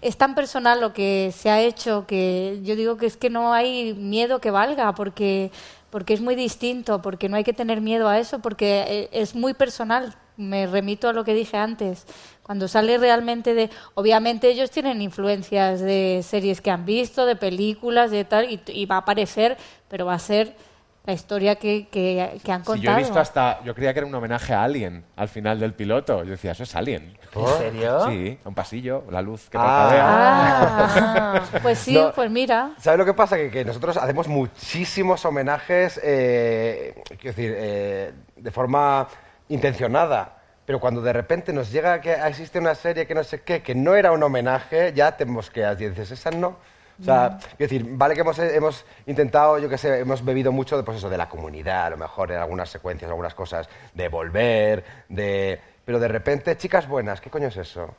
es 0.00 0.16
tan 0.16 0.34
personal 0.34 0.80
lo 0.80 0.92
que 0.92 1.32
se 1.36 1.50
ha 1.50 1.60
hecho 1.60 2.04
que 2.04 2.58
yo 2.64 2.74
digo 2.74 2.96
que 2.96 3.06
es 3.06 3.16
que 3.16 3.30
no 3.30 3.52
hay 3.52 3.94
miedo 3.94 4.40
que 4.40 4.50
valga 4.50 4.92
porque, 4.92 5.52
porque 5.92 6.14
es 6.14 6.22
muy 6.22 6.34
distinto, 6.34 7.02
porque 7.02 7.28
no 7.28 7.36
hay 7.36 7.44
que 7.44 7.52
tener 7.52 7.82
miedo 7.82 8.08
a 8.08 8.18
eso, 8.18 8.38
porque 8.38 8.82
eh, 8.88 9.08
es 9.12 9.34
muy 9.34 9.52
personal. 9.52 10.14
Me 10.38 10.66
remito 10.66 11.06
a 11.06 11.12
lo 11.12 11.22
que 11.22 11.34
dije 11.34 11.58
antes. 11.58 12.06
Cuando 12.42 12.66
sale 12.66 12.96
realmente 12.96 13.52
de... 13.52 13.68
Obviamente 13.92 14.48
ellos 14.48 14.70
tienen 14.70 15.02
influencias 15.02 15.80
de 15.80 16.22
series 16.24 16.62
que 16.62 16.70
han 16.70 16.86
visto, 16.86 17.26
de 17.26 17.36
películas, 17.36 18.10
de 18.10 18.24
tal, 18.24 18.50
y, 18.50 18.58
y 18.68 18.86
va 18.86 18.94
a 18.94 18.98
aparecer, 19.00 19.58
pero 19.90 20.06
va 20.06 20.14
a 20.14 20.18
ser 20.18 20.56
la 21.04 21.12
historia 21.12 21.56
que, 21.56 21.88
que, 21.88 22.38
que 22.44 22.52
han 22.52 22.60
Si 22.64 22.66
yo 22.66 22.72
contado. 22.74 22.96
he 22.96 23.00
visto 23.00 23.18
hasta, 23.18 23.62
yo 23.64 23.74
creía 23.74 23.92
que 23.92 23.98
era 24.00 24.06
un 24.06 24.14
homenaje 24.14 24.54
a 24.54 24.62
Alien 24.62 25.04
al 25.16 25.28
final 25.28 25.58
del 25.58 25.74
piloto. 25.74 26.22
Yo 26.22 26.30
decía, 26.30 26.52
eso 26.52 26.62
es 26.62 26.74
Alien. 26.76 27.18
¿En 27.34 27.46
serio? 27.58 28.06
Sí, 28.08 28.38
un 28.44 28.54
pasillo, 28.54 29.04
la 29.10 29.22
luz 29.22 29.48
que 29.48 29.56
Ah, 29.58 31.32
parpadea. 31.40 31.60
pues 31.62 31.78
sí, 31.78 31.94
No. 31.94 32.12
pues 32.12 32.30
mira. 32.30 32.72
¿Sabes 32.78 32.98
lo 32.98 33.04
que 33.04 33.14
pasa? 33.14 33.36
Que, 33.36 33.50
que 33.50 33.64
nosotros 33.64 33.96
hacemos 33.96 34.28
muchísimos 34.28 35.24
homenajes, 35.24 35.98
eh, 36.04 36.94
quiero 37.18 37.36
decir, 37.36 37.54
eh, 37.56 38.12
de 38.36 38.50
forma 38.50 39.08
intencionada. 39.48 40.36
Pero 40.64 40.78
cuando 40.78 41.00
de 41.02 41.12
repente 41.12 41.52
nos 41.52 41.72
llega 41.72 42.00
que 42.00 42.12
existe 42.12 42.58
una 42.58 42.74
serie 42.74 43.06
que 43.06 43.14
no 43.14 43.24
sé 43.24 43.42
qué, 43.42 43.62
que 43.62 43.74
no 43.74 43.94
era 43.96 44.12
un 44.12 44.22
homenaje, 44.22 44.92
ya 44.94 45.16
te 45.16 45.24
mosqueas 45.24 45.80
y 45.80 45.88
dices, 45.88 46.12
esa 46.12 46.30
no. 46.30 46.56
O 47.02 47.04
sea, 47.04 47.36
quiero 47.56 47.56
decir, 47.58 47.84
vale 47.84 48.14
que 48.14 48.20
hemos, 48.20 48.38
hemos 48.38 48.84
intentado, 49.06 49.58
yo 49.58 49.68
qué 49.68 49.76
sé, 49.76 49.98
hemos 49.98 50.24
bebido 50.24 50.52
mucho 50.52 50.76
de, 50.76 50.84
pues 50.84 50.98
eso, 50.98 51.10
de 51.10 51.18
la 51.18 51.28
comunidad, 51.28 51.86
a 51.86 51.90
lo 51.90 51.96
mejor 51.96 52.30
en 52.30 52.38
algunas 52.38 52.70
secuencias, 52.70 53.10
algunas 53.10 53.34
cosas, 53.34 53.68
de 53.92 54.08
volver, 54.08 54.84
de... 55.08 55.60
Pero 55.84 55.98
de 55.98 56.06
repente, 56.06 56.56
chicas 56.56 56.86
buenas, 56.86 57.20
¿qué 57.20 57.28
coño 57.28 57.48
es 57.48 57.56
eso? 57.56 57.92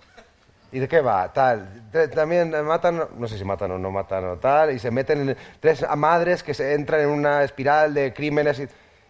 ¿Y 0.72 0.80
de 0.80 0.88
qué 0.88 1.02
va? 1.02 1.32
Tal. 1.34 1.90
También 2.16 2.52
matan, 2.66 3.04
no 3.18 3.28
sé 3.28 3.38
si 3.38 3.44
matan 3.44 3.72
o 3.72 3.78
no 3.78 3.92
matan 3.92 4.24
o 4.26 4.38
tal, 4.38 4.72
y 4.72 4.80
se 4.80 4.90
meten 4.90 5.30
en 5.30 5.38
tres 5.60 5.86
madres 5.98 6.42
que 6.42 6.54
se 6.54 6.74
entran 6.74 7.02
en 7.02 7.10
una 7.10 7.44
espiral 7.44 7.94
de 7.94 8.14
crímenes 8.14 8.62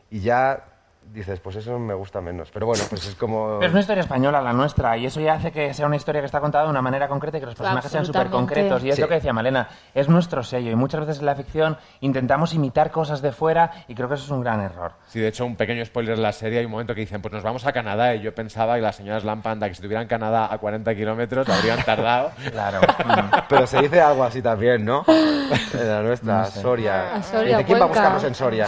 y 0.09 0.19
ya 0.19 0.72
dices, 1.12 1.39
pues 1.39 1.56
eso 1.58 1.78
me 1.80 1.93
gusta 1.93 2.22
menos. 2.22 2.49
Pero 2.51 2.66
bueno, 2.68 2.84
pues 2.89 3.08
es 3.08 3.16
como... 3.16 3.58
Pero 3.60 3.66
es 3.68 3.72
una 3.72 3.82
historia 3.82 4.01
española 4.01 4.41
la 4.41 4.54
nuestra 4.54 4.97
y 4.97 5.06
eso 5.06 5.20
ya 5.22 5.34
hace 5.34 5.51
que 5.51 5.74
sea 5.74 5.86
una 5.86 5.95
historia 5.95 6.22
que 6.22 6.26
está 6.26 6.39
contada 6.39 6.64
de 6.66 6.70
una 6.70 6.82
manera 6.82 7.08
concreta 7.08 7.38
y 7.38 7.39
que 7.39 7.45
los 7.47 7.56
personajes 7.56 7.91
sean 7.91 8.06
súper 8.06 8.30
concretos. 8.30 8.84
Y 8.84 8.89
es 8.89 8.95
Sí. 8.95 9.01
lo 9.01 9.08
que 9.08 9.16
decía 9.16 9.34
Malena, 9.34 9.68
es 9.93 10.10
nuestro 10.10 10.43
sello 10.43 10.72
y 10.72 10.76
muchas 10.76 11.01
veces 11.01 11.20
en 11.20 11.26
la 11.26 11.36
ficción 11.36 11.78
intentamos 12.01 12.54
imitar 12.54 12.91
cosas 12.91 13.22
de 13.22 13.32
fuera 13.32 13.72
y 13.88 13.95
creo 13.95 14.08
que 14.08 14.16
eso 14.16 14.26
es 14.26 14.32
un 14.32 14.41
gran 14.41 14.62
error. 14.62 14.93
Sí, 15.08 15.20
de 15.20 15.28
hecho, 15.28 15.45
un 15.45 15.56
pequeño 15.56 15.84
spoiler 15.86 16.16
de 16.16 16.22
la 16.22 16.32
serie, 16.32 16.60
hay 16.60 16.66
un 16.66 16.72
momento 16.72 16.93
que 16.95 17.01
dicen, 17.01 17.22
pues 17.22 17.34
nos 17.34 17.43
vamos 17.43 17.66
a 17.66 17.72
Canadá, 17.74 18.16
y 18.16 18.22
yo 18.22 18.34
pensaba 18.36 18.76
que 18.76 18.82
las 18.82 18.95
señoras 18.95 19.24
Lampanda, 19.24 19.68
que 19.68 19.74
si 19.76 19.80
estuvieran 19.80 20.04
en 20.04 20.08
Canadá 20.10 20.47
a 20.51 20.58
40 20.58 20.93
kilómetros, 20.95 21.47
habrían 21.49 21.84
tardado. 21.84 22.32
Claro. 22.51 22.80
Pero 23.49 23.66
se 23.68 23.82
dice 23.82 23.99
algo 24.01 24.24
así 24.24 24.41
también, 24.41 24.86
¿no? 24.86 25.04
En 25.74 25.88
la 25.88 26.01
nuestra, 26.01 26.39
No 26.39 26.45
sé. 26.45 26.62
Soria. 26.62 27.16
A 27.16 27.24
Soria, 27.24 27.58
Dice, 27.58 27.66
¿Quién 27.66 27.80
va 27.80 27.86
a 27.86 27.88
buscarnos 27.88 28.24
en 28.24 28.36
Soria? 28.36 28.68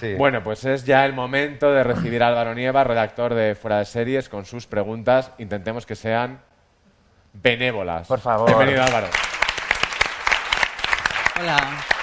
Sí. 0.00 0.14
Bueno, 0.14 0.42
pues 0.42 0.64
es 0.64 0.84
ya 0.84 1.04
el 1.04 1.12
momento 1.12 1.72
de 1.72 1.84
recibir 1.84 2.22
a 2.22 2.28
Álvaro 2.28 2.54
Nieva, 2.54 2.84
redactor 2.84 3.34
de 3.34 3.54
Fuera 3.54 3.78
de 3.78 3.84
Series, 3.84 4.28
con 4.28 4.44
sus 4.44 4.66
preguntas. 4.66 5.32
Intentemos 5.38 5.86
que 5.86 5.94
sean 5.94 6.40
benévolas. 7.32 8.06
Por 8.06 8.20
favor. 8.20 8.46
Bienvenido, 8.48 8.82
Álvaro. 8.82 9.08
Hola. 11.40 11.93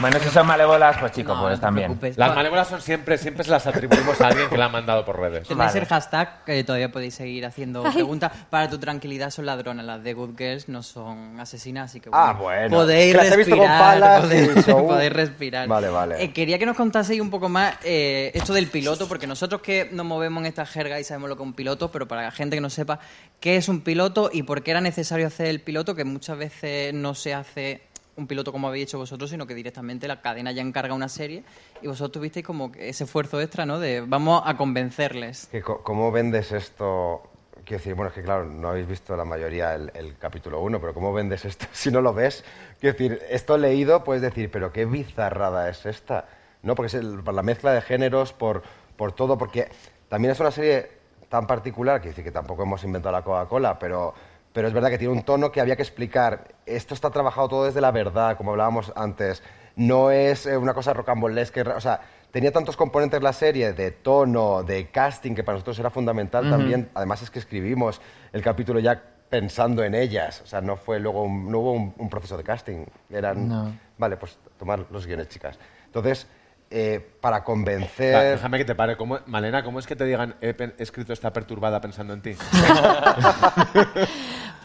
Bueno, 0.00 0.18
si 0.20 0.28
son 0.30 0.46
malévolas, 0.46 0.96
pues 0.98 1.12
chicos, 1.12 1.36
No, 1.36 1.42
pues 1.42 1.52
no 1.52 1.56
te 1.58 1.60
también. 1.62 1.86
preocupes. 1.88 2.16
Las 2.16 2.34
malévolas 2.34 2.68
son 2.68 2.80
siempre, 2.80 3.18
siempre 3.18 3.44
se 3.44 3.50
las 3.50 3.66
atribuimos 3.66 4.20
a 4.20 4.28
alguien 4.28 4.48
que 4.48 4.56
la 4.56 4.66
ha 4.66 4.68
mandado 4.68 5.04
por 5.04 5.18
redes. 5.18 5.48
Tenéis 5.48 5.74
el 5.74 5.84
hashtag, 5.86 6.44
que 6.44 6.62
todavía 6.64 6.90
podéis 6.92 7.14
seguir 7.14 7.44
haciendo 7.44 7.82
preguntas. 7.82 8.32
Para 8.50 8.68
tu 8.70 8.78
tranquilidad, 8.78 9.30
son 9.30 9.46
ladronas. 9.46 9.84
Las 9.84 10.02
de 10.02 10.14
Good 10.14 10.36
Girls 10.38 10.68
no 10.68 10.82
son 10.82 11.38
asesinas, 11.40 11.90
así 11.90 12.00
que 12.00 12.10
Ah, 12.12 12.36
bueno. 12.38 12.76
podéis 12.76 13.12
Que 13.12 13.16
las 13.22 13.32
he 13.32 13.36
visto 13.36 13.56
con 13.56 13.66
respirar. 13.66 13.80
palas 14.00 14.18
y 14.18 14.22
podéis, 14.26 14.48
he 14.48 14.54
dicho, 14.54 14.76
uh. 14.82 14.86
podéis 14.86 15.12
respirar. 15.12 15.68
Vale, 15.68 15.88
vale. 15.88 16.22
Eh, 16.22 16.32
quería 16.32 16.58
que 16.58 16.66
nos 16.66 16.76
contaseis 16.76 17.20
un 17.20 17.30
poco 17.30 17.48
más 17.48 17.74
eh, 17.84 18.30
esto 18.34 18.52
del 18.54 18.68
piloto, 18.68 19.08
porque 19.08 19.26
nosotros 19.26 19.60
que 19.60 19.88
nos 19.92 20.06
movemos 20.06 20.40
en 20.42 20.46
esta 20.46 20.64
jerga 20.66 21.00
y 21.00 21.04
sabemos 21.04 21.28
lo 21.28 21.36
que 21.36 21.42
es 21.42 21.46
un 21.46 21.54
piloto, 21.54 21.90
pero 21.90 22.06
para 22.06 22.22
la 22.22 22.30
gente 22.30 22.56
que 22.56 22.60
no 22.60 22.70
sepa 22.70 23.00
qué 23.40 23.56
es 23.56 23.68
un 23.68 23.80
piloto 23.80 24.30
y 24.32 24.44
por 24.44 24.62
qué 24.62 24.70
era 24.70 24.80
necesario 24.80 25.26
hacer 25.26 25.46
el 25.46 25.60
piloto, 25.60 25.94
que 25.94 26.04
muchas 26.04 26.38
veces 26.38 26.94
no 26.94 27.14
se 27.14 27.34
hace 27.34 27.82
un 28.18 28.26
piloto 28.26 28.52
como 28.52 28.68
habéis 28.68 28.84
hecho 28.88 28.98
vosotros, 28.98 29.30
sino 29.30 29.46
que 29.46 29.54
directamente 29.54 30.08
la 30.08 30.20
cadena 30.20 30.50
ya 30.52 30.60
encarga 30.60 30.92
una 30.92 31.08
serie 31.08 31.44
y 31.80 31.86
vosotros 31.86 32.12
tuvisteis 32.12 32.44
como 32.44 32.72
ese 32.76 33.04
esfuerzo 33.04 33.40
extra, 33.40 33.64
¿no? 33.64 33.78
De 33.78 34.00
vamos 34.02 34.42
a 34.44 34.56
convencerles. 34.56 35.48
¿Cómo 35.84 36.10
vendes 36.12 36.52
esto? 36.52 37.22
Quiero 37.64 37.78
decir, 37.78 37.94
bueno, 37.94 38.08
es 38.08 38.14
que 38.14 38.22
claro, 38.22 38.44
no 38.44 38.70
habéis 38.70 38.88
visto 38.88 39.16
la 39.16 39.24
mayoría 39.24 39.74
el, 39.74 39.90
el 39.94 40.16
capítulo 40.18 40.60
1, 40.60 40.80
pero 40.80 40.94
¿cómo 40.94 41.12
vendes 41.12 41.44
esto 41.44 41.66
si 41.72 41.90
no 41.90 42.00
lo 42.00 42.12
ves? 42.12 42.44
Quiero 42.80 42.96
decir, 42.98 43.22
esto 43.30 43.56
leído 43.56 44.02
puedes 44.04 44.22
decir, 44.22 44.50
pero 44.50 44.72
qué 44.72 44.84
bizarrada 44.84 45.68
es 45.68 45.86
esta. 45.86 46.26
¿No? 46.62 46.74
Porque 46.74 46.88
es 46.88 46.94
el- 46.94 47.20
por 47.22 47.34
la 47.34 47.42
mezcla 47.44 47.72
de 47.72 47.80
géneros, 47.82 48.32
por, 48.32 48.62
por 48.96 49.12
todo, 49.12 49.38
porque 49.38 49.68
también 50.08 50.32
es 50.32 50.40
una 50.40 50.50
serie 50.50 50.90
tan 51.28 51.46
particular, 51.46 52.00
que 52.00 52.08
decir 52.08 52.24
que 52.24 52.32
tampoco 52.32 52.64
hemos 52.64 52.82
inventado 52.82 53.12
la 53.12 53.22
Coca-Cola, 53.22 53.78
pero, 53.78 54.12
pero 54.52 54.68
es 54.68 54.74
verdad 54.74 54.90
que 54.90 54.98
tiene 54.98 55.12
un 55.12 55.22
tono 55.22 55.52
que 55.52 55.60
había 55.60 55.76
que 55.76 55.82
explicar. 55.82 56.48
Esto 56.66 56.94
está 56.94 57.10
trabajado 57.10 57.48
todo 57.48 57.64
desde 57.64 57.80
la 57.80 57.90
verdad, 57.90 58.36
como 58.36 58.50
hablábamos 58.52 58.92
antes. 58.96 59.42
No 59.76 60.10
es 60.10 60.46
eh, 60.46 60.56
una 60.56 60.74
cosa 60.74 60.92
rocambolesca. 60.92 61.62
O 61.76 61.80
sea, 61.80 62.00
tenía 62.30 62.50
tantos 62.52 62.76
componentes 62.76 63.22
la 63.22 63.32
serie 63.32 63.72
de 63.72 63.90
tono, 63.92 64.62
de 64.64 64.88
casting, 64.90 65.34
que 65.34 65.44
para 65.44 65.54
nosotros 65.56 65.78
era 65.78 65.90
fundamental 65.90 66.46
Ujú. 66.46 66.56
también. 66.56 66.90
Además 66.94 67.22
es 67.22 67.30
que 67.30 67.38
escribimos 67.38 68.00
el 68.32 68.42
capítulo 68.42 68.80
ya 68.80 69.00
pensando 69.28 69.84
en 69.84 69.94
ellas. 69.94 70.40
O 70.42 70.46
sea, 70.46 70.60
no 70.60 70.76
fue 70.76 70.98
luego 70.98 71.22
un- 71.22 71.50
no 71.52 71.58
hubo 71.60 71.72
un, 71.72 71.94
un 71.98 72.08
proceso 72.10 72.36
de 72.36 72.42
casting. 72.44 72.86
Eran, 73.10 73.48
No. 73.48 73.72
vale, 73.98 74.16
pues 74.16 74.38
tomar 74.58 74.86
los 74.90 75.06
guiones, 75.06 75.28
chicas. 75.28 75.58
Entonces, 75.86 76.26
eh, 76.70 77.00
para 77.20 77.38
Va, 77.38 77.44
convencer... 77.44 78.32
déjame 78.32 78.58
que 78.58 78.64
te 78.64 78.74
pare. 78.74 78.96
¿Cómo- 78.96 79.18
Malena, 79.26 79.62
¿cómo 79.62 79.78
es 79.78 79.86
que 79.86 79.96
te 79.96 80.04
digan 80.04 80.34
he, 80.40 80.54
escrito 80.78 81.12
esta 81.12 81.32
perturbada 81.32 81.80
pensando 81.80 82.12
en 82.12 82.22
ti? 82.22 82.36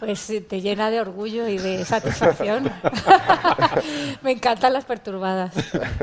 Pues 0.00 0.28
eh, 0.30 0.40
te 0.40 0.60
llena 0.60 0.90
de 0.90 1.00
orgullo 1.00 1.46
y 1.48 1.56
de 1.56 1.84
satisfacción. 1.84 2.70
Me 4.22 4.32
encantan 4.32 4.72
las 4.72 4.84
perturbadas. 4.84 5.54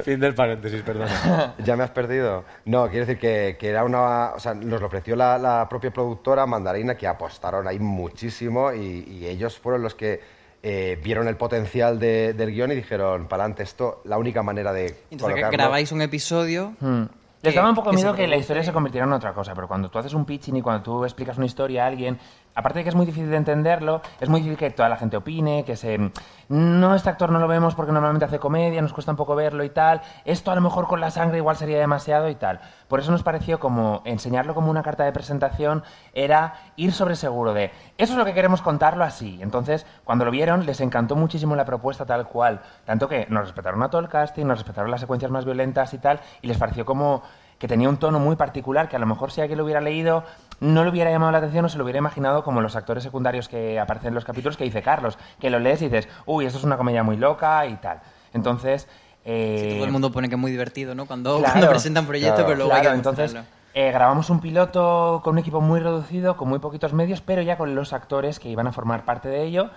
fin 0.03 0.19
del 0.19 0.33
paréntesis, 0.33 0.81
perdona. 0.81 1.53
¿Ya 1.63 1.75
me 1.75 1.83
has 1.83 1.91
perdido? 1.91 2.45
No, 2.65 2.87
quiero 2.89 3.05
decir 3.05 3.19
que, 3.19 3.57
que 3.59 3.69
era 3.69 3.83
una... 3.83 4.31
O 4.33 4.39
sea, 4.39 4.53
nos 4.53 4.79
lo 4.79 4.87
ofreció 4.87 5.15
la, 5.15 5.37
la 5.37 5.67
propia 5.69 5.91
productora 5.91 6.45
Mandarina, 6.45 6.95
que 6.95 7.05
apostaron 7.05 7.67
ahí 7.67 7.79
muchísimo 7.79 8.71
y, 8.71 9.03
y 9.07 9.27
ellos 9.27 9.59
fueron 9.59 9.81
los 9.83 9.93
que 9.93 10.21
eh, 10.63 10.99
vieron 11.03 11.27
el 11.27 11.35
potencial 11.37 11.99
de- 11.99 12.33
del 12.33 12.51
guion 12.51 12.71
y 12.71 12.75
dijeron, 12.75 13.27
para 13.27 13.43
adelante, 13.43 13.63
esto, 13.63 14.01
la 14.05 14.17
única 14.17 14.43
manera 14.43 14.71
de 14.73 14.85
Entonces 15.09 15.19
colocarlo... 15.21 15.51
grabáis 15.51 15.91
un 15.91 16.01
episodio 16.01 16.73
Hmm. 16.79 17.03
Les 17.43 17.53
que- 17.53 17.57
daba 17.57 17.69
un 17.69 17.75
poco 17.75 17.89
que 17.89 17.95
miedo 17.95 18.13
que 18.13 18.21
la 18.21 18.27
produce. 18.27 18.41
historia 18.41 18.63
se 18.63 18.71
convirtiera 18.71 19.07
en 19.07 19.13
otra 19.13 19.33
cosa, 19.33 19.55
pero 19.55 19.67
cuando 19.67 19.89
tú 19.89 19.97
haces 19.97 20.13
un 20.13 20.25
pitching 20.25 20.57
y 20.57 20.61
cuando 20.61 20.83
tú 20.83 21.03
explicas 21.03 21.37
una 21.37 21.47
historia 21.47 21.85
a 21.85 21.87
alguien, 21.87 22.19
aparte 22.55 22.79
de 22.79 22.83
que 22.83 22.89
es 22.89 22.95
muy 22.95 23.05
difícil 23.05 23.29
de 23.29 23.37
entenderlo, 23.37 24.01
es 24.19 24.29
muy 24.29 24.41
difícil 24.41 24.57
que 24.57 24.69
toda 24.71 24.89
la 24.89 24.97
gente 24.97 25.17
opine, 25.17 25.63
que 25.65 25.75
se... 25.75 26.11
No, 26.49 26.95
este 26.95 27.09
actor 27.09 27.31
no 27.31 27.39
lo 27.39 27.47
vemos 27.47 27.75
porque 27.75 27.93
normalmente 27.93 28.25
hace 28.25 28.37
comedia, 28.37 28.81
nos 28.81 28.91
cuesta 28.91 29.11
un 29.11 29.17
poco 29.17 29.35
verlo 29.35 29.63
y 29.63 29.69
tal, 29.69 30.01
esto 30.25 30.51
a 30.51 30.55
lo 30.55 30.59
mejor 30.59 30.85
con 30.87 30.99
la 30.99 31.09
sangre 31.09 31.37
igual 31.37 31.55
sería 31.55 31.79
demasiado 31.79 32.27
y 32.27 32.35
tal. 32.35 32.59
Por 32.89 32.99
eso 32.99 33.09
nos 33.11 33.23
pareció 33.23 33.59
como 33.59 34.01
enseñarlo 34.03 34.53
como 34.53 34.69
una 34.69 34.83
carta 34.83 35.05
de 35.05 35.13
presentación 35.13 35.83
era 36.13 36.55
ir 36.75 36.91
sobre 36.91 37.15
seguro 37.15 37.53
de, 37.53 37.71
eso 37.97 38.13
es 38.13 38.17
lo 38.19 38.25
que 38.25 38.33
queremos 38.33 38.61
contarlo 38.61 39.05
así. 39.05 39.39
Entonces, 39.41 39.85
cuando 40.03 40.25
lo 40.25 40.31
vieron, 40.31 40.65
les 40.65 40.81
encantó 40.81 41.15
muchísimo 41.15 41.55
la 41.55 41.63
propuesta 41.63 42.05
tal 42.05 42.27
cual, 42.27 42.61
tanto 42.83 43.07
que 43.07 43.27
nos 43.29 43.43
respetaron 43.43 43.81
a 43.83 43.89
todo 43.89 44.01
el 44.01 44.09
casting, 44.09 44.45
nos 44.45 44.57
respetaron 44.57 44.91
las 44.91 44.99
secuencias 44.99 45.31
más 45.31 45.45
violentas 45.45 45.93
y 45.93 45.99
tal, 45.99 46.19
y 46.41 46.47
les 46.47 46.57
pareció 46.57 46.85
como 46.85 47.23
que 47.61 47.67
tenía 47.67 47.87
un 47.87 47.97
tono 47.97 48.17
muy 48.19 48.35
particular 48.35 48.89
que 48.89 48.95
a 48.95 48.99
lo 48.99 49.05
mejor 49.05 49.31
si 49.31 49.39
alguien 49.39 49.59
lo 49.59 49.63
hubiera 49.63 49.81
leído 49.81 50.23
no 50.61 50.83
le 50.83 50.89
hubiera 50.89 51.11
llamado 51.11 51.31
la 51.31 51.37
atención 51.37 51.63
o 51.63 51.69
se 51.69 51.77
lo 51.77 51.83
hubiera 51.83 51.99
imaginado 51.99 52.43
como 52.43 52.59
los 52.59 52.75
actores 52.75 53.03
secundarios 53.03 53.47
que 53.47 53.79
aparecen 53.79 54.07
en 54.09 54.15
los 54.15 54.25
capítulos 54.25 54.57
que 54.57 54.63
dice 54.63 54.81
Carlos, 54.81 55.19
que 55.39 55.51
lo 55.51 55.59
lees 55.59 55.79
y 55.83 55.85
dices, 55.89 56.09
uy, 56.25 56.45
esto 56.47 56.57
es 56.57 56.63
una 56.63 56.75
comedia 56.75 57.03
muy 57.03 57.17
loca 57.17 57.67
y 57.67 57.75
tal. 57.75 58.01
Entonces... 58.33 58.87
eh, 59.25 59.73
Todo 59.75 59.85
el 59.85 59.91
mundo 59.91 60.11
pone 60.11 60.27
que 60.27 60.33
es 60.35 60.41
muy 60.41 60.49
divertido, 60.49 60.95
¿no? 60.95 61.05
Cuando, 61.05 61.37
Claro. 61.37 61.53
cuando 61.53 61.69
presentan 61.69 62.07
proyectos, 62.07 62.33
Claro, 62.39 62.47
pero 62.47 62.57
luego 62.57 62.73
hay 62.73 62.81
claro, 62.81 62.93
que 62.95 62.97
entonces 62.97 63.35
eh, 63.75 63.91
grabamos 63.91 64.31
un 64.31 64.39
piloto 64.41 65.21
con 65.23 65.33
un 65.33 65.39
equipo 65.39 65.61
muy 65.61 65.79
reducido, 65.79 66.35
con 66.37 66.49
muy 66.49 66.57
poquitos 66.57 66.93
medios, 66.93 67.21
pero 67.21 67.43
ya 67.43 67.57
con 67.57 67.75
los 67.75 67.93
actores 67.93 68.39
que 68.39 68.49
iban 68.49 68.65
a 68.65 68.71
formar 68.71 69.05
parte 69.05 69.29
de 69.29 69.43
ello. 69.43 69.69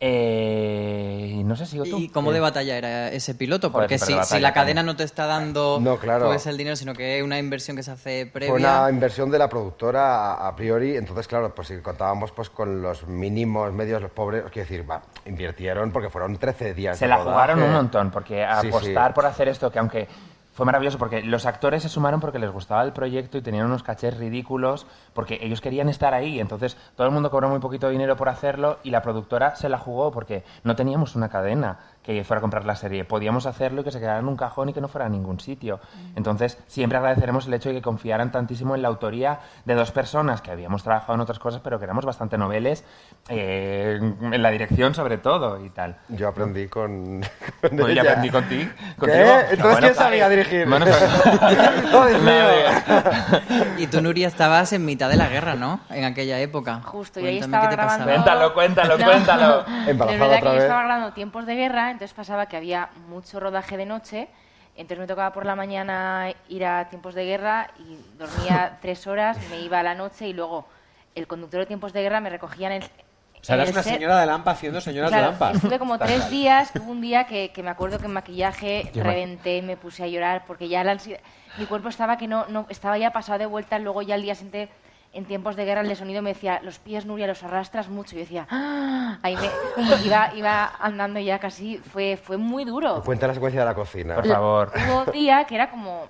Eh, 0.00 1.42
no 1.44 1.56
sé, 1.56 1.66
sigo 1.66 1.84
tú. 1.84 1.98
¿Y 1.98 2.08
cómo 2.08 2.30
de 2.32 2.38
Eh, 2.38 2.40
batalla 2.40 2.76
era 2.76 3.08
ese 3.08 3.34
piloto? 3.34 3.70
Joder, 3.70 3.84
Porque 3.84 3.98
si, 3.98 4.14
de 4.14 4.24
si 4.24 4.38
la 4.40 4.52
cadena 4.52 4.82
no 4.82 4.96
te 4.96 5.04
está 5.04 5.26
dando 5.26 5.78
No, 5.80 5.98
claro. 5.98 6.26
pues, 6.26 6.46
el 6.46 6.56
dinero, 6.56 6.76
sino 6.76 6.94
que 6.94 7.18
es 7.18 7.24
una 7.24 7.38
inversión 7.38 7.76
que 7.76 7.82
se 7.82 7.92
hace 7.92 8.26
previa... 8.26 8.50
Fue 8.52 8.60
una 8.60 8.90
inversión 8.90 9.30
de 9.30 9.38
la 9.38 9.48
productora 9.48 10.32
a, 10.34 10.48
a 10.48 10.56
priori, 10.56 10.96
entonces 10.96 11.26
claro, 11.28 11.54
pues 11.54 11.68
si 11.68 11.76
contábamos 11.78 12.32
pues 12.32 12.50
con 12.50 12.82
los 12.82 13.06
mínimos 13.06 13.72
medios, 13.72 14.02
los 14.02 14.10
pobres, 14.10 14.42
quiero 14.52 14.68
decir, 14.68 14.88
va, 14.90 15.02
invirtieron 15.26 15.90
porque 15.92 16.10
fueron 16.10 16.36
13 16.36 16.74
días. 16.74 16.98
Se 16.98 17.04
de 17.04 17.08
la 17.08 17.16
rodaje. 17.16 17.32
jugaron 17.32 17.62
un 17.62 17.72
montón, 17.72 18.10
porque 18.10 18.46
Sí, 18.60 18.68
apostar 18.68 19.10
sí. 19.10 19.14
por 19.14 19.26
hacer 19.26 19.48
esto, 19.48 19.70
que 19.70 19.78
aunque 19.78 20.08
fue 20.54 20.64
maravilloso, 20.64 20.98
porque 20.98 21.22
los 21.22 21.46
actores 21.46 21.82
se 21.82 21.88
sumaron 21.88 22.20
porque 22.20 22.38
les 22.38 22.50
gustaba 22.50 22.82
el 22.82 22.92
proyecto 22.92 23.36
y 23.36 23.42
tenían 23.42 23.66
unos 23.66 23.82
cachés 23.82 24.16
ridículos, 24.16 24.86
porque 25.12 25.38
ellos 25.42 25.60
querían 25.60 25.88
estar 25.88 26.14
ahí, 26.14 26.38
entonces 26.40 26.76
todo 26.96 27.06
el 27.06 27.12
mundo 27.12 27.30
cobró 27.30 27.48
muy 27.48 27.58
poquito 27.58 27.88
dinero 27.88 28.16
por 28.16 28.28
hacerlo 28.28 28.78
y 28.84 28.90
la 28.90 29.02
productora 29.02 29.56
se 29.56 29.68
la 29.68 29.78
jugó 29.78 30.12
porque 30.12 30.44
no 30.62 30.76
teníamos 30.76 31.16
una 31.16 31.28
cadena 31.28 31.80
que 32.04 32.22
fuera 32.22 32.38
a 32.38 32.40
comprar 32.42 32.64
la 32.66 32.76
serie, 32.76 33.04
podíamos 33.04 33.46
hacerlo 33.46 33.80
y 33.80 33.84
que 33.84 33.90
se 33.90 33.98
quedara 33.98 34.18
en 34.18 34.28
un 34.28 34.36
cajón 34.36 34.68
y 34.68 34.72
que 34.74 34.80
no 34.80 34.88
fuera 34.88 35.06
a 35.06 35.08
ningún 35.08 35.40
sitio. 35.40 35.80
Entonces 36.14 36.58
siempre 36.66 36.98
agradeceremos 36.98 37.46
el 37.46 37.54
hecho 37.54 37.70
de 37.70 37.76
que 37.76 37.82
confiaran 37.82 38.30
tantísimo 38.30 38.74
en 38.74 38.82
la 38.82 38.88
autoría 38.88 39.40
de 39.64 39.74
dos 39.74 39.90
personas 39.90 40.42
que 40.42 40.50
habíamos 40.50 40.82
trabajado 40.82 41.14
en 41.14 41.20
otras 41.22 41.38
cosas, 41.38 41.62
pero 41.64 41.78
que 41.78 41.84
éramos 41.84 42.04
bastante 42.04 42.36
noveles, 42.36 42.84
eh, 43.30 43.98
en 44.00 44.42
la 44.42 44.50
dirección 44.50 44.94
sobre 44.94 45.16
todo 45.18 45.64
y 45.64 45.70
tal. 45.70 45.96
Yo 46.10 46.28
aprendí 46.28 46.68
con, 46.68 47.22
con 47.62 47.70
Pues 47.76 47.92
ella. 47.92 48.02
yo 48.02 48.10
aprendí 48.10 48.30
contigo. 48.30 48.70
¿Qué? 48.76 48.96
contigo. 48.98 49.24
Entonces, 49.50 49.58
Bueno, 49.62 49.78
¿quién 49.80 49.94
sabía 49.94 50.26
claro. 50.26 50.36
dirigir? 50.36 50.68
Bueno, 50.68 50.86
¡Oh! 51.94 52.04
Y 53.78 53.86
tú, 53.86 54.00
Nuria, 54.02 54.28
estabas 54.28 54.72
en 54.72 54.84
mitad 54.84 55.08
de 55.08 55.16
la 55.16 55.28
guerra, 55.28 55.54
¿no? 55.54 55.80
En 55.90 56.04
aquella 56.04 56.38
época. 56.38 56.80
Justo, 56.84 57.20
y 57.20 57.26
ahí 57.26 57.38
Cuéntame 57.38 57.64
estaba 57.64 57.74
grabando... 57.74 58.04
pasaba. 58.06 58.52
Cuéntalo, 58.54 58.54
cuéntalo, 58.54 58.98
No. 58.98 59.04
cuéntalo. 59.04 59.64
Es 59.86 60.18
verdad 60.18 60.38
que 60.40 60.44
yo 60.44 60.54
estaba 60.56 60.82
grabando 60.84 61.12
tiempos 61.12 61.46
de 61.46 61.54
guerra, 61.56 61.93
entonces 61.94 62.14
pasaba 62.14 62.46
que 62.46 62.56
había 62.56 62.90
mucho 63.08 63.40
rodaje 63.40 63.76
de 63.76 63.86
noche, 63.86 64.28
entonces 64.76 64.98
me 64.98 65.06
tocaba 65.06 65.32
por 65.32 65.46
la 65.46 65.56
mañana 65.56 66.32
ir 66.48 66.64
a 66.66 66.88
tiempos 66.88 67.14
de 67.14 67.24
guerra 67.24 67.70
y 67.78 67.98
dormía 68.18 68.78
tres 68.82 69.06
horas, 69.06 69.38
me 69.50 69.60
iba 69.60 69.80
a 69.80 69.82
la 69.82 69.94
noche 69.94 70.28
y 70.28 70.32
luego 70.32 70.66
el 71.14 71.26
conductor 71.26 71.60
de 71.60 71.66
tiempos 71.66 71.92
de 71.92 72.02
guerra 72.02 72.20
me 72.20 72.28
recogía 72.30 72.66
en 72.74 72.82
el... 72.82 72.84
O 72.84 73.46
sea, 73.46 73.56
eras 73.56 73.68
el 73.68 73.74
una 73.74 73.82
set. 73.82 73.94
señora 73.94 74.18
de 74.20 74.26
Lampa 74.26 74.50
haciendo 74.52 74.80
señoras 74.80 75.10
Claro, 75.10 75.24
de 75.26 75.30
Lampa. 75.32 75.50
Estuve 75.52 75.78
como 75.78 75.98
tres 76.00 76.30
días, 76.30 76.72
hubo 76.80 76.90
un 76.90 77.00
día 77.02 77.24
que, 77.26 77.52
que 77.52 77.62
me 77.62 77.70
acuerdo 77.70 77.98
que 77.98 78.06
en 78.06 78.12
maquillaje 78.14 78.90
Qué 78.92 79.02
reventé, 79.02 79.60
me 79.62 79.76
puse 79.76 80.02
a 80.02 80.06
llorar 80.06 80.44
porque 80.46 80.68
ya 80.68 80.82
la 80.82 80.94
ansi- 80.94 81.18
mi 81.58 81.66
cuerpo 81.66 81.88
estaba 81.88 82.16
que 82.16 82.26
no, 82.26 82.46
no 82.48 82.66
estaba 82.70 82.96
ya 82.98 83.12
pasado 83.12 83.38
de 83.38 83.46
vuelta, 83.46 83.78
luego 83.78 84.00
ya 84.02 84.14
al 84.16 84.22
día 84.22 84.34
siguiente 84.34 84.70
en 85.14 85.24
tiempos 85.26 85.56
de 85.56 85.64
guerra 85.64 85.80
el 85.80 85.88
de 85.88 85.94
sonido 85.96 86.22
me 86.22 86.30
decía, 86.34 86.60
los 86.62 86.78
pies 86.78 87.06
Nuria 87.06 87.26
los 87.26 87.42
arrastras 87.42 87.88
mucho, 87.88 88.14
y 88.14 88.18
yo 88.18 88.24
decía, 88.24 88.46
"Ah". 88.50 89.18
ahí 89.22 89.36
me 89.36 90.04
iba, 90.04 90.34
iba 90.34 90.72
andando 90.80 91.20
ya 91.20 91.38
casi, 91.38 91.78
fue, 91.78 92.16
fue 92.16 92.36
muy 92.36 92.64
duro. 92.64 93.02
Cuenta 93.04 93.26
la 93.26 93.34
secuencia 93.34 93.60
de 93.60 93.66
la 93.66 93.74
cocina. 93.74 94.16
Por 94.16 94.26
favor. 94.26 94.72
Hubo 94.88 95.04
un 95.06 95.12
día 95.12 95.44
que 95.44 95.54
era 95.54 95.70
como, 95.70 96.08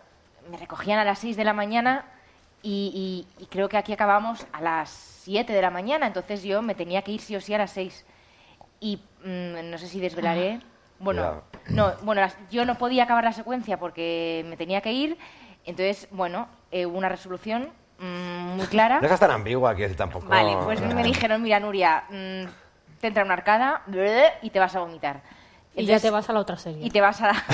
me 0.51 0.57
recogían 0.57 0.99
a 0.99 1.05
las 1.05 1.19
6 1.19 1.37
de 1.37 1.45
la 1.45 1.53
mañana 1.53 2.05
y, 2.63 3.27
y- 3.39 3.43
y 3.43 3.47
creo 3.47 3.69
que 3.69 3.77
aquí 3.77 3.93
acabamos 3.93 4.47
a 4.53 4.61
las 4.63 4.89
7 4.91 5.53
de 5.53 5.61
la 5.63 5.71
mañana, 5.71 6.07
entonces 6.07 6.43
yo 6.43 6.63
me 6.63 6.75
tenía 6.75 7.03
que 7.03 7.13
ir 7.13 7.21
sí 7.21 7.37
o 7.37 7.41
sí 7.41 7.53
a 7.55 7.59
las 7.59 7.73
6. 7.73 8.05
Y 8.81 8.97
mm, 9.25 9.71
no 9.71 9.79
sé 9.79 9.87
si 9.87 10.01
desvelaré. 10.01 10.61
Bueno, 10.99 11.23
Cuidado. 11.23 11.45
no, 11.99 12.05
bueno, 12.05 12.21
las- 12.23 12.37
yo 12.51 12.65
no 12.65 12.77
podía 12.77 13.05
acabar 13.05 13.25
la 13.25 13.33
secuencia 13.33 13.79
porque 13.79 14.45
me 14.49 14.57
tenía 14.57 14.81
que 14.81 14.93
ir, 14.93 15.19
entonces, 15.67 16.09
bueno, 16.11 16.49
eh, 16.71 16.87
hubo 16.87 16.97
una 16.97 17.09
resolución 17.11 17.69
mm, 17.99 18.57
muy 18.57 18.67
clara. 18.67 19.01
No 19.01 19.09
seas 19.09 19.21
tan 19.21 19.31
ambigua, 19.31 19.75
que 19.75 19.89
tampoco... 19.91 20.27
Vale, 20.27 20.57
pues 20.65 20.81
me 20.81 21.03
dijeron, 21.03 21.43
mira, 21.43 21.61
Nuria, 21.61 22.05
mm, 22.11 22.45
te 23.01 23.07
entra 23.09 23.25
una 23.25 23.35
arcada 23.35 23.83
y 24.43 24.51
te 24.51 24.59
vas 24.59 24.75
a 24.77 24.81
vomitar. 24.81 25.21
Y 25.77 25.87
ya 25.87 25.99
te 25.99 26.09
vas 26.09 26.31
a 26.31 26.33
la 26.33 26.39
otra 26.39 26.57
serie. 26.57 26.87
Y 26.87 26.91
te 26.91 27.01
vas 27.01 27.21
a 27.21 27.33
la... 27.33 27.33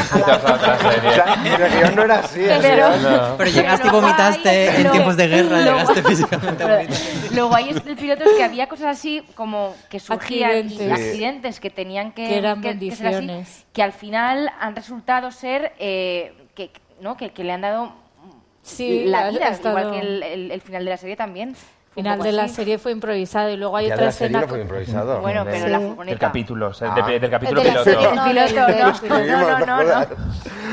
O 1.08 1.10
sea, 1.14 1.36
mi 1.36 1.48
guion 1.48 1.96
no 1.96 2.02
era 2.02 2.18
así. 2.18 2.40
Pero- 2.60 2.94
no. 2.98 3.34
Pero 3.38 3.50
llegaste 3.50 3.88
y 3.88 3.90
vomitaste 3.90 4.48
hay- 4.50 4.66
en 4.68 4.74
luego- 4.82 4.90
tiempos 4.92 5.16
de 5.16 5.28
guerra, 5.28 5.48
luego- 5.62 5.78
llegaste 5.78 6.02
físicamente 6.02 6.62
a 6.62 6.76
vomitar. 6.76 6.98
Lo 7.32 7.48
guay 7.48 7.70
es 7.70 7.82
del 7.82 7.96
piloto 7.96 8.24
es 8.24 8.36
que 8.36 8.44
había 8.44 8.68
cosas 8.68 8.88
así 8.98 9.24
como 9.34 9.74
que 9.88 10.00
surgían 10.00 10.50
y 10.50 10.58
Accidentes. 10.74 10.92
accidentes 10.92 11.60
que 11.60 11.70
tenían 11.70 12.12
que, 12.12 12.28
Que 12.28 12.36
eran 12.38 12.60
ser 12.62 12.70
así, 12.72 12.78
bendiciones. 12.78 13.66
que 13.72 13.82
al 13.82 13.92
final 13.92 14.52
han 14.60 14.76
resultado 14.76 15.30
ser 15.30 15.72
eh, 15.78 16.34
que, 16.54 16.70
¿no? 17.00 17.16
que, 17.16 17.30
que 17.30 17.42
le 17.42 17.52
han 17.52 17.62
dado 17.62 17.94
Sí, 18.62 19.04
la 19.06 19.30
vida, 19.30 19.48
estado- 19.48 19.78
igual 19.78 19.94
que 19.94 20.06
el, 20.06 20.22
el- 20.22 20.50
el 20.52 20.60
final 20.60 20.84
de 20.84 20.90
la 20.90 20.96
serie 20.96 21.16
también. 21.16 21.54
Final 21.92 22.22
de 22.22 22.30
la 22.30 22.44
así. 22.44 22.54
serie 22.54 22.78
fue 22.78 22.92
improvisado 22.92 23.50
y 23.50 23.56
luego 23.56 23.76
hay 23.76 23.86
Ya 23.88 23.90
de 23.90 23.94
otra 23.94 24.06
la 24.06 24.12
serie 24.12 24.26
escena. 24.28 24.40
no 24.42 24.48
fue 24.48 24.60
improvisado. 24.60 25.20
Bueno, 25.22 25.44
pero 25.44 25.66
la 25.66 25.78
Sí. 25.80 25.84
furgoneta. 25.86 26.10
Del 26.12 26.18
capítulo, 26.20 26.68
o 26.68 26.72
sea, 26.72 26.94
Ah. 26.94 27.06
de- 27.08 27.18
del 27.18 27.30
capítulo 27.30 27.60
de 27.62 27.66
la 27.66 27.82
piloto. 27.82 27.84
serie, 27.84 27.98
piloto, 28.08 28.16
no, 29.08 29.40
no, 29.50 29.66
no, 29.66 29.66
no, 29.66 30.00
no. 30.00 30.06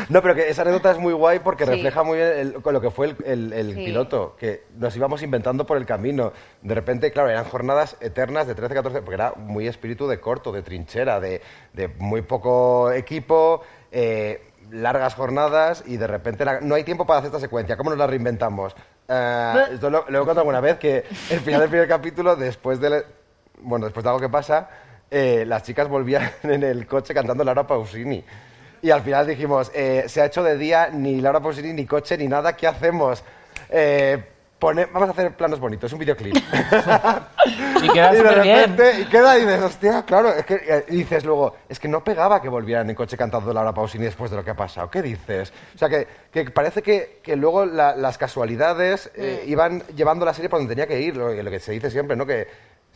No, 0.10 0.22
pero 0.22 0.36
que 0.36 0.48
esa 0.48 0.62
anécdota 0.62 0.92
es 0.92 1.00
muy 1.00 1.14
guay 1.14 1.40
porque 1.40 1.66
Sí. 1.66 1.72
refleja 1.72 2.04
muy 2.04 2.18
bien 2.20 2.30
el- 2.38 2.54
con 2.62 2.72
lo 2.74 2.80
que 2.82 2.92
fue 2.92 3.08
el, 3.08 3.16
el- 3.26 3.52
el 3.54 3.74
Sí. 3.74 3.86
piloto, 3.86 4.36
que 4.40 4.66
nos 4.78 4.96
íbamos 4.96 5.24
inventando 5.24 5.66
por 5.66 5.78
el 5.78 5.88
camino. 5.88 6.34
De 6.62 6.76
repente, 6.76 7.12
claro, 7.12 7.30
eran 7.30 7.46
jornadas 7.46 7.98
eternas 8.00 8.46
de 8.46 8.54
13, 8.54 8.76
14, 8.76 9.02
porque 9.02 9.16
era 9.16 9.34
muy 9.38 9.68
espíritu 9.68 10.08
de 10.08 10.20
corto, 10.20 10.52
de 10.52 10.62
trinchera, 10.62 11.20
de, 11.20 11.42
de 11.74 11.88
muy 11.98 12.22
poco 12.22 12.92
equipo, 12.92 13.62
eh, 13.92 14.47
largas 14.72 15.16
jornadas 15.16 15.84
y 15.86 15.98
de 15.98 16.08
repente 16.08 16.44
era- 16.44 16.60
no 16.62 16.76
hay 16.76 16.84
tiempo 16.84 17.06
para 17.06 17.20
hacer 17.20 17.28
esta 17.28 17.40
secuencia. 17.40 17.78
¿Cómo 17.78 17.90
nos 17.90 18.00
la 18.00 18.08
reinventamos? 18.08 18.76
Eh, 19.08 19.54
esto 19.74 19.90
lo, 19.90 20.06
lo 20.10 20.18
he 20.18 20.20
contado 20.20 20.42
alguna 20.42 20.60
vez 20.60 20.78
que 20.78 21.06
el 21.30 21.40
final 21.40 21.62
del 21.62 21.70
primer 21.70 21.88
capítulo, 21.88 22.36
después 22.36 22.80
de, 22.80 23.04
bueno, 23.62 23.86
después 23.86 24.04
de 24.04 24.10
algo 24.10 24.20
que 24.20 24.30
pasa, 24.30 24.70
eh, 25.10 25.46
las 25.48 25.64
chicas 25.64 25.88
volvían 25.88 26.30
en 26.44 26.64
el 26.64 26.86
coche 26.88 27.14
cantando 27.14 27.44
Laura 27.44 27.66
Pausini. 27.66 28.24
Y 28.82 28.92
al 28.92 29.02
final 29.02 29.26
dijimos, 29.26 29.72
eh, 29.74 30.04
se 30.08 30.22
ha 30.22 30.26
hecho 30.26 30.44
de 30.44 30.58
día, 30.58 30.90
ni 30.92 31.20
Laura 31.22 31.40
Pausini, 31.40 31.74
ni 31.74 31.86
coche, 31.86 32.18
ni 32.18 32.28
nada, 32.28 32.56
¿qué 32.56 32.68
hacemos? 32.68 33.24
Eh, 33.70 34.24
pone- 34.60 34.86
vamos 34.88 35.10
a 35.10 35.12
hacer 35.12 35.36
planos 35.36 35.60
bonitos, 35.60 35.92
un 35.94 36.00
videoclip. 36.00 36.36
Y 37.82 37.90
queda 37.90 38.12
de 38.12 38.18
súper 38.20 38.42
bien. 38.42 38.58
repente, 38.60 39.02
y 39.02 39.06
queda 39.06 39.38
y 39.38 39.42
dices, 39.46 39.62
hostia, 39.62 40.04
claro, 40.04 40.30
es 40.34 40.46
que 40.46 40.86
y 40.90 40.98
dices 40.98 41.24
luego, 41.24 41.56
es 41.70 41.80
que 41.80 41.88
no 41.88 42.04
pegaba 42.04 42.42
que 42.42 42.50
volvieran 42.50 42.90
en 42.90 42.96
coche 42.96 43.16
cantando 43.16 43.54
Laura 43.54 43.72
Pausini 43.74 44.06
después 44.06 44.32
de 44.32 44.38
lo 44.38 44.44
que 44.44 44.50
ha 44.52 44.56
pasado. 44.56 44.90
¿Qué 44.90 45.02
dices? 45.02 45.54
O 45.76 45.78
sea, 45.78 45.88
que, 45.88 46.08
que 46.32 46.50
parece 46.52 46.82
que, 46.82 47.20
que 47.24 47.36
luego 47.36 47.66
la- 47.66 47.96
las 47.96 48.18
casualidades 48.18 49.12
eh, 49.16 49.44
Mm. 49.46 49.50
iban 49.50 49.84
llevando 49.96 50.26
la 50.26 50.34
serie 50.34 50.50
por 50.50 50.60
donde 50.60 50.74
tenía 50.76 50.88
que 50.88 51.00
ir, 51.00 51.16
lo, 51.16 51.32
lo 51.32 51.52
que 51.52 51.60
se 51.60 51.72
dice 51.72 51.90
siempre, 51.92 52.18
¿no? 52.18 52.26
Que 52.26 52.48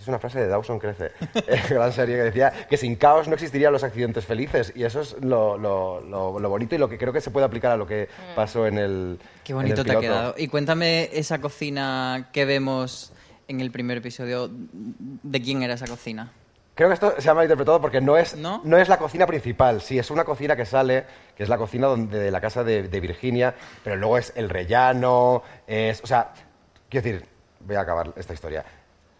es 0.01 0.07
una 0.07 0.19
frase 0.19 0.39
de 0.39 0.47
Dawson 0.47 0.79
Crece, 0.79 1.11
eh, 1.47 1.61
gran 1.69 1.91
serie 1.93 2.15
que 2.17 2.23
decía 2.23 2.51
que 2.69 2.77
sin 2.77 2.95
caos 2.95 3.27
no 3.27 3.33
existirían 3.35 3.71
los 3.71 3.83
accidentes 3.83 4.25
felices. 4.25 4.73
Y 4.75 4.83
eso 4.83 5.01
es 5.01 5.15
lo, 5.21 5.57
lo- 5.57 6.01
lo- 6.01 6.39
lo 6.39 6.49
bonito 6.49 6.75
y 6.75 6.77
lo 6.77 6.89
que 6.89 6.97
creo 6.97 7.13
que 7.13 7.21
se 7.21 7.31
puede 7.31 7.45
aplicar 7.45 7.71
a 7.71 7.77
lo 7.77 7.85
que 7.87 8.09
Mm. 8.31 8.35
pasó 8.35 8.65
en 8.67 8.77
el. 8.77 9.19
Qué 9.43 9.51
el 9.53 9.57
bonito 9.57 9.83
te 9.85 9.91
ha 9.95 9.99
quedado. 9.99 10.35
Y 10.37 10.47
cuéntame 10.47 11.09
esa 11.13 11.39
cocina 11.39 12.29
que 12.33 12.45
vemos 12.45 13.13
en 13.47 13.61
el 13.61 13.71
primer 13.71 13.97
episodio. 13.97 14.49
¿De 14.51 15.41
quién 15.41 15.61
era 15.63 15.75
esa 15.75 15.87
cocina? 15.87 16.31
Creo 16.73 16.87
que 16.87 16.93
esto 16.93 17.13
se 17.19 17.29
ha 17.29 17.33
malinterpretado 17.33 17.81
porque 17.81 17.99
no 18.01 18.17
es, 18.17 18.35
¿No? 18.37 18.61
es 18.77 18.87
la 18.89 18.97
cocina 18.97 19.27
principal. 19.27 19.81
Sí, 19.81 19.99
es 19.99 20.09
una 20.09 20.23
cocina 20.23 20.55
que 20.55 20.65
sale, 20.65 21.03
que 21.35 21.43
es 21.43 21.49
la 21.49 21.57
cocina 21.57 21.87
donde, 21.87 22.17
de 22.17 22.31
la 22.31 22.39
casa 22.41 22.63
de, 22.63 22.83
de 22.87 22.99
Virginia, 23.01 23.53
pero 23.83 23.97
luego 23.97 24.17
es 24.17 24.31
el 24.35 24.49
rellano, 24.49 25.43
es... 25.67 26.01
O 26.01 26.07
sea, 26.07 26.31
quiero 26.89 27.03
decir, 27.05 27.25
voy 27.59 27.75
a 27.75 27.81
acabar 27.81 28.13
esta 28.15 28.33
historia. 28.33 28.63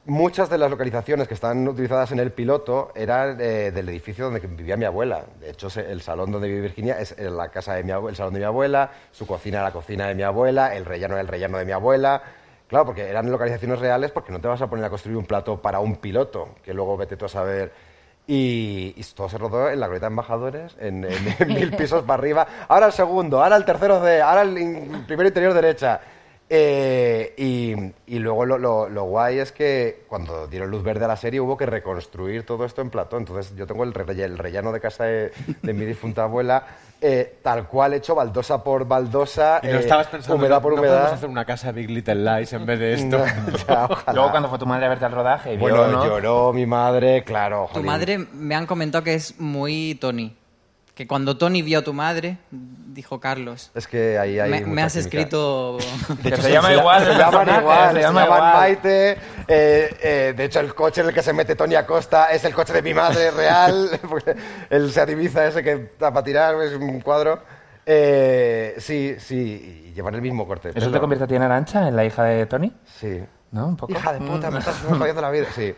Muchas 0.06 0.50
de 0.50 0.58
las 0.58 0.70
localizaciones 0.72 1.28
que 1.28 1.34
están 1.36 1.68
utilizadas 1.68 2.12
en 2.12 2.20
el 2.20 2.32
piloto 2.32 2.92
eran 2.96 3.38
eh, 3.40 3.72
del 3.72 3.88
edificio 3.90 4.26
donde 4.26 4.40
vivía 4.40 4.76
mi 4.78 4.86
abuela. 4.86 5.26
De 5.40 5.52
hecho, 5.52 5.68
el 5.80 6.02
salón 6.02 6.32
donde 6.32 6.48
vive 6.48 6.62
Virginia 6.62 7.00
es 7.00 7.12
eh, 7.18 7.30
la 7.30 7.50
casa 7.50 7.76
de 7.76 7.84
mi 7.84 7.92
abue- 7.92 8.10
el 8.10 8.16
salón 8.16 8.34
de 8.34 8.40
mi 8.40 8.46
abuela, 8.46 8.90
su 9.12 9.28
cocina 9.28 9.62
la 9.62 9.72
cocina 9.72 10.08
de 10.08 10.16
mi 10.16 10.24
abuela, 10.24 10.76
el 10.76 10.86
rellano 10.86 11.18
el 11.18 11.28
rellano 11.28 11.58
de 11.58 11.66
mi 11.66 11.72
abuela. 11.72 12.22
Claro, 12.68 12.86
porque 12.86 13.10
eran 13.10 13.30
localizaciones 13.30 13.80
reales 13.80 14.12
porque 14.12 14.32
no 14.32 14.40
te 14.40 14.48
vas 14.48 14.62
a 14.62 14.68
poner 14.70 14.86
a 14.86 14.90
construir 14.90 15.18
un 15.18 15.26
plato 15.26 15.62
para 15.62 15.80
un 15.82 15.98
piloto, 15.98 16.56
que 16.64 16.74
luego 16.74 16.96
vete 16.98 17.18
tú 17.18 17.26
a 17.26 17.30
saber. 17.30 17.72
Y, 18.28 18.94
y 18.96 19.04
todo 19.16 19.28
se 19.30 19.38
rodó 19.38 19.70
en 19.70 19.80
la 19.80 19.88
glorieta 19.88 20.06
de 20.08 20.12
embajadores, 20.12 20.78
en, 20.80 21.04
en- 21.04 21.36
en 21.40 21.48
mil 21.50 21.72
pisos 21.78 22.04
para 22.04 22.20
arriba. 22.20 22.48
Ahora 22.70 22.88
el 22.88 22.94
segundo, 22.94 23.44
ahora 23.44 23.58
el 23.58 23.66
tercero 23.66 24.00
de, 24.00 24.22
ahora 24.22 24.44
el 24.44 24.58
in- 24.58 25.04
primero 25.06 25.28
interior 25.28 25.54
derecha. 25.54 26.00
Eh, 26.54 27.34
y, 27.38 27.74
y 28.14 28.20
luego 28.20 28.46
lo, 28.46 28.58
lo- 28.58 28.90
lo 28.90 29.04
guay 29.06 29.40
es 29.40 29.54
que 29.54 30.04
cuando 30.10 30.48
dieron 30.48 30.70
luz 30.70 30.84
verde 30.84 31.06
a 31.06 31.08
la 31.08 31.16
serie 31.16 31.40
hubo 31.40 31.56
que 31.56 31.66
reconstruir 31.66 32.46
todo 32.46 32.66
esto 32.66 32.82
en 32.82 32.90
plató. 32.90 33.18
Entonces 33.18 33.56
yo 33.56 33.66
tengo 33.66 33.86
el, 33.86 33.94
relle- 33.94 34.26
el 34.26 34.38
rellano 34.38 34.74
de 34.74 34.82
casa 34.82 35.06
de, 35.06 35.32
de 35.62 35.74
mi 35.74 35.86
difunta 35.86 36.24
abuela, 36.24 36.66
eh, 37.00 37.38
tal 37.42 37.70
cual 37.70 37.94
hecho, 37.94 38.16
baldosa 38.16 38.62
por 38.66 38.86
baldosa, 38.86 39.62
Y 39.64 39.68
no 39.68 39.76
eh, 39.76 39.80
estabas 39.80 40.08
pensando, 40.08 40.36
humedad 40.36 40.62
por 40.62 40.74
no 40.74 40.80
podemos 40.80 40.98
humedad. 41.00 41.14
hacer 41.14 41.30
una 41.30 41.46
casa 41.46 41.72
Big 41.72 41.90
Little 41.90 42.16
Lies 42.16 42.52
en 42.52 42.66
vez 42.66 42.80
de 42.80 42.94
esto. 42.96 43.18
No, 43.20 43.26
ya, 43.68 43.86
ojalá. 43.90 44.14
Luego 44.14 44.32
cuando 44.32 44.50
fue 44.50 44.60
tu 44.60 44.66
madre 44.66 44.88
a 44.88 44.90
verte 44.90 45.06
al 45.06 45.14
rodaje, 45.14 45.52
vio, 45.52 45.60
Bueno, 45.60 45.88
¿no? 45.88 46.06
lloró 46.06 46.52
mi 46.52 46.66
madre, 46.66 47.24
claro. 47.24 47.68
Tu 47.70 47.76
jolín. 47.76 47.86
madre 47.86 48.18
me 48.18 48.56
han 48.56 48.66
comentado 48.66 49.06
que 49.06 49.14
es 49.14 49.40
muy 49.40 49.96
Tony. 50.02 50.36
Que 50.94 51.08
cuando 51.08 51.38
Tony 51.38 51.62
vio 51.62 51.80
a 51.80 51.82
tu 51.84 51.94
madre, 51.94 52.38
dijo 52.52 53.20
Carlos. 53.20 53.72
Es 53.74 53.88
que 53.88 54.20
ahí 54.20 54.40
hay 54.40 54.52
me, 54.52 54.62
me 54.66 54.82
has 54.84 54.94
química. 54.94 55.08
escrito. 55.08 55.78
De 56.22 56.30
hecho, 56.30 56.42
Se 56.42 56.52
llaman 56.52 56.74
igual, 56.74 57.06
se 57.06 58.02
llaman 58.02 58.30
Maite. 58.30 59.12
eh, 59.12 59.18
eh, 59.48 60.34
de 60.36 60.44
hecho, 60.44 60.60
el 60.60 60.76
coche 60.76 61.02
en 61.02 61.08
el 61.08 61.14
que 61.14 61.24
se 61.24 61.32
mete 61.32 61.56
Tony 61.56 61.76
Acosta 61.76 62.32
es 62.32 62.44
el 62.44 62.54
coche 62.54 62.74
de 62.74 62.82
mi 62.82 62.94
madre 62.94 63.32
real. 63.32 63.90
porque 64.10 64.36
el 64.70 64.92
Seat 64.92 65.10
Ibiza 65.10 65.48
ese 65.48 65.64
que 65.64 65.72
está 65.72 66.12
para 66.12 66.24
tirar 66.26 66.62
es 66.62 66.74
un 66.74 67.00
cuadro. 67.00 67.42
Eh, 67.86 68.76
sí, 68.78 69.16
sí, 69.18 69.86
y 69.90 69.94
llevan 69.94 70.14
el 70.16 70.22
mismo 70.22 70.46
corte. 70.46 70.72
¿Eso 70.76 70.92
te 70.92 71.00
convierte 71.00 71.24
a 71.24 71.28
ti 71.28 71.36
en 71.36 71.42
Arancha, 71.42 71.88
en 71.88 71.96
la 71.96 72.06
hija 72.06 72.24
de 72.26 72.46
Tony? 72.46 72.72
Sí. 73.00 73.22
¿No? 73.52 73.68
Un 73.68 73.76
poco. 73.76 73.92
Hija 73.92 74.14
de 74.14 74.20
puta, 74.20 74.50
Mm. 74.50 74.54
me 74.54 74.60
estás 74.60 74.82
jodiendo 74.88 75.22
la 75.22 75.30
vida. 75.30 75.46
Sí. 75.56 75.76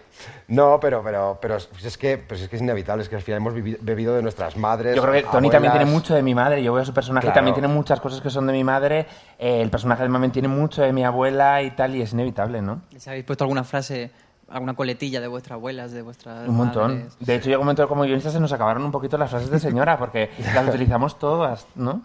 No, 0.47 0.79
pero, 0.79 1.01
pero, 1.03 1.39
pero 1.41 1.55
es, 1.55 1.67
es 1.83 1.97
que, 1.97 2.19
pues 2.19 2.41
es 2.41 2.47
que 2.49 2.55
es 2.57 2.61
inevitable, 2.61 3.01
es 3.01 3.09
que 3.09 3.15
al 3.15 3.23
final 3.23 3.37
hemos 3.37 3.53
vivi- 3.55 3.77
bebido 3.81 4.13
de 4.15 4.21
nuestras 4.21 4.55
madres. 4.57 4.95
Yo 4.95 5.01
creo 5.01 5.13
que 5.13 5.23
Tony 5.23 5.49
también 5.49 5.73
tiene 5.73 5.89
mucho 5.89 6.13
de 6.13 6.21
mi 6.21 6.35
madre. 6.35 6.61
Yo 6.63 6.71
veo 6.73 6.85
su 6.85 6.93
personaje 6.93 7.25
y 7.25 7.29
Claro. 7.29 7.35
también 7.35 7.55
tiene 7.55 7.67
muchas 7.67 7.99
cosas 7.99 8.21
que 8.21 8.29
son 8.29 8.45
de 8.45 8.53
mi 8.53 8.63
madre. 8.63 9.07
Eh, 9.39 9.61
el 9.61 9.71
personaje 9.71 10.03
de 10.03 10.09
Mamen 10.09 10.31
tiene 10.31 10.47
mucho 10.47 10.83
de 10.83 10.93
mi 10.93 11.03
abuela 11.03 11.63
y 11.63 11.71
tal, 11.71 11.95
y 11.95 12.01
es 12.03 12.13
inevitable, 12.13 12.61
¿no? 12.61 12.81
¿Les 12.91 13.07
habéis 13.07 13.23
puesto 13.25 13.43
alguna 13.43 13.63
frase, 13.63 14.11
alguna 14.49 14.75
coletilla 14.75 15.19
de 15.19 15.27
vuestras 15.27 15.53
abuelas, 15.55 15.91
de 15.93 16.03
vuestras 16.03 16.47
Un 16.47 16.55
montón. 16.55 16.91
madres? 16.97 17.17
De 17.19 17.35
hecho, 17.35 17.49
llegó 17.49 17.61
un 17.61 17.65
momento 17.65 17.87
como 17.87 18.03
guionistas 18.03 18.33
se 18.33 18.39
nos 18.39 18.51
acabaron 18.53 18.83
un 18.85 18.91
poquito 18.91 19.17
las 19.17 19.31
frases 19.31 19.49
de 19.49 19.59
señora, 19.59 19.97
porque 19.97 20.29
las 20.53 20.67
utilizamos 20.69 21.17
todas, 21.17 21.65
¿no? 21.73 22.01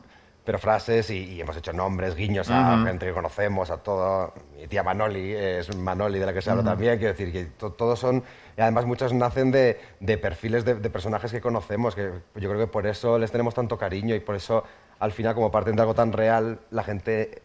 Pero 0.48 0.58
frases 0.58 1.10
y, 1.10 1.34
y 1.34 1.40
hemos 1.42 1.54
hecho 1.58 1.74
nombres, 1.74 2.14
guiños 2.14 2.48
a 2.48 2.76
Ujú. 2.76 2.86
gente 2.86 3.04
que 3.04 3.12
conocemos, 3.12 3.70
a 3.70 3.76
todo. 3.82 4.32
Mi 4.56 4.66
tía 4.66 4.82
Manoli 4.82 5.34
es 5.34 5.76
Manoli 5.76 6.18
de 6.18 6.24
la 6.24 6.32
que 6.32 6.40
se 6.40 6.48
habla 6.48 6.62
Ujú. 6.62 6.70
también. 6.70 6.96
Quiero 6.96 7.12
decir 7.12 7.30
que 7.30 7.44
to- 7.44 7.72
todos 7.72 7.98
son. 7.98 8.24
Y 8.56 8.60
además, 8.62 8.86
muchos 8.86 9.12
nacen 9.12 9.50
de, 9.50 9.78
de 10.00 10.16
perfiles 10.16 10.64
de, 10.64 10.76
de 10.76 10.88
personajes 10.88 11.30
que 11.32 11.42
conocemos. 11.42 11.94
Que 11.94 12.12
yo 12.36 12.48
creo 12.48 12.58
que 12.58 12.66
por 12.66 12.86
eso 12.86 13.18
les 13.18 13.30
tenemos 13.30 13.52
tanto 13.52 13.76
cariño 13.76 14.14
y 14.14 14.20
por 14.20 14.36
eso, 14.36 14.64
al 15.00 15.12
final, 15.12 15.34
como 15.34 15.50
parten 15.50 15.76
de 15.76 15.82
algo 15.82 15.92
tan 15.94 16.14
real, 16.14 16.60
la 16.70 16.82
gente 16.82 17.42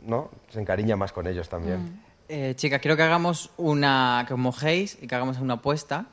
¿no? 0.00 0.28
se 0.48 0.58
encariña 0.60 0.96
más 0.96 1.12
con 1.12 1.28
ellos 1.28 1.48
también. 1.48 2.02
Eh, 2.28 2.54
chicas, 2.56 2.80
quiero 2.80 2.96
que 2.96 3.04
hagamos 3.04 3.52
una. 3.58 4.24
que 4.26 4.34
os 4.34 4.40
mojéis 4.40 4.98
y 5.00 5.06
que 5.06 5.14
hagamos 5.14 5.38
una 5.38 5.54
apuesta. 5.54 6.06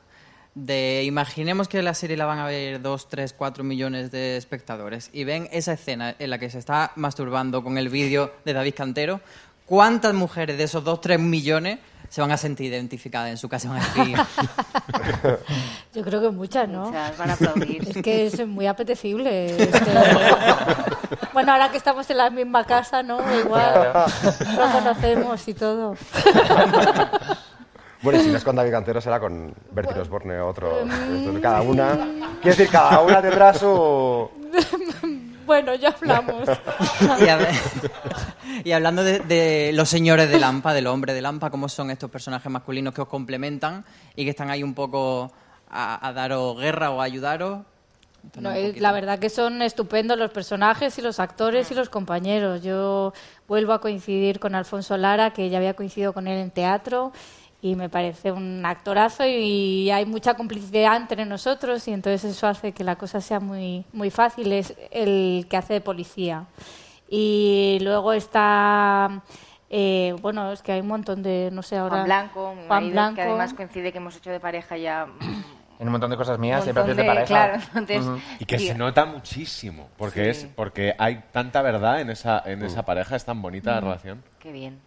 De 0.58 1.04
imaginemos 1.04 1.68
que 1.68 1.80
la 1.82 1.94
serie 1.94 2.16
la 2.16 2.26
van 2.26 2.40
a 2.40 2.46
ver 2.46 2.82
2, 2.82 3.08
3, 3.08 3.32
4 3.32 3.62
millones 3.62 4.10
de 4.10 4.36
espectadores 4.36 5.08
y 5.12 5.22
ven 5.22 5.48
esa 5.52 5.74
escena 5.74 6.16
en 6.18 6.30
la 6.30 6.38
que 6.38 6.50
se 6.50 6.58
está 6.58 6.90
masturbando 6.96 7.62
con 7.62 7.78
el 7.78 7.88
vídeo 7.88 8.32
de 8.44 8.54
David 8.54 8.74
Cantero. 8.76 9.20
¿Cuántas 9.66 10.14
mujeres 10.14 10.58
de 10.58 10.64
esos 10.64 10.82
2, 10.82 11.00
3 11.00 11.20
millones 11.20 11.78
se 12.08 12.20
van 12.20 12.32
a 12.32 12.36
sentir 12.36 12.72
identificadas 12.72 13.30
en 13.30 13.36
su 13.36 13.48
casa? 13.48 13.68
Van 13.68 13.80
a 13.80 13.86
decir, 13.86 14.16
Yo 15.94 16.02
creo 16.02 16.20
que 16.22 16.30
muchas, 16.30 16.68
¿no? 16.68 16.86
Muchas, 16.86 17.16
van 17.16 17.30
a 17.30 17.34
aplaudir. 17.34 17.88
Es 17.88 18.02
que 18.02 18.26
es 18.26 18.44
muy 18.44 18.66
apetecible. 18.66 19.62
este. 19.62 19.92
bueno, 21.34 21.52
ahora 21.52 21.70
que 21.70 21.76
estamos 21.76 22.10
en 22.10 22.16
la 22.16 22.30
misma 22.30 22.64
casa, 22.64 23.04
¿no? 23.04 23.20
Igual 23.38 23.92
lo 24.56 24.72
conocemos 24.72 25.46
y 25.46 25.54
todo. 25.54 25.94
Bueno, 28.02 28.20
y 28.20 28.22
si 28.24 28.30
no 28.30 28.36
es 28.36 28.44
con 28.44 28.54
David 28.56 28.70
Cantero, 28.70 29.00
será 29.00 29.18
con 29.18 29.52
Bertie 29.72 29.98
Osborne 30.00 30.38
o 30.38 30.48
otro. 30.48 30.84
Mm. 30.84 31.40
Cada 31.40 31.62
una. 31.62 31.96
Quiero 32.40 32.56
decir, 32.56 32.68
cada 32.68 33.00
una 33.00 33.20
tendrá 33.20 33.52
su. 33.54 34.30
bueno, 35.46 35.74
ya 35.74 35.88
hablamos. 35.90 36.48
y, 37.00 37.24
hab- 37.24 37.48
y 38.64 38.72
hablando 38.72 39.02
de, 39.02 39.18
de 39.20 39.72
los 39.74 39.88
señores 39.88 40.30
de 40.30 40.38
Lampa, 40.38 40.72
del 40.74 40.86
hombre 40.86 41.12
de 41.14 41.22
Lampa, 41.22 41.50
¿cómo 41.50 41.68
son 41.68 41.90
estos 41.90 42.10
personajes 42.10 42.50
masculinos 42.50 42.94
que 42.94 43.00
os 43.02 43.08
complementan 43.08 43.84
y 44.14 44.24
que 44.24 44.30
están 44.30 44.50
ahí 44.50 44.62
un 44.62 44.74
poco 44.74 45.32
a, 45.70 46.06
a 46.06 46.12
daros 46.12 46.56
guerra 46.58 46.90
o 46.90 47.00
a 47.00 47.04
ayudaros? 47.04 47.60
No, 48.40 48.50
la 48.76 48.92
verdad 48.92 49.18
que 49.20 49.30
son 49.30 49.62
estupendos 49.62 50.18
los 50.18 50.30
personajes 50.32 50.98
y 50.98 51.02
los 51.02 51.18
actores 51.18 51.70
y 51.70 51.74
los 51.74 51.88
compañeros. 51.88 52.62
Yo 52.62 53.12
vuelvo 53.46 53.72
a 53.72 53.80
coincidir 53.80 54.38
con 54.38 54.54
Alfonso 54.54 54.96
Lara, 54.96 55.32
que 55.32 55.48
ya 55.48 55.58
había 55.58 55.74
coincidido 55.74 56.12
con 56.12 56.26
él 56.26 56.38
en 56.38 56.50
teatro, 56.50 57.12
y 57.60 57.74
me 57.74 57.88
parece 57.88 58.30
un 58.30 58.64
actorazo 58.64 59.24
y 59.26 59.90
hay 59.90 60.06
mucha 60.06 60.34
complicidad 60.34 60.96
entre 60.96 61.24
nosotros 61.26 61.86
y 61.88 61.92
entonces 61.92 62.24
eso 62.36 62.46
hace 62.46 62.72
que 62.72 62.84
la 62.84 62.96
cosa 62.96 63.20
sea 63.20 63.40
muy, 63.40 63.84
muy 63.92 64.10
fácil. 64.10 64.52
Es 64.52 64.74
el 64.92 65.46
que 65.50 65.56
hace 65.56 65.74
de 65.74 65.80
policía. 65.80 66.44
Y 67.10 67.78
luego 67.82 68.12
está... 68.12 69.22
eh, 69.70 70.14
bueno, 70.20 70.52
es 70.52 70.62
que 70.62 70.72
hay 70.72 70.80
un 70.80 70.88
montón 70.88 71.22
de, 71.22 71.50
no 71.52 71.62
sé 71.62 71.76
ahora... 71.76 71.96
Juan 71.96 72.04
Blanco, 72.04 72.50
mi 72.54 72.66
Juan 72.66 72.68
marido, 72.68 72.92
Blanco. 72.92 73.14
que 73.16 73.22
además 73.22 73.54
coincide 73.54 73.92
que 73.92 73.98
hemos 73.98 74.16
hecho 74.16 74.30
de 74.30 74.40
pareja 74.40 74.76
ya. 74.76 75.06
En 75.80 75.86
un 75.86 75.92
montón 75.92 76.10
de 76.10 76.16
cosas 76.16 76.40
mías, 76.40 76.64
siempre 76.64 76.82
haces 76.82 76.96
de 76.96 77.04
pareja. 77.04 77.24
claro, 77.26 77.62
entonces-. 77.76 78.22
Y 78.40 78.44
que 78.46 78.58
se 78.58 78.74
nota 78.74 79.06
muchísimo, 79.06 79.88
porque 79.96 80.24
Sí. 80.34 80.46
es 80.46 80.52
porque 80.56 80.92
hay 80.98 81.22
tanta 81.30 81.62
verdad 81.62 82.00
en 82.00 82.10
esa 82.10 82.42
en 82.44 82.64
esa 82.64 82.84
pareja, 82.84 83.14
es 83.14 83.24
tan 83.24 83.40
bonita 83.40 83.70
la 83.74 83.80
relación. 83.82 84.24
Qué 84.40 84.50
bien, 84.50 84.80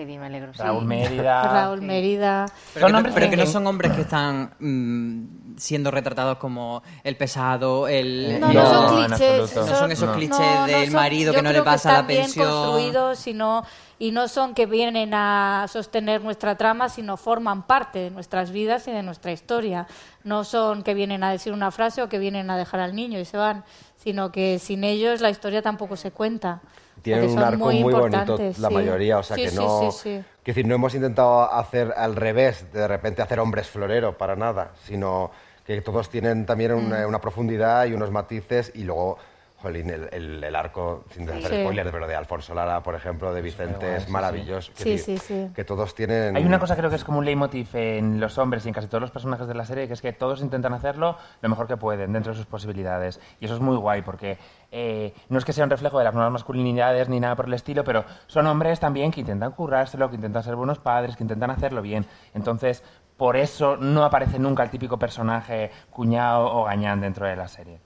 qué 0.00 0.06
bien, 0.06 0.20
me 0.20 0.26
alegro. 0.26 0.52
sí. 0.54 0.62
Raúl 0.62 0.84
Mérida. 0.86 1.42
Raúl 1.52 1.82
Mérida. 1.82 2.46
Pero, 2.72 2.86
que, 2.86 2.92
no, 2.92 2.98
hombres 2.98 3.14
pero 3.14 3.26
que- 3.26 3.30
que 3.30 3.36
no 3.36 3.46
son 3.46 3.66
hombres 3.66 3.92
que 3.92 4.00
están 4.00 4.54
mm, 4.58 5.56
siendo 5.58 5.90
retratados 5.90 6.38
como 6.38 6.82
el 7.04 7.16
pesado, 7.16 7.86
el... 7.86 8.40
No, 8.40 8.50
no, 8.52 8.66
son 8.66 8.98
en 8.98 9.04
clichés. 9.08 9.40
absoluto. 9.42 9.70
No 9.70 9.76
son 9.78 9.92
esos 9.92 10.08
No. 10.08 10.14
clichés 10.14 10.38
No, 10.38 10.60
no 10.60 10.66
del 10.66 10.84
son- 10.86 10.94
marido 10.94 11.34
que 11.34 11.42
no 11.42 11.52
le 11.52 11.62
pasa 11.62 11.90
están 11.90 12.04
la 12.04 12.08
bien 12.08 12.22
pensión. 12.22 12.48
construidos 12.50 13.26
y 13.26 13.34
no, 13.34 13.64
y 13.98 14.10
no 14.12 14.28
son 14.28 14.54
que 14.54 14.64
vienen 14.64 15.12
a 15.12 15.66
sostener 15.68 16.22
nuestra 16.22 16.56
trama, 16.56 16.88
sino 16.88 17.18
forman 17.18 17.64
parte 17.64 17.98
de 17.98 18.10
nuestras 18.10 18.50
vidas 18.52 18.88
y 18.88 18.92
de 18.92 19.02
nuestra 19.02 19.32
historia. 19.32 19.86
No 20.24 20.44
son 20.44 20.82
que 20.82 20.94
vienen 20.94 21.22
a 21.24 21.30
decir 21.30 21.52
una 21.52 21.70
frase 21.70 22.02
o 22.02 22.08
que 22.08 22.18
vienen 22.18 22.48
a 22.50 22.56
dejar 22.56 22.80
al 22.80 22.94
niño 22.94 23.18
y 23.20 23.26
se 23.26 23.36
van, 23.36 23.64
sino 23.96 24.32
que 24.32 24.58
sin 24.58 24.82
ellos 24.84 25.20
la 25.20 25.28
historia 25.28 25.60
tampoco 25.60 25.96
se 25.96 26.10
cuenta. 26.10 26.62
Tienen 27.02 27.30
un 27.30 27.38
arco 27.38 27.64
muy 27.66 27.82
muy, 27.82 27.92
bonito, 27.92 28.36
la 28.58 28.68
sí. 28.68 28.74
mayoría, 28.74 29.18
o 29.18 29.22
sea 29.22 29.36
Sí, 29.36 29.44
que 29.44 29.52
no. 29.52 29.90
sí, 29.92 30.22
decir, 30.44 30.66
no 30.66 30.74
hemos 30.74 30.94
intentado 30.94 31.52
hacer 31.52 31.94
al 31.96 32.16
revés, 32.16 32.72
de 32.72 32.86
repente 32.88 33.22
hacer 33.22 33.38
hombres 33.40 33.68
florero, 33.68 34.18
para 34.18 34.34
nada, 34.36 34.72
sino 34.84 35.30
que 35.64 35.80
todos 35.82 36.10
tienen 36.10 36.44
también 36.46 36.72
Mm. 36.74 36.86
una, 36.86 37.06
una 37.06 37.20
profundidad 37.20 37.86
y 37.86 37.92
unos 37.94 38.10
matices 38.10 38.72
y 38.74 38.82
luego. 38.84 39.18
Jolín, 39.60 39.90
el, 39.90 40.08
el- 40.12 40.42
el 40.42 40.56
arco, 40.56 41.04
sin 41.10 41.28
hacer 41.28 41.50
Sí. 41.50 41.60
spoilers, 41.62 41.90
pero 41.90 42.06
de 42.06 42.16
Alfonso 42.16 42.54
Lara, 42.54 42.82
por 42.82 42.94
ejemplo, 42.94 43.32
de 43.34 43.42
Vicente, 43.42 43.96
es 43.96 44.08
maravilloso. 44.08 44.72
Sí, 44.74 44.84
Quiero 44.84 45.02
sí, 45.04 45.18
sí. 45.18 45.50
Que 45.54 45.64
todos 45.64 45.94
tienen. 45.94 46.36
Hay 46.36 46.44
una 46.44 46.58
cosa 46.58 46.76
creo 46.76 46.88
que 46.90 46.96
es 46.96 47.04
como 47.04 47.18
un 47.18 47.24
leitmotiv 47.24 47.68
en 47.74 48.20
los 48.20 48.38
hombres 48.38 48.64
y 48.64 48.68
en 48.68 48.74
casi 48.74 48.86
todos 48.88 49.02
los 49.02 49.10
personajes 49.10 49.46
de 49.46 49.54
la 49.54 49.64
serie, 49.66 49.86
que 49.86 49.92
es 49.92 50.00
que 50.02 50.12
todos 50.12 50.40
intentan 50.40 50.72
hacerlo 50.72 51.16
lo 51.42 51.48
mejor 51.48 51.66
que 51.66 51.76
pueden, 51.76 52.12
dentro 52.12 52.32
de 52.32 52.36
sus 52.38 52.46
posibilidades. 52.46 53.20
Y 53.40 53.44
eso 53.44 53.54
es 53.54 53.60
muy 53.60 53.76
guay, 53.76 54.02
porque 54.02 54.38
eh, 54.72 55.12
no 55.28 55.38
es 55.38 55.44
que 55.44 55.52
sea 55.52 55.64
un 55.64 55.70
reflejo 55.70 55.98
de 55.98 56.04
las 56.04 56.14
nuevas 56.14 56.32
masculinidades 56.32 57.08
ni 57.08 57.20
nada 57.20 57.36
por 57.36 57.46
el 57.46 57.54
estilo, 57.54 57.84
pero 57.84 58.04
son 58.28 58.46
hombres 58.46 58.80
también 58.80 59.10
que 59.10 59.20
intentan 59.20 59.52
currárselo, 59.52 60.08
que 60.08 60.16
intentan 60.16 60.42
ser 60.42 60.56
buenos 60.56 60.78
padres, 60.78 61.16
que 61.16 61.24
intentan 61.24 61.50
hacerlo 61.50 61.82
bien. 61.82 62.06
Entonces, 62.34 62.82
por 63.16 63.36
eso 63.36 63.76
no 63.76 64.04
aparece 64.04 64.38
nunca 64.38 64.62
el 64.62 64.70
típico 64.70 64.98
personaje 64.98 65.70
cuñado 65.90 66.46
o 66.50 66.64
gañán 66.64 67.02
dentro 67.02 67.26
de 67.26 67.36
la 67.36 67.48
serie. 67.48 67.78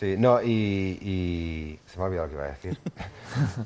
Sí, 0.00 0.16
no, 0.16 0.40
y, 0.40 0.48
y- 1.02 1.80
Se 1.84 1.98
me 1.98 2.04
ha 2.04 2.06
olvidado 2.06 2.26
lo 2.26 2.30
que 2.30 2.36
iba 2.36 2.44
a 2.46 2.48
decir. 2.48 2.78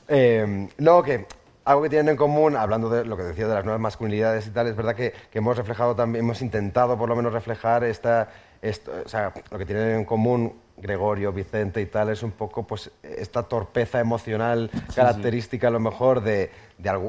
Eh, 0.08 0.68
no, 0.76 1.02
que 1.02 1.26
algo 1.64 1.82
que 1.82 1.88
tienen 1.88 2.08
en 2.08 2.16
común, 2.16 2.56
hablando 2.56 2.90
de 2.90 3.04
lo 3.04 3.16
que 3.16 3.22
decía 3.22 3.46
de 3.46 3.54
las 3.54 3.64
nuevas 3.64 3.80
masculinidades 3.80 4.46
y 4.48 4.50
tal, 4.50 4.66
es 4.66 4.76
verdad 4.76 4.94
que, 4.96 5.14
que 5.30 5.38
hemos 5.38 5.56
reflejado 5.56 5.94
también, 5.94 6.24
hemos 6.24 6.42
intentado 6.42 6.98
por 6.98 7.08
lo 7.08 7.16
menos 7.16 7.32
reflejar 7.32 7.84
esta, 7.84 8.28
esto, 8.60 8.92
o 9.06 9.08
sea, 9.08 9.32
lo 9.50 9.58
que 9.58 9.64
tienen 9.64 9.90
en 9.90 10.04
común 10.04 10.54
Gregorio, 10.76 11.32
Vicente 11.32 11.80
y 11.80 11.86
tal, 11.86 12.10
es 12.10 12.22
un 12.22 12.32
poco 12.32 12.66
pues 12.66 12.90
esta 13.02 13.44
torpeza 13.44 14.00
emocional 14.00 14.70
característica 14.94 15.68
a 15.68 15.70
lo 15.70 15.80
mejor 15.80 16.20
de, 16.20 16.50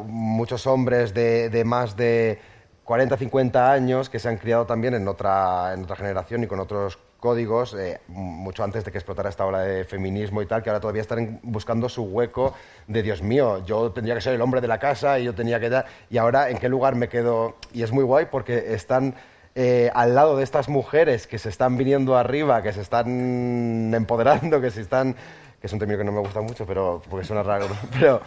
muchos 0.06 0.68
hombres 0.68 1.14
de, 1.14 1.50
de 1.50 1.66
más 1.66 1.98
de 1.98 2.40
40, 2.86 3.18
50 3.18 3.72
años 3.72 4.10
que 4.10 4.20
se 4.20 4.30
han 4.30 4.38
criado 4.38 4.66
también 4.66 4.94
en 4.94 5.08
otra, 5.08 5.74
en 5.74 5.84
otra 5.84 5.96
generación 5.96 6.44
y 6.44 6.48
con 6.48 6.60
otros 6.60 7.00
códigos, 7.26 7.74
eh, 7.74 8.02
mucho 8.08 8.64
antes 8.64 8.86
de 8.86 8.92
que 8.92 9.00
explotara 9.00 9.30
esta 9.30 9.48
ola 9.48 9.62
de 9.62 9.84
feminismo 9.84 10.44
y 10.44 10.46
tal, 10.46 10.62
que 10.62 10.70
ahora 10.70 10.80
todavía 10.80 11.02
están 11.02 11.40
buscando 11.42 11.90
su 11.90 12.04
hueco 12.04 12.54
de 12.86 13.02
Dios 13.02 13.24
mío, 13.24 13.66
yo 13.66 13.92
tendría 13.92 14.14
que 14.14 14.22
ser 14.22 14.36
el 14.36 14.42
hombre 14.42 14.62
de 14.62 14.68
la 14.68 14.78
casa 14.78 15.18
y 15.18 15.24
yo 15.24 15.34
tenía 15.34 15.60
que 15.60 15.72
dar, 15.72 15.88
y 16.12 16.20
ahora 16.20 16.52
en 16.52 16.60
qué 16.60 16.70
lugar 16.70 16.94
me 16.94 17.10
quedo. 17.10 17.56
Y 17.74 17.82
es 17.82 17.92
muy 17.92 18.04
guay 18.04 18.28
porque 18.30 18.76
están 18.76 19.16
eh, 19.56 19.90
al 19.96 20.14
lado 20.14 20.38
de 20.38 20.44
estas 20.44 20.70
mujeres 20.70 21.26
que 21.26 21.40
se 21.40 21.50
están 21.50 21.78
viniendo 21.78 22.16
arriba, 22.16 22.62
que 22.62 22.74
se 22.74 22.82
están 22.82 23.92
empoderando, 23.96 24.62
que 24.62 24.70
se 24.70 24.82
están 24.82 25.16
que 25.60 25.66
es 25.66 25.74
un 25.74 25.80
término 25.80 25.98
que 25.98 26.04
no 26.04 26.12
me 26.12 26.20
gusta 26.20 26.42
mucho, 26.42 26.64
pero 26.68 27.02
porque 27.10 27.26
suena 27.26 27.42
raro, 27.42 27.66
pero 28.00 28.22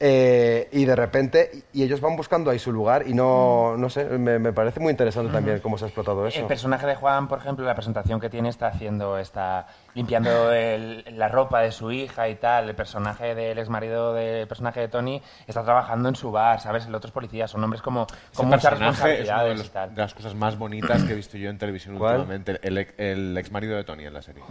eh, 0.00 0.68
y 0.72 0.84
de 0.84 0.96
repente 0.96 1.64
y 1.72 1.82
ellos 1.82 2.00
van 2.00 2.16
buscando 2.16 2.50
ahí 2.50 2.58
su 2.58 2.72
lugar 2.72 3.04
y 3.06 3.14
no, 3.14 3.76
no 3.76 3.88
sé, 3.90 4.04
me, 4.04 4.38
me 4.38 4.52
parece 4.52 4.80
muy 4.80 4.90
interesante 4.90 5.32
también 5.32 5.60
cómo 5.60 5.78
se 5.78 5.84
ha 5.84 5.88
explotado 5.88 6.26
eso. 6.26 6.40
El 6.40 6.46
personaje 6.46 6.86
de 6.86 6.94
Juan, 6.96 7.28
por 7.28 7.38
ejemplo, 7.38 7.64
la 7.64 7.74
presentación 7.74 8.20
que 8.20 8.28
tiene 8.30 8.48
está 8.48 8.68
haciendo, 8.68 9.18
está 9.18 9.66
limpiando 9.94 10.52
el- 10.52 11.04
la 11.16 11.28
ropa 11.28 11.60
de 11.60 11.72
su 11.72 11.90
hija 11.92 12.28
y 12.28 12.34
tal. 12.36 12.68
El 12.68 12.74
personaje 12.74 13.34
del 13.34 13.58
ex 13.58 13.68
marido 13.68 14.12
del 14.14 14.46
personaje 14.48 14.80
de 14.80 14.88
Tony 14.88 15.22
está 15.46 15.62
trabajando 15.64 16.08
en 16.08 16.16
su 16.16 16.30
bar, 16.32 16.60
¿sabes? 16.60 16.86
El 16.86 16.94
otro 16.94 17.08
es 17.08 17.12
policía, 17.12 17.46
son 17.48 17.62
hombres 17.64 17.82
como 17.82 18.06
con 18.34 18.46
muchas 18.46 18.62
personaje 18.70 19.20
es 19.22 19.28
una 19.28 19.42
de, 19.42 19.50
responsabilidades 19.50 19.58
los- 19.58 19.66
y 19.66 19.70
tal. 19.70 19.94
de 19.94 20.00
las 20.02 20.14
cosas 20.14 20.34
más 20.34 20.58
bonitas 20.58 21.02
que 21.04 21.12
he 21.12 21.16
visto 21.16 21.36
yo 21.38 21.50
en 21.50 21.58
televisión 21.58 21.96
¿Cuál? 21.98 22.16
últimamente. 22.16 22.58
El, 22.62 22.78
ex- 22.78 22.94
el 22.98 23.36
ex 23.38 23.50
marido 23.52 23.76
de 23.76 23.84
Tony 23.84 24.04
en 24.06 24.12
la 24.14 24.22
serie. 24.22 24.42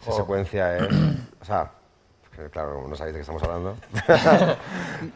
Esa 0.00 0.12
secuencia 0.12 0.76
es. 0.76 0.88
O 1.40 1.44
sea, 1.44 1.70
claro, 2.50 2.86
no 2.88 2.96
sabéis 2.96 3.14
de 3.14 3.18
qué 3.18 3.22
estamos 3.22 3.42
hablando. 3.42 3.76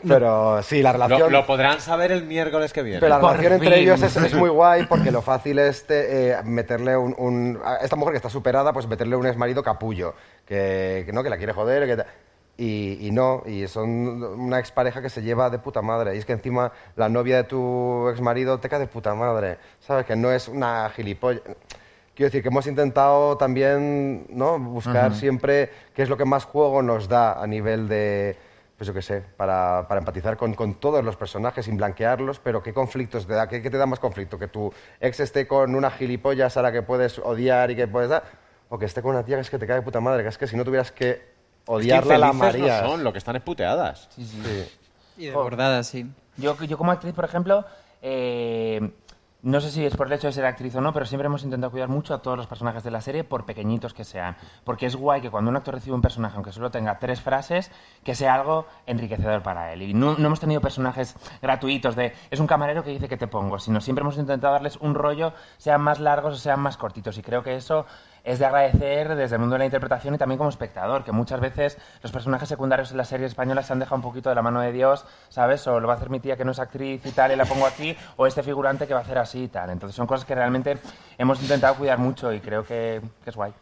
Pero 0.06 0.62
sí, 0.62 0.82
la 0.82 0.92
relación. 0.92 1.20
Lo, 1.20 1.30
lo 1.40 1.46
podrán 1.46 1.80
saber 1.80 2.12
el 2.12 2.24
miércoles 2.24 2.72
que 2.72 2.82
viene. 2.82 3.00
Pero 3.00 3.18
la 3.18 3.20
relación 3.32 3.52
entre 3.54 3.80
ellos 3.80 4.02
es, 4.02 4.16
es 4.16 4.34
muy 4.34 4.48
guay 4.50 4.86
porque 4.86 5.10
lo 5.10 5.22
fácil 5.22 5.58
es 5.58 5.86
te- 5.86 6.30
eh, 6.32 6.36
meterle 6.44 6.96
un, 6.96 7.14
un- 7.18 7.60
a 7.64 7.76
esta 7.76 7.96
mujer 7.96 8.12
que 8.12 8.18
está 8.18 8.30
superada, 8.30 8.72
pues 8.72 8.86
meterle 8.86 9.16
un 9.16 9.26
exmarido 9.26 9.62
capullo, 9.62 10.14
que, 10.46 11.02
que 11.06 11.12
no, 11.12 11.22
que 11.22 11.30
la 11.30 11.36
quiere 11.38 11.52
joder, 11.52 11.86
que 11.86 11.96
ta- 11.96 12.06
y, 12.56 13.08
y 13.08 13.10
no, 13.10 13.42
y 13.46 13.66
son 13.66 13.90
una 14.22 14.60
expareja 14.60 15.02
que 15.02 15.08
se 15.10 15.22
lleva 15.22 15.50
de 15.50 15.58
puta 15.58 15.82
madre. 15.82 16.14
Y 16.14 16.18
es 16.18 16.24
que 16.24 16.32
encima 16.32 16.70
la 16.96 17.08
novia 17.08 17.36
de 17.38 17.44
tu 17.44 18.08
exmarido 18.08 18.58
te 18.60 18.68
cae 18.68 18.78
de 18.78 18.86
puta 18.86 19.14
madre, 19.14 19.58
¿sabes? 19.80 20.06
Que 20.06 20.14
no 20.14 20.30
es 20.30 20.46
una 20.48 20.88
gilipollas. 20.94 21.42
Quiero 22.14 22.28
decir 22.28 22.42
que 22.42 22.48
hemos 22.48 22.66
intentado 22.66 23.36
también 23.36 24.26
¿no? 24.30 24.58
buscar 24.58 25.14
siempre 25.14 25.70
qué 25.94 26.02
es 26.02 26.08
lo 26.08 26.16
que 26.16 26.24
más 26.24 26.44
juego 26.44 26.80
nos 26.80 27.08
da 27.08 27.42
a 27.42 27.46
nivel 27.46 27.88
de, 27.88 28.36
pues 28.76 28.86
yo 28.86 28.94
qué 28.94 29.02
sé, 29.02 29.22
para, 29.36 29.86
para 29.88 29.98
empatizar 29.98 30.36
con, 30.36 30.54
con 30.54 30.74
todos 30.74 31.04
los 31.04 31.16
personajes 31.16 31.64
sin 31.64 31.76
blanquearlos, 31.76 32.38
pero 32.38 32.62
qué 32.62 32.72
conflictos 32.72 33.26
te 33.26 33.32
da, 33.32 33.48
qué, 33.48 33.60
qué 33.62 33.68
te 33.68 33.78
da 33.78 33.86
más 33.86 33.98
conflicto, 33.98 34.38
que 34.38 34.46
tu 34.46 34.72
ex 35.00 35.18
esté 35.18 35.48
con 35.48 35.74
una 35.74 35.90
gilipollas 35.90 36.56
a 36.56 36.62
la 36.62 36.70
que 36.70 36.82
puedes 36.82 37.18
odiar 37.18 37.72
y 37.72 37.76
que 37.76 37.88
puedes 37.88 38.10
dar, 38.10 38.22
o 38.68 38.78
que 38.78 38.86
esté 38.86 39.02
con 39.02 39.12
una 39.12 39.24
tía 39.24 39.34
que 39.36 39.42
es 39.42 39.50
que 39.50 39.58
te 39.58 39.66
cae 39.66 39.76
de 39.76 39.82
puta 39.82 40.00
madre, 40.00 40.22
que 40.22 40.28
es 40.28 40.38
que 40.38 40.46
si 40.46 40.56
no 40.56 40.64
tuvieras 40.64 40.92
que 40.92 41.10
Es 41.10 41.18
que 41.18 41.32
odiarla 41.66 42.18
la 42.18 42.28
infelices 42.28 42.82
no 42.82 42.88
son, 42.90 43.02
lo 43.02 43.12
que 43.12 43.18
están 43.18 43.34
es 43.34 43.42
puteadas. 43.42 44.08
Sí, 44.14 44.24
sí. 44.24 44.68
Y 45.16 45.26
desbordadas, 45.26 45.88
sí. 45.88 46.06
Yo, 46.36 46.56
yo 46.62 46.78
como 46.78 46.92
actriz, 46.92 47.14
por 47.14 47.24
ejemplo, 47.24 47.64
eh, 48.02 48.90
no 49.44 49.60
sé 49.60 49.70
si 49.70 49.84
es 49.84 49.94
por 49.94 50.06
el 50.06 50.14
hecho 50.14 50.26
de 50.26 50.32
ser 50.32 50.46
actriz 50.46 50.74
o 50.74 50.80
no, 50.80 50.94
pero 50.94 51.04
siempre 51.04 51.26
hemos 51.26 51.44
intentado 51.44 51.70
cuidar 51.70 51.90
mucho 51.90 52.14
a 52.14 52.22
todos 52.22 52.38
los 52.38 52.46
personajes 52.46 52.82
de 52.82 52.90
la 52.90 53.02
serie, 53.02 53.24
por 53.24 53.44
pequeñitos 53.44 53.92
que 53.92 54.02
sean. 54.02 54.36
Porque 54.64 54.86
es 54.86 54.96
guay 54.96 55.20
que 55.20 55.30
cuando 55.30 55.50
un 55.50 55.56
actor 55.56 55.74
recibe 55.74 55.94
un 55.94 56.00
personaje, 56.00 56.34
aunque 56.36 56.50
solo 56.50 56.70
tenga 56.70 56.98
tres 56.98 57.20
frases, 57.20 57.70
que 58.02 58.14
sea 58.14 58.34
algo 58.34 58.66
enriquecedor 58.86 59.42
para 59.42 59.70
él. 59.74 59.82
Y 59.82 59.92
no, 59.92 60.16
no 60.16 60.26
hemos 60.26 60.40
tenido 60.40 60.62
personajes 60.62 61.14
gratuitos 61.42 61.94
de 61.94 62.14
es 62.30 62.40
un 62.40 62.46
camarero 62.46 62.82
que 62.82 62.90
dice 62.90 63.06
que 63.06 63.18
te 63.18 63.26
pongo, 63.26 63.58
sino 63.58 63.82
siempre 63.82 64.00
hemos 64.00 64.16
intentado 64.16 64.54
darles 64.54 64.76
un 64.76 64.94
rollo, 64.94 65.34
sean 65.58 65.82
más 65.82 66.00
largos 66.00 66.34
o 66.34 66.38
sean 66.38 66.60
más 66.60 66.78
cortitos. 66.78 67.18
Y 67.18 67.22
creo 67.22 67.42
que 67.42 67.54
eso 67.54 67.84
es 68.24 68.38
de 68.38 68.46
agradecer 68.46 69.14
desde 69.14 69.36
el 69.36 69.40
mundo 69.40 69.54
de 69.54 69.60
la 69.60 69.64
interpretación 69.66 70.14
y 70.14 70.18
también 70.18 70.38
como 70.38 70.50
espectador, 70.50 71.04
que 71.04 71.12
muchas 71.12 71.40
veces 71.40 71.78
los 72.02 72.10
personajes 72.10 72.48
secundarios 72.48 72.90
en 72.90 72.96
las 72.96 73.08
series 73.08 73.32
españolas 73.32 73.66
se 73.66 73.74
han 73.74 73.78
dejado 73.78 73.96
un 73.96 74.02
poquito 74.02 74.30
de 74.30 74.34
la 74.34 74.42
mano 74.42 74.60
de 74.60 74.72
Dios, 74.72 75.04
¿sabes? 75.28 75.66
O 75.66 75.78
lo 75.78 75.86
va 75.86 75.94
a 75.94 75.96
hacer 75.96 76.08
mi 76.08 76.20
tía 76.20 76.36
que 76.36 76.44
no 76.44 76.52
es 76.52 76.58
actriz 76.58 77.04
y 77.04 77.10
tal, 77.10 77.32
y 77.32 77.36
la 77.36 77.44
pongo 77.44 77.66
aquí, 77.66 77.94
o 78.16 78.26
este 78.26 78.42
figurante 78.42 78.86
que 78.86 78.94
va 78.94 79.00
a 79.00 79.02
hacer 79.02 79.18
así 79.18 79.44
y 79.44 79.48
tal. 79.48 79.70
Entonces 79.70 79.94
son 79.94 80.06
cosas 80.06 80.24
que 80.24 80.34
realmente 80.34 80.78
hemos 81.18 81.40
intentado 81.42 81.74
cuidar 81.76 81.98
mucho 81.98 82.32
y 82.32 82.40
creo 82.40 82.64
que, 82.64 83.02
que 83.22 83.30
es 83.30 83.36
guay. 83.36 83.52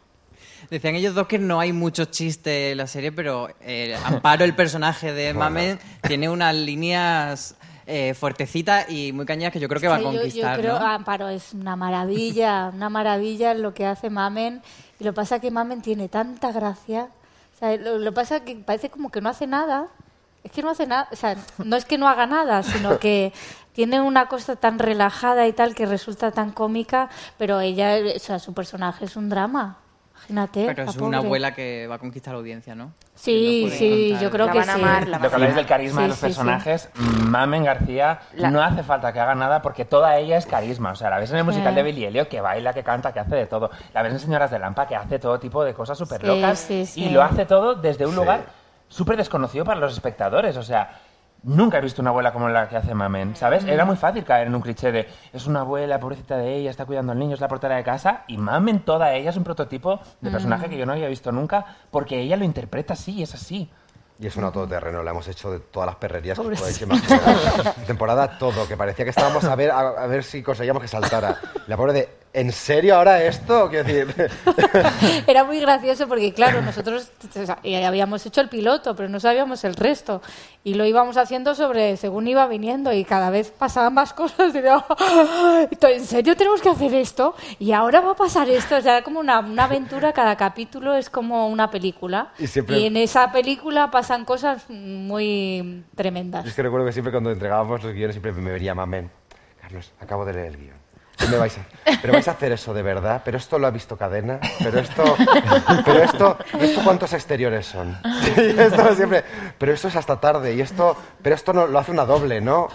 Decían 0.69 0.95
ellos 0.95 1.13
dos 1.13 1.27
que 1.27 1.39
no 1.39 1.59
hay 1.59 1.73
mucho 1.73 2.05
chiste 2.05 2.71
en 2.71 2.77
la 2.77 2.87
serie, 2.87 3.11
pero 3.11 3.49
eh, 3.61 3.97
Amparo, 4.05 4.45
el 4.45 4.55
personaje 4.55 5.11
de 5.13 5.33
Bueno. 5.33 5.39
Mamen, 5.39 5.79
tiene 6.01 6.29
unas 6.29 6.55
líneas 6.55 7.55
eh, 7.85 8.13
fuertecitas 8.13 8.89
y 8.89 9.11
muy 9.11 9.25
cañas 9.25 9.51
que 9.51 9.59
yo 9.59 9.67
creo 9.67 9.81
que 9.81 9.87
va 9.87 9.95
a 9.95 9.99
yo- 9.99 10.05
conquistar, 10.11 10.55
Yo, 10.57 10.61
creo, 10.61 10.79
¿no? 10.79 10.85
Amparo, 10.85 11.29
es 11.29 11.53
una 11.53 11.75
maravilla, 11.75 12.69
una 12.73 12.89
maravilla 12.89 13.53
lo 13.53 13.73
que 13.73 13.85
hace 13.85 14.09
Mamen. 14.09 14.61
Y 14.99 15.03
lo 15.03 15.11
que 15.11 15.15
pasa 15.15 15.35
es 15.35 15.41
que 15.41 15.51
Mamen 15.51 15.81
tiene 15.81 16.07
tanta 16.09 16.51
gracia. 16.51 17.09
O 17.55 17.57
sea, 17.59 17.75
lo, 17.77 17.97
lo 17.99 18.11
que 18.11 18.15
pasa 18.15 18.39
que 18.41 18.55
parece 18.55 18.89
como 18.89 19.09
que 19.11 19.21
no 19.21 19.29
hace 19.29 19.47
nada. 19.47 19.87
Es 20.43 20.51
que 20.51 20.61
no 20.61 20.69
hace 20.69 20.85
nada. 20.87 21.07
O 21.11 21.15
sea, 21.15 21.37
no 21.63 21.75
es 21.75 21.85
que 21.85 21.97
no 21.97 22.07
haga 22.07 22.25
nada, 22.25 22.63
sino 22.63 22.99
que 22.99 23.31
tiene 23.73 24.01
una 24.01 24.27
cosa 24.27 24.55
tan 24.55 24.77
relajada 24.77 25.47
y 25.47 25.53
tal 25.53 25.73
que 25.73 25.85
resulta 25.85 26.31
tan 26.31 26.51
cómica. 26.51 27.09
Pero 27.37 27.59
ella, 27.61 27.95
o 28.15 28.19
sea, 28.19 28.39
su 28.39 28.53
personaje 28.53 29.05
es 29.05 29.15
un 29.15 29.29
drama. 29.29 29.77
Imagínate. 30.29 30.65
Pero 30.67 30.83
la 30.85 30.91
es 30.91 30.97
una 30.97 31.17
pobre. 31.17 31.17
abuela 31.27 31.53
que 31.53 31.87
va 31.87 31.95
a 31.95 31.99
conquistar 31.99 32.33
la 32.33 32.39
audiencia, 32.39 32.75
¿no? 32.75 32.93
Sí, 33.15 33.63
puede 33.65 33.77
sí, 33.77 34.07
contar. 34.09 34.23
yo 34.23 34.31
creo 34.31 34.45
que 34.51 34.63
sí. 34.63 34.81
Lo 35.09 35.19
que 35.29 35.35
habláis 35.35 35.55
del 35.55 35.65
carisma 35.65 36.01
de 36.01 36.07
Sí, 36.07 36.09
los 36.09 36.17
sí, 36.17 36.21
sí. 36.21 36.27
personajes, 36.27 36.89
Mamen 37.27 37.63
García 37.63 38.19
La- 38.35 38.49
no 38.49 38.61
hace 38.61 38.83
falta 38.83 39.11
que 39.13 39.19
haga 39.19 39.35
nada 39.35 39.61
porque 39.61 39.85
toda 39.85 40.17
ella 40.17 40.37
es 40.37 40.45
carisma. 40.45 40.91
O 40.91 40.95
sea, 40.95 41.09
la 41.09 41.19
ves 41.19 41.31
en 41.31 41.37
el 41.37 41.43
musical 41.43 41.75
de 41.75 41.83
Billy 41.83 42.05
Elliot 42.05 42.27
que 42.27 42.41
baila, 42.41 42.73
que 42.73 42.83
canta, 42.83 43.11
que 43.13 43.19
hace 43.19 43.35
de 43.35 43.45
todo. 43.45 43.69
La 43.93 44.01
ves 44.01 44.13
en 44.13 44.19
Señoras 44.19 44.49
de 44.51 44.59
Lampa 44.59 44.87
que 44.87 44.95
hace 44.95 45.19
todo 45.19 45.39
tipo 45.39 45.63
de 45.63 45.73
cosas 45.73 45.97
súper 45.97 46.21
Sí, 46.21 46.27
locas. 46.27 46.59
sí, 46.59 46.85
sí. 46.85 47.03
Y 47.05 47.09
lo 47.09 47.21
hace 47.23 47.45
todo 47.45 47.75
desde 47.75 48.05
un 48.05 48.11
Sí. 48.13 48.17
lugar 48.17 48.45
súper 48.87 49.17
desconocido 49.17 49.65
para 49.65 49.79
los 49.79 49.93
espectadores. 49.93 50.55
O 50.57 50.63
sea, 50.63 50.99
nunca 51.43 51.77
he 51.77 51.81
visto 51.81 52.01
una 52.01 52.09
abuela 52.11 52.31
como 52.33 52.49
la 52.49 52.67
que 52.67 52.77
hace 52.77 52.93
Mamen, 52.93 53.35
¿sabes? 53.35 53.63
Mm. 53.65 53.69
Era 53.69 53.85
muy 53.85 53.95
fácil 53.95 54.23
caer 54.23 54.47
en 54.47 54.55
un 54.55 54.61
cliché 54.61 54.91
de 54.91 55.07
es 55.31 55.45
una 55.45 55.61
abuela, 55.61 55.99
pobrecita 55.99 56.37
de 56.37 56.55
ella, 56.55 56.69
está 56.71 56.85
cuidando 56.85 57.11
al 57.11 57.19
niño, 57.19 57.35
es 57.35 57.41
la 57.41 57.47
portera 57.47 57.75
de 57.75 57.83
casa. 57.83 58.23
Y 58.27 58.37
Mamen, 58.37 58.79
toda 58.81 59.13
ella 59.13 59.29
es 59.29 59.37
un 59.37 59.43
prototipo 59.43 59.99
de 60.21 60.29
Mm. 60.29 60.33
personaje 60.33 60.69
que 60.69 60.77
yo 60.77 60.85
no 60.85 60.93
había 60.93 61.07
visto 61.07 61.31
nunca 61.31 61.65
porque 61.91 62.19
ella 62.19 62.37
lo 62.37 62.45
interpreta 62.45 62.93
así, 62.93 63.21
es 63.23 63.33
así. 63.33 63.69
Y 64.19 64.27
es 64.27 64.35
un 64.37 64.43
autoterreno, 64.43 65.03
la 65.03 65.11
hemos 65.11 65.27
hecho 65.27 65.51
de 65.51 65.59
todas 65.59 65.87
las 65.87 65.95
perrerías 65.95 66.37
que 66.37 66.43
podéis 66.43 66.81
imaginar. 66.81 67.73
Temporada 67.87 68.37
todo, 68.37 68.67
que 68.67 68.77
parecía 68.77 69.03
que 69.05 69.09
estábamos 69.09 69.43
a 69.43 69.55
ver, 69.55 69.71
a, 69.71 69.79
a 69.79 70.07
ver 70.07 70.23
si 70.23 70.41
conseguíamos 70.43 70.81
que 70.81 70.87
saltara. 70.87 71.35
La 71.67 71.75
pobre 71.75 71.93
de, 71.93 72.09
¿en 72.33 72.51
serio 72.51 72.95
ahora 72.95 73.23
esto? 73.23 73.69
Quiero 73.69 73.83
decir, 73.85 74.31
Era 75.27 75.43
muy 75.43 75.59
gracioso 75.59 76.07
porque, 76.07 76.33
claro, 76.33 76.61
nosotros 76.61 77.11
eh, 77.63 77.85
habíamos 77.85 78.25
hecho 78.25 78.41
el 78.41 78.49
piloto, 78.49 78.95
pero 78.95 79.07
no 79.09 79.19
sabíamos 79.19 79.63
el 79.63 79.75
resto. 79.75 80.21
Y 80.63 80.73
lo 80.75 80.85
íbamos 80.85 81.17
haciendo 81.17 81.55
sobre 81.55 81.97
según 81.97 82.27
iba 82.27 82.47
viniendo 82.47 82.91
y 82.93 83.03
cada 83.05 83.29
vez 83.29 83.51
pasaban 83.51 83.93
más 83.93 84.13
cosas. 84.13 84.53
Y 84.55 84.59
"Ah, 84.67 85.67
¿en 85.89 86.05
serio 86.05 86.35
tenemos 86.35 86.61
que 86.61 86.69
hacer 86.69 86.93
esto? 86.95 87.35
Y 87.59 87.71
ahora 87.73 88.01
va 88.01 88.11
a 88.11 88.15
pasar 88.15 88.49
esto. 88.49 88.77
O 88.77 88.81
sea, 88.81 88.97
era 88.97 89.03
como 89.03 89.19
una, 89.19 89.39
una 89.39 89.65
aventura, 89.65 90.13
cada 90.13 90.35
capítulo 90.37 90.95
es 90.95 91.09
como 91.09 91.47
una 91.49 91.69
película. 91.69 92.31
Y 92.39 92.47
siempre- 92.47 92.85
en 92.85 92.97
esa 92.97 93.31
película 93.31 93.91
pasan 93.91 94.25
cosas 94.25 94.69
muy 94.69 95.83
tremendas. 95.95 96.43
Yo 96.45 96.49
es 96.49 96.55
que 96.55 96.63
recuerdo 96.63 96.85
que 96.85 96.93
siempre 96.93 97.11
cuando 97.11 97.31
entregábamos 97.31 97.83
los 97.83 97.93
guiones 97.93 98.15
siempre 98.15 98.31
me 98.31 98.51
vería 98.51 98.73
mamen. 98.73 99.11
Carlos, 99.61 99.91
acabo 99.99 100.25
de 100.25 100.33
leer 100.33 100.47
el 100.47 100.57
guion. 100.57 100.82
¿Qué 101.17 101.27
me 101.27 101.37
vais 101.37 101.57
a- 101.57 101.65
¿Pero 102.01 102.13
vais 102.13 102.27
a 102.27 102.31
hacer 102.31 102.51
eso 102.51 102.73
de 102.73 102.81
verdad? 102.81 103.21
¿Pero 103.23 103.37
esto 103.37 103.59
lo 103.59 103.67
ha 103.67 103.71
visto 103.71 103.95
cadena? 103.97 104.39
¿Pero 104.59 104.79
esto, 104.79 105.03
pero 105.85 106.03
esto, 106.03 106.37
esto 106.59 106.81
cuántos 106.83 107.13
exteriores 107.13 107.65
son? 107.67 107.97
Y 108.37 108.59
esto 108.59 108.95
siempre, 108.95 109.23
pero 109.57 109.73
esto 109.73 109.87
es 109.89 109.95
hasta 109.95 110.19
tarde 110.19 110.53
y 110.55 110.61
esto, 110.61 110.97
pero 111.21 111.35
esto 111.35 111.53
no, 111.53 111.67
lo 111.67 111.77
hace 111.79 111.91
una 111.91 112.05
doble, 112.05 112.41
¿no? 112.41 112.67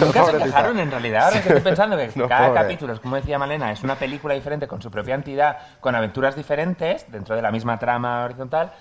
Nunca 0.00 0.24
se 0.26 0.36
quejaron 0.38 0.78
en 0.78 0.90
realidad. 0.90 1.24
Ahora 1.24 1.40
que 1.42 1.48
estoy 1.48 1.62
pensando 1.62 1.96
que 1.96 2.10
No, 2.16 2.28
cada 2.28 2.48
pobre. 2.48 2.60
capítulo, 2.62 3.00
como 3.00 3.16
decía 3.16 3.38
Malena, 3.38 3.72
es 3.72 3.82
una 3.82 3.94
película 3.96 4.34
diferente 4.34 4.68
con 4.68 4.82
su 4.82 4.90
propia 4.90 5.14
entidad, 5.14 5.56
con 5.80 5.94
aventuras 5.94 6.36
diferentes 6.36 7.10
dentro 7.10 7.34
de 7.34 7.42
la 7.42 7.50
misma 7.50 7.78
trama 7.78 8.24
horizontal, 8.24 8.72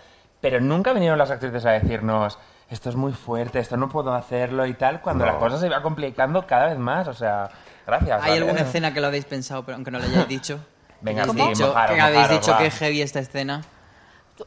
pero 0.41 0.59
nunca 0.59 0.91
vinieron 0.93 1.17
las 1.17 1.31
actrices 1.31 1.65
a 1.65 1.71
decirnos 1.71 2.37
esto 2.69 2.89
es 2.89 2.95
muy 2.95 3.13
fuerte, 3.13 3.57
esto 3.59 3.77
no 3.77 3.89
puedo 3.89 4.13
hacerlo 4.13 4.65
y 4.67 4.73
tal, 4.73 5.01
cuando 5.01 5.25
No. 5.25 5.31
la 5.31 5.39
cosa 5.39 5.57
se 5.57 5.65
iba 5.65 5.81
complicando 5.81 6.45
cada 6.45 6.67
vez 6.67 6.77
más. 6.77 7.07
O 7.07 7.13
sea, 7.15 7.49
gracias. 7.89 8.21
¿Hay 8.23 8.29
¿vale? 8.31 8.41
alguna 8.41 8.61
escena 8.61 8.93
que 8.93 9.01
lo 9.01 9.07
habéis 9.07 9.25
pensado, 9.25 9.63
pero 9.63 9.75
aunque 9.75 9.91
no 9.91 9.99
lo 9.99 10.05
hayáis 10.05 10.27
dicho? 10.37 10.59
Venga, 11.01 11.25
sí, 11.25 11.31
dicho, 11.31 11.67
mojaros, 11.67 11.95
que 11.95 12.01
habéis 12.01 12.17
mojaros, 12.21 12.39
dicho 12.41 12.51
va. 12.51 12.57
que 12.57 12.65
es 12.67 12.73
heavy 12.75 13.01
esta 13.01 13.19
escena. 13.19 13.61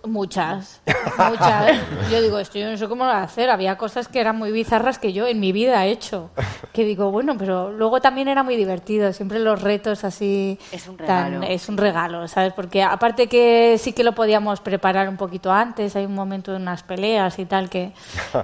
Muchas, 0.07 0.81
muchas. 1.19 1.77
Yo 2.11 2.23
digo, 2.23 2.39
esto 2.39 2.59
yo 2.59 2.71
no 2.71 2.79
sé 2.79 2.89
cómo 2.89 3.05
lo 3.05 3.11
voy 3.13 3.21
a 3.21 3.25
hacer. 3.25 3.51
Había 3.51 3.77
cosas 3.77 4.09
que 4.09 4.21
eran 4.21 4.37
muy 4.39 4.51
bizarras 4.51 4.99
que 4.99 5.13
yo 5.13 5.27
en 5.27 5.39
mi 5.39 5.53
vida 5.53 5.85
he 5.85 5.91
hecho. 5.91 6.31
Que 6.73 6.85
digo, 6.87 7.11
bueno, 7.11 7.37
pero 7.37 7.71
luego 7.71 8.01
también 8.01 8.27
era 8.29 8.43
muy 8.43 8.57
divertido. 8.57 9.13
Siempre 9.13 9.39
los 9.39 9.61
retos 9.61 10.03
así. 10.05 10.59
Es 10.73 10.89
un 10.89 10.97
tan- 10.97 11.33
regalo. 11.35 11.47
es 11.47 11.69
un 11.69 11.77
regalo, 11.77 12.27
¿sabes? 12.27 12.55
Porque 12.55 12.83
aparte 12.83 13.27
que 13.27 13.77
sí 13.79 13.93
que 13.93 14.03
lo 14.03 14.15
podíamos 14.15 14.61
preparar 14.61 15.11
un 15.11 15.19
poquito 15.19 15.53
antes, 15.53 15.95
hay 15.95 16.07
un 16.07 16.15
momento 16.15 16.53
de 16.53 16.57
unas 16.57 16.83
peleas 16.83 17.39
y 17.39 17.45
tal 17.45 17.69
que, 17.69 17.93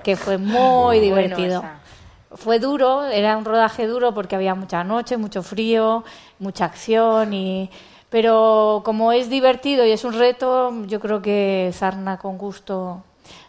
que 0.04 0.16
fue 0.16 0.36
muy 0.36 0.98
Bueno, 0.98 1.00
divertido. 1.00 1.60
esa. 1.60 1.74
Fue 2.34 2.58
duro, 2.58 3.04
era 3.06 3.36
un 3.36 3.44
rodaje 3.44 3.86
duro 3.86 4.12
porque 4.14 4.36
había 4.36 4.54
mucha 4.54 4.84
noche, 4.84 5.16
mucho 5.16 5.42
frío, 5.42 6.04
mucha 6.38 6.66
acción 6.66 7.32
y 7.32 7.70
pero 8.10 8.80
como 8.84 9.12
es 9.12 9.28
divertido 9.28 9.84
y 9.84 9.90
es 9.92 10.04
un 10.04 10.14
reto, 10.14 10.72
yo 10.86 10.98
creo 10.98 11.20
que 11.20 11.70
sarna 11.74 12.18
con 12.18 12.38
gusto 12.38 13.04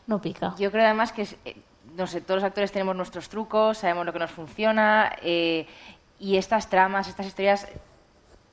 no 0.08 0.22
pica. 0.22 0.54
Yo 0.60 0.70
creo 0.72 0.84
además 0.86 1.14
que, 1.14 1.28
eh, 1.46 1.56
no 1.96 2.08
sé, 2.08 2.20
todos 2.20 2.42
los 2.42 2.44
actores 2.48 2.72
tenemos 2.72 2.96
nuestros 2.96 3.30
trucos, 3.30 3.78
sabemos 3.78 4.06
lo 4.06 4.12
que 4.12 4.20
nos 4.20 4.32
funciona 4.32 5.14
eh, 5.22 5.66
y 6.20 6.36
estas 6.36 6.70
tramas, 6.70 7.08
estas 7.08 7.26
historias 7.28 7.68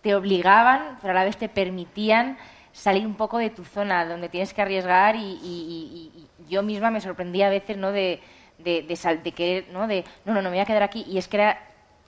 te 0.03 0.15
obligaban, 0.15 0.99
pero 1.01 1.11
a 1.11 1.15
la 1.15 1.25
vez 1.25 1.37
te 1.37 1.49
permitían 1.49 2.39
salir 2.73 3.05
un 3.07 3.15
poco 3.17 3.39
de 3.39 3.51
tu 3.51 3.65
zona, 3.65 4.07
donde 4.07 4.29
tienes 4.29 4.55
que 4.55 4.63
arriesgar 4.63 5.17
y, 5.17 5.19
y- 5.43 6.13
y- 6.15 6.29
y 6.47 6.49
yo 6.49 6.63
misma 6.63 6.91
me 6.93 7.01
sorprendía 7.01 7.49
a 7.49 7.51
veces, 7.51 7.77
¿no? 7.77 7.91
De, 7.91 8.21
de, 8.59 8.83
de, 8.83 8.97
sal- 8.97 9.23
de 9.23 9.33
querer, 9.33 9.67
¿no? 9.73 9.87
De, 9.87 10.05
no, 10.25 10.35
no, 10.35 10.43
no 10.43 10.51
me 10.51 10.57
voy 10.57 10.61
a 10.61 10.65
quedar 10.67 10.83
aquí. 10.83 11.05
Y 11.09 11.19
es 11.19 11.29
que 11.29 11.37
era, 11.37 11.59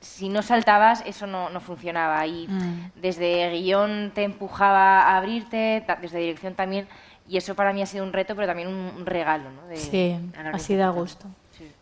si 0.00 0.28
no 0.28 0.42
saltabas, 0.42 1.02
eso 1.06 1.26
no, 1.26 1.50
no 1.50 1.60
funcionaba. 1.60 2.26
Y 2.26 2.46
Mm. 2.48 2.92
desde 3.00 3.50
guion 3.60 4.12
te 4.14 4.24
empujaba 4.24 5.02
a 5.02 5.16
abrirte, 5.18 5.82
ta- 5.86 5.96
desde 5.96 6.18
dirección 6.18 6.54
también. 6.54 6.86
Y 7.28 7.36
eso 7.36 7.54
para 7.54 7.72
mí 7.74 7.82
ha 7.82 7.86
sido 7.86 8.04
un 8.04 8.12
reto, 8.12 8.34
pero 8.34 8.46
también 8.46 8.68
un, 8.68 8.74
un 8.96 9.04
regalo, 9.06 9.50
¿no? 9.50 9.66
De- 9.66 9.76
Sí, 9.76 10.16
así 10.52 10.76
da 10.76 10.88
gusto. 10.90 11.26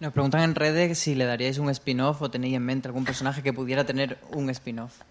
Nos 0.01 0.13
preguntan 0.13 0.41
en 0.41 0.55
redes 0.55 0.99
si 0.99 1.15
le 1.15 1.27
daríais 1.27 1.59
un 1.59 1.69
spin-off 1.71 2.23
o 2.23 2.31
tenéis 2.31 2.55
en 2.57 2.63
mente 2.65 2.89
algún 2.89 3.05
personaje 3.05 3.43
que 3.43 3.53
pudiera 3.53 3.85
tener 3.85 4.19
un 4.33 4.49
spin-off. 4.51 5.03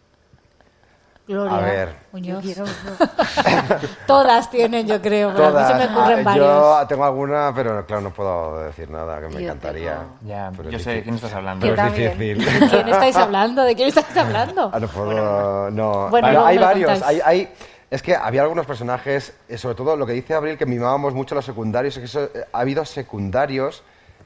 Gloria 1.27 1.57
A 1.57 1.61
ver. 1.61 1.95
Muñoz. 2.11 2.43
Todas 4.07 4.49
tienen, 4.51 4.85
yo 4.87 5.01
creo, 5.01 5.31
pero 5.33 5.57
a 5.57 5.61
mí 5.61 5.67
se 5.67 5.73
me 5.73 5.85
ocurren 5.93 6.19
Ah, 6.19 6.23
varios. 6.23 6.47
Yo 6.47 6.87
tengo 6.87 7.05
alguna, 7.05 7.51
pero 7.55 7.85
claro, 7.85 8.01
no 8.03 8.09
puedo 8.13 8.59
decir 8.63 8.89
nada, 8.89 9.19
que 9.19 9.27
me 9.27 9.33
Yo 9.33 9.39
encantaría. 9.39 9.97
Ya, 10.23 10.51
Pero 10.55 10.69
yo 10.69 10.79
sé 10.79 10.91
de 10.91 11.03
quién 11.03 11.15
estás 11.15 11.33
hablando. 11.33 11.65
Pero 11.67 11.81
es 11.83 11.93
difícil. 11.95 12.45
¿De 12.45 12.67
quién 12.69 12.87
estáis 12.89 13.15
hablando? 13.15 13.63
¿De 13.63 13.75
quién 13.75 13.87
estáis 13.87 14.15
hablando? 14.17 14.69
Ah, 14.71 14.79
no 14.79 14.87
puedo, 14.87 15.71
no. 15.71 16.09
Bueno, 16.09 16.27
Pero 16.27 16.31
luego 16.33 16.45
hay 16.45 16.57
varios, 16.57 17.01
hay, 17.01 17.21
hay- 17.25 17.53
es 17.89 18.01
que 18.01 18.15
había 18.15 18.41
algunos 18.41 18.65
personajes, 18.65 19.33
eh, 19.47 19.57
sobre 19.57 19.75
todo 19.75 19.95
lo 19.95 20.05
que 20.05 20.13
dice 20.13 20.33
Abril, 20.33 20.57
que 20.57 20.65
mimábamos 20.65 21.13
mucho 21.13 21.33
los 21.35 21.45
secundarios, 21.45 21.95
es 21.95 21.99
que 22.01 22.05
eso, 22.05 22.23
eh, 22.35 22.45
ha 22.51 22.59
habido 22.59 22.83
secundarios 22.85 23.83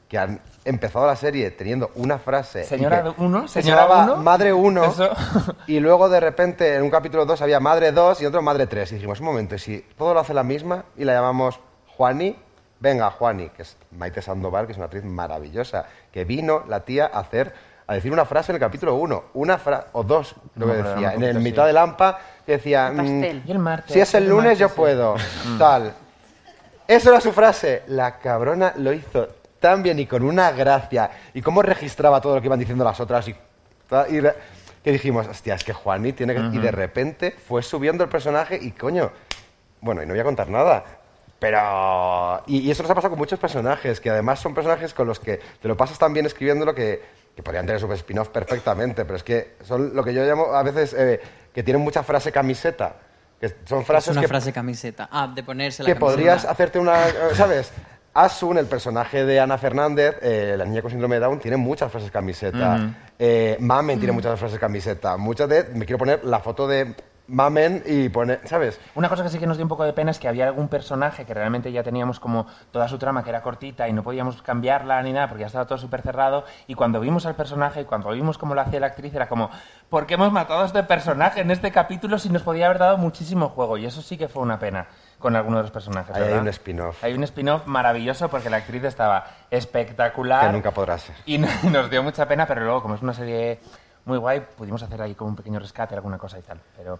que 0.08 0.18
han 0.18 0.40
empezado 0.64 1.06
la 1.06 1.16
serie 1.16 1.50
teniendo 1.50 1.90
una 1.94 2.18
frase. 2.18 2.64
Señora 2.64 3.02
que- 3.02 3.14
uno, 3.22 3.42
que 3.42 3.48
se 3.48 3.62
señora 3.62 3.82
llamaba 3.88 4.04
uno. 4.12 4.16
Madre 4.22 4.52
1, 4.52 4.84
Eso. 4.84 5.08
y 5.66 5.80
luego 5.80 6.08
de 6.08 6.20
repente 6.20 6.74
en 6.74 6.82
un 6.82 6.90
capítulo 6.90 7.24
2 7.24 7.40
había 7.42 7.60
Madre 7.60 7.92
2 7.92 8.20
y 8.22 8.26
otro 8.26 8.42
Madre 8.42 8.66
3. 8.66 8.92
Y 8.92 8.94
dijimos, 8.96 9.20
un 9.20 9.26
momento, 9.26 9.54
¿y 9.54 9.58
si 9.58 9.78
todo 9.96 10.12
lo 10.14 10.20
hace 10.20 10.34
la 10.34 10.42
misma 10.42 10.84
y 10.96 11.04
la 11.04 11.14
llamamos 11.14 11.60
Juani? 11.96 12.36
Venga, 12.78 13.10
Juani, 13.10 13.50
que 13.50 13.62
es 13.62 13.76
Maite 13.90 14.22
Sandoval, 14.22 14.66
que 14.66 14.72
es 14.72 14.78
una 14.78 14.86
actriz 14.86 15.04
maravillosa, 15.04 15.84
que 16.12 16.24
vino 16.24 16.64
la 16.68 16.80
tía 16.80 17.10
a 17.12 17.20
hacer 17.20 17.52
a 17.86 17.94
decir 17.94 18.12
una 18.12 18.24
frase 18.24 18.52
en 18.52 18.56
el 18.56 18.60
capítulo 18.60 18.94
1, 18.94 19.24
una 19.34 19.58
frase 19.58 19.88
o 19.92 20.04
dos, 20.04 20.36
No 20.54 20.66
lo 20.66 20.72
me 20.74 20.80
que 20.82 20.88
decía, 20.88 21.12
en 21.14 21.22
el 21.24 21.40
mitad 21.40 21.64
así. 21.64 21.68
de 21.68 21.72
Lampa, 21.72 22.18
que 22.46 22.52
decía, 22.52 22.86
El 22.86 22.94
mm, 23.02 23.24
el 23.50 23.58
martes, 23.58 23.92
si 23.92 23.98
es 24.00 24.14
el 24.14 24.22
el 24.24 24.28
lunes 24.30 24.58
yo 24.60 24.68
sí. 24.68 24.74
puedo, 24.76 25.16
Mm. 25.16 25.58
tal. 25.58 25.92
Eso 26.86 27.10
era 27.10 27.20
su 27.20 27.32
frase. 27.32 27.82
La 27.88 28.18
cabrona 28.18 28.72
lo 28.76 28.92
hizo 28.92 29.26
tan 29.60 29.82
bien 29.82 29.98
y 29.98 30.06
con 30.06 30.24
una 30.24 30.50
gracia. 30.50 31.10
Y 31.34 31.42
cómo 31.42 31.62
registraba 31.62 32.20
todo 32.20 32.34
lo 32.34 32.40
que 32.40 32.48
iban 32.48 32.58
diciendo 32.58 32.82
las 32.82 32.98
otras. 32.98 33.28
Y, 33.28 33.30
y 33.30 34.22
que 34.82 34.92
dijimos, 34.92 35.28
hostia, 35.28 35.54
es 35.54 35.62
que 35.62 35.72
Juani 35.72 36.12
tiene 36.12 36.34
que... 36.34 36.40
Y 36.40 36.58
de 36.58 36.70
repente 36.70 37.30
fue 37.32 37.62
subiendo 37.62 38.02
el 38.02 38.10
personaje 38.10 38.58
y 38.60 38.72
coño... 38.72 39.12
Bueno, 39.82 40.02
y 40.02 40.06
no 40.06 40.12
voy 40.12 40.20
a 40.20 40.24
contar 40.24 40.48
nada. 40.48 40.84
Pero... 41.38 42.42
Y, 42.46 42.60
y 42.60 42.70
eso 42.70 42.82
nos 42.82 42.90
ha 42.90 42.94
pasado 42.94 43.10
con 43.10 43.18
muchos 43.18 43.38
personajes, 43.38 44.00
que 44.00 44.10
además 44.10 44.40
son 44.40 44.54
personajes 44.54 44.92
con 44.94 45.06
los 45.06 45.20
que 45.20 45.38
te 45.60 45.68
lo 45.68 45.76
pasas 45.76 45.98
tan 45.98 46.12
bien 46.12 46.26
escribiéndolo 46.26 46.74
que, 46.74 47.02
que 47.36 47.42
podrían 47.42 47.66
tener 47.66 47.80
su 47.80 47.92
spin-off 47.92 48.28
perfectamente. 48.28 49.04
Pero 49.04 49.16
es 49.16 49.22
que 49.22 49.56
son 49.62 49.94
lo 49.94 50.02
que 50.02 50.14
yo 50.14 50.24
llamo 50.24 50.54
a 50.54 50.62
veces 50.62 50.94
eh, 50.94 51.20
que 51.52 51.62
tienen 51.62 51.82
mucha 51.82 52.02
frase 52.02 52.32
camiseta. 52.32 52.96
Que 53.40 53.54
son 53.64 53.86
frases 53.86 54.08
es 54.08 54.12
una 54.12 54.20
que 54.20 54.28
frase 54.28 54.52
camiseta. 54.52 55.08
Ah, 55.10 55.30
de 55.34 55.42
ponerse 55.42 55.82
la 55.82 55.86
que 55.86 55.94
camiseta. 55.94 56.12
podrías 56.12 56.44
hacerte 56.44 56.78
una, 56.78 57.06
¿sabes? 57.34 57.72
Asun, 58.12 58.58
el 58.58 58.66
personaje 58.66 59.24
de 59.24 59.38
Ana 59.38 59.56
Fernández, 59.56 60.16
eh, 60.20 60.54
la 60.58 60.64
niña 60.64 60.82
con 60.82 60.90
síndrome 60.90 61.16
de 61.16 61.20
Down, 61.20 61.38
tiene 61.38 61.56
muchas 61.56 61.90
frases 61.90 62.10
camiseta. 62.10 62.92
Eh, 63.18 63.56
Mamen 63.60 63.98
tiene 63.98 64.12
muchas 64.12 64.38
frases 64.38 64.58
camiseta. 64.58 65.16
Muchas 65.16 65.48
de, 65.48 65.64
me 65.74 65.86
quiero 65.86 65.98
poner 65.98 66.24
la 66.24 66.40
foto 66.40 66.66
de 66.66 66.94
Mamen 67.30 67.84
y 67.86 68.08
poner, 68.08 68.40
¿sabes? 68.44 68.80
Una 68.96 69.08
cosa 69.08 69.22
que 69.22 69.28
sí 69.28 69.38
que 69.38 69.46
nos 69.46 69.56
dio 69.56 69.64
un 69.64 69.68
poco 69.68 69.84
de 69.84 69.92
pena 69.92 70.10
es 70.10 70.18
que 70.18 70.26
había 70.26 70.46
algún 70.46 70.66
personaje 70.66 71.24
que 71.24 71.32
realmente 71.32 71.70
ya 71.70 71.84
teníamos 71.84 72.18
como 72.18 72.46
toda 72.72 72.88
su 72.88 72.98
trama 72.98 73.22
que 73.22 73.30
era 73.30 73.40
cortita 73.40 73.88
y 73.88 73.92
no 73.92 74.02
podíamos 74.02 74.42
cambiarla 74.42 75.00
ni 75.04 75.12
nada 75.12 75.28
porque 75.28 75.42
ya 75.42 75.46
estaba 75.46 75.64
todo 75.64 75.78
súper 75.78 76.02
cerrado 76.02 76.44
y 76.66 76.74
cuando 76.74 76.98
vimos 76.98 77.26
al 77.26 77.36
personaje 77.36 77.82
y 77.82 77.84
cuando 77.84 78.10
vimos 78.10 78.36
cómo 78.36 78.56
lo 78.56 78.62
hacía 78.62 78.80
la 78.80 78.88
actriz 78.88 79.14
era 79.14 79.28
como 79.28 79.48
¿por 79.88 80.06
qué 80.06 80.14
hemos 80.14 80.32
matado 80.32 80.62
a 80.62 80.66
este 80.66 80.82
personaje 80.82 81.40
en 81.40 81.52
este 81.52 81.70
capítulo 81.70 82.18
si 82.18 82.30
nos 82.30 82.42
podía 82.42 82.66
haber 82.66 82.78
dado 82.78 82.98
muchísimo 82.98 83.48
juego? 83.50 83.78
Y 83.78 83.86
eso 83.86 84.02
sí 84.02 84.18
que 84.18 84.26
fue 84.26 84.42
una 84.42 84.58
pena 84.58 84.88
con 85.20 85.36
alguno 85.36 85.58
de 85.58 85.62
los 85.62 85.70
personajes. 85.70 86.16
Ahí 86.16 86.24
hay 86.24 86.38
un 86.38 86.48
spin-off. 86.48 87.04
Hay 87.04 87.14
un 87.14 87.22
spin-off 87.22 87.66
maravilloso 87.66 88.28
porque 88.28 88.50
la 88.50 88.56
actriz 88.56 88.82
estaba 88.82 89.24
espectacular. 89.50 90.46
Que 90.46 90.52
nunca 90.52 90.72
podrá 90.72 90.98
ser. 90.98 91.14
Y 91.26 91.38
no- 91.38 91.46
nos 91.70 91.88
dio 91.90 92.02
mucha 92.02 92.26
pena, 92.26 92.46
pero 92.46 92.62
luego 92.64 92.82
como 92.82 92.96
es 92.96 93.02
una 93.02 93.14
serie 93.14 93.60
muy 94.06 94.18
guay, 94.18 94.40
pudimos 94.56 94.82
hacer 94.82 95.00
ahí 95.02 95.14
como 95.14 95.30
un 95.30 95.36
pequeño 95.36 95.60
rescate, 95.60 95.94
alguna 95.94 96.18
cosa 96.18 96.38
y 96.38 96.42
tal. 96.42 96.58
Pero 96.76 96.98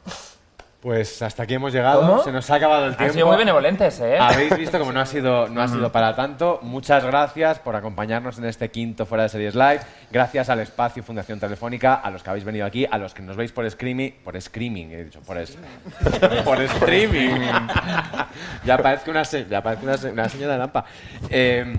Pues 0.81 1.21
hasta 1.21 1.43
aquí 1.43 1.53
hemos 1.53 1.75
llegado. 1.75 2.01
¿Cómo? 2.01 2.23
Se 2.25 2.33
nos 2.33 2.51
ha 2.51 2.55
acabado 2.55 2.87
el 2.87 2.93
Han 2.93 2.97
tiempo. 2.97 3.13
sido 3.15 3.27
muy 3.27 3.37
benevolentes, 3.37 4.01
¿eh? 4.01 4.17
Habéis 4.19 4.57
visto 4.57 4.79
como 4.79 4.93
no 4.93 5.01
ha 5.01 5.05
sido, 5.05 5.47
no 5.47 5.61
ha 5.61 5.69
sido 5.69 5.93
para 5.93 6.17
tanto. 6.17 6.59
Muchas 6.63 7.05
gracias 7.05 7.59
por 7.59 7.77
acompañarnos 7.77 8.39
en 8.39 8.47
este 8.47 8.71
quinto 8.71 9.05
Fuera 9.05 9.25
de 9.25 9.29
Series 9.29 9.55
Live. 9.55 9.81
Gracias 10.11 10.49
al 10.49 10.59
espacio 10.61 11.03
Fundación 11.03 11.39
Telefónica, 11.39 11.97
a 11.97 12.11
los 12.11 12.23
que 12.23 12.31
habéis 12.31 12.47
venido 12.47 12.65
aquí, 12.65 12.87
a 12.91 12.97
los 12.97 13.13
que 13.13 13.21
nos 13.21 13.37
veis 13.37 13.53
por 13.53 13.67
streaming, 13.67 14.13
por 14.25 14.41
screaming, 14.41 14.91
he 14.93 15.05
dicho, 15.05 15.21
por, 15.21 15.37
es- 15.37 15.59
por 16.47 16.59
streaming. 16.63 17.41
ya 18.65 18.79
parezco 18.79 19.11
una, 19.11 19.27
se- 19.27 19.45
ya 19.45 19.63
parezco 19.63 19.85
una, 19.85 19.99
se- 19.99 20.11
una 20.13 20.29
señora 20.31 20.55
de 20.55 20.59
Lampa. 20.61 20.85
Eh, 21.29 21.79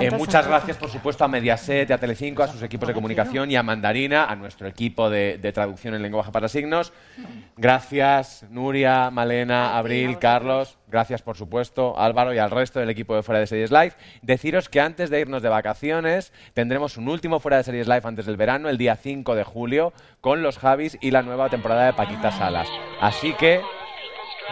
eh, 0.00 0.10
muchas 0.10 0.46
gracias, 0.46 0.76
por 0.76 0.90
supuesto, 0.90 1.24
a 1.24 1.28
Mediaset 1.28 1.90
a 1.90 1.98
Telecinco, 1.98 2.42
a 2.42 2.48
sus 2.48 2.62
equipos 2.62 2.88
de 2.88 2.94
comunicación 2.94 3.50
y 3.50 3.56
a 3.56 3.62
Mandarina, 3.62 4.26
a 4.26 4.36
nuestro 4.36 4.66
equipo 4.68 5.10
de, 5.10 5.38
de 5.38 5.52
traducción 5.52 5.94
en 5.94 6.02
lenguaje 6.02 6.32
para 6.32 6.48
signos. 6.48 6.92
Gracias, 7.56 8.44
Nuria, 8.50 9.10
Malena, 9.10 9.76
Abril, 9.76 10.18
Carlos. 10.18 10.78
Gracias, 10.88 11.22
por 11.22 11.36
supuesto, 11.36 11.98
Álvaro 11.98 12.32
y 12.32 12.38
al 12.38 12.50
resto 12.50 12.78
del 12.78 12.90
equipo 12.90 13.16
de 13.16 13.22
Fuera 13.22 13.40
de 13.40 13.46
Series 13.46 13.70
Live. 13.70 13.92
Deciros 14.22 14.68
que 14.68 14.80
antes 14.80 15.10
de 15.10 15.20
irnos 15.20 15.42
de 15.42 15.48
vacaciones 15.48 16.32
tendremos 16.54 16.96
un 16.96 17.08
último 17.08 17.40
Fuera 17.40 17.56
de 17.56 17.64
Series 17.64 17.88
Live 17.88 18.02
antes 18.04 18.26
del 18.26 18.36
verano, 18.36 18.68
el 18.68 18.78
día 18.78 18.96
5 18.96 19.34
de 19.34 19.44
julio, 19.44 19.92
con 20.20 20.42
los 20.42 20.58
Javis 20.58 20.96
y 21.00 21.10
la 21.10 21.22
nueva 21.22 21.48
temporada 21.48 21.86
de 21.86 21.92
Paquita 21.92 22.30
Salas. 22.30 22.68
Así 23.00 23.32
que 23.34 23.60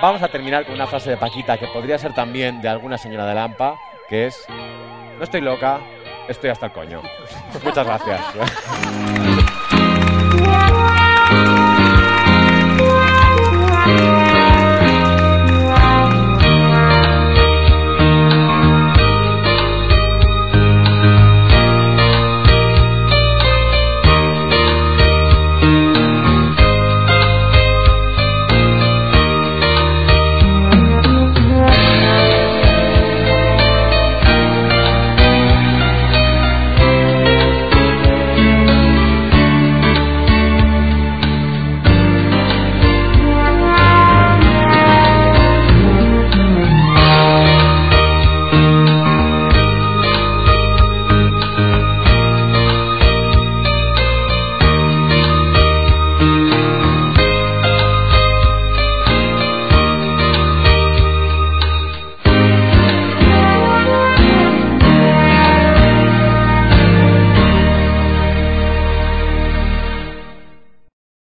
vamos 0.03 0.23
a 0.23 0.29
terminar 0.29 0.65
con 0.65 0.75
una 0.75 0.87
frase 0.87 1.11
de 1.11 1.17
Paquita 1.17 1.57
que 1.59 1.69
podría 1.69 1.99
ser 1.99 2.15
también 2.15 2.61
de 2.61 2.69
alguna 2.69 2.99
señora 2.99 3.27
de 3.27 3.35
Lampa, 3.35 3.77
que 4.09 4.27
es, 4.27 4.37
no 5.19 5.25
estoy 5.25 5.41
loca, 5.41 5.81
estoy 6.29 6.51
hasta 6.51 6.67
el 6.67 6.73
coño. 6.73 7.03
Muchas 7.63 7.87
gracias. 7.87 8.21